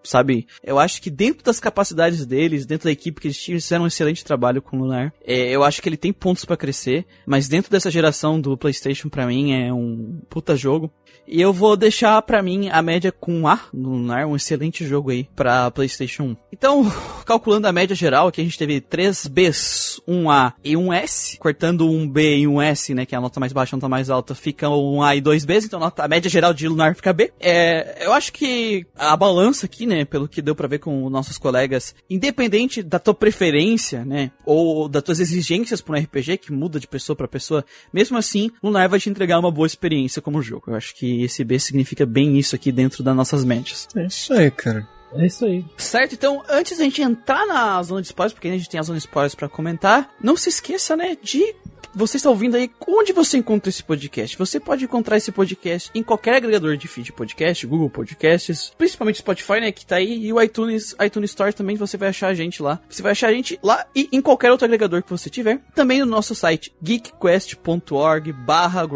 [0.04, 0.48] Sabe?
[0.64, 3.88] Eu acho que dentro das capacidades deles, dentro da equipe que eles tinham, fizeram um
[3.88, 5.14] excelente trabalho com o Lunar.
[5.26, 9.10] É, eu acho que ele tem pontos para crescer, mas dentro dessa geração do PlayStation,
[9.10, 10.92] para mim, é um puta jogo.
[11.32, 15.12] E eu vou deixar para mim a média com A no Lunar, um excelente jogo
[15.12, 16.38] aí para PlayStation 1.
[16.52, 16.92] Então,
[17.24, 22.10] calculando a média geral, aqui a gente teve 3 Bs, 1A e 1S, cortando um
[22.10, 24.34] B e um S, né, que é a nota mais baixa, a nota mais alta,
[24.34, 27.32] fica um A e dois Bs, então a média geral de Lunar fica B.
[27.40, 31.38] É, eu acho que a balança aqui, né, pelo que deu para ver com nossos
[31.38, 36.80] colegas, independente da tua preferência, né, ou das tuas exigências para um RPG, que muda
[36.80, 37.64] de pessoa para pessoa,
[37.94, 40.66] mesmo assim, Lunar vai te entregar uma boa experiência como jogo.
[40.68, 43.88] Eu acho que esse B significa bem isso aqui dentro das nossas mentes.
[43.96, 44.88] É isso aí, cara.
[45.14, 45.66] É isso aí.
[45.78, 48.84] Certo, então antes da gente entrar na zona de spoilers, porque a gente tem a
[48.84, 51.56] zona de spoilers pra comentar, não se esqueça, né, de
[52.00, 54.38] você está ouvindo aí, onde você encontra esse podcast?
[54.38, 59.60] Você pode encontrar esse podcast em qualquer agregador de feed podcast, Google Podcasts, principalmente Spotify,
[59.60, 62.64] né, que tá aí, e o iTunes, iTunes Store também, você vai achar a gente
[62.64, 62.80] lá.
[62.90, 65.60] Você vai achar a gente lá e em qualquer outro agregador que você tiver.
[65.76, 68.88] Também no nosso site, geekquest.org barra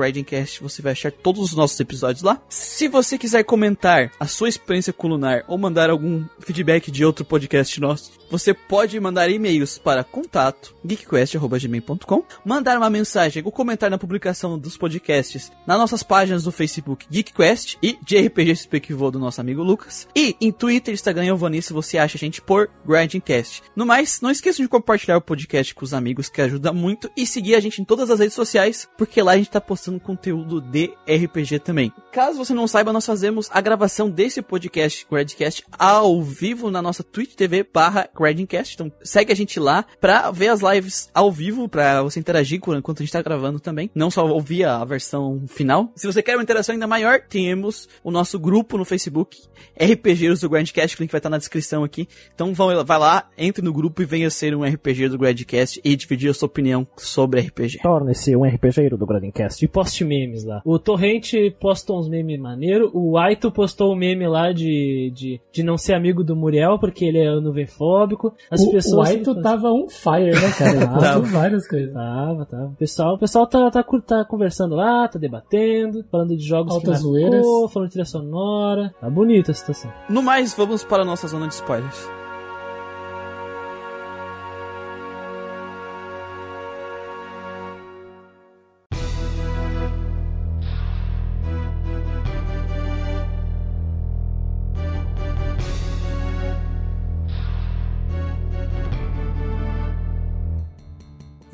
[0.61, 2.41] você vai achar todos os nossos episódios lá.
[2.47, 7.25] Se você quiser comentar a sua experiência com Lunar ou mandar algum feedback de outro
[7.25, 13.97] podcast nosso, você pode mandar e-mails para contato geekquest.gmail.com, mandar uma mensagem ou comentar na
[13.99, 19.19] publicação dos podcasts nas nossas páginas do Facebook GeekQuest e de RPG que vou do
[19.19, 20.07] nosso amigo Lucas.
[20.15, 23.61] E em Twitter, Instagram e Alvanice você acha a gente por Grindcast.
[23.75, 27.27] No mais, não esqueça de compartilhar o podcast com os amigos que ajuda muito e
[27.27, 30.59] seguir a gente em todas as redes sociais, porque lá a gente tá postando conteúdo
[30.59, 31.93] de RPG também.
[32.11, 37.03] Caso você não saiba, nós fazemos a gravação desse podcast Gradcast ao vivo na nossa
[37.03, 38.75] Twitch TV barra Gradcast.
[38.75, 43.01] Então segue a gente lá pra ver as lives ao vivo, pra você interagir enquanto
[43.01, 43.89] a gente tá gravando também.
[43.93, 45.91] Não só ouvir a versão final.
[45.95, 49.41] Se você quer uma interação ainda maior, temos o nosso grupo no Facebook,
[49.79, 52.07] RPGeiros do Grandcast, o link vai estar na descrição aqui.
[52.33, 55.95] Então vão, vai lá, entre no grupo e venha ser um RPG do Grandcast e
[55.95, 57.79] dividir a sua opinião sobre RPG.
[57.81, 60.61] Torne-se um RPGeiro do Grandcast e poste memes lá.
[60.65, 65.63] O Torrente postou uns memes maneiro, o Aito postou um meme lá de, de, de
[65.63, 68.12] não ser amigo do Muriel porque ele é nuvemfóbico.
[68.49, 69.09] As o, pessoas...
[69.09, 70.87] O Aito tava on fire, né, cara?
[70.93, 71.93] Postou várias coisas.
[71.93, 72.65] Tava, tava.
[72.65, 76.97] O pessoal, o pessoal tá, tá, tá conversando lá, tá debatendo, falando de jogos Altas
[76.97, 77.33] que zoeiras.
[77.33, 78.93] marcou, falando de trilha sonora.
[78.99, 79.91] Tá bonita a situação.
[80.09, 82.22] No mais, vamos para a nossa zona de spoilers.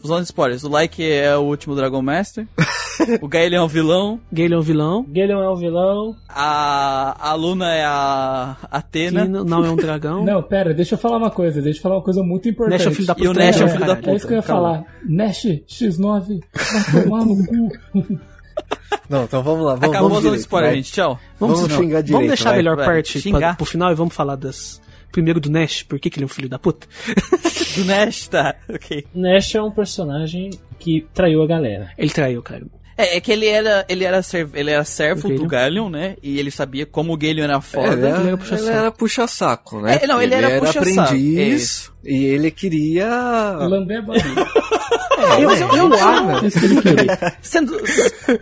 [0.09, 0.63] Zona de spoilers.
[0.63, 2.45] O Like é o último Dragon Master.
[3.21, 4.19] o Gaelion é o vilão.
[4.31, 5.05] Gale é um vilão.
[5.07, 6.15] Galeon é o vilão.
[6.27, 9.21] A, a Luna é a Athena.
[9.23, 10.25] Que não é um dragão.
[10.29, 12.79] Não, pera, deixa eu falar uma coisa, deixa eu falar uma coisa muito importante.
[12.79, 13.39] Nash é o filho da E o puta.
[13.45, 14.09] Nash é o né, filho da caralho?
[14.11, 14.61] É isso que eu ia Calma.
[14.69, 14.85] falar.
[15.07, 16.39] Nash X9
[16.93, 18.19] vai tomar no cu.
[19.09, 19.75] Não, então vamos lá.
[19.75, 20.75] Vamos, Acabou a vamos direito, spoiler, vai.
[20.77, 20.91] gente.
[20.91, 21.19] Tchau.
[21.39, 22.85] Vamos, Vamos xingar direito, vamos deixar a vai, melhor vai.
[22.85, 24.81] parte pra, pro final e vamos falar das.
[25.11, 26.87] Primeiro do Nash, por que, que ele é um filho da puta?
[27.75, 28.55] Do Nash, tá.
[28.69, 29.05] Ok.
[29.13, 31.91] Nash é um personagem que traiu a galera.
[31.97, 32.63] Ele traiu, cara.
[32.97, 35.47] É, é que ele era, ele era, serv, ele era servo do?
[35.47, 36.17] Galeon, né?
[36.21, 37.93] E ele sabia como o Galeon era É, foda.
[37.93, 38.67] ele, era, ele era puxa-saco.
[38.69, 39.99] ele era puxa-saco, né?
[40.01, 43.07] É, não, ele era puxa-saco, aprendiz e ele queria...
[43.57, 44.47] Lamber a barriga.
[45.17, 47.37] É, eu- eu É que ele queria.
[47.41, 47.77] Sendo,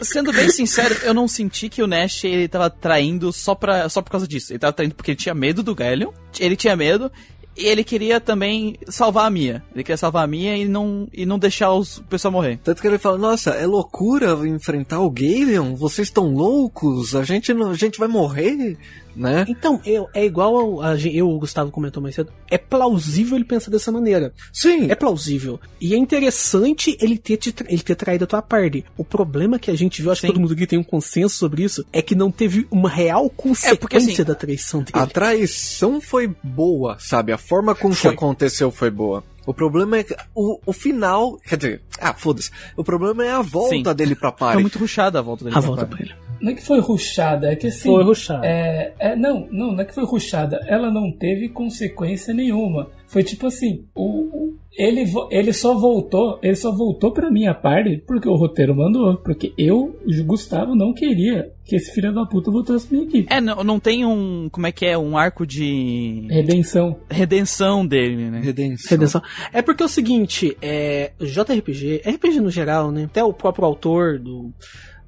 [0.01, 4.01] sendo bem sincero, eu não senti que o Nash ele tava traindo só, pra, só
[4.01, 4.51] por causa disso.
[4.53, 7.11] Ele tava traindo porque ele tinha medo do Galeon, ele tinha medo,
[7.57, 9.63] e ele queria também salvar a Mia.
[9.73, 12.59] Ele queria salvar a Mia e não, e não deixar os, o pessoal morrer.
[12.63, 15.73] Tanto que ele fala, nossa, é loucura enfrentar o Galeon?
[15.75, 17.15] Vocês estão loucos?
[17.15, 18.77] A gente, não, a gente vai morrer,
[19.17, 19.45] né?
[19.47, 22.31] Então, eu, é igual ao- a, eu, o Gustavo comentou mais cedo.
[22.49, 24.33] É plausível ele pensar dessa maneira.
[24.53, 25.59] Sim, É plausível.
[25.81, 28.85] E é interessante ele ter, te ele ter traído a tua party.
[28.97, 30.33] O problema que a gente viu, acho que Sim.
[30.33, 33.75] todo mundo aqui tem um consenso sobre isso, é que não teve uma real consequência
[33.77, 34.91] porque, assim, da traição dele.
[34.93, 37.31] a traição foi boa, sabe?
[37.31, 38.11] A forma como Foi.
[38.11, 39.23] que aconteceu foi boa.
[39.45, 42.51] O problema é que o, o final, quer dizer, ah, foda-se.
[42.75, 43.95] O problema é a volta Sim.
[43.95, 44.61] dele pra Foi party.
[44.61, 45.55] muito rushada a volta dele.
[45.55, 46.13] a pra volta pra ele.
[46.41, 47.89] Não é que foi ruxada, é que assim.
[47.89, 48.45] Foi ruxado.
[48.45, 50.59] É, é, não, não, não é que foi ruxada.
[50.67, 52.89] Ela não teve consequência nenhuma.
[53.07, 57.53] Foi tipo assim, o, o- ele, vo- ele só voltou, ele só voltou pra minha
[57.53, 59.17] parte porque o roteiro mandou.
[59.17, 63.33] Porque eu, Gustavo, não queria que esse filho da puta voltasse pra minha equipe.
[63.33, 66.97] É, não, não tem um, como é que é, um arco de Redenção.
[67.09, 68.41] redenção dele, né?
[68.41, 68.89] Redenção.
[68.89, 69.21] Redenção.
[69.53, 73.05] É porque é o seguinte, é, JRPG, RPG no geral, né?
[73.05, 74.51] Até o próprio autor do,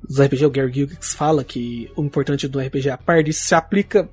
[0.08, 3.54] dos RPG, o Gary Gygax, fala que o importante do RPG é a parte se
[3.54, 4.10] aplica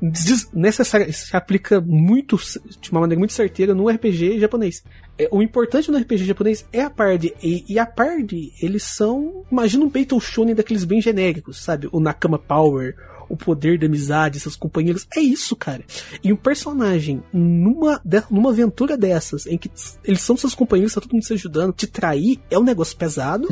[0.00, 2.36] desnecessário, se aplica muito,
[2.80, 4.82] de uma maneira muito certeira no RPG japonês.
[5.18, 7.34] É, O importante no RPG japonês é a party.
[7.42, 9.44] E, e a party, eles são.
[9.50, 11.88] Imagina um Battle Shonen daqueles bem genéricos, sabe?
[11.90, 12.94] O Nakama Power,
[13.28, 15.06] o poder da amizade, seus companheiros.
[15.16, 15.82] É isso, cara.
[16.22, 18.00] E um personagem, numa,
[18.30, 19.70] numa aventura dessas, em que
[20.04, 23.48] eles são seus companheiros, tá todo mundo se ajudando, te trair é um negócio pesado.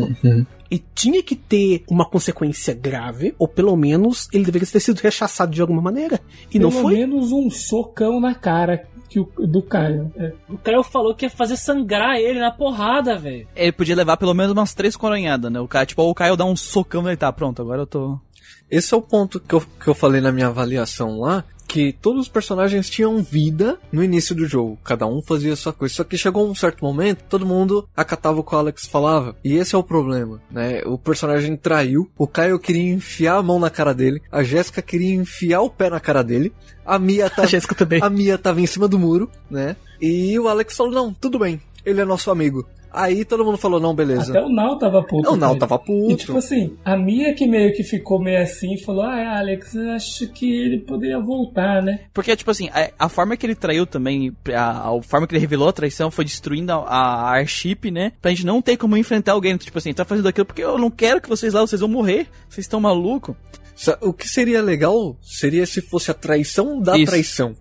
[0.71, 5.53] E tinha que ter uma consequência grave, ou pelo menos ele deveria ter sido rechaçado
[5.53, 6.21] de alguma maneira.
[6.53, 6.95] E não Pelo foi.
[6.95, 10.13] menos um socão na cara que o, do Caio.
[10.17, 10.33] É.
[10.49, 13.47] O Caio falou que ia fazer sangrar ele na porrada, velho.
[13.55, 15.61] Ele podia levar pelo menos umas três coronhadas, né?
[15.61, 18.19] O cara, tipo, o Caio dá um socão nele, tá, pronto, agora eu tô...
[18.71, 22.23] Esse é o ponto que eu, que eu falei na minha avaliação lá, que todos
[22.23, 24.79] os personagens tinham vida no início do jogo.
[24.85, 25.95] Cada um fazia a sua coisa.
[25.95, 29.37] Só que chegou um certo momento, todo mundo acatava o que o Alex falava.
[29.45, 30.83] E esse é o problema, né?
[30.87, 35.15] O personagem traiu, o Caio queria enfiar a mão na cara dele, a Jéssica queria
[35.15, 36.53] enfiar o pé na cara dele,
[36.85, 38.01] a Mia A tá, Jéssica também.
[38.03, 39.77] a Mia tava em cima do muro, né?
[40.01, 42.67] E o Alex falou, não, tudo bem, ele é nosso amigo.
[42.97, 44.31] Aí todo mundo falou, não, beleza.
[44.33, 45.31] Até o Nal tava puto.
[45.31, 45.59] o ele.
[45.59, 46.11] tava puto.
[46.13, 49.75] E tipo assim, a Mia que meio que ficou meio assim e falou: Ah, Alex,
[49.75, 52.01] eu acho que ele poderia voltar, né?
[52.15, 55.41] Porque, tipo assim, a, a forma que ele traiu também, a, a forma que ele
[55.41, 58.13] revelou a traição foi destruindo a, a Airship, né?
[58.21, 59.57] Pra gente não ter como enfrentar alguém.
[59.57, 62.27] Tipo assim, tá fazendo aquilo porque eu não quero que vocês lá, vocês vão morrer.
[62.49, 63.37] Vocês estão malucos.
[63.75, 67.11] Sa- O que seria legal seria se fosse a traição da Isso.
[67.11, 67.53] traição.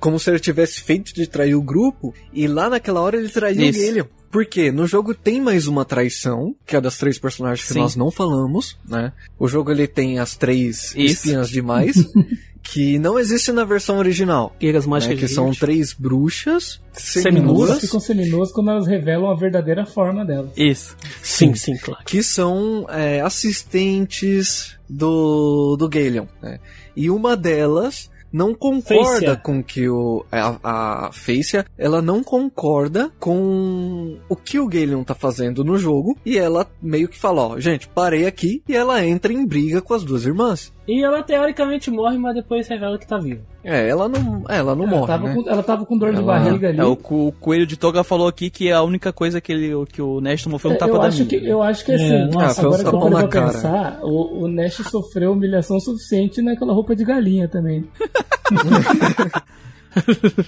[0.00, 3.60] Como se ele tivesse feito de trair o grupo e lá naquela hora ele traiu
[3.62, 3.78] Isso.
[3.78, 4.08] o.
[4.30, 7.80] Porque no jogo tem mais uma traição, que é das três personagens que Sim.
[7.80, 9.12] nós não falamos, né?
[9.38, 10.98] O jogo ele tem as três Isso.
[10.98, 11.96] espinhas demais,
[12.62, 14.54] que não existe na versão original.
[14.60, 14.90] Guerreiras Né?
[14.90, 19.84] mágicas Que de são três bruxas Elas seminuas, ficam seminuas quando elas revelam a verdadeira
[19.84, 20.52] forma delas.
[20.56, 20.96] Isso.
[21.22, 22.04] Sim, sim, claro.
[22.04, 26.26] que são é, assistentes do, do Galeon.
[26.42, 26.60] Né?
[26.94, 34.18] E uma delas não concorda com que o a, a Facia, ela não concorda com
[34.28, 37.88] o que o Galeon tá fazendo no jogo e ela meio que fala, ó, gente,
[37.88, 40.72] parei aqui e ela entra em briga com as duas irmãs.
[40.92, 43.42] E ela teoricamente morre, mas depois revela que tá viva.
[43.62, 45.34] É, ela não, ela não ela, morre, tava né?
[45.34, 46.80] com, ela tava com dor de Ela- barriga ali.
[46.80, 50.02] É, o, o Coelho de Toga falou aqui que a única coisa que, ele, que
[50.02, 52.12] o Nash tomou foi um É, tapa eu, da acho que, eu acho que assim,
[52.12, 53.52] É, nossa, agora foi um que eu tapão parei na pra cara.
[53.52, 57.84] pensar, o, o Nash sofreu humilhação suficiente naquela roupa de galinha também.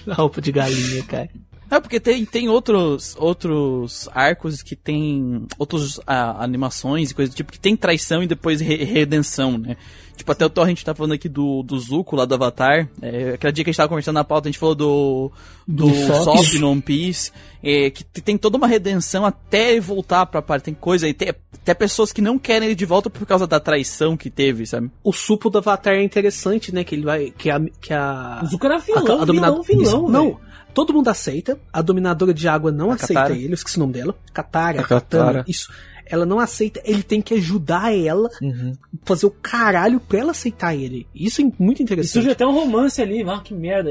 [0.07, 1.29] A roupa de galinha, cara.
[1.75, 7.51] É, porque tem, tem outros, outros arcos que tem outras animações e coisas do tipo
[7.51, 9.75] que tem traição e depois re- redenção, né?
[10.15, 12.87] Tipo, até o Torrent tá falando aqui do, do Zuko lá do Avatar.
[13.01, 15.31] É, aquela dia que a gente tava conversando na pauta, a gente falou do.
[15.67, 16.59] Do, Do Sop.
[16.59, 17.31] No One Piece.
[17.63, 20.65] é, que tem toda uma redenção até ele voltar pra parte.
[20.65, 21.13] Tem coisa aí.
[21.15, 24.67] Tem até pessoas que não querem ele de volta por causa da traição que teve,
[24.67, 24.91] sabe?
[25.03, 26.83] O supo do Avatar é interessante, né?
[26.83, 27.31] Que ele vai.
[27.35, 27.59] Que a.
[27.81, 30.09] Que a O Zuko era vilão, a, a dominado- vilão, vilão.
[30.09, 30.39] Não, velho.
[30.73, 31.57] Todo mundo aceita.
[31.71, 33.35] A dominadora de água não A aceita Katara.
[33.35, 33.49] ele.
[33.49, 34.15] Eu esqueci o nome dela.
[34.33, 34.79] Katara.
[34.81, 34.99] A Katara.
[35.25, 35.71] Katana, Isso.
[36.05, 36.81] Ela não aceita.
[36.83, 38.73] Ele tem que ajudar ela, Uhum.
[39.05, 41.07] fazer o caralho pra ela aceitar ele.
[41.15, 42.11] Isso é muito E interessante.
[42.13, 43.89] surge até um romance ali, ah, que merda.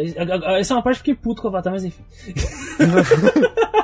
[0.58, 2.02] Essa é uma parte que eu fiquei puto com o Avatar, mas enfim.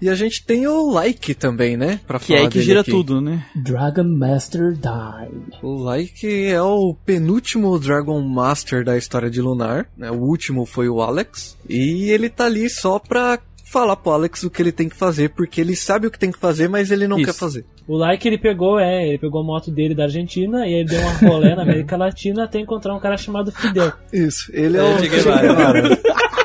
[0.00, 2.00] E a gente tem o Like também, né?
[2.06, 2.90] Pra Que é falar aí que gira aqui.
[2.90, 3.46] tudo, né?
[3.54, 5.58] Dragon Master Die.
[5.62, 9.86] O Like é o penúltimo Dragon Master da história de Lunar.
[9.96, 10.10] Né?
[10.10, 11.56] O último foi o Alex.
[11.68, 13.38] E ele tá ali só pra
[13.74, 16.30] falar pro Alex o que ele tem que fazer, porque ele sabe o que tem
[16.30, 17.26] que fazer, mas ele não Isso.
[17.26, 17.64] quer fazer.
[17.88, 21.00] O like ele pegou, é, ele pegou a moto dele da Argentina e ele deu
[21.00, 23.92] uma rolé na América Latina até encontrar um cara chamado Fidel.
[24.12, 25.48] Isso, ele é, É o o Che Che Guevara.
[25.82, 25.98] Guevara.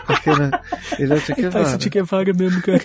[0.05, 0.51] Porque, né,
[0.97, 1.77] ele é o Che Guevara.
[1.77, 2.81] que é vaga mesmo, cara.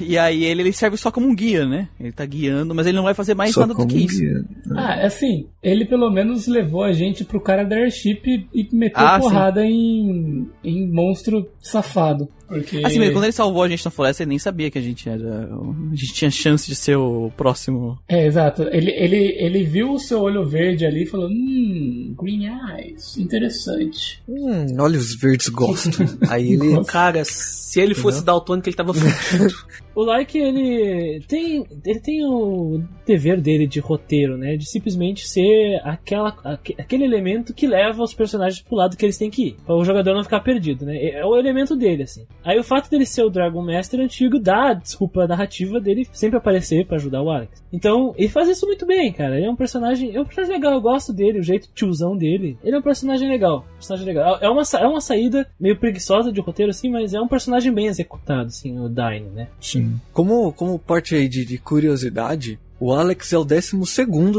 [0.00, 1.88] E aí ele, ele serve só como um guia, né?
[1.98, 4.20] Ele tá guiando, mas ele não vai fazer mais Só nada do que isso.
[4.20, 4.44] guia.
[4.76, 9.00] Ah, assim, ele pelo menos levou a gente pro cara da Airship e, e meteu
[9.04, 12.28] Ah, porrada em, em monstro safado.
[12.52, 12.82] Porque...
[12.84, 15.48] Assim, quando ele salvou a gente na floresta, ele nem sabia que a gente era.
[15.90, 17.98] A gente tinha chance de ser o próximo.
[18.06, 18.64] É, exato.
[18.64, 24.22] Ele, ele, ele viu o seu olho verde ali e falou: Hum, Green Eyes, interessante.
[24.28, 25.98] Hum, olhos verdes gosto.
[26.28, 26.84] Aí ele.
[26.84, 27.22] Cara,
[27.72, 29.54] se ele fosse daltônico, ele tava fudido.
[29.94, 34.56] O like ele tem ele tem o dever dele de roteiro, né?
[34.56, 39.18] De simplesmente ser aquela aque- aquele elemento que leva os personagens pro lado que eles
[39.18, 40.96] têm que ir, para o jogador não ficar perdido, né?
[40.96, 42.26] É o elemento dele assim.
[42.42, 46.38] Aí o fato dele ser o Dragon Master antigo dá desculpa a narrativa dele sempre
[46.38, 47.62] aparecer pra ajudar o Alex.
[47.70, 49.36] Então, ele faz isso muito bem, cara.
[49.36, 52.56] Ele é um personagem, é um personagem legal, eu gosto dele, o jeito tiozão dele.
[52.64, 54.38] Ele é um personagem legal, personagem legal.
[54.40, 57.86] É uma é uma saída meio preguiçosa de roteiro assim, mas é um personagem bem
[57.86, 59.48] executado assim, o Dine, né?
[60.12, 63.76] Como, como parte aí de, de curiosidade, o Alex é o 12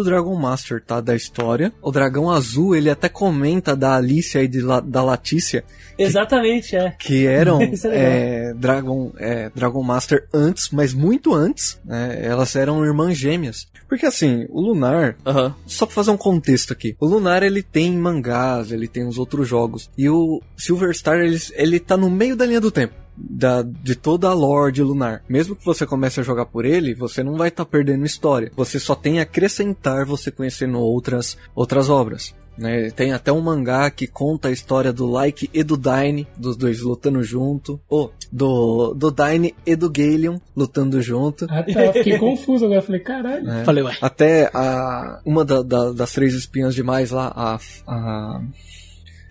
[0.04, 1.00] Dragon Master, tá?
[1.00, 1.72] Da história.
[1.82, 5.64] O dragão azul, ele até comenta da Alicia e de La- da Latícia,
[5.98, 6.92] Exatamente, é.
[7.00, 12.20] que eram é é, Dragon, é, Dragon Master antes, mas muito antes, né?
[12.22, 13.68] Elas eram irmãs gêmeas.
[13.88, 15.56] Porque assim, o Lunar, Aham.
[15.68, 16.96] só pra fazer um contexto aqui.
[17.00, 19.90] O Lunar, ele tem mangás, ele tem os outros jogos.
[19.98, 22.94] E o Silver Star, ele, ele tá no meio da linha do tempo.
[23.16, 25.24] Da, de toda a lore de Lunar.
[25.30, 28.52] Mesmo que você comece a jogar por ele, você não vai estar perdendo história.
[28.56, 32.34] Você só tem a acrescentar você conhecendo outras, outras obras.
[32.58, 32.92] Né?
[32.92, 36.82] Tem até um mangá que conta a história do Like e do Dine, dos dois
[36.82, 37.80] lutando junto.
[37.90, 41.46] Ou do, do Dine e do Galeon lutando junto.
[41.50, 41.86] Ah, tá.
[41.86, 42.82] Eu fiquei confuso agora.
[42.82, 43.44] Falei, caralho.
[43.44, 43.64] né?
[43.64, 43.98] Falei, ué.
[44.02, 48.42] Até a, uma da- da- das três espinhas demais lá, a, a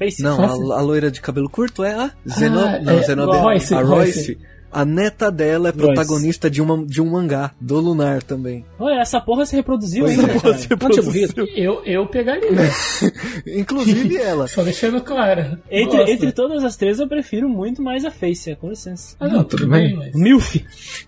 [0.04, 0.22] Face.
[0.22, 0.40] não,
[0.72, 3.80] a, a loira de cabelo curto é a Zeno, Ah, não, é, Zenobia, Royce, a
[3.82, 4.12] Royce.
[4.18, 4.38] Royce.
[4.72, 8.64] A neta dela é protagonista de, uma, de um mangá, do Lunar também.
[8.78, 10.38] Olha, essa porra se reproduziu Pois ainda, é.
[10.40, 10.58] cara.
[10.80, 11.46] Não tinha morrido?
[11.54, 12.48] Eu, eu pegaria.
[13.46, 14.46] Inclusive ela.
[14.48, 15.58] Só deixando claro.
[15.70, 16.10] Entre, Gosto.
[16.10, 19.16] entre todas as três, eu prefiro muito mais a Face, com licença.
[19.20, 20.14] Ah, não, tudo bem, mas.
[20.14, 20.56] Milf.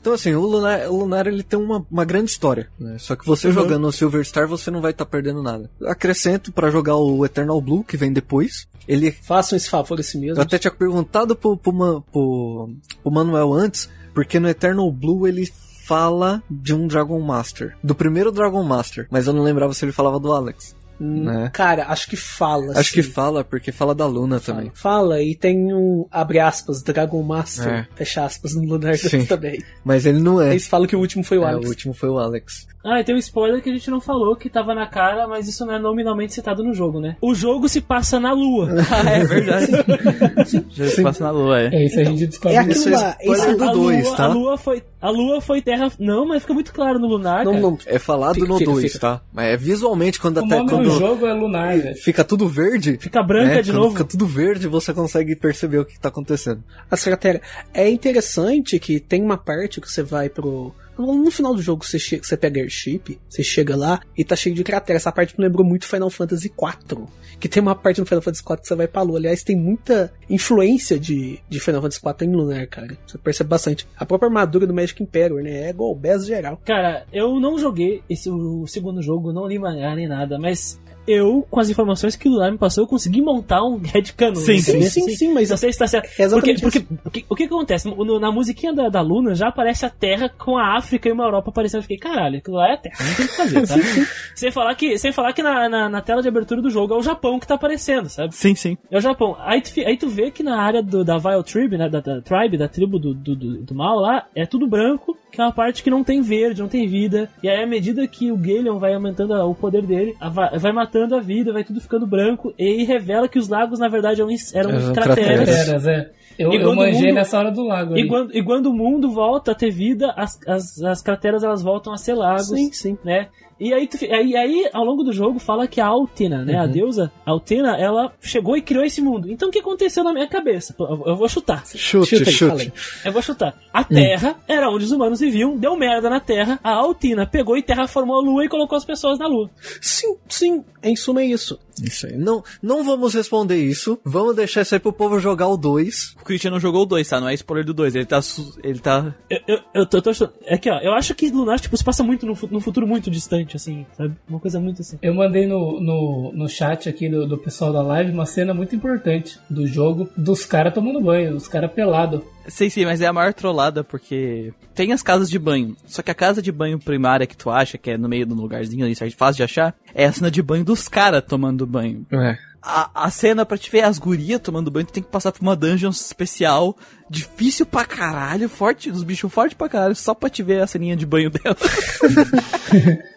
[0.01, 2.69] Então assim, o Lunar, o Lunar ele tem uma, uma grande história.
[2.79, 2.97] né?
[2.99, 5.71] Só que você jogando o Silver Star, você não vai estar perdendo nada.
[5.85, 8.67] Acrescento pra jogar o Eternal Blue, que vem depois.
[8.87, 10.37] Ele Façam esse favor esse mesmo.
[10.37, 11.73] Eu até tinha perguntado pro, pro,
[12.13, 12.71] pro,
[13.03, 15.47] pro Manuel antes, porque no Eternal Blue ele
[15.85, 17.77] fala de um Dragon Master.
[17.83, 20.75] Do primeiro Dragon Master, mas eu não lembrava se ele falava do Alex.
[21.01, 21.51] Hum, né?
[21.53, 22.79] Cara, acho que fala.
[22.79, 23.11] Acho que sim.
[23.11, 24.71] fala, porque fala da Luna também.
[24.75, 27.87] Fala, e tem um, abre aspas, Dragon Master, É.
[27.97, 29.25] fecha aspas, no Lunar Sim.
[29.27, 29.63] também.
[29.85, 30.51] Mas ele não é.
[30.51, 31.67] Eles falam que o último foi o É, Alex.
[31.67, 32.67] o último foi o Alex.
[32.87, 35.49] Ah, e tem um spoiler que a gente não falou, que tava na cara, mas
[35.49, 37.17] isso não é nominalmente citado no jogo, né?
[37.21, 38.69] O jogo se passa na lua.
[38.95, 39.73] Ah, é verdade.
[40.71, 41.67] Já se passa na lua, é.
[41.75, 42.57] É isso a gente descobre.
[42.57, 43.17] É aquilo Isso é lá.
[43.21, 44.25] spoiler esse- do a, dois, lua, tá?
[44.25, 44.83] a lua foi.
[45.01, 45.91] A lua foi terra.
[45.99, 47.45] Não, mas fica muito claro no lunar.
[47.45, 47.63] Não, cara.
[47.63, 47.79] não.
[47.87, 48.99] É falado Fica, no fica, 2, fica.
[48.99, 49.21] tá?
[49.33, 51.97] Mas é visualmente quando O até quando do jogo é Lunar, velho.
[51.97, 52.97] fica tudo verde.
[53.01, 53.63] Fica branca né?
[53.63, 53.93] de Quando novo.
[53.93, 56.63] Fica tudo verde, você consegue perceber o que tá acontecendo.
[56.91, 57.41] A cratera.
[57.73, 60.75] É interessante que tem uma parte que você vai pro.
[60.99, 64.55] No final do jogo você, chega, você pega Airship, você chega lá e tá cheio
[64.55, 64.97] de cratera.
[64.97, 67.07] Essa parte me lembrou muito Final Fantasy IV.
[67.41, 69.19] Que tem uma parte no Final Fantasy IV que você vai pra lua.
[69.19, 72.97] Aliás, tem muita influência de, de Final Fantasy IV em Lunar, cara.
[73.07, 73.87] Você percebe bastante.
[73.97, 75.71] A própria armadura do Magic Imperial, né?
[75.71, 76.61] É Best geral.
[76.65, 81.47] Cara, eu não joguei esse o segundo jogo, não li mangá nem nada, mas eu,
[81.51, 84.35] com as informações que o Lunar me passou, eu consegui montar um headcanon.
[84.37, 84.91] Sim, Sim, entendeu?
[84.91, 86.09] sim, sim, mas Não sei se tá certo.
[86.19, 87.89] É porque, porque, porque o que acontece?
[87.89, 91.25] No- na musiquinha da, da Luna já aparece a Terra com a África e uma
[91.25, 91.79] Europa aparecendo.
[91.81, 93.75] Eu fiquei, caralho, aquilo lá é a Terra, não tem o que fazer, tá?
[94.35, 96.97] sem falar que, sem falar que na, na, na tela de abertura do jogo é
[96.97, 98.35] o Japão que tá aparecendo, sabe?
[98.35, 98.77] Sim, sim.
[98.91, 99.37] É o Japão.
[99.41, 102.21] Aí tu, aí tu vê que na área do, da Vile Tribe, né, da, da
[102.21, 105.53] tribe, da tribo do, do, do, do mal lá, é tudo branco, que é uma
[105.53, 107.29] parte que não tem verde, não tem vida.
[107.43, 110.94] E aí, à medida que o Galeon vai aumentando o poder dele, vai, vai matando
[111.17, 114.71] a vida, vai tudo ficando branco, e revela que os lagos, na verdade, eram, eram
[114.71, 115.49] Eram crateras.
[115.49, 115.69] crateras.
[115.69, 116.11] Eras, é.
[116.39, 117.97] Eu, E eu quando o manjei mundo- nessa hora do lago.
[117.97, 121.63] E quando, e quando o mundo volta a ter vida, as, as, as crateras elas
[121.63, 122.47] voltam a ser lagos.
[122.49, 122.99] Sim, sim.
[123.05, 123.29] né?
[123.59, 126.59] E aí, tu aí, aí, ao longo do jogo, fala que a Altena, né?
[126.59, 129.31] A deusa Altena, ela chegou e criou esse mundo.
[129.31, 130.75] Então, o que aconteceu na minha cabeça?
[130.79, 131.65] Eu vou chutar.
[131.65, 132.63] Chute, chute.
[132.63, 132.73] aí.
[133.05, 133.55] Eu vou chutar.
[133.73, 136.59] A Terra era onde os humanos viviam, deu merda na Terra.
[136.65, 139.49] A Altina pegou e terraformou a Lua e colocou as pessoas na Lua.
[139.81, 140.65] Sim, sim.
[140.83, 141.57] Em suma é isso.
[141.83, 142.17] Isso aí.
[142.17, 143.99] Não, não vamos responder isso.
[144.05, 146.17] Vamos deixar isso aí pro povo jogar o 2.
[146.25, 147.21] O Christian não jogou o 2, tá?
[147.21, 147.95] Não é spoiler do 2.
[147.95, 148.19] Ele tá.
[148.63, 149.15] Ele tá.
[149.29, 150.33] Eu, eu, eu tô, tô achando.
[150.47, 153.57] É que, ó, eu acho que Lunar, tipo, se passa muito no futuro muito distante,
[153.57, 154.15] assim, sabe?
[154.27, 154.99] Uma coisa muito assim.
[155.03, 158.75] Eu mandei no, no, no chat aqui do, do pessoal da live uma cena muito
[158.75, 162.23] importante do jogo dos caras tomando banho, os caras pelados.
[162.49, 165.77] Sei sim, mas é a maior trollada porque tem as casas de banho.
[165.85, 168.33] Só que a casa de banho primária que tu acha, que é no meio de
[168.33, 172.07] um lugarzinho ali, fácil de achar, é a cena de banho dos caras tomando banho.
[172.11, 172.39] É.
[172.67, 175.43] A, a cena pra te ver as gurias tomando banho, tu tem que passar por
[175.43, 176.75] uma dungeon especial,
[177.11, 180.97] difícil pra caralho, forte, os bichos fortes pra caralho, só pra te ver a ceninha
[180.97, 181.57] de banho dela.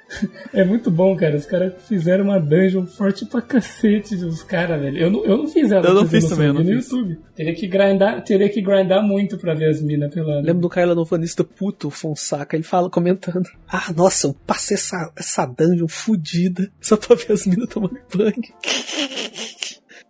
[0.53, 1.36] É muito bom, cara.
[1.36, 4.98] Os caras fizeram uma dungeon forte pra cacete dos caras, velho.
[4.98, 5.86] Eu não, eu não fiz ela.
[5.86, 6.92] Eu não fiz noção, também, eu não no fiz.
[6.92, 7.19] YouTube.
[7.36, 10.45] Teria que grindar, teria que grindar muito pra ver as minas pelando.
[10.45, 15.11] Lembro do cara novanista puto, o Fonsaca, ele fala comentando: Ah, nossa, eu passei essa,
[15.16, 18.34] essa dungeon fudida só pra ver as minas tomando banho.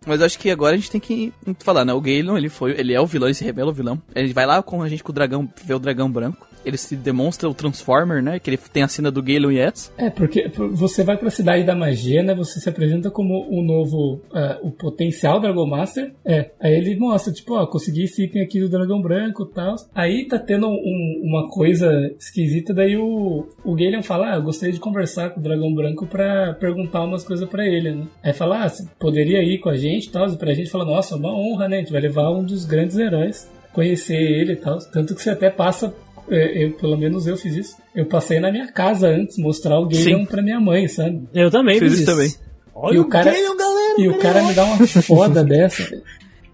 [0.06, 1.92] Mas eu acho que agora a gente tem que falar, né?
[1.92, 4.00] O Galen, ele foi, ele é o vilão, ele se revela o vilão.
[4.14, 6.46] Ele vai lá com a gente com o dragão, vê o dragão branco.
[6.68, 8.38] Ele se demonstra o Transformer, né?
[8.38, 9.92] Que ele tem a cena do Galen Yes.
[9.96, 12.34] É, porque você vai pra cidade da magia, né?
[12.34, 16.12] Você se apresenta como o novo, ah, o potencial Dragon Master.
[16.24, 19.74] É, aí ele mostra, tipo, ó, consegui esse item aqui do dragão branco e tal.
[19.94, 24.72] Aí tá tendo um- uma coisa esquisita, daí o, o Galen fala, ah, eu gostaria
[24.74, 28.06] de conversar com o dragão branco pra perguntar umas coisas pra ele, né?
[28.22, 30.28] Aí fala, ah, poderia ir com a gente e tal?
[30.28, 31.76] E pra gente fala, nossa, é uma honra, né?
[31.76, 34.78] A gente vai levar um dos grandes heróis, conhecer ele e tal.
[34.92, 35.94] Tanto que você até passa
[36.30, 37.76] eu, pelo menos eu fiz isso.
[37.94, 40.26] Eu passei na minha casa antes, mostrar o Galeon Sim.
[40.26, 41.28] pra minha mãe, sabe?
[41.34, 42.32] Eu também Fiz fiz isso também.
[42.74, 43.34] Olha e o cara,
[43.98, 45.82] e o cara me dá uma foda dessa.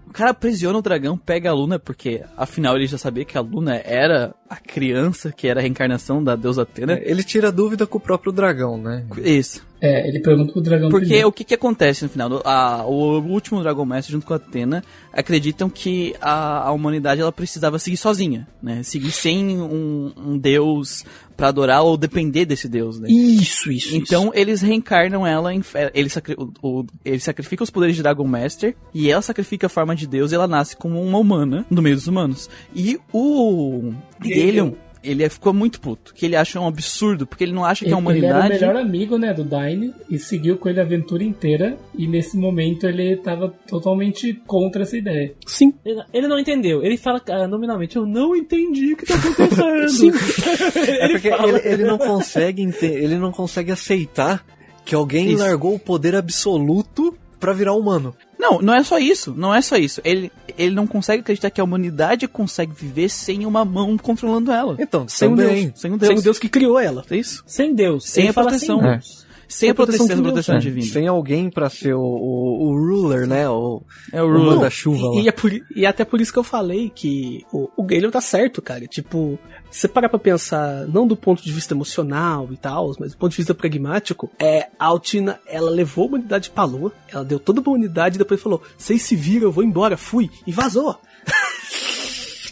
[0.07, 3.41] O cara aprisiona o dragão, pega a Luna, porque afinal ele já sabia que a
[3.41, 6.99] Luna era a criança que era a reencarnação da deusa Atena.
[7.03, 9.03] Ele tira dúvida com o próprio dragão, né?
[9.17, 9.65] Isso.
[9.81, 11.27] É, ele pergunta pro dragão Porque primeiro.
[11.27, 12.41] o que que acontece no final?
[12.45, 14.83] A- o último Dragon Master junto com a Atena
[15.13, 18.81] acreditam que a, a humanidade ela precisava seguir sozinha, né?
[18.83, 21.03] Seguir sem um, um deus
[21.37, 23.09] pra adorar ou depender desse deus, né?
[23.11, 23.95] Isso, isso.
[23.95, 25.61] Então eles reencarnam ela em
[25.93, 29.69] ele, sacri o, o- ele sacrifica os poderes de Dragon Master e ela sacrifica a
[29.69, 32.49] forma de Deus e ela nasce como uma humana no meio dos humanos.
[32.73, 34.71] E o Galeon,
[35.03, 37.97] ele ficou muito puto, que ele acha um absurdo, porque ele não acha que a
[37.97, 40.83] Ele, ele era o humanidade melhor amigo, né, do Daine e seguiu com ele a
[40.83, 41.77] aventura inteira.
[41.95, 45.31] E nesse momento ele tava totalmente contra essa ideia.
[45.45, 45.73] Sim.
[45.85, 46.83] Ele, ele não entendeu.
[46.83, 49.89] Ele fala ah, nominalmente, eu não entendi o que tá acontecendo.
[49.89, 50.11] Sim.
[50.99, 54.43] É porque ele, ele não consegue ente- ele não consegue aceitar
[54.83, 55.43] que alguém Isso.
[55.43, 58.15] largou o poder absoluto pra virar humano.
[58.39, 60.01] Não, não é só isso, não é só isso.
[60.03, 64.75] Ele, ele não consegue acreditar que a humanidade consegue viver sem uma mão controlando ela.
[64.79, 65.35] Então, Sem um.
[65.35, 65.71] Deus.
[65.75, 66.09] Sem um Deus.
[66.09, 67.03] Sem o Deus que criou ela.
[67.09, 67.43] É isso.
[67.47, 68.05] Sem Deus.
[68.09, 68.79] Sem Ele a proteção.
[68.79, 68.99] sem É.
[69.47, 70.87] Sem a proteção, sem a proteção É, divina.
[70.91, 73.47] sem alguém pra ser o, o, o ruler, né?
[73.47, 74.55] O, É o o Ruler.
[74.55, 75.21] manda-chuva lá.
[75.21, 77.83] E, e é por, e é até por isso que eu falei que o, o
[77.83, 78.87] Galeon tá certo, cara.
[78.87, 79.37] Tipo,
[79.75, 83.31] você parar pra pensar, não do ponto de vista emocional e tal, mas do ponto
[83.31, 87.59] de vista pragmático, é, a Altina, ela levou a humanidade pra lua, ela deu toda
[87.59, 90.97] a humanidade e depois falou, vocês se viram, eu vou embora, fui, e vazou.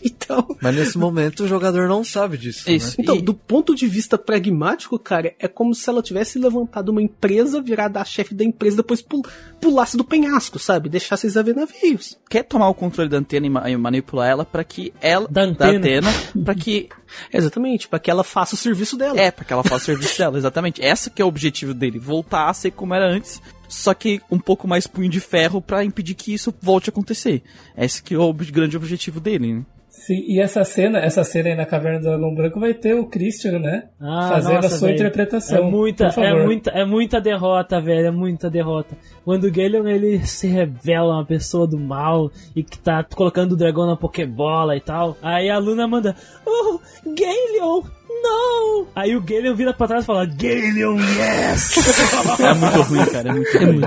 [0.14, 2.70] então, Mas nesse momento o jogador não sabe disso.
[2.70, 2.90] Isso.
[2.90, 2.96] Né?
[3.00, 7.02] então, E- do ponto de vista pragmático, cara, é como se ela tivesse levantado uma
[7.02, 9.26] empresa, virado a chefe da empresa, depois pul-
[9.62, 10.90] pulasse do penhasco, sabe?
[10.90, 12.18] Deixasse eles a ver navios.
[12.30, 15.28] Quer tomar o controle da antena e, ma- e manipular ela pra que ela.
[15.30, 15.78] Da antena.
[15.78, 16.08] antena
[16.44, 16.90] pra que.
[17.32, 19.20] Exatamente, pra que ela faça o serviço dela.
[19.20, 20.82] É, pra que ela faça o serviço dela, exatamente.
[20.84, 22.00] Essa que é o objetivo dele.
[22.00, 23.40] Voltar a ser como era antes.
[23.70, 27.42] Só que um pouco mais punho de ferro pra impedir que isso volte a acontecer.
[27.78, 29.66] Esse que é o grande objetivo dele, né?
[29.94, 33.06] Sim, e essa cena, essa cena aí na Caverna do Dragão Branco vai ter o
[33.06, 33.90] Christian, né?
[34.02, 35.00] Ah, Fazendo nossa, a sua velho.
[35.00, 35.58] interpretação.
[35.60, 38.08] É muita, é muita, é muita derrota, velho.
[38.08, 38.98] É muita derrota.
[39.24, 43.56] Quando o Galeon ele se revela uma pessoa do mal e que tá colocando o
[43.56, 45.16] dragão na Pokébola e tal.
[45.22, 47.84] Aí a Luna manda, oh, Galeon,
[48.24, 48.88] não!
[48.96, 51.76] Aí o Galeon vira pra trás e fala, Galeon, yes!
[52.42, 53.30] É muito ruim, cara.
[53.30, 53.82] É muito ruim.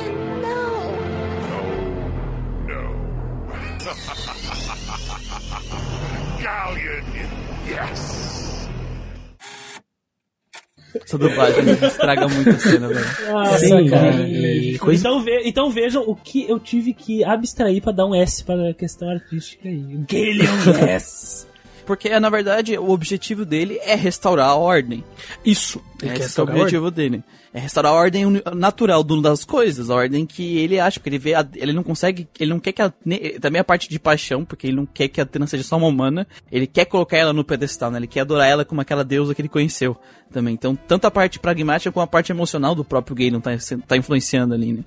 [10.95, 13.05] Essa dublagem estraga muito a cena, velho.
[13.31, 14.27] Nossa, Sim, cara.
[14.27, 18.15] e coisa- Então, ve- então vejam o que eu tive que abstrair pra dar um
[18.15, 19.79] S para a questão artística aí.
[20.09, 21.47] Galeon, yes!
[21.85, 25.03] Porque, na verdade, o objetivo dele é restaurar a ordem.
[25.43, 25.81] Isso.
[26.01, 27.23] É, Ele quer esse é o objetivo dele.
[27.53, 28.23] É restaurar a ordem
[28.55, 31.83] natural do- das coisas, a ordem que ele acha, porque ele vê, a- ele não
[31.83, 32.93] consegue, ele não quer que a,
[33.41, 35.87] também a parte de paixão, porque ele não quer que a Atena seja só uma
[35.87, 37.99] humana, ele quer colocar ela no pedestal, né?
[37.99, 39.97] Ele quer adorar ela como aquela deusa que ele conheceu
[40.31, 40.53] também.
[40.53, 43.51] Então, tanto a parte pragmática como a parte emocional do próprio Galen tá,
[43.85, 44.83] tá influenciando ali, né?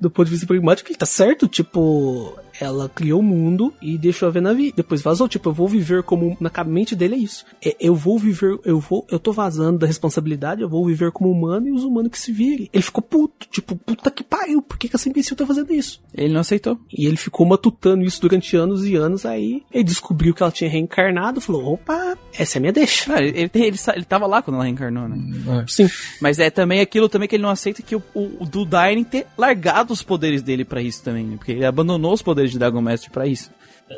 [0.00, 1.46] do ponto de vista pragmático, ele tá certo.
[1.46, 4.74] Tipo, ela criou o mundo e deixou a ver na vida.
[4.76, 5.28] Depois vazou.
[5.28, 6.36] Tipo, eu vou viver como.
[6.40, 7.44] Na mente dele é isso.
[7.64, 8.58] É, eu vou viver.
[8.64, 9.04] Eu vou.
[9.10, 10.62] Eu tô vazando da responsabilidade.
[10.62, 12.70] Eu vou viver como humano e os humanos que se virem.
[12.72, 13.48] Ele ficou puto.
[13.50, 14.62] Tipo, puta que pariu.
[14.62, 16.00] Por que, que essa imbecil tá fazendo isso?
[16.14, 16.78] Ele não aceitou.
[16.96, 19.26] E ele ficou matutando isso durante anos e anos.
[19.26, 21.40] Aí ele descobriu que ela tinha reencarnado.
[21.40, 23.12] Falou: opa, essa é a minha deixa.
[23.12, 25.64] Ah, ele, ele, ele, ele tava lá quando ela reencarnou, né?
[25.66, 25.88] Sim.
[26.20, 29.04] Mas é também aquilo também que ele não aceita que o, o, o do Dainen
[29.04, 31.36] ter largado os poderes dele pra isso também, né?
[31.36, 33.50] Porque ele abandonou os poderes de Dragon Master pra isso.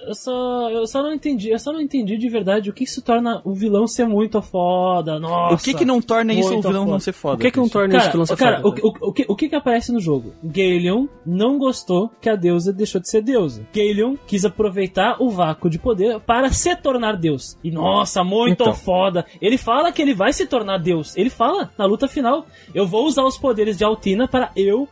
[0.06, 3.00] Eu só, eu só não entendi, eu só não entendi de verdade o que isso
[3.02, 5.18] torna o vilão ser muito foda.
[5.18, 5.54] Nossa.
[5.54, 7.36] o que que não torna isso o vilão não ser foda?
[7.36, 9.24] O que que não torna isso Cara, vilão ser cara foda, o, o, o, que,
[9.28, 10.32] o que que aparece no jogo?
[10.42, 13.66] Galeon não gostou que a deusa deixou de ser deusa.
[13.74, 17.56] Galeon quis aproveitar o vácuo de poder para se tornar deus.
[17.62, 18.74] E nossa, muito Então.
[18.74, 19.24] foda.
[19.40, 21.16] Ele fala que ele vai se tornar deus.
[21.16, 24.88] Ele fala na luta final: Eu vou usar os poderes de Altina para eu.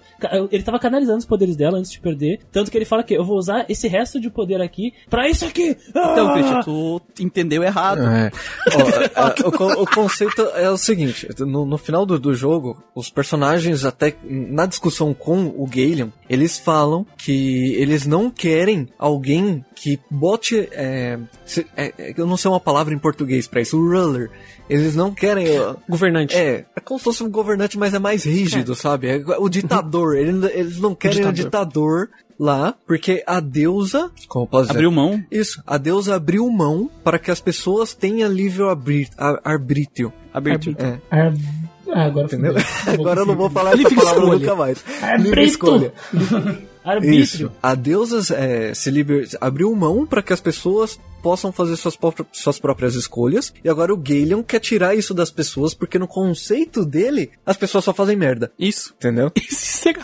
[0.51, 2.41] Ele tava canalizando os poderes dela antes de perder.
[2.53, 5.45] Tanto que ele fala que eu vou usar esse resto de poder aqui para isso
[5.45, 5.77] aqui.
[5.89, 6.33] Então, Ah!
[6.33, 8.03] Christian, tu entendeu errado.
[8.07, 8.31] É.
[9.17, 12.83] Ó, a- o, co- o conceito é o seguinte: no, no final do, do jogo,
[12.95, 19.65] os personagens, até na discussão com o Galeon, eles falam que eles não querem alguém
[19.75, 20.69] que bote.
[20.73, 24.31] É, se- é- é- eu não sei uma palavra em português pra isso, ruler.
[24.71, 25.47] Eles não querem.
[25.89, 26.35] Governante.
[26.37, 29.09] É, é como se fosse um governante, mas é mais rígido, sabe?
[29.09, 30.17] É o ditador.
[30.17, 32.09] Eles, eles não querem um ditador
[32.43, 34.11] lá, porque a deusa.
[34.27, 34.79] Como eu posso dizer?
[34.79, 35.25] Abriu mão.
[35.31, 40.13] Isso, a deusa abriu mão para que as pessoas tenham livre arbítrio.
[40.35, 40.77] Arbítrio.
[40.79, 41.33] É, Ah,
[41.95, 42.55] ah, agora entendeu?
[42.89, 44.39] Agora eu não vou falar essa palavra escolha.
[44.39, 44.85] nunca mais.
[45.03, 45.25] Arbítrio.
[45.25, 45.93] Livre escolha.
[46.85, 47.21] Arbítrio.
[47.21, 47.53] Isso.
[47.63, 49.29] A deusa é, se liber...
[49.41, 51.97] abriu mão para que as pessoas possam fazer suas,
[52.33, 53.53] suas próprias escolhas.
[53.65, 57.85] E agora o Galeon quer tirar isso das pessoas, porque no conceito dele, as pessoas
[57.85, 58.53] só fazem merda.
[58.59, 58.93] Isso.
[58.99, 59.31] Entendeu?
[59.37, 59.95] Isso é-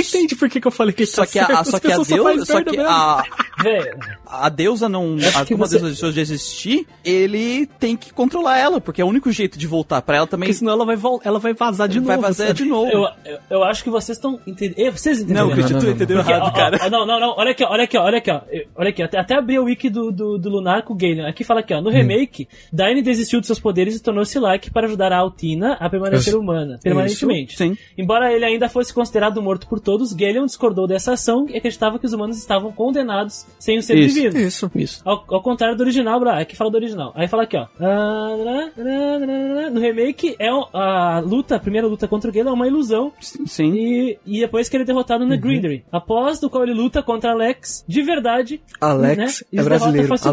[0.00, 1.70] Entende por que, que eu falei que Só tá que a, certo?
[1.70, 2.90] só que a só deusa, fazem só merda que mesmo.
[2.90, 3.22] a,
[3.62, 8.10] Velho, a deusa não, a, como você- a deusa deixou de existir, ele tem que
[8.12, 10.46] controlar ela, porque é o único jeito de voltar pra ela também.
[10.48, 12.26] Porque senão ela vai, ela vai vazar de vai novo.
[12.28, 12.62] vazar sabe?
[12.62, 12.90] de novo.
[12.90, 14.90] eu, eu, eu acho que vocês estão entendendo.
[14.92, 15.48] Vocês entenderam?
[15.54, 16.78] Não, tu entendeu errado, ó, cara.
[16.82, 17.34] ó, não, não, não.
[17.36, 18.40] Olha aqui, ó, olha aqui, ó, olha aqui, ó.
[18.74, 21.26] Olha aqui, até, até abri o wiki do, do, do Lunar com o Galen.
[21.26, 21.80] Aqui fala aqui, ó.
[21.80, 25.88] No remake, Daine desistiu de seus poderes e tornou-se like para ajudar a Altina a
[25.88, 26.40] permanecer Isso.
[26.40, 26.78] humana.
[26.82, 27.56] Permanentemente.
[27.56, 27.76] Sim.
[27.96, 32.06] Embora ele ainda fosse considerado morto por todos, Galeon discordou dessa ação e acreditava que
[32.06, 34.14] os humanos estavam condenados sem o ser Isso.
[34.14, 34.38] divino.
[34.38, 34.70] Isso.
[34.74, 35.02] Isso.
[35.04, 37.12] Ao, ao contrário do original, Bra, aqui fala do original.
[37.14, 37.66] Aí fala aqui, ó.
[39.72, 43.12] No remake, é a luta, a primeira luta contra o Gale é uma ilusão.
[43.20, 43.72] Sim.
[43.74, 45.30] E, e depois que ele é derrotado Uhum.
[45.30, 45.84] na Grindery.
[45.90, 48.60] Após do qual ele luta contra Alex de verdade.
[48.80, 49.16] Alex
[49.52, 50.02] né, é brasileiro.
[50.06, 50.28] derrota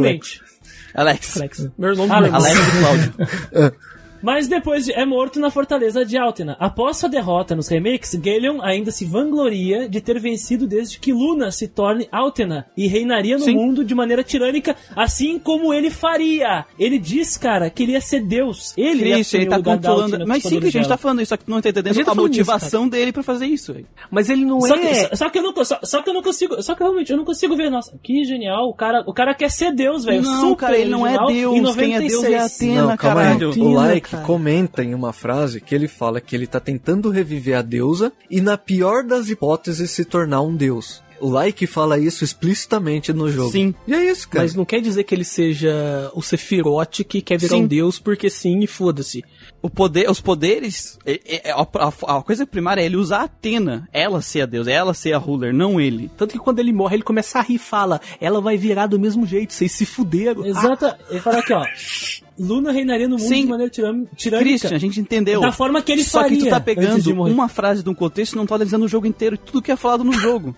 [0.93, 1.37] Alex.
[1.37, 1.69] Alex.
[1.77, 2.33] Meu nome Alex.
[2.33, 2.41] irmão.
[2.41, 3.75] Alex e Cláudio.
[4.25, 6.57] Mas depois de- é morto na fortaleza de Altena.
[6.59, 11.51] Após sua derrota nos remakes, Galeon ainda se vangloria de ter vencido desde que Luna
[11.51, 13.53] se torne Altena e reinaria no Sim.
[13.53, 16.65] mundo de maneira tirânica, assim como ele faria.
[16.79, 18.73] Ele diz, cara, que ele ia ser Deus.
[18.75, 20.25] Ele ia Christian, ele tá controlando.
[20.27, 22.03] Mas sim, que a gente tá falando isso, só que tu não tá entendendo A
[22.03, 23.73] tá a falando isso, motivação dele pra fazer isso.
[23.73, 23.85] velho.
[24.09, 24.79] Mas ele não Só é.
[24.79, 27.11] que, só, só que eu não, só, só que eu não consigo, só que realmente
[27.11, 30.23] eu não consigo ver, nossa, que genial, o cara, o cara quer ser Deus, velho,
[30.23, 31.75] Não, super cara, ele não é Deus.
[31.75, 32.55] Quem é Deus é 96.
[32.55, 33.27] Atena, Não, calma aí.
[33.27, 33.63] caralho.
[33.63, 34.25] O Like cara.
[34.25, 38.41] comenta em uma frase que ele fala que ele tá tentando reviver a deusa e,
[38.41, 41.03] na pior das hipóteses, se tornar um deus.
[41.21, 43.49] O Like fala isso explicitamente no jogo.
[43.49, 43.73] Sim.
[43.87, 44.43] E é isso, cara.
[44.43, 47.63] Mas não quer dizer que ele seja o Sephiroth que quer virar Sim.
[47.63, 49.23] um deus porque sim e foda-se.
[49.61, 53.23] O poder, os poderes, é- é- a, a- a coisa primária é ele usar a
[53.23, 56.11] Atena, ela ser a deusa, ela ser a ruler, não ele.
[56.17, 58.99] Tanto que quando ele morre, ele começa a rir e fala: Ela vai virar do
[58.99, 60.45] mesmo jeito, vocês se fuderam.
[60.45, 60.99] Exata.
[61.09, 61.63] Ele fala aqui, ó.
[62.37, 63.41] Luna reinaria no mundo Sim.
[63.43, 64.49] de maneira tiram- tirânica.
[64.49, 65.39] Christian, a gente entendeu.
[65.39, 68.33] Da forma que ele Só faria que tu tá pegando uma frase de um contexto
[68.33, 70.55] e não tá analisando o jogo inteiro e tudo que é falado no jogo.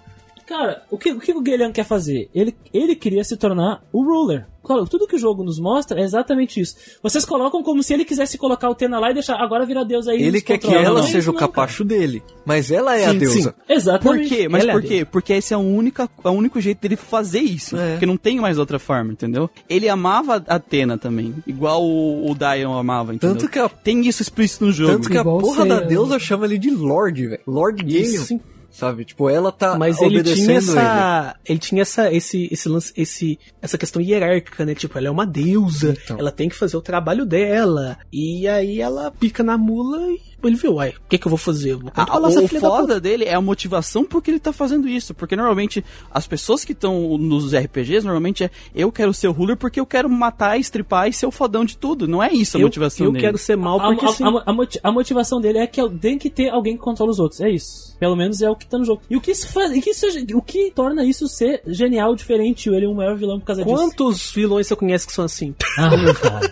[0.48, 2.30] Cara, o que o, que o Guilherme quer fazer?
[2.34, 4.45] Ele, ele queria se tornar o ruler.
[4.64, 6.76] Claro, tudo que o jogo nos mostra é exatamente isso.
[7.01, 10.08] Vocês colocam como se ele quisesse colocar o Tena lá e deixar agora virar Deus
[10.08, 10.22] aí.
[10.22, 12.22] Ele quer que ela Não, seja o capacho dele.
[12.45, 13.56] Mas ela é a Sim, deusa.
[13.67, 13.74] sim.
[13.74, 14.27] Exatamente.
[14.30, 14.50] Por quê?
[14.50, 15.06] Mas Ela é por a quê?
[15.06, 17.77] Porque esse é o, única, é o único jeito dele fazer isso.
[17.77, 17.92] É.
[17.92, 19.50] Porque não tem mais outra forma, entendeu?
[19.69, 21.34] Ele amava a Atena também.
[21.45, 23.38] Igual o, o Dion amava, entendeu?
[23.38, 24.92] Tanto que a, Tem isso explícito no jogo.
[24.93, 27.42] tanto que a Igual porra você- da deusa chama ele de Lorde, velho.
[27.48, 28.06] Lord Galen.
[28.17, 28.40] Sim.
[28.77, 29.06] Sabe?
[29.06, 30.57] Tipo, ela tá Mas ele obedecendo tinha ele.
[30.69, 31.35] essa.
[31.45, 31.59] Ele.
[31.59, 34.75] tinha essa, esse, esse lance, esse, essa questão hierárquica, né?
[34.75, 36.19] Tipo, ela é uma deusa, Então.
[36.19, 37.97] ela tem que fazer o trabalho dela.
[38.14, 41.38] E aí ela pica na mula e ele viu, uai, o que que eu vou
[41.39, 41.72] fazer?
[41.72, 42.59] Eu vou Ah, o filha da puta.
[42.81, 45.14] foda dele é a motivação por que ele tá fazendo isso.
[45.15, 49.57] Porque normalmente as pessoas que estão nos RPGs, normalmente é eu quero ser o ruler
[49.57, 52.07] porque eu quero matar, estripar e ser o fodão de tudo.
[52.07, 53.25] Não é isso a Eu, motivação eu dele.
[53.25, 54.23] quero ser mal A, porque a- sim.
[54.23, 57.19] a- a moti- a motivação dele é que tem que ter alguém que controla os
[57.19, 57.41] outros.
[57.41, 57.97] É isso.
[57.99, 59.01] Pelo menos é o que tá no jogo.
[59.09, 59.71] E o que isso faz.
[59.71, 62.69] e que isso é- o que torna isso ser genial, diferente?
[62.69, 63.75] Ele é o maior vilão por causa disso.
[63.75, 65.53] Quantos vilões você conhece que são assim?
[65.77, 66.51] Ah, meu cara.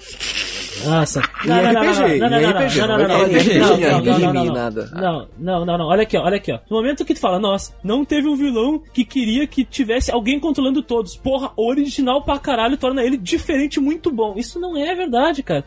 [0.85, 1.19] Nossa.
[1.21, 4.53] RPG, RPG, não de RPG, não, não, não, anime, não, não.
[4.53, 4.89] nada.
[4.93, 5.85] Não, não, não, não.
[5.87, 6.59] Olha aqui, ó, olha aqui, ó.
[6.69, 10.39] No momento que tu fala, nossa, não teve um vilão que queria que tivesse alguém
[10.39, 11.15] controlando todos.
[11.15, 14.35] Porra, original pra caralho torna ele diferente muito bom.
[14.37, 15.63] Isso não é verdade, cara.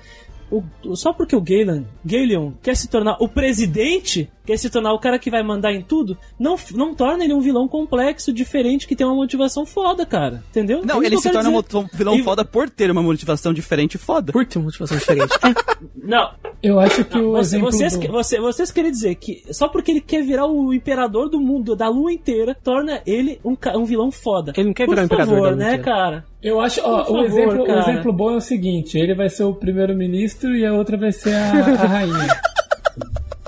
[0.50, 4.94] O- o- só porque o Galen, Galeon quer se tornar o presidente, quer se tornar
[4.94, 8.88] o cara que vai mandar em tudo, não, não torna ele um vilão complexo, diferente,
[8.88, 10.42] que tem uma motivação foda, cara.
[10.48, 10.80] Entendeu?
[10.86, 11.76] Não, É ele se torna dizer.
[11.76, 14.32] um vilão E- foda por ter uma motivação diferente foda.
[14.32, 15.34] Por ter uma motivação diferente.
[16.02, 16.30] Não,
[16.62, 17.98] Eu acho que o Você- exemplo vocês, do...
[18.00, 21.76] que- você- vocês querem dizer que só porque ele quer virar o imperador do mundo,
[21.76, 24.52] da lua inteira, torna ele um, um vilão foda.
[24.56, 25.82] Ele não quer Por virar o imperador favor, da lua né, inteira.
[25.84, 26.24] cara?
[26.42, 29.28] Eu acho, ó, Por o, favor, exemplo, o exemplo bom é o seguinte, ele vai
[29.28, 32.26] ser o primeiro-ministro e a outra vai ser a, a rainha.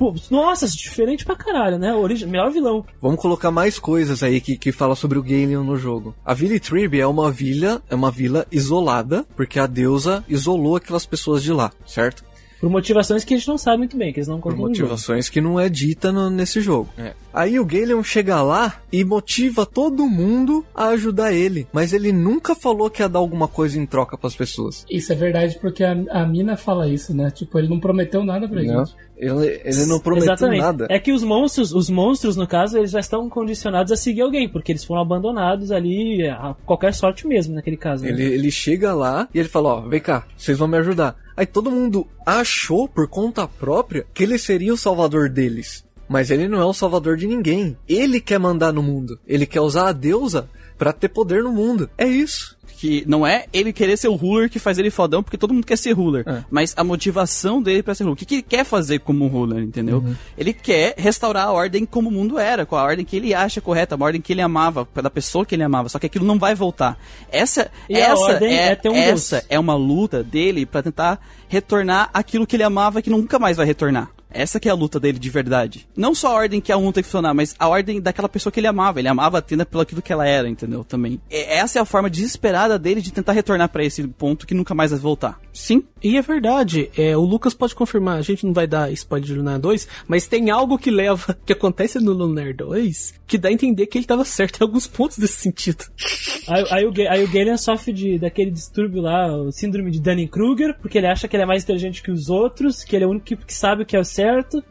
[0.01, 1.95] Pô, nossa, diferente pra caralho, né?
[1.95, 2.87] Origi- melhor vilão.
[3.03, 6.15] Vamos colocar mais coisas aí que, que fala sobre o Galeon no jogo.
[6.25, 11.05] A Vila Trib é uma vila, é uma vila isolada, porque a deusa isolou aquelas
[11.05, 12.25] pessoas de lá, certo?
[12.61, 15.29] Por motivações que a gente não sabe muito bem, que eles não Por contam motivações
[15.31, 16.91] que não é dita no- nesse jogo.
[17.33, 22.55] Aí o Galeon chega lá e motiva todo mundo a ajudar ele, mas ele nunca
[22.55, 24.85] falou que ia dar alguma coisa em troca pras pessoas.
[24.91, 27.31] Isso é verdade porque a, a mina fala isso, né?
[27.31, 28.85] Tipo, ele não prometeu nada pra Não.
[28.85, 28.95] gente.
[29.17, 30.61] Ele, ele não prometeu Exatamente.
[30.63, 30.87] nada.
[30.91, 34.49] É que os monstros, os monstros, no caso, eles já estão condicionados a seguir alguém,
[34.49, 38.03] porque eles foram abandonados ali a qualquer sorte mesmo, naquele caso.
[38.05, 38.11] né?
[38.11, 41.17] Ele, ele chega lá e ele fala, ó, vem cá, vocês vão me ajudar.
[41.41, 45.83] Aí todo mundo achou, por conta própria, que ele seria o salvador deles.
[46.07, 47.79] Mas ele não é o salvador de ninguém.
[47.89, 49.19] Ele quer mandar no mundo.
[49.27, 51.89] Ele quer usar a deusa pra ter poder no mundo.
[51.97, 52.59] É isso.
[52.81, 55.67] Que não é ele querer ser o ruler que faz ele fodão, porque todo mundo
[55.67, 56.25] quer ser ruler.
[56.27, 56.43] É.
[56.51, 58.15] Mas a motivação dele pra ser ruler.
[58.15, 59.99] O que, que ele quer fazer como ruler, entendeu?
[59.99, 60.17] Uhum.
[60.37, 63.61] Ele quer restaurar a ordem como o mundo era, com a ordem que ele acha
[63.61, 65.91] correta, a ordem que ele amava, da pessoa que ele amava.
[65.91, 66.99] Só que aquilo não vai voltar.
[67.31, 69.47] Essa, E essa é, é um essa Deus.
[69.51, 73.67] é uma luta dele pra tentar retornar aquilo que ele amava que nunca mais vai
[73.67, 74.11] retornar.
[74.33, 75.89] Essa que é a luta dele de verdade.
[75.97, 78.53] Não só a ordem que a um tem que funcionar, mas a ordem daquela pessoa
[78.53, 78.99] que ele amava.
[78.99, 80.85] Ele amava a Tina pelo aquilo que ela era, entendeu?
[80.85, 81.21] Também.
[81.31, 84.75] E essa é a forma desesperada dele de tentar retornar pra esse ponto que nunca
[84.75, 85.41] mais vai voltar.
[85.53, 85.85] Sim?
[86.03, 89.35] E é verdade, é, o Lucas pode confirmar, a gente não vai dar spoiler de
[89.35, 93.53] Lunar 2, mas tem algo que leva, que acontece no Lunar 2, que dá a
[93.53, 95.85] entender que ele tava certo em alguns pontos desse sentido.
[96.49, 100.77] Aí, aí o, aí o Galen sofre de, daquele distúrbio lá, o síndrome de Dunning-Kruger,
[100.81, 103.11] porque ele acha que ele é mais inteligente que os outros, que ele é o
[103.11, 104.20] único que, que sabe o que é o certo,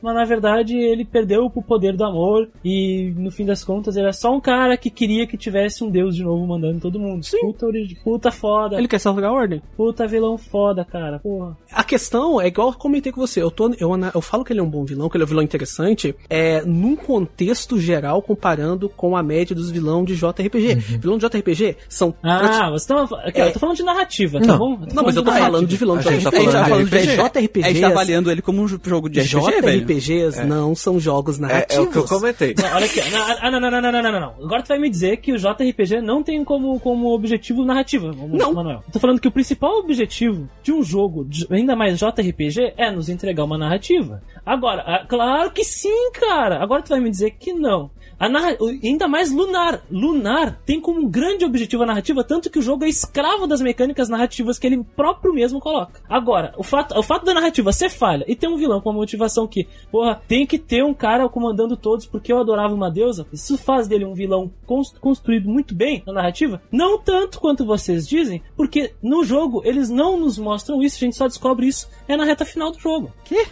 [0.02, 4.08] mas na verdade ele perdeu o poder do amor e no fim das contas ele
[4.08, 7.26] é só um cara que queria que tivesse um deus de novo mandando todo mundo.
[7.42, 9.62] Puta, origi- puta foda, Ele quer salvar a ordem.
[9.76, 11.58] puta vilão foda, cara, porra.
[11.72, 14.60] A questão é igual eu comentei com você, eu, tô, eu, eu falo que ele
[14.60, 18.90] é um bom vilão, que ele é um vilão interessante, é num contexto geral comparando
[18.90, 20.76] com a média dos vilões de JRPG.
[21.00, 22.14] Vilão de JRPG são...
[22.24, 24.86] Ah, você tá, aqui, ó, eu tô falando de narrativa, tá não, bom?
[24.94, 26.52] não, mas eu tô de falando de vilão de A gente tá JRPG.
[26.52, 27.64] falando de JRPG.
[27.66, 30.46] A gente tá avaliando ele como um jogo de RPG, JRPGs RPGs é.
[30.46, 31.76] não são jogos narrativos.
[31.76, 32.56] É, é, o que eu comentei.
[32.58, 33.00] Não, olha aqui.
[33.42, 35.38] Ah, não, não, não, não, não, não, não, Agora tu vai me dizer que o
[35.38, 38.54] JRPG não tem como, como objetivo narrativo, não.
[38.54, 38.84] Manuel.
[38.92, 43.44] Tô falando que o principal objetivo de um jogo, ainda mais JRPG, é nos entregar
[43.44, 44.22] uma narrativa.
[44.46, 46.62] Agora, ah, claro que sim, cara.
[46.62, 47.92] Agora tu vai me dizer que não.
[48.20, 48.58] A narra...
[48.84, 49.82] Ainda mais Lunar.
[49.90, 53.62] Lunar tem como um grande objetivo a narrativa, tanto que o jogo é escravo das
[53.62, 56.02] mecânicas narrativas que ele próprio mesmo coloca.
[56.10, 58.98] Agora, o fato, o fato da narrativa ser falha e ter um vilão com uma
[59.00, 63.26] motivação que, porra, tem que ter um cara comandando todos porque eu adorava uma deusa,
[63.32, 66.62] isso faz dele um vilão cons- construído muito bem na narrativa?
[66.72, 71.16] Não tanto quanto vocês dizem, porque no jogo eles não nos mostram isso, a gente
[71.16, 73.14] só descobre isso é na reta final do jogo.
[73.24, 73.46] Quê?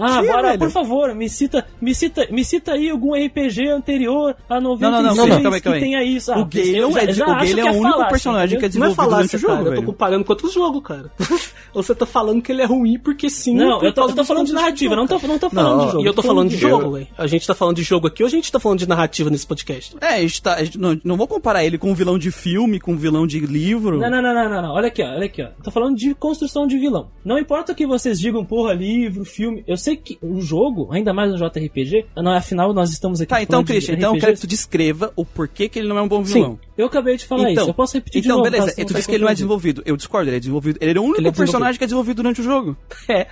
[0.00, 0.58] ah, agora, velho?
[0.58, 5.02] por favor, me cita, me cita, me cita aí algum RPG anterior a 96 Não,
[5.02, 5.82] não, não, calma aí, calma aí, que calma aí.
[5.82, 6.32] tenha isso.
[6.32, 8.58] Ah, o Galen já- é, já o acho Galen que é o único falácia, personagem
[8.58, 8.80] que é entendeu?
[8.80, 9.76] Não é desenvolvido falácia, durante o jogo, cara.
[9.76, 11.10] Eu tô comparando com outros jogos, cara.
[11.74, 13.54] Ou você tá falando que ele é ruim porque sim.
[13.54, 15.86] Não, eu tô, eu tô falando de narrativa, jogo, não tô, não tô falando Não,
[15.86, 16.04] de jogo.
[16.04, 16.82] E eu tô falando de jogo.
[16.82, 17.08] jogo, velho.
[17.18, 19.46] A gente tá falando de jogo aqui ou a gente tá falando de narrativa nesse
[19.46, 19.94] podcast?
[20.00, 20.54] É, a gente tá.
[20.54, 23.26] a gente não, não vou comparar ele com um vilão de filme, com um vilão
[23.26, 23.98] de livro.
[23.98, 24.70] Não, não, não, não, não, não.
[24.74, 25.48] Olha aqui, ó, olha aqui, ó.
[25.62, 27.08] Tô falando de construção de vilão.
[27.24, 29.62] Não importa que vocês digam, porra, livro, filme.
[29.66, 33.42] Eu sei que o jogo, ainda mais no JRPG, não, afinal nós estamos aqui Tá,
[33.42, 36.02] então, de Christian, então eu quero que tu descreva o porquê que ele não é
[36.02, 36.58] um bom vilão.
[36.62, 37.70] Sim, eu acabei de falar então, isso.
[37.70, 38.50] Eu posso repetir de então, novo.
[38.50, 38.66] beleza.
[38.66, 39.82] caso Tu não disse que ele não é desenvolvido.
[39.84, 40.78] Eu discordo, ele é desenvolvido.
[40.80, 42.76] Ele é o único Ele é personagem que é desenvolvido durante o jogo.
[43.08, 43.26] É.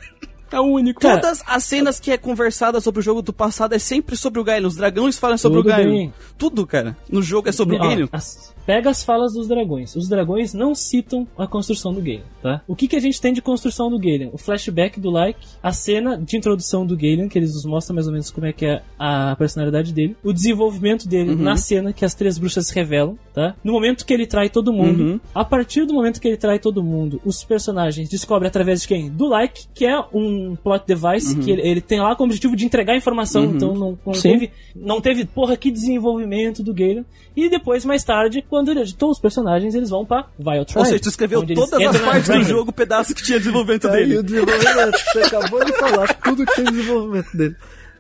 [0.55, 1.01] É o único.
[1.01, 4.41] Cara, Todas as cenas que é conversada sobre o jogo do passado é sempre sobre
[4.41, 4.69] o Gaelion.
[4.69, 5.91] Os dragões falam sobre o Gaelion.
[5.91, 6.13] bem.
[6.39, 6.97] Tudo, cara.
[7.11, 9.95] No jogo é sobre o as- pega as falas dos dragões.
[9.95, 12.63] Os dragões não citam a construção do Galen, tá?
[12.67, 14.31] O que, que a gente tem de construção do Galen?
[14.33, 18.07] O flashback do Like, a cena de introdução do Galen, que eles nos mostram mais
[18.07, 21.43] ou menos como é que é a personalidade dele, o desenvolvimento dele Uhum.
[21.43, 23.55] na cena que as três bruxas revelam, tá?
[23.63, 25.21] No momento que ele trai todo mundo, Uhum.
[25.35, 29.11] a partir do momento que ele trai todo mundo, os personagens descobrem através de quem?
[29.11, 31.41] Do Like, que é um plot device Uhum.
[31.43, 35.01] que ele, ele tem lá como objetivo de entregar informação, então não, não teve não
[35.01, 37.05] teve, porra, que desenvolvimento do Galen.
[37.37, 40.79] E depois, mais tarde, quando ele editou os personagens, eles vão pra Wild Tribe.
[40.81, 44.19] Ou seja, tu escreveu todas as partes do jogo, pedaço que tinha desenvolvimento aí dele.
[44.19, 44.99] o desenvolvimento.
[45.13, 47.57] Você acabou de falar tudo que tem desenvolvimento dele.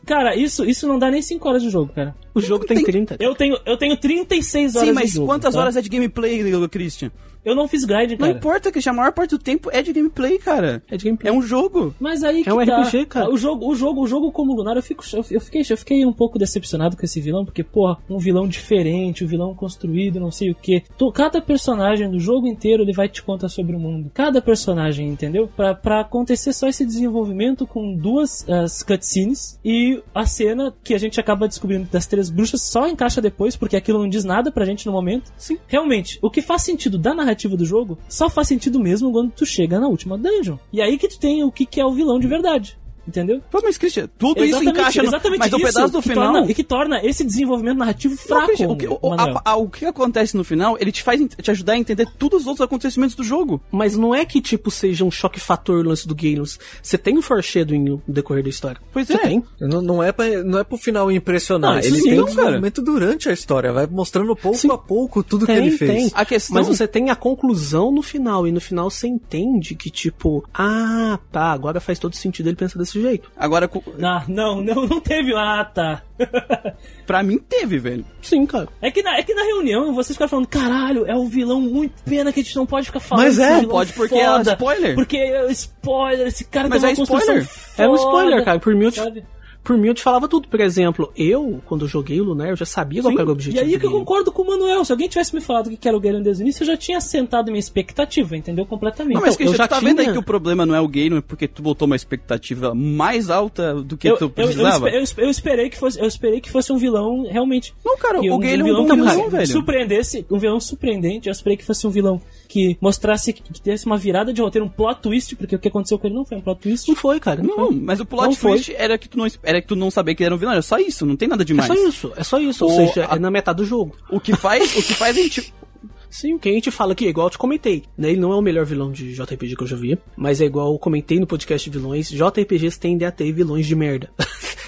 [0.06, 2.14] Cara, isso, isso não dá nem 5 horas de jogo, cara.
[2.34, 3.16] O jogo tem, Tem- 30.
[3.18, 5.26] Eu tenho, eu tenho 36 horas Sim, de mas jogo.
[5.26, 5.60] quantas tá?
[5.60, 7.10] horas é de gameplay, Christian?
[7.44, 8.32] Eu não fiz grind, Não cara.
[8.32, 8.92] importa, Christian.
[8.92, 10.82] A maior parte do tempo é de gameplay, cara.
[10.90, 11.32] É de gameplay.
[11.32, 11.94] É um jogo.
[12.00, 12.82] Mas aí que É um tá.
[12.82, 13.30] RPG, cara.
[13.30, 16.04] O jogo, o jogo, o jogo como Lunar, eu, fico, eu, eu fiquei, eu fiquei
[16.06, 20.30] um pouco decepcionado com esse vilão, porque, porra, um vilão diferente, um vilão construído, não
[20.30, 20.82] sei o que.
[21.12, 24.10] Cada personagem do jogo inteiro ele vai te contar sobre o mundo.
[24.14, 25.48] Cada personagem, entendeu?
[25.54, 30.98] Pra, pra acontecer só esse desenvolvimento com duas as cutscenes e a cena que a
[30.98, 34.64] gente acaba descobrindo das três bruxas só encaixa depois, porque aquilo não diz nada pra
[34.64, 35.32] gente no momento.
[35.36, 35.58] Sim.
[35.66, 39.44] Realmente, o que faz sentido da narrativa do jogo só faz sentido mesmo quando tu
[39.44, 40.56] chega na última dungeon.
[40.72, 42.78] E aí que tu tem o que, que é o vilão de verdade.
[43.06, 43.40] Entendeu?
[43.50, 45.08] Pô, mas, Christian, tudo isso Exatamente, encaixa no...
[45.08, 46.32] exatamente Mas o isso pedaço do que final...
[46.32, 48.46] torna- e que torna esse desenvolvimento narrativo Não, fraco.
[48.46, 51.50] Christian, o, que, o, a- a- o que acontece no final, ele te faz te
[51.50, 53.60] ajudar a entender todos os outros acontecimentos do jogo.
[53.70, 56.44] Mas não é que, tipo, seja um choque fator o lance do Galen.
[56.82, 58.80] Você tem um foreshadowing no decorrer da história.
[58.92, 59.18] Pois Você é.
[59.18, 59.44] tem.
[59.60, 61.72] Não, não, é pra, não é pro final impressionar.
[61.74, 63.72] Não, isso ele sim, tem não, desenvolvimento durante a história.
[63.72, 64.70] Vai mostrando pouco Sim.
[64.72, 65.90] a pouco tudo que Tem, ele fez.
[65.90, 66.10] tem.
[66.14, 66.54] A questão...
[66.54, 71.18] Mas você tem a conclusão no final, e no final você entende que, tipo, ah,
[71.30, 72.93] tá, agora faz todo sentido ele pensar desse
[73.36, 73.70] Agora,
[74.02, 75.34] Ah, não, não, não teve.
[75.34, 76.02] Ah, tá.
[77.06, 78.04] pra mim teve, velho.
[78.22, 78.68] Sim, cara.
[78.80, 82.02] É que, na, é que na reunião vocês ficaram falando, caralho, é um vilão muito
[82.04, 83.24] pena que a gente não pode ficar falando.
[83.24, 84.94] Mas é, pode porque é foda, spoiler.
[84.94, 87.48] Porque é spoiler, esse cara Mas tem uma é spoiler.
[87.78, 88.58] É um foda, spoiler, cara.
[88.58, 89.24] Por mim, eu te?
[89.64, 90.46] Por mim, eu te falava tudo.
[90.46, 93.30] Por exemplo, eu, quando eu joguei o Lunar, eu já sabia qual Sim, era o
[93.30, 94.84] E objetivo aí do que eu concordo com o Manuel.
[94.84, 97.00] Se alguém tivesse me falado que era o Galen desde o início, eu já tinha
[97.00, 98.66] sentado minha expectativa, entendeu?
[98.66, 99.14] Completamente.
[99.14, 100.74] Não, mas Então, Christian, eu já tu tá vendo aí tinha- que o problema não
[100.74, 104.24] é o game, é porque tu botou uma expectativa mais alta do que eu, tu
[104.24, 104.88] eu, eu, precisava?
[104.90, 107.74] eu espe- eu esperei que fosse, eu esperei que fosse um vilão realmente.
[107.84, 109.46] Não, cara, que o um, Gale é um vilão bom que vilão, me velho.
[109.46, 111.28] surpreendesse, um vilão surpreendente.
[111.28, 114.66] Eu esperei que fosse um vilão que mostrasse que, que tivesse uma virada de roteiro,
[114.66, 116.88] um plot twist, porque o que aconteceu com ele não foi um plot twist.
[116.88, 117.42] Não foi, cara.
[117.42, 117.76] Não, Não, foi.
[117.80, 118.52] mas o Não plot foi.
[118.52, 120.52] twist era que, tu não, era que tu não sabia que ele era um vilão,
[120.52, 121.66] era só isso, não tem nada É demais.
[121.68, 122.64] só isso, é só isso.
[122.64, 123.96] Ou seja, a- é na metade do jogo.
[124.10, 125.52] O que faz, o que faz a gente...
[126.10, 128.10] Sim, o que a gente fala aqui, é igual eu te comentei, né?
[128.10, 130.72] Ele não é o melhor vilão de JRPG que eu já vi, mas é igual
[130.72, 134.10] eu comentei no podcast de vilões, JRPGs tendem a ter vilões de merda.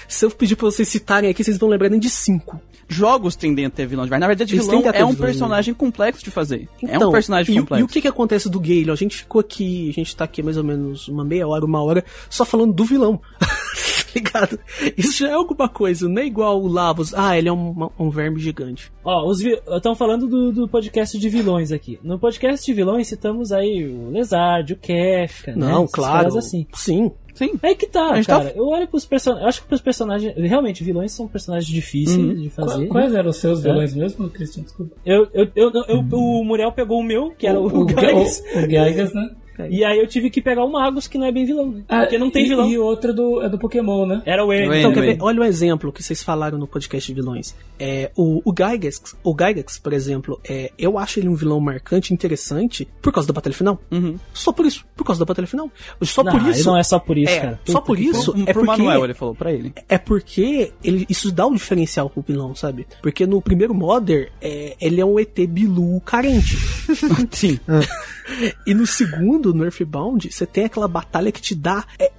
[0.09, 2.59] Se eu pedir pra vocês citarem aqui, vocês vão lembrar nem de cinco.
[2.89, 6.23] Jogos tendem a ter vilões, mas na verdade Eles vilão é um vilões, personagem complexo
[6.23, 6.67] de fazer.
[6.83, 7.81] é um Então, personagem e, complexo.
[7.81, 8.89] E o que que acontece do Gale?
[8.91, 11.81] A gente ficou aqui, a gente tá aqui mais ou menos uma meia hora, uma
[11.83, 13.21] hora, só falando do vilão.
[14.07, 14.59] Tá ligado?
[14.97, 18.09] Isso já é alguma coisa, não é igual o Lavos, ah, ele é um, um
[18.09, 18.91] verme gigante.
[19.03, 21.99] Ó, os estão falando do, do podcast de vilões aqui.
[22.03, 25.57] No podcast de vilões citamos aí o Lezard, o Kefka, né?
[25.67, 26.37] Não, Esses claro.
[26.37, 26.65] assim.
[26.73, 27.11] Sim.
[27.33, 27.51] Sim.
[27.61, 28.45] Aí que tá, gente cara.
[28.45, 29.43] tá- Eu olho pros personagens.
[29.43, 30.33] Eu acho que pros personagens.
[30.35, 32.33] Realmente, vilões são personagens difíceis Uhum.
[32.33, 32.87] de fazer.
[32.87, 34.63] Quais eram os seus vilões mesmo, Christian?
[34.63, 34.95] Desculpa.
[35.05, 38.41] Eu, eu, eu, eu- o Muriel pegou o meu, que era o, o, o, Gygas.
[38.55, 39.29] o, o né?
[39.69, 41.83] E aí eu tive que pegar o Magus, que não é bem vilão, né?
[41.87, 42.69] Porque não tem e, vilão.
[42.69, 44.21] E outra do, é do Pokémon, né?
[44.25, 44.69] Era o N.
[44.69, 44.73] O.
[44.73, 45.17] Então, ver?
[45.21, 47.55] Olha um exemplo que vocês falaram no podcast de vilões.
[47.79, 52.13] É, o, o Gygax, o Gygax, por exemplo, é, eu acho ele um vilão marcante,
[52.13, 53.79] interessante, por causa da batalha final.
[53.91, 54.17] Uhum.
[54.33, 55.69] Só por isso, por causa da batalha final.
[56.01, 56.65] Só não, por isso.
[56.67, 57.59] não é só por isso, é, cara.
[57.65, 59.73] só por isso Pro, é pro porque Manuel, ele falou pra ele.
[59.87, 62.87] é porque ele, isso dá um diferencial pro vilão, sabe?
[63.01, 66.57] Porque no primeiro Modder, é, ele é um ET Bilu carente.
[67.31, 67.59] Sim.
[68.65, 72.11] E no segundo, no Earthbound, você tem aquela batalha que te dá é,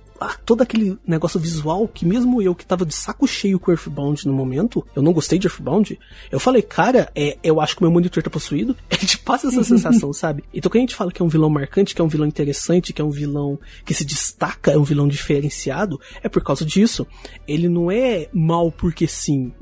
[0.45, 4.33] todo aquele negócio visual que mesmo eu que tava de saco cheio com Earthbound no
[4.33, 5.99] momento, eu não gostei de Earthbound,
[6.31, 8.77] eu falei, cara, é, eu acho que meu monitor tá possuído.
[8.91, 10.43] Ele te passa essa sensação, sabe?
[10.53, 12.93] Então quando a gente fala que é um vilão marcante, que é um vilão interessante,
[12.93, 17.07] que é um vilão que se destaca, é um vilão diferenciado, é por causa disso.
[17.47, 19.53] Ele não é mal porque sim.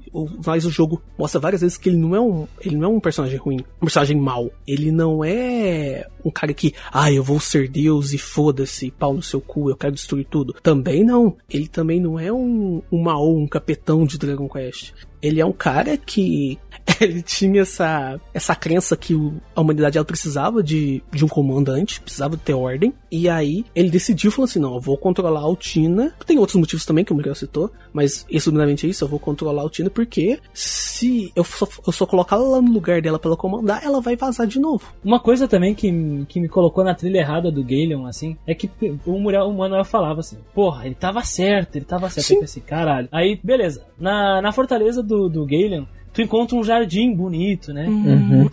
[0.45, 3.01] Mas o jogo mostra várias vezes que ele não é um, ele não é um
[3.01, 4.51] personagem ruim, um personagem mau.
[4.67, 9.23] Ele não é um cara que, ah, eu vou ser Deus e foda-se, pau no
[9.23, 10.55] seu cu, eu quero destruir tudo.
[10.63, 11.37] Também não.
[11.49, 14.93] Ele também não é um, um Mao, um capetão de Dragon Quest.
[15.21, 16.59] Ele é um cara que
[17.01, 19.15] ele tinha essa, essa crença que
[19.55, 22.93] a humanidade ela precisava de, de um comandante, precisava ter ordem.
[23.11, 26.15] E aí ele decidiu, falou assim, não, eu vou controlar a Altina.
[26.27, 29.63] Tem outros motivos também que o Miguel citou, mas resumidamente é isso, eu vou controlar
[29.63, 33.37] a Altina porque se eu só, eu só colocar ela no lugar dela pra ela
[33.37, 34.95] comandar, ela vai vazar de novo.
[35.05, 35.91] Uma coisa também que,
[36.29, 38.71] que me colocou na trilha errada do Galeon, assim, é que
[39.05, 42.27] o, Muriel, o Manuel falava assim, porra, ele tava certo, ele tava certo.
[42.27, 42.35] Sim.
[42.35, 43.09] Eu pensei, caralho.
[43.11, 43.85] Aí, beleza.
[43.99, 47.87] Na, na fortaleza do, do Galeon, tu encontra um jardim bonito, né?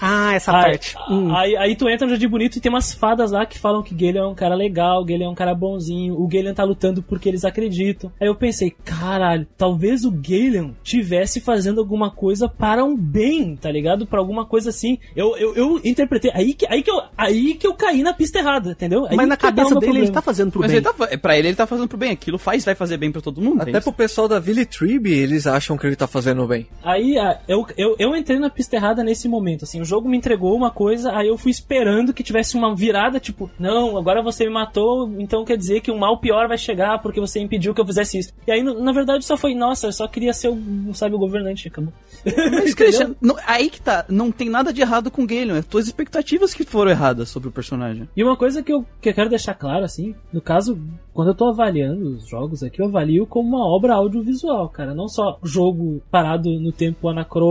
[0.02, 0.96] Ah, essa Aí, parte.
[1.10, 1.34] Hum.
[1.34, 3.96] aí, aí tu entra no jardim bonito e tem umas fadas lá que falam que
[3.96, 7.30] Galeon é um cara legal, Galeon é um cara bonzinho, o Galeon tá lutando porque
[7.30, 8.12] eles acreditam.
[8.20, 13.72] Aí eu pensei, caralho, talvez o Galeon tivesse fazendo alguma coisa para um bem, tá
[13.72, 14.06] ligado?
[14.06, 14.98] Pra alguma coisa assim.
[15.16, 18.40] Eu, eu, eu interpretei, aí que, aí, que eu, aí que eu caí na pista
[18.40, 19.06] errada, entendeu?
[19.06, 20.14] Aí Mas na cabeça dele ele problema.
[20.14, 20.78] tá fazendo pro Mas bem.
[20.78, 22.12] ele tá, fa- pra ele, ele tá fazendo pro bem.
[22.12, 23.60] Aquilo faz, vai fazer bem pra todo mundo.
[23.60, 23.84] é Até isso?
[23.84, 26.68] pro pessoal da Village Tribe, eles acham que ele tá fazendo bem.
[26.84, 30.18] Aí ah, eu, eu, eu entrei na pista errada nesse momento, assim, o jogo me
[30.18, 34.46] entregou uma coisa, aí eu fui esperando que tivesse uma virada, tipo, não, agora você
[34.46, 37.82] me matou, então quer dizer que um mal pior vai chegar porque você impediu que
[37.82, 38.34] eu fizesse isso.
[38.48, 41.68] E aí, na verdade, só foi, nossa, eu só queria ser o, sabe, o governante,
[41.68, 41.94] acabou.
[42.26, 44.06] Mas, Christian, não- aí que tá.
[44.10, 45.56] Não tem nada de errado com o Galeon.
[45.58, 48.08] É tuas expectativas que foram erradas sobre o personagem.
[48.16, 50.80] E uma coisa que eu, que eu quero deixar claro, assim, no caso,
[51.14, 54.94] quando eu tô avaliando os jogos aqui, eu avalio como uma obra audiovisual, cara.
[54.94, 57.43] Não só jogo parado no tempo anacrônico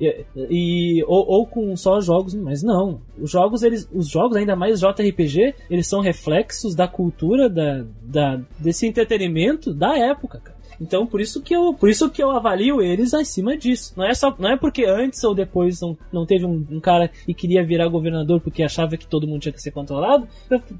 [0.00, 3.00] e, e- ou, ou com só jogos, mas não.
[3.18, 8.40] Os jogos, eles, os jogos, ainda mais JRPG, eles são reflexos da cultura, da, da,
[8.58, 10.53] desse entretenimento da época, cara.
[10.80, 13.92] Então, por isso que eu, por isso que eu avalio eles acima disso.
[13.96, 17.08] Não é só, não é porque antes ou depois não, não teve um, um cara
[17.26, 20.26] que queria virar governador porque achava que todo mundo tinha que ser controlado,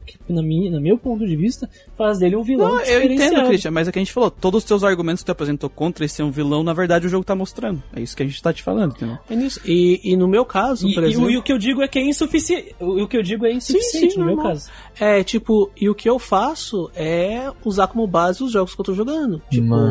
[0.06, 3.46] que, na minha, no meu ponto de vista, faz dele um vilão Não, eu entendo.
[3.46, 4.30] Christian, mas é que a gente falou.
[4.30, 7.10] Todos os teus argumentos que tu apresentou contra esse ser um vilão, na verdade, o
[7.10, 7.82] jogo tá mostrando.
[7.94, 9.18] É isso que a gente tá te falando, entendeu?
[9.28, 9.60] É nisso.
[9.64, 11.26] E, e no meu caso, E, por e exemplo.
[11.26, 12.74] o, e o que eu digo é que é insuficiente.
[12.80, 14.52] O, o que eu digo é insuficiente sim, no meu normal.
[14.52, 14.70] caso.
[14.98, 18.84] É, tipo, e o que eu faço é usar como base os jogos que eu
[18.84, 19.42] tô jogando.
[19.50, 19.83] Tipo, Mano.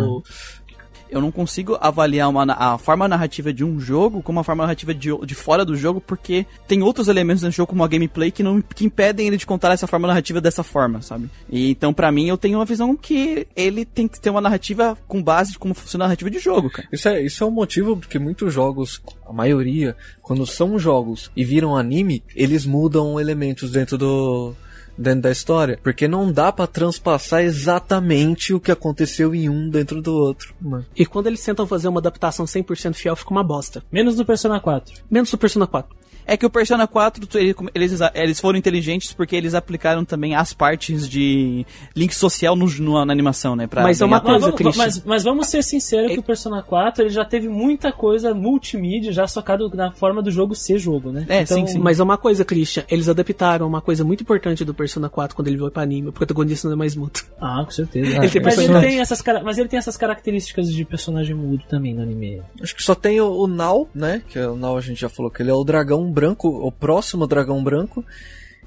[1.09, 4.95] Eu não consigo avaliar uma, a forma narrativa de um jogo como a forma narrativa
[4.95, 8.41] de, de fora do jogo, porque tem outros elementos do jogo, como a gameplay, que,
[8.41, 11.30] não, que impedem ele de contar essa forma narrativa dessa forma, sabe?
[11.51, 14.97] E então, pra mim, eu tenho uma visão que ele tem que ter uma narrativa
[15.07, 16.88] com base de como funciona a narrativa de jogo, cara.
[16.91, 21.45] Isso é, isso é um motivo porque muitos jogos, a maioria, quando são jogos e
[21.45, 24.55] viram anime, eles mudam elementos dentro do
[24.97, 30.01] dentro da história, porque não dá pra transpassar exatamente o que aconteceu em um dentro
[30.01, 30.53] do outro.
[30.61, 30.85] Mano.
[30.95, 33.83] e quando eles tentam fazer uma adaptação 100% fiel, fica uma bosta.
[33.91, 35.03] Menos no Persona 4.
[35.09, 36.03] Menos do Persona 4.
[36.25, 40.33] É que o Persona 4, tu- ele- eles, eles foram inteligentes porque eles aplicaram também
[40.35, 43.67] as partes de link social no, no- na animação, né?
[43.67, 47.03] Pra Mas é uma coisa, vamos, mas, mas vamos ser sinceros que o Persona 4
[47.03, 51.25] ele já teve muita coisa multimídia já socado na forma do jogo ser jogo, né?
[51.27, 51.77] É, sim, sim.
[51.80, 55.47] Mas é uma coisa, Christian, eles adaptaram uma coisa muito importante do Persona 4 quando
[55.47, 56.09] ele veio pra anime.
[56.09, 57.21] O protagonista não é mais mudo.
[57.39, 58.17] Ah, com certeza.
[58.17, 61.93] Ele tem mas, ele tem essas, mas ele tem essas características de personagem mudo também
[61.93, 62.41] no anime.
[62.61, 64.21] Acho que só tem o, o Nau, né?
[64.27, 67.27] Que o Nau a gente já falou que ele é o dragão branco, o próximo
[67.27, 68.03] dragão branco.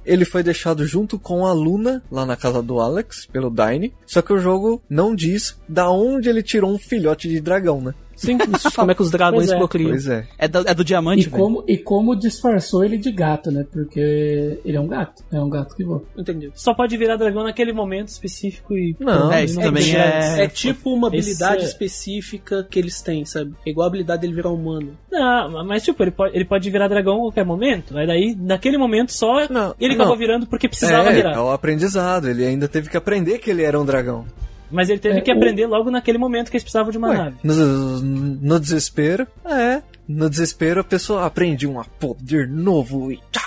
[0.04, 3.92] Ele foi deixado junto com a Luna lá na casa do Alex, pelo Dine.
[4.06, 7.92] Só que o jogo não diz da onde ele tirou um filhote de dragão, né?
[8.16, 8.38] Sim,
[8.74, 9.56] como é que os dragões é.
[9.56, 9.90] procriam.
[9.90, 10.26] Pois é.
[10.38, 11.42] É do, é do E diamante, velho.
[11.42, 13.64] como, e como disfarçou ele de gato, né?
[13.70, 15.22] Porque ele é um gato.
[15.32, 16.02] É um gato que voa.
[16.16, 16.50] Entendi.
[16.54, 18.96] Só pode virar dragão naquele momento específico e.
[18.98, 20.40] Não, É, isso não também chance.
[20.40, 20.44] é...
[20.44, 23.52] É tipo uma habilidade Esse é- específica que eles têm, sabe?
[23.66, 24.96] É igual a habilidade dele virar humano.
[25.12, 27.96] Não, mas tipo, ele pode, ele pode virar dragão a qualquer momento.
[27.96, 30.02] Aí daí, naquele momento só, Não, ele não.
[30.02, 31.32] acabou virando porque precisava É, virar.
[31.34, 32.28] é o aprendizado.
[32.28, 34.24] Ele ainda teve que aprender que ele era um dragão.
[34.70, 37.08] Mas ele teve É, que o- aprender logo naquele momento que eles precisavam de uma
[37.10, 37.36] Ué, nave.
[37.44, 39.82] no, no desespero, é.
[40.08, 43.42] No desespero a pessoa aprende um poder novo e tchá.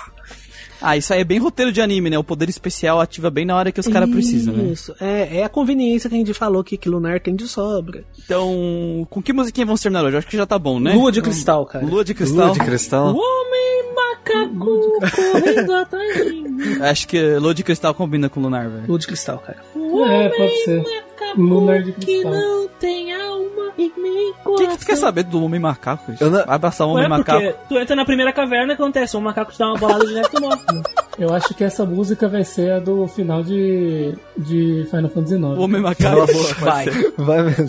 [0.82, 2.16] Ah, isso aí é bem roteiro de anime, né?
[2.18, 4.64] O poder especial ativa bem na hora que os caras precisam, né?
[4.72, 4.94] Isso.
[4.98, 8.02] É, é a conveniência que a gente falou que, que Lunar tem de sobra.
[8.24, 10.16] Então, com que musiquinha vamos terminar hoje?
[10.16, 10.94] Acho que já tá bom, né?
[10.94, 11.84] Lua de cristal, cara.
[11.84, 12.46] Lua de cristal.
[12.46, 13.14] Lua de cristal.
[13.14, 16.82] O homem macaco correndo atrás de mim.
[16.82, 18.84] Acho que Lua de cristal combina com Lunar, velho.
[18.88, 19.58] Lua de cristal, cara.
[19.74, 20.82] O É, homem pode ser.
[21.20, 24.68] Macaco Lunar de que não tem alma e nem O que, coração.
[24.72, 26.12] que tu quer saber do homem macaco?
[26.20, 27.58] Não- Vai abraçar o Ué, homem macaco.
[27.68, 30.30] tu entra na primeira caverna, acontece, um macaco te dá uma bolada de neve e
[30.30, 30.56] tu morre.
[31.20, 35.52] Eu acho que essa música vai ser a do final de, de Final Fantasy O
[35.52, 35.58] IX.
[35.58, 36.26] homem macaco.
[36.60, 36.86] Vai.
[37.18, 37.68] Vai mesmo.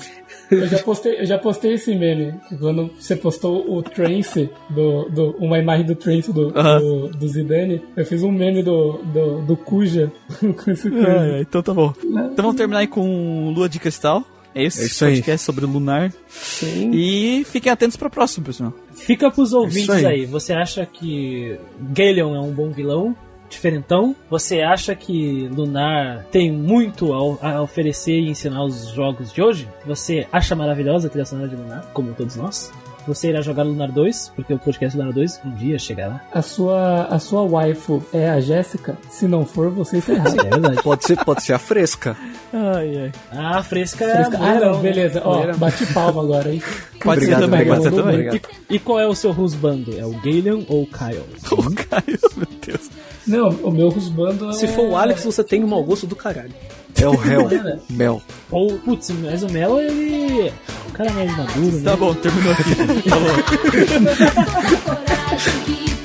[0.50, 2.34] Eu já postei, eu já postei esse meme.
[2.60, 6.80] Quando você postou o Trance, do, do, uma imagem do Trance do, Aham.
[6.80, 10.88] do, do Zidane, eu fiz um meme do, do, do Kuja com esse.
[10.88, 11.94] É, é, então tá bom.
[12.04, 14.24] Então vamos terminar aí com Lua de Cristal.
[14.56, 15.12] É esse É isso aí.
[15.16, 16.12] podcast sobre Lunar.
[16.28, 16.92] Sim.
[16.94, 18.74] E fiquem atentos pra próximo, pessoal.
[18.94, 20.06] Fica pros ouvintes Isso aí.
[20.06, 20.26] aí.
[20.26, 23.16] Você acha que Galeon é um bom vilão?
[23.52, 24.16] Diferentão?
[24.30, 29.68] Você acha que Lunar tem muito a oferecer e ensinar os jogos de hoje?
[29.86, 32.72] Você acha maravilhosa a trilha sonora de Lunar, como todos nós?
[33.08, 36.22] Você irá jogar Lunar 2, porque o podcast Lunar 2 um dia chegará.
[36.32, 38.96] A sua, a sua waifu é a Jéssica?
[39.10, 40.38] Se não for, você está errado.
[40.46, 40.84] É verdade.
[40.84, 42.16] Pode ser, pode ser a fresca.
[42.54, 43.12] Ai, ai.
[43.32, 44.82] Ah, fresca é Fresca- Ah, não, né?
[44.92, 45.22] beleza.
[45.26, 46.62] Ó, bate palma agora, hein?
[47.04, 47.78] Pode Obrigado, ser também, obrigado.
[47.82, 48.28] pode ser também.
[48.28, 48.42] Obrigado.
[48.70, 49.98] E qual é o seu rusbando?
[50.00, 51.24] É o Galeon ou o Kyle?
[51.52, 52.90] O Caio, meu Deus.
[53.28, 54.54] Não, o meu rusbando é...
[54.54, 56.54] Se for o Alex, você tem um mau gosto do caralho.
[57.00, 57.50] É o réu.
[57.90, 58.22] Mel.
[58.50, 60.48] Ou, putz, mas o Melo, ele...
[60.48, 60.54] é
[60.88, 61.84] um cara mais maduro, né?
[61.84, 62.76] Tá bom, terminou aqui.
[63.10, 63.32] Falou.
[65.42, 66.01] coragem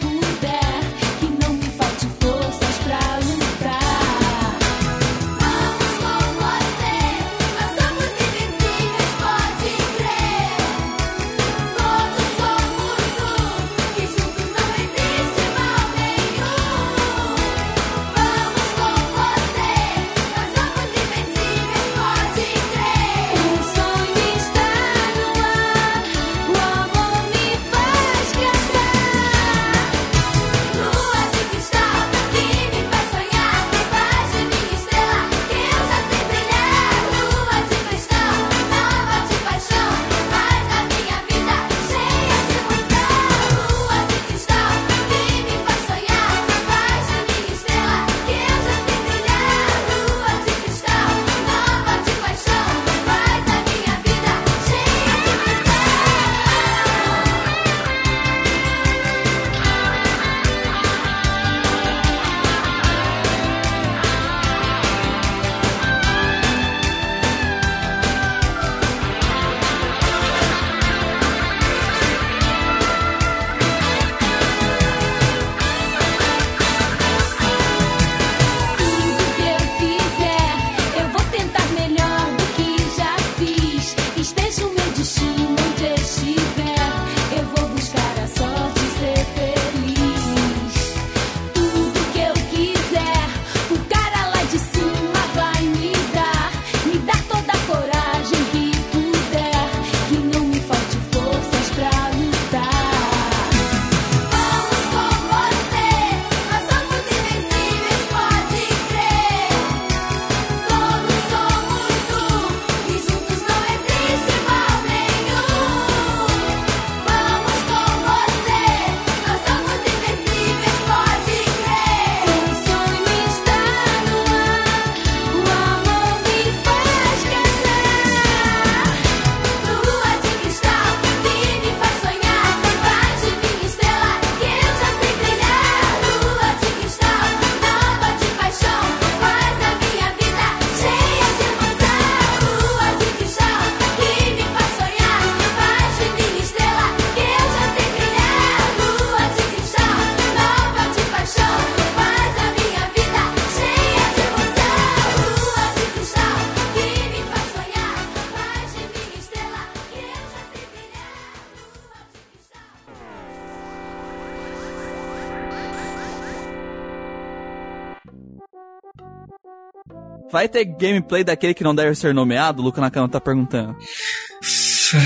[170.36, 172.60] Vai ter gameplay daquele que não deve ser nomeado?
[172.60, 173.74] O Luca Nakano tá perguntando.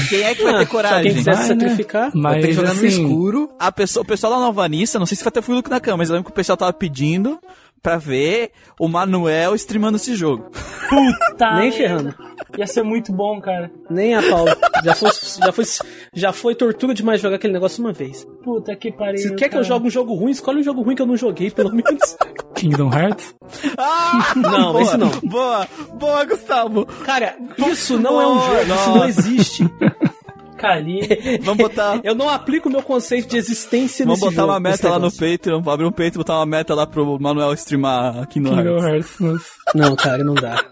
[0.09, 0.97] Quem é que vai Ah, ter se coragem?
[0.99, 1.61] alguém quiser se Vai, né?
[1.61, 3.51] sacrificar, Mas Vai ter que jogar assim, no escuro.
[3.57, 6.09] A pessoa, o pessoal da Novanista, não sei se vai ter o Luca Nakano, mas
[6.11, 7.39] eu lembro que o pessoal tava pedindo
[7.81, 10.51] pra ver o Manuel streamando esse jogo.
[10.89, 12.13] Puta nem ferrando.
[12.59, 13.71] Ia ser muito bom, cara.
[13.89, 14.45] Nem a pau.
[14.85, 15.65] Já foi, já foi,
[16.13, 18.27] já foi tortura demais jogar aquele negócio uma vez.
[18.43, 19.19] Puta que pariu.
[19.19, 19.65] Se quer que eu cara.
[19.65, 22.17] jogue um jogo ruim, escolhe um jogo ruim que eu não joguei, pelo menos.
[22.55, 23.35] Kingdom Hearts?
[23.79, 24.33] Ah!
[24.37, 25.11] Não, boa, esse não.
[25.25, 26.87] Boa, boa, Gustavo.
[27.05, 29.71] Cara, isso não é um Boa, jogo, isso não existe.
[30.57, 31.01] Cali.
[31.41, 34.61] Vamos botar, Eu não aplico o meu conceito de existência vamos nesse botar jogo, uma
[34.61, 35.11] meta lá no.
[35.11, 39.17] Patreon, abrir um Patreon, botar uma meta lá pro Manuel streamar Kingdom Kingdom Hearts.
[39.75, 40.63] Não, cara, não dá.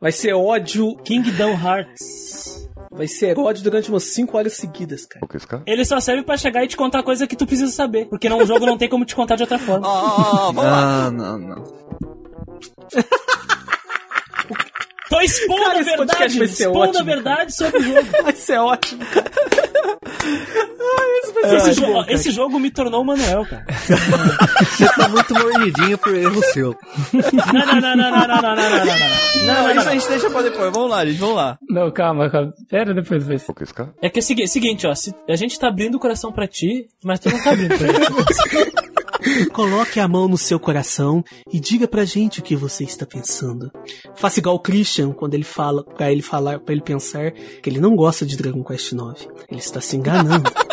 [0.00, 0.96] Vai ser ódio.
[0.96, 2.68] Kingdom Hearts.
[2.90, 5.26] Vai ser ódio durante umas 5 horas seguidas, cara.
[5.66, 8.06] Ele só serve pra chegar e te contar coisa que tu precisa saber.
[8.06, 9.86] Porque não, o jogo não tem como te contar de outra forma.
[9.86, 11.06] Ó, vamos lá.
[11.06, 11.64] Ah, não, não.
[15.08, 16.38] Tô expondo Cara, a verdade.
[16.38, 18.22] vai ser Expondo ótimo, a verdade sobre o jogo.
[18.22, 19.30] Vai ser ótimo, cara.
[21.44, 22.12] Esse, É, jo- bom, cara.
[22.12, 23.64] esse jogo me tornou o Manuel, cara.
[24.64, 26.74] Você tá muito mordidinho por erro seu.
[27.12, 28.84] Não, não, não, não, não, não, não, não, não,
[29.46, 29.76] não, não.
[29.76, 30.72] Isso a gente deixa pra depois.
[30.72, 31.58] Vamos lá, gente, vamos lá.
[31.68, 32.52] Não, calma, calma.
[32.68, 33.36] Pera, depois vai.
[34.02, 34.94] É que é o segui- seguinte, ó.
[34.94, 37.88] se- a gente tá abrindo o coração pra ti, mas tu não tá abrindo pra
[37.88, 38.06] ele.
[39.52, 43.70] Coloque a mão no seu coração e diga pra gente o que você está pensando.
[44.14, 47.80] Faça igual o Christian quando ele fala, pra ele falar, para ele pensar que ele
[47.80, 49.28] não gosta de Dragon Quest IX.
[49.50, 50.50] Ele está se enganando.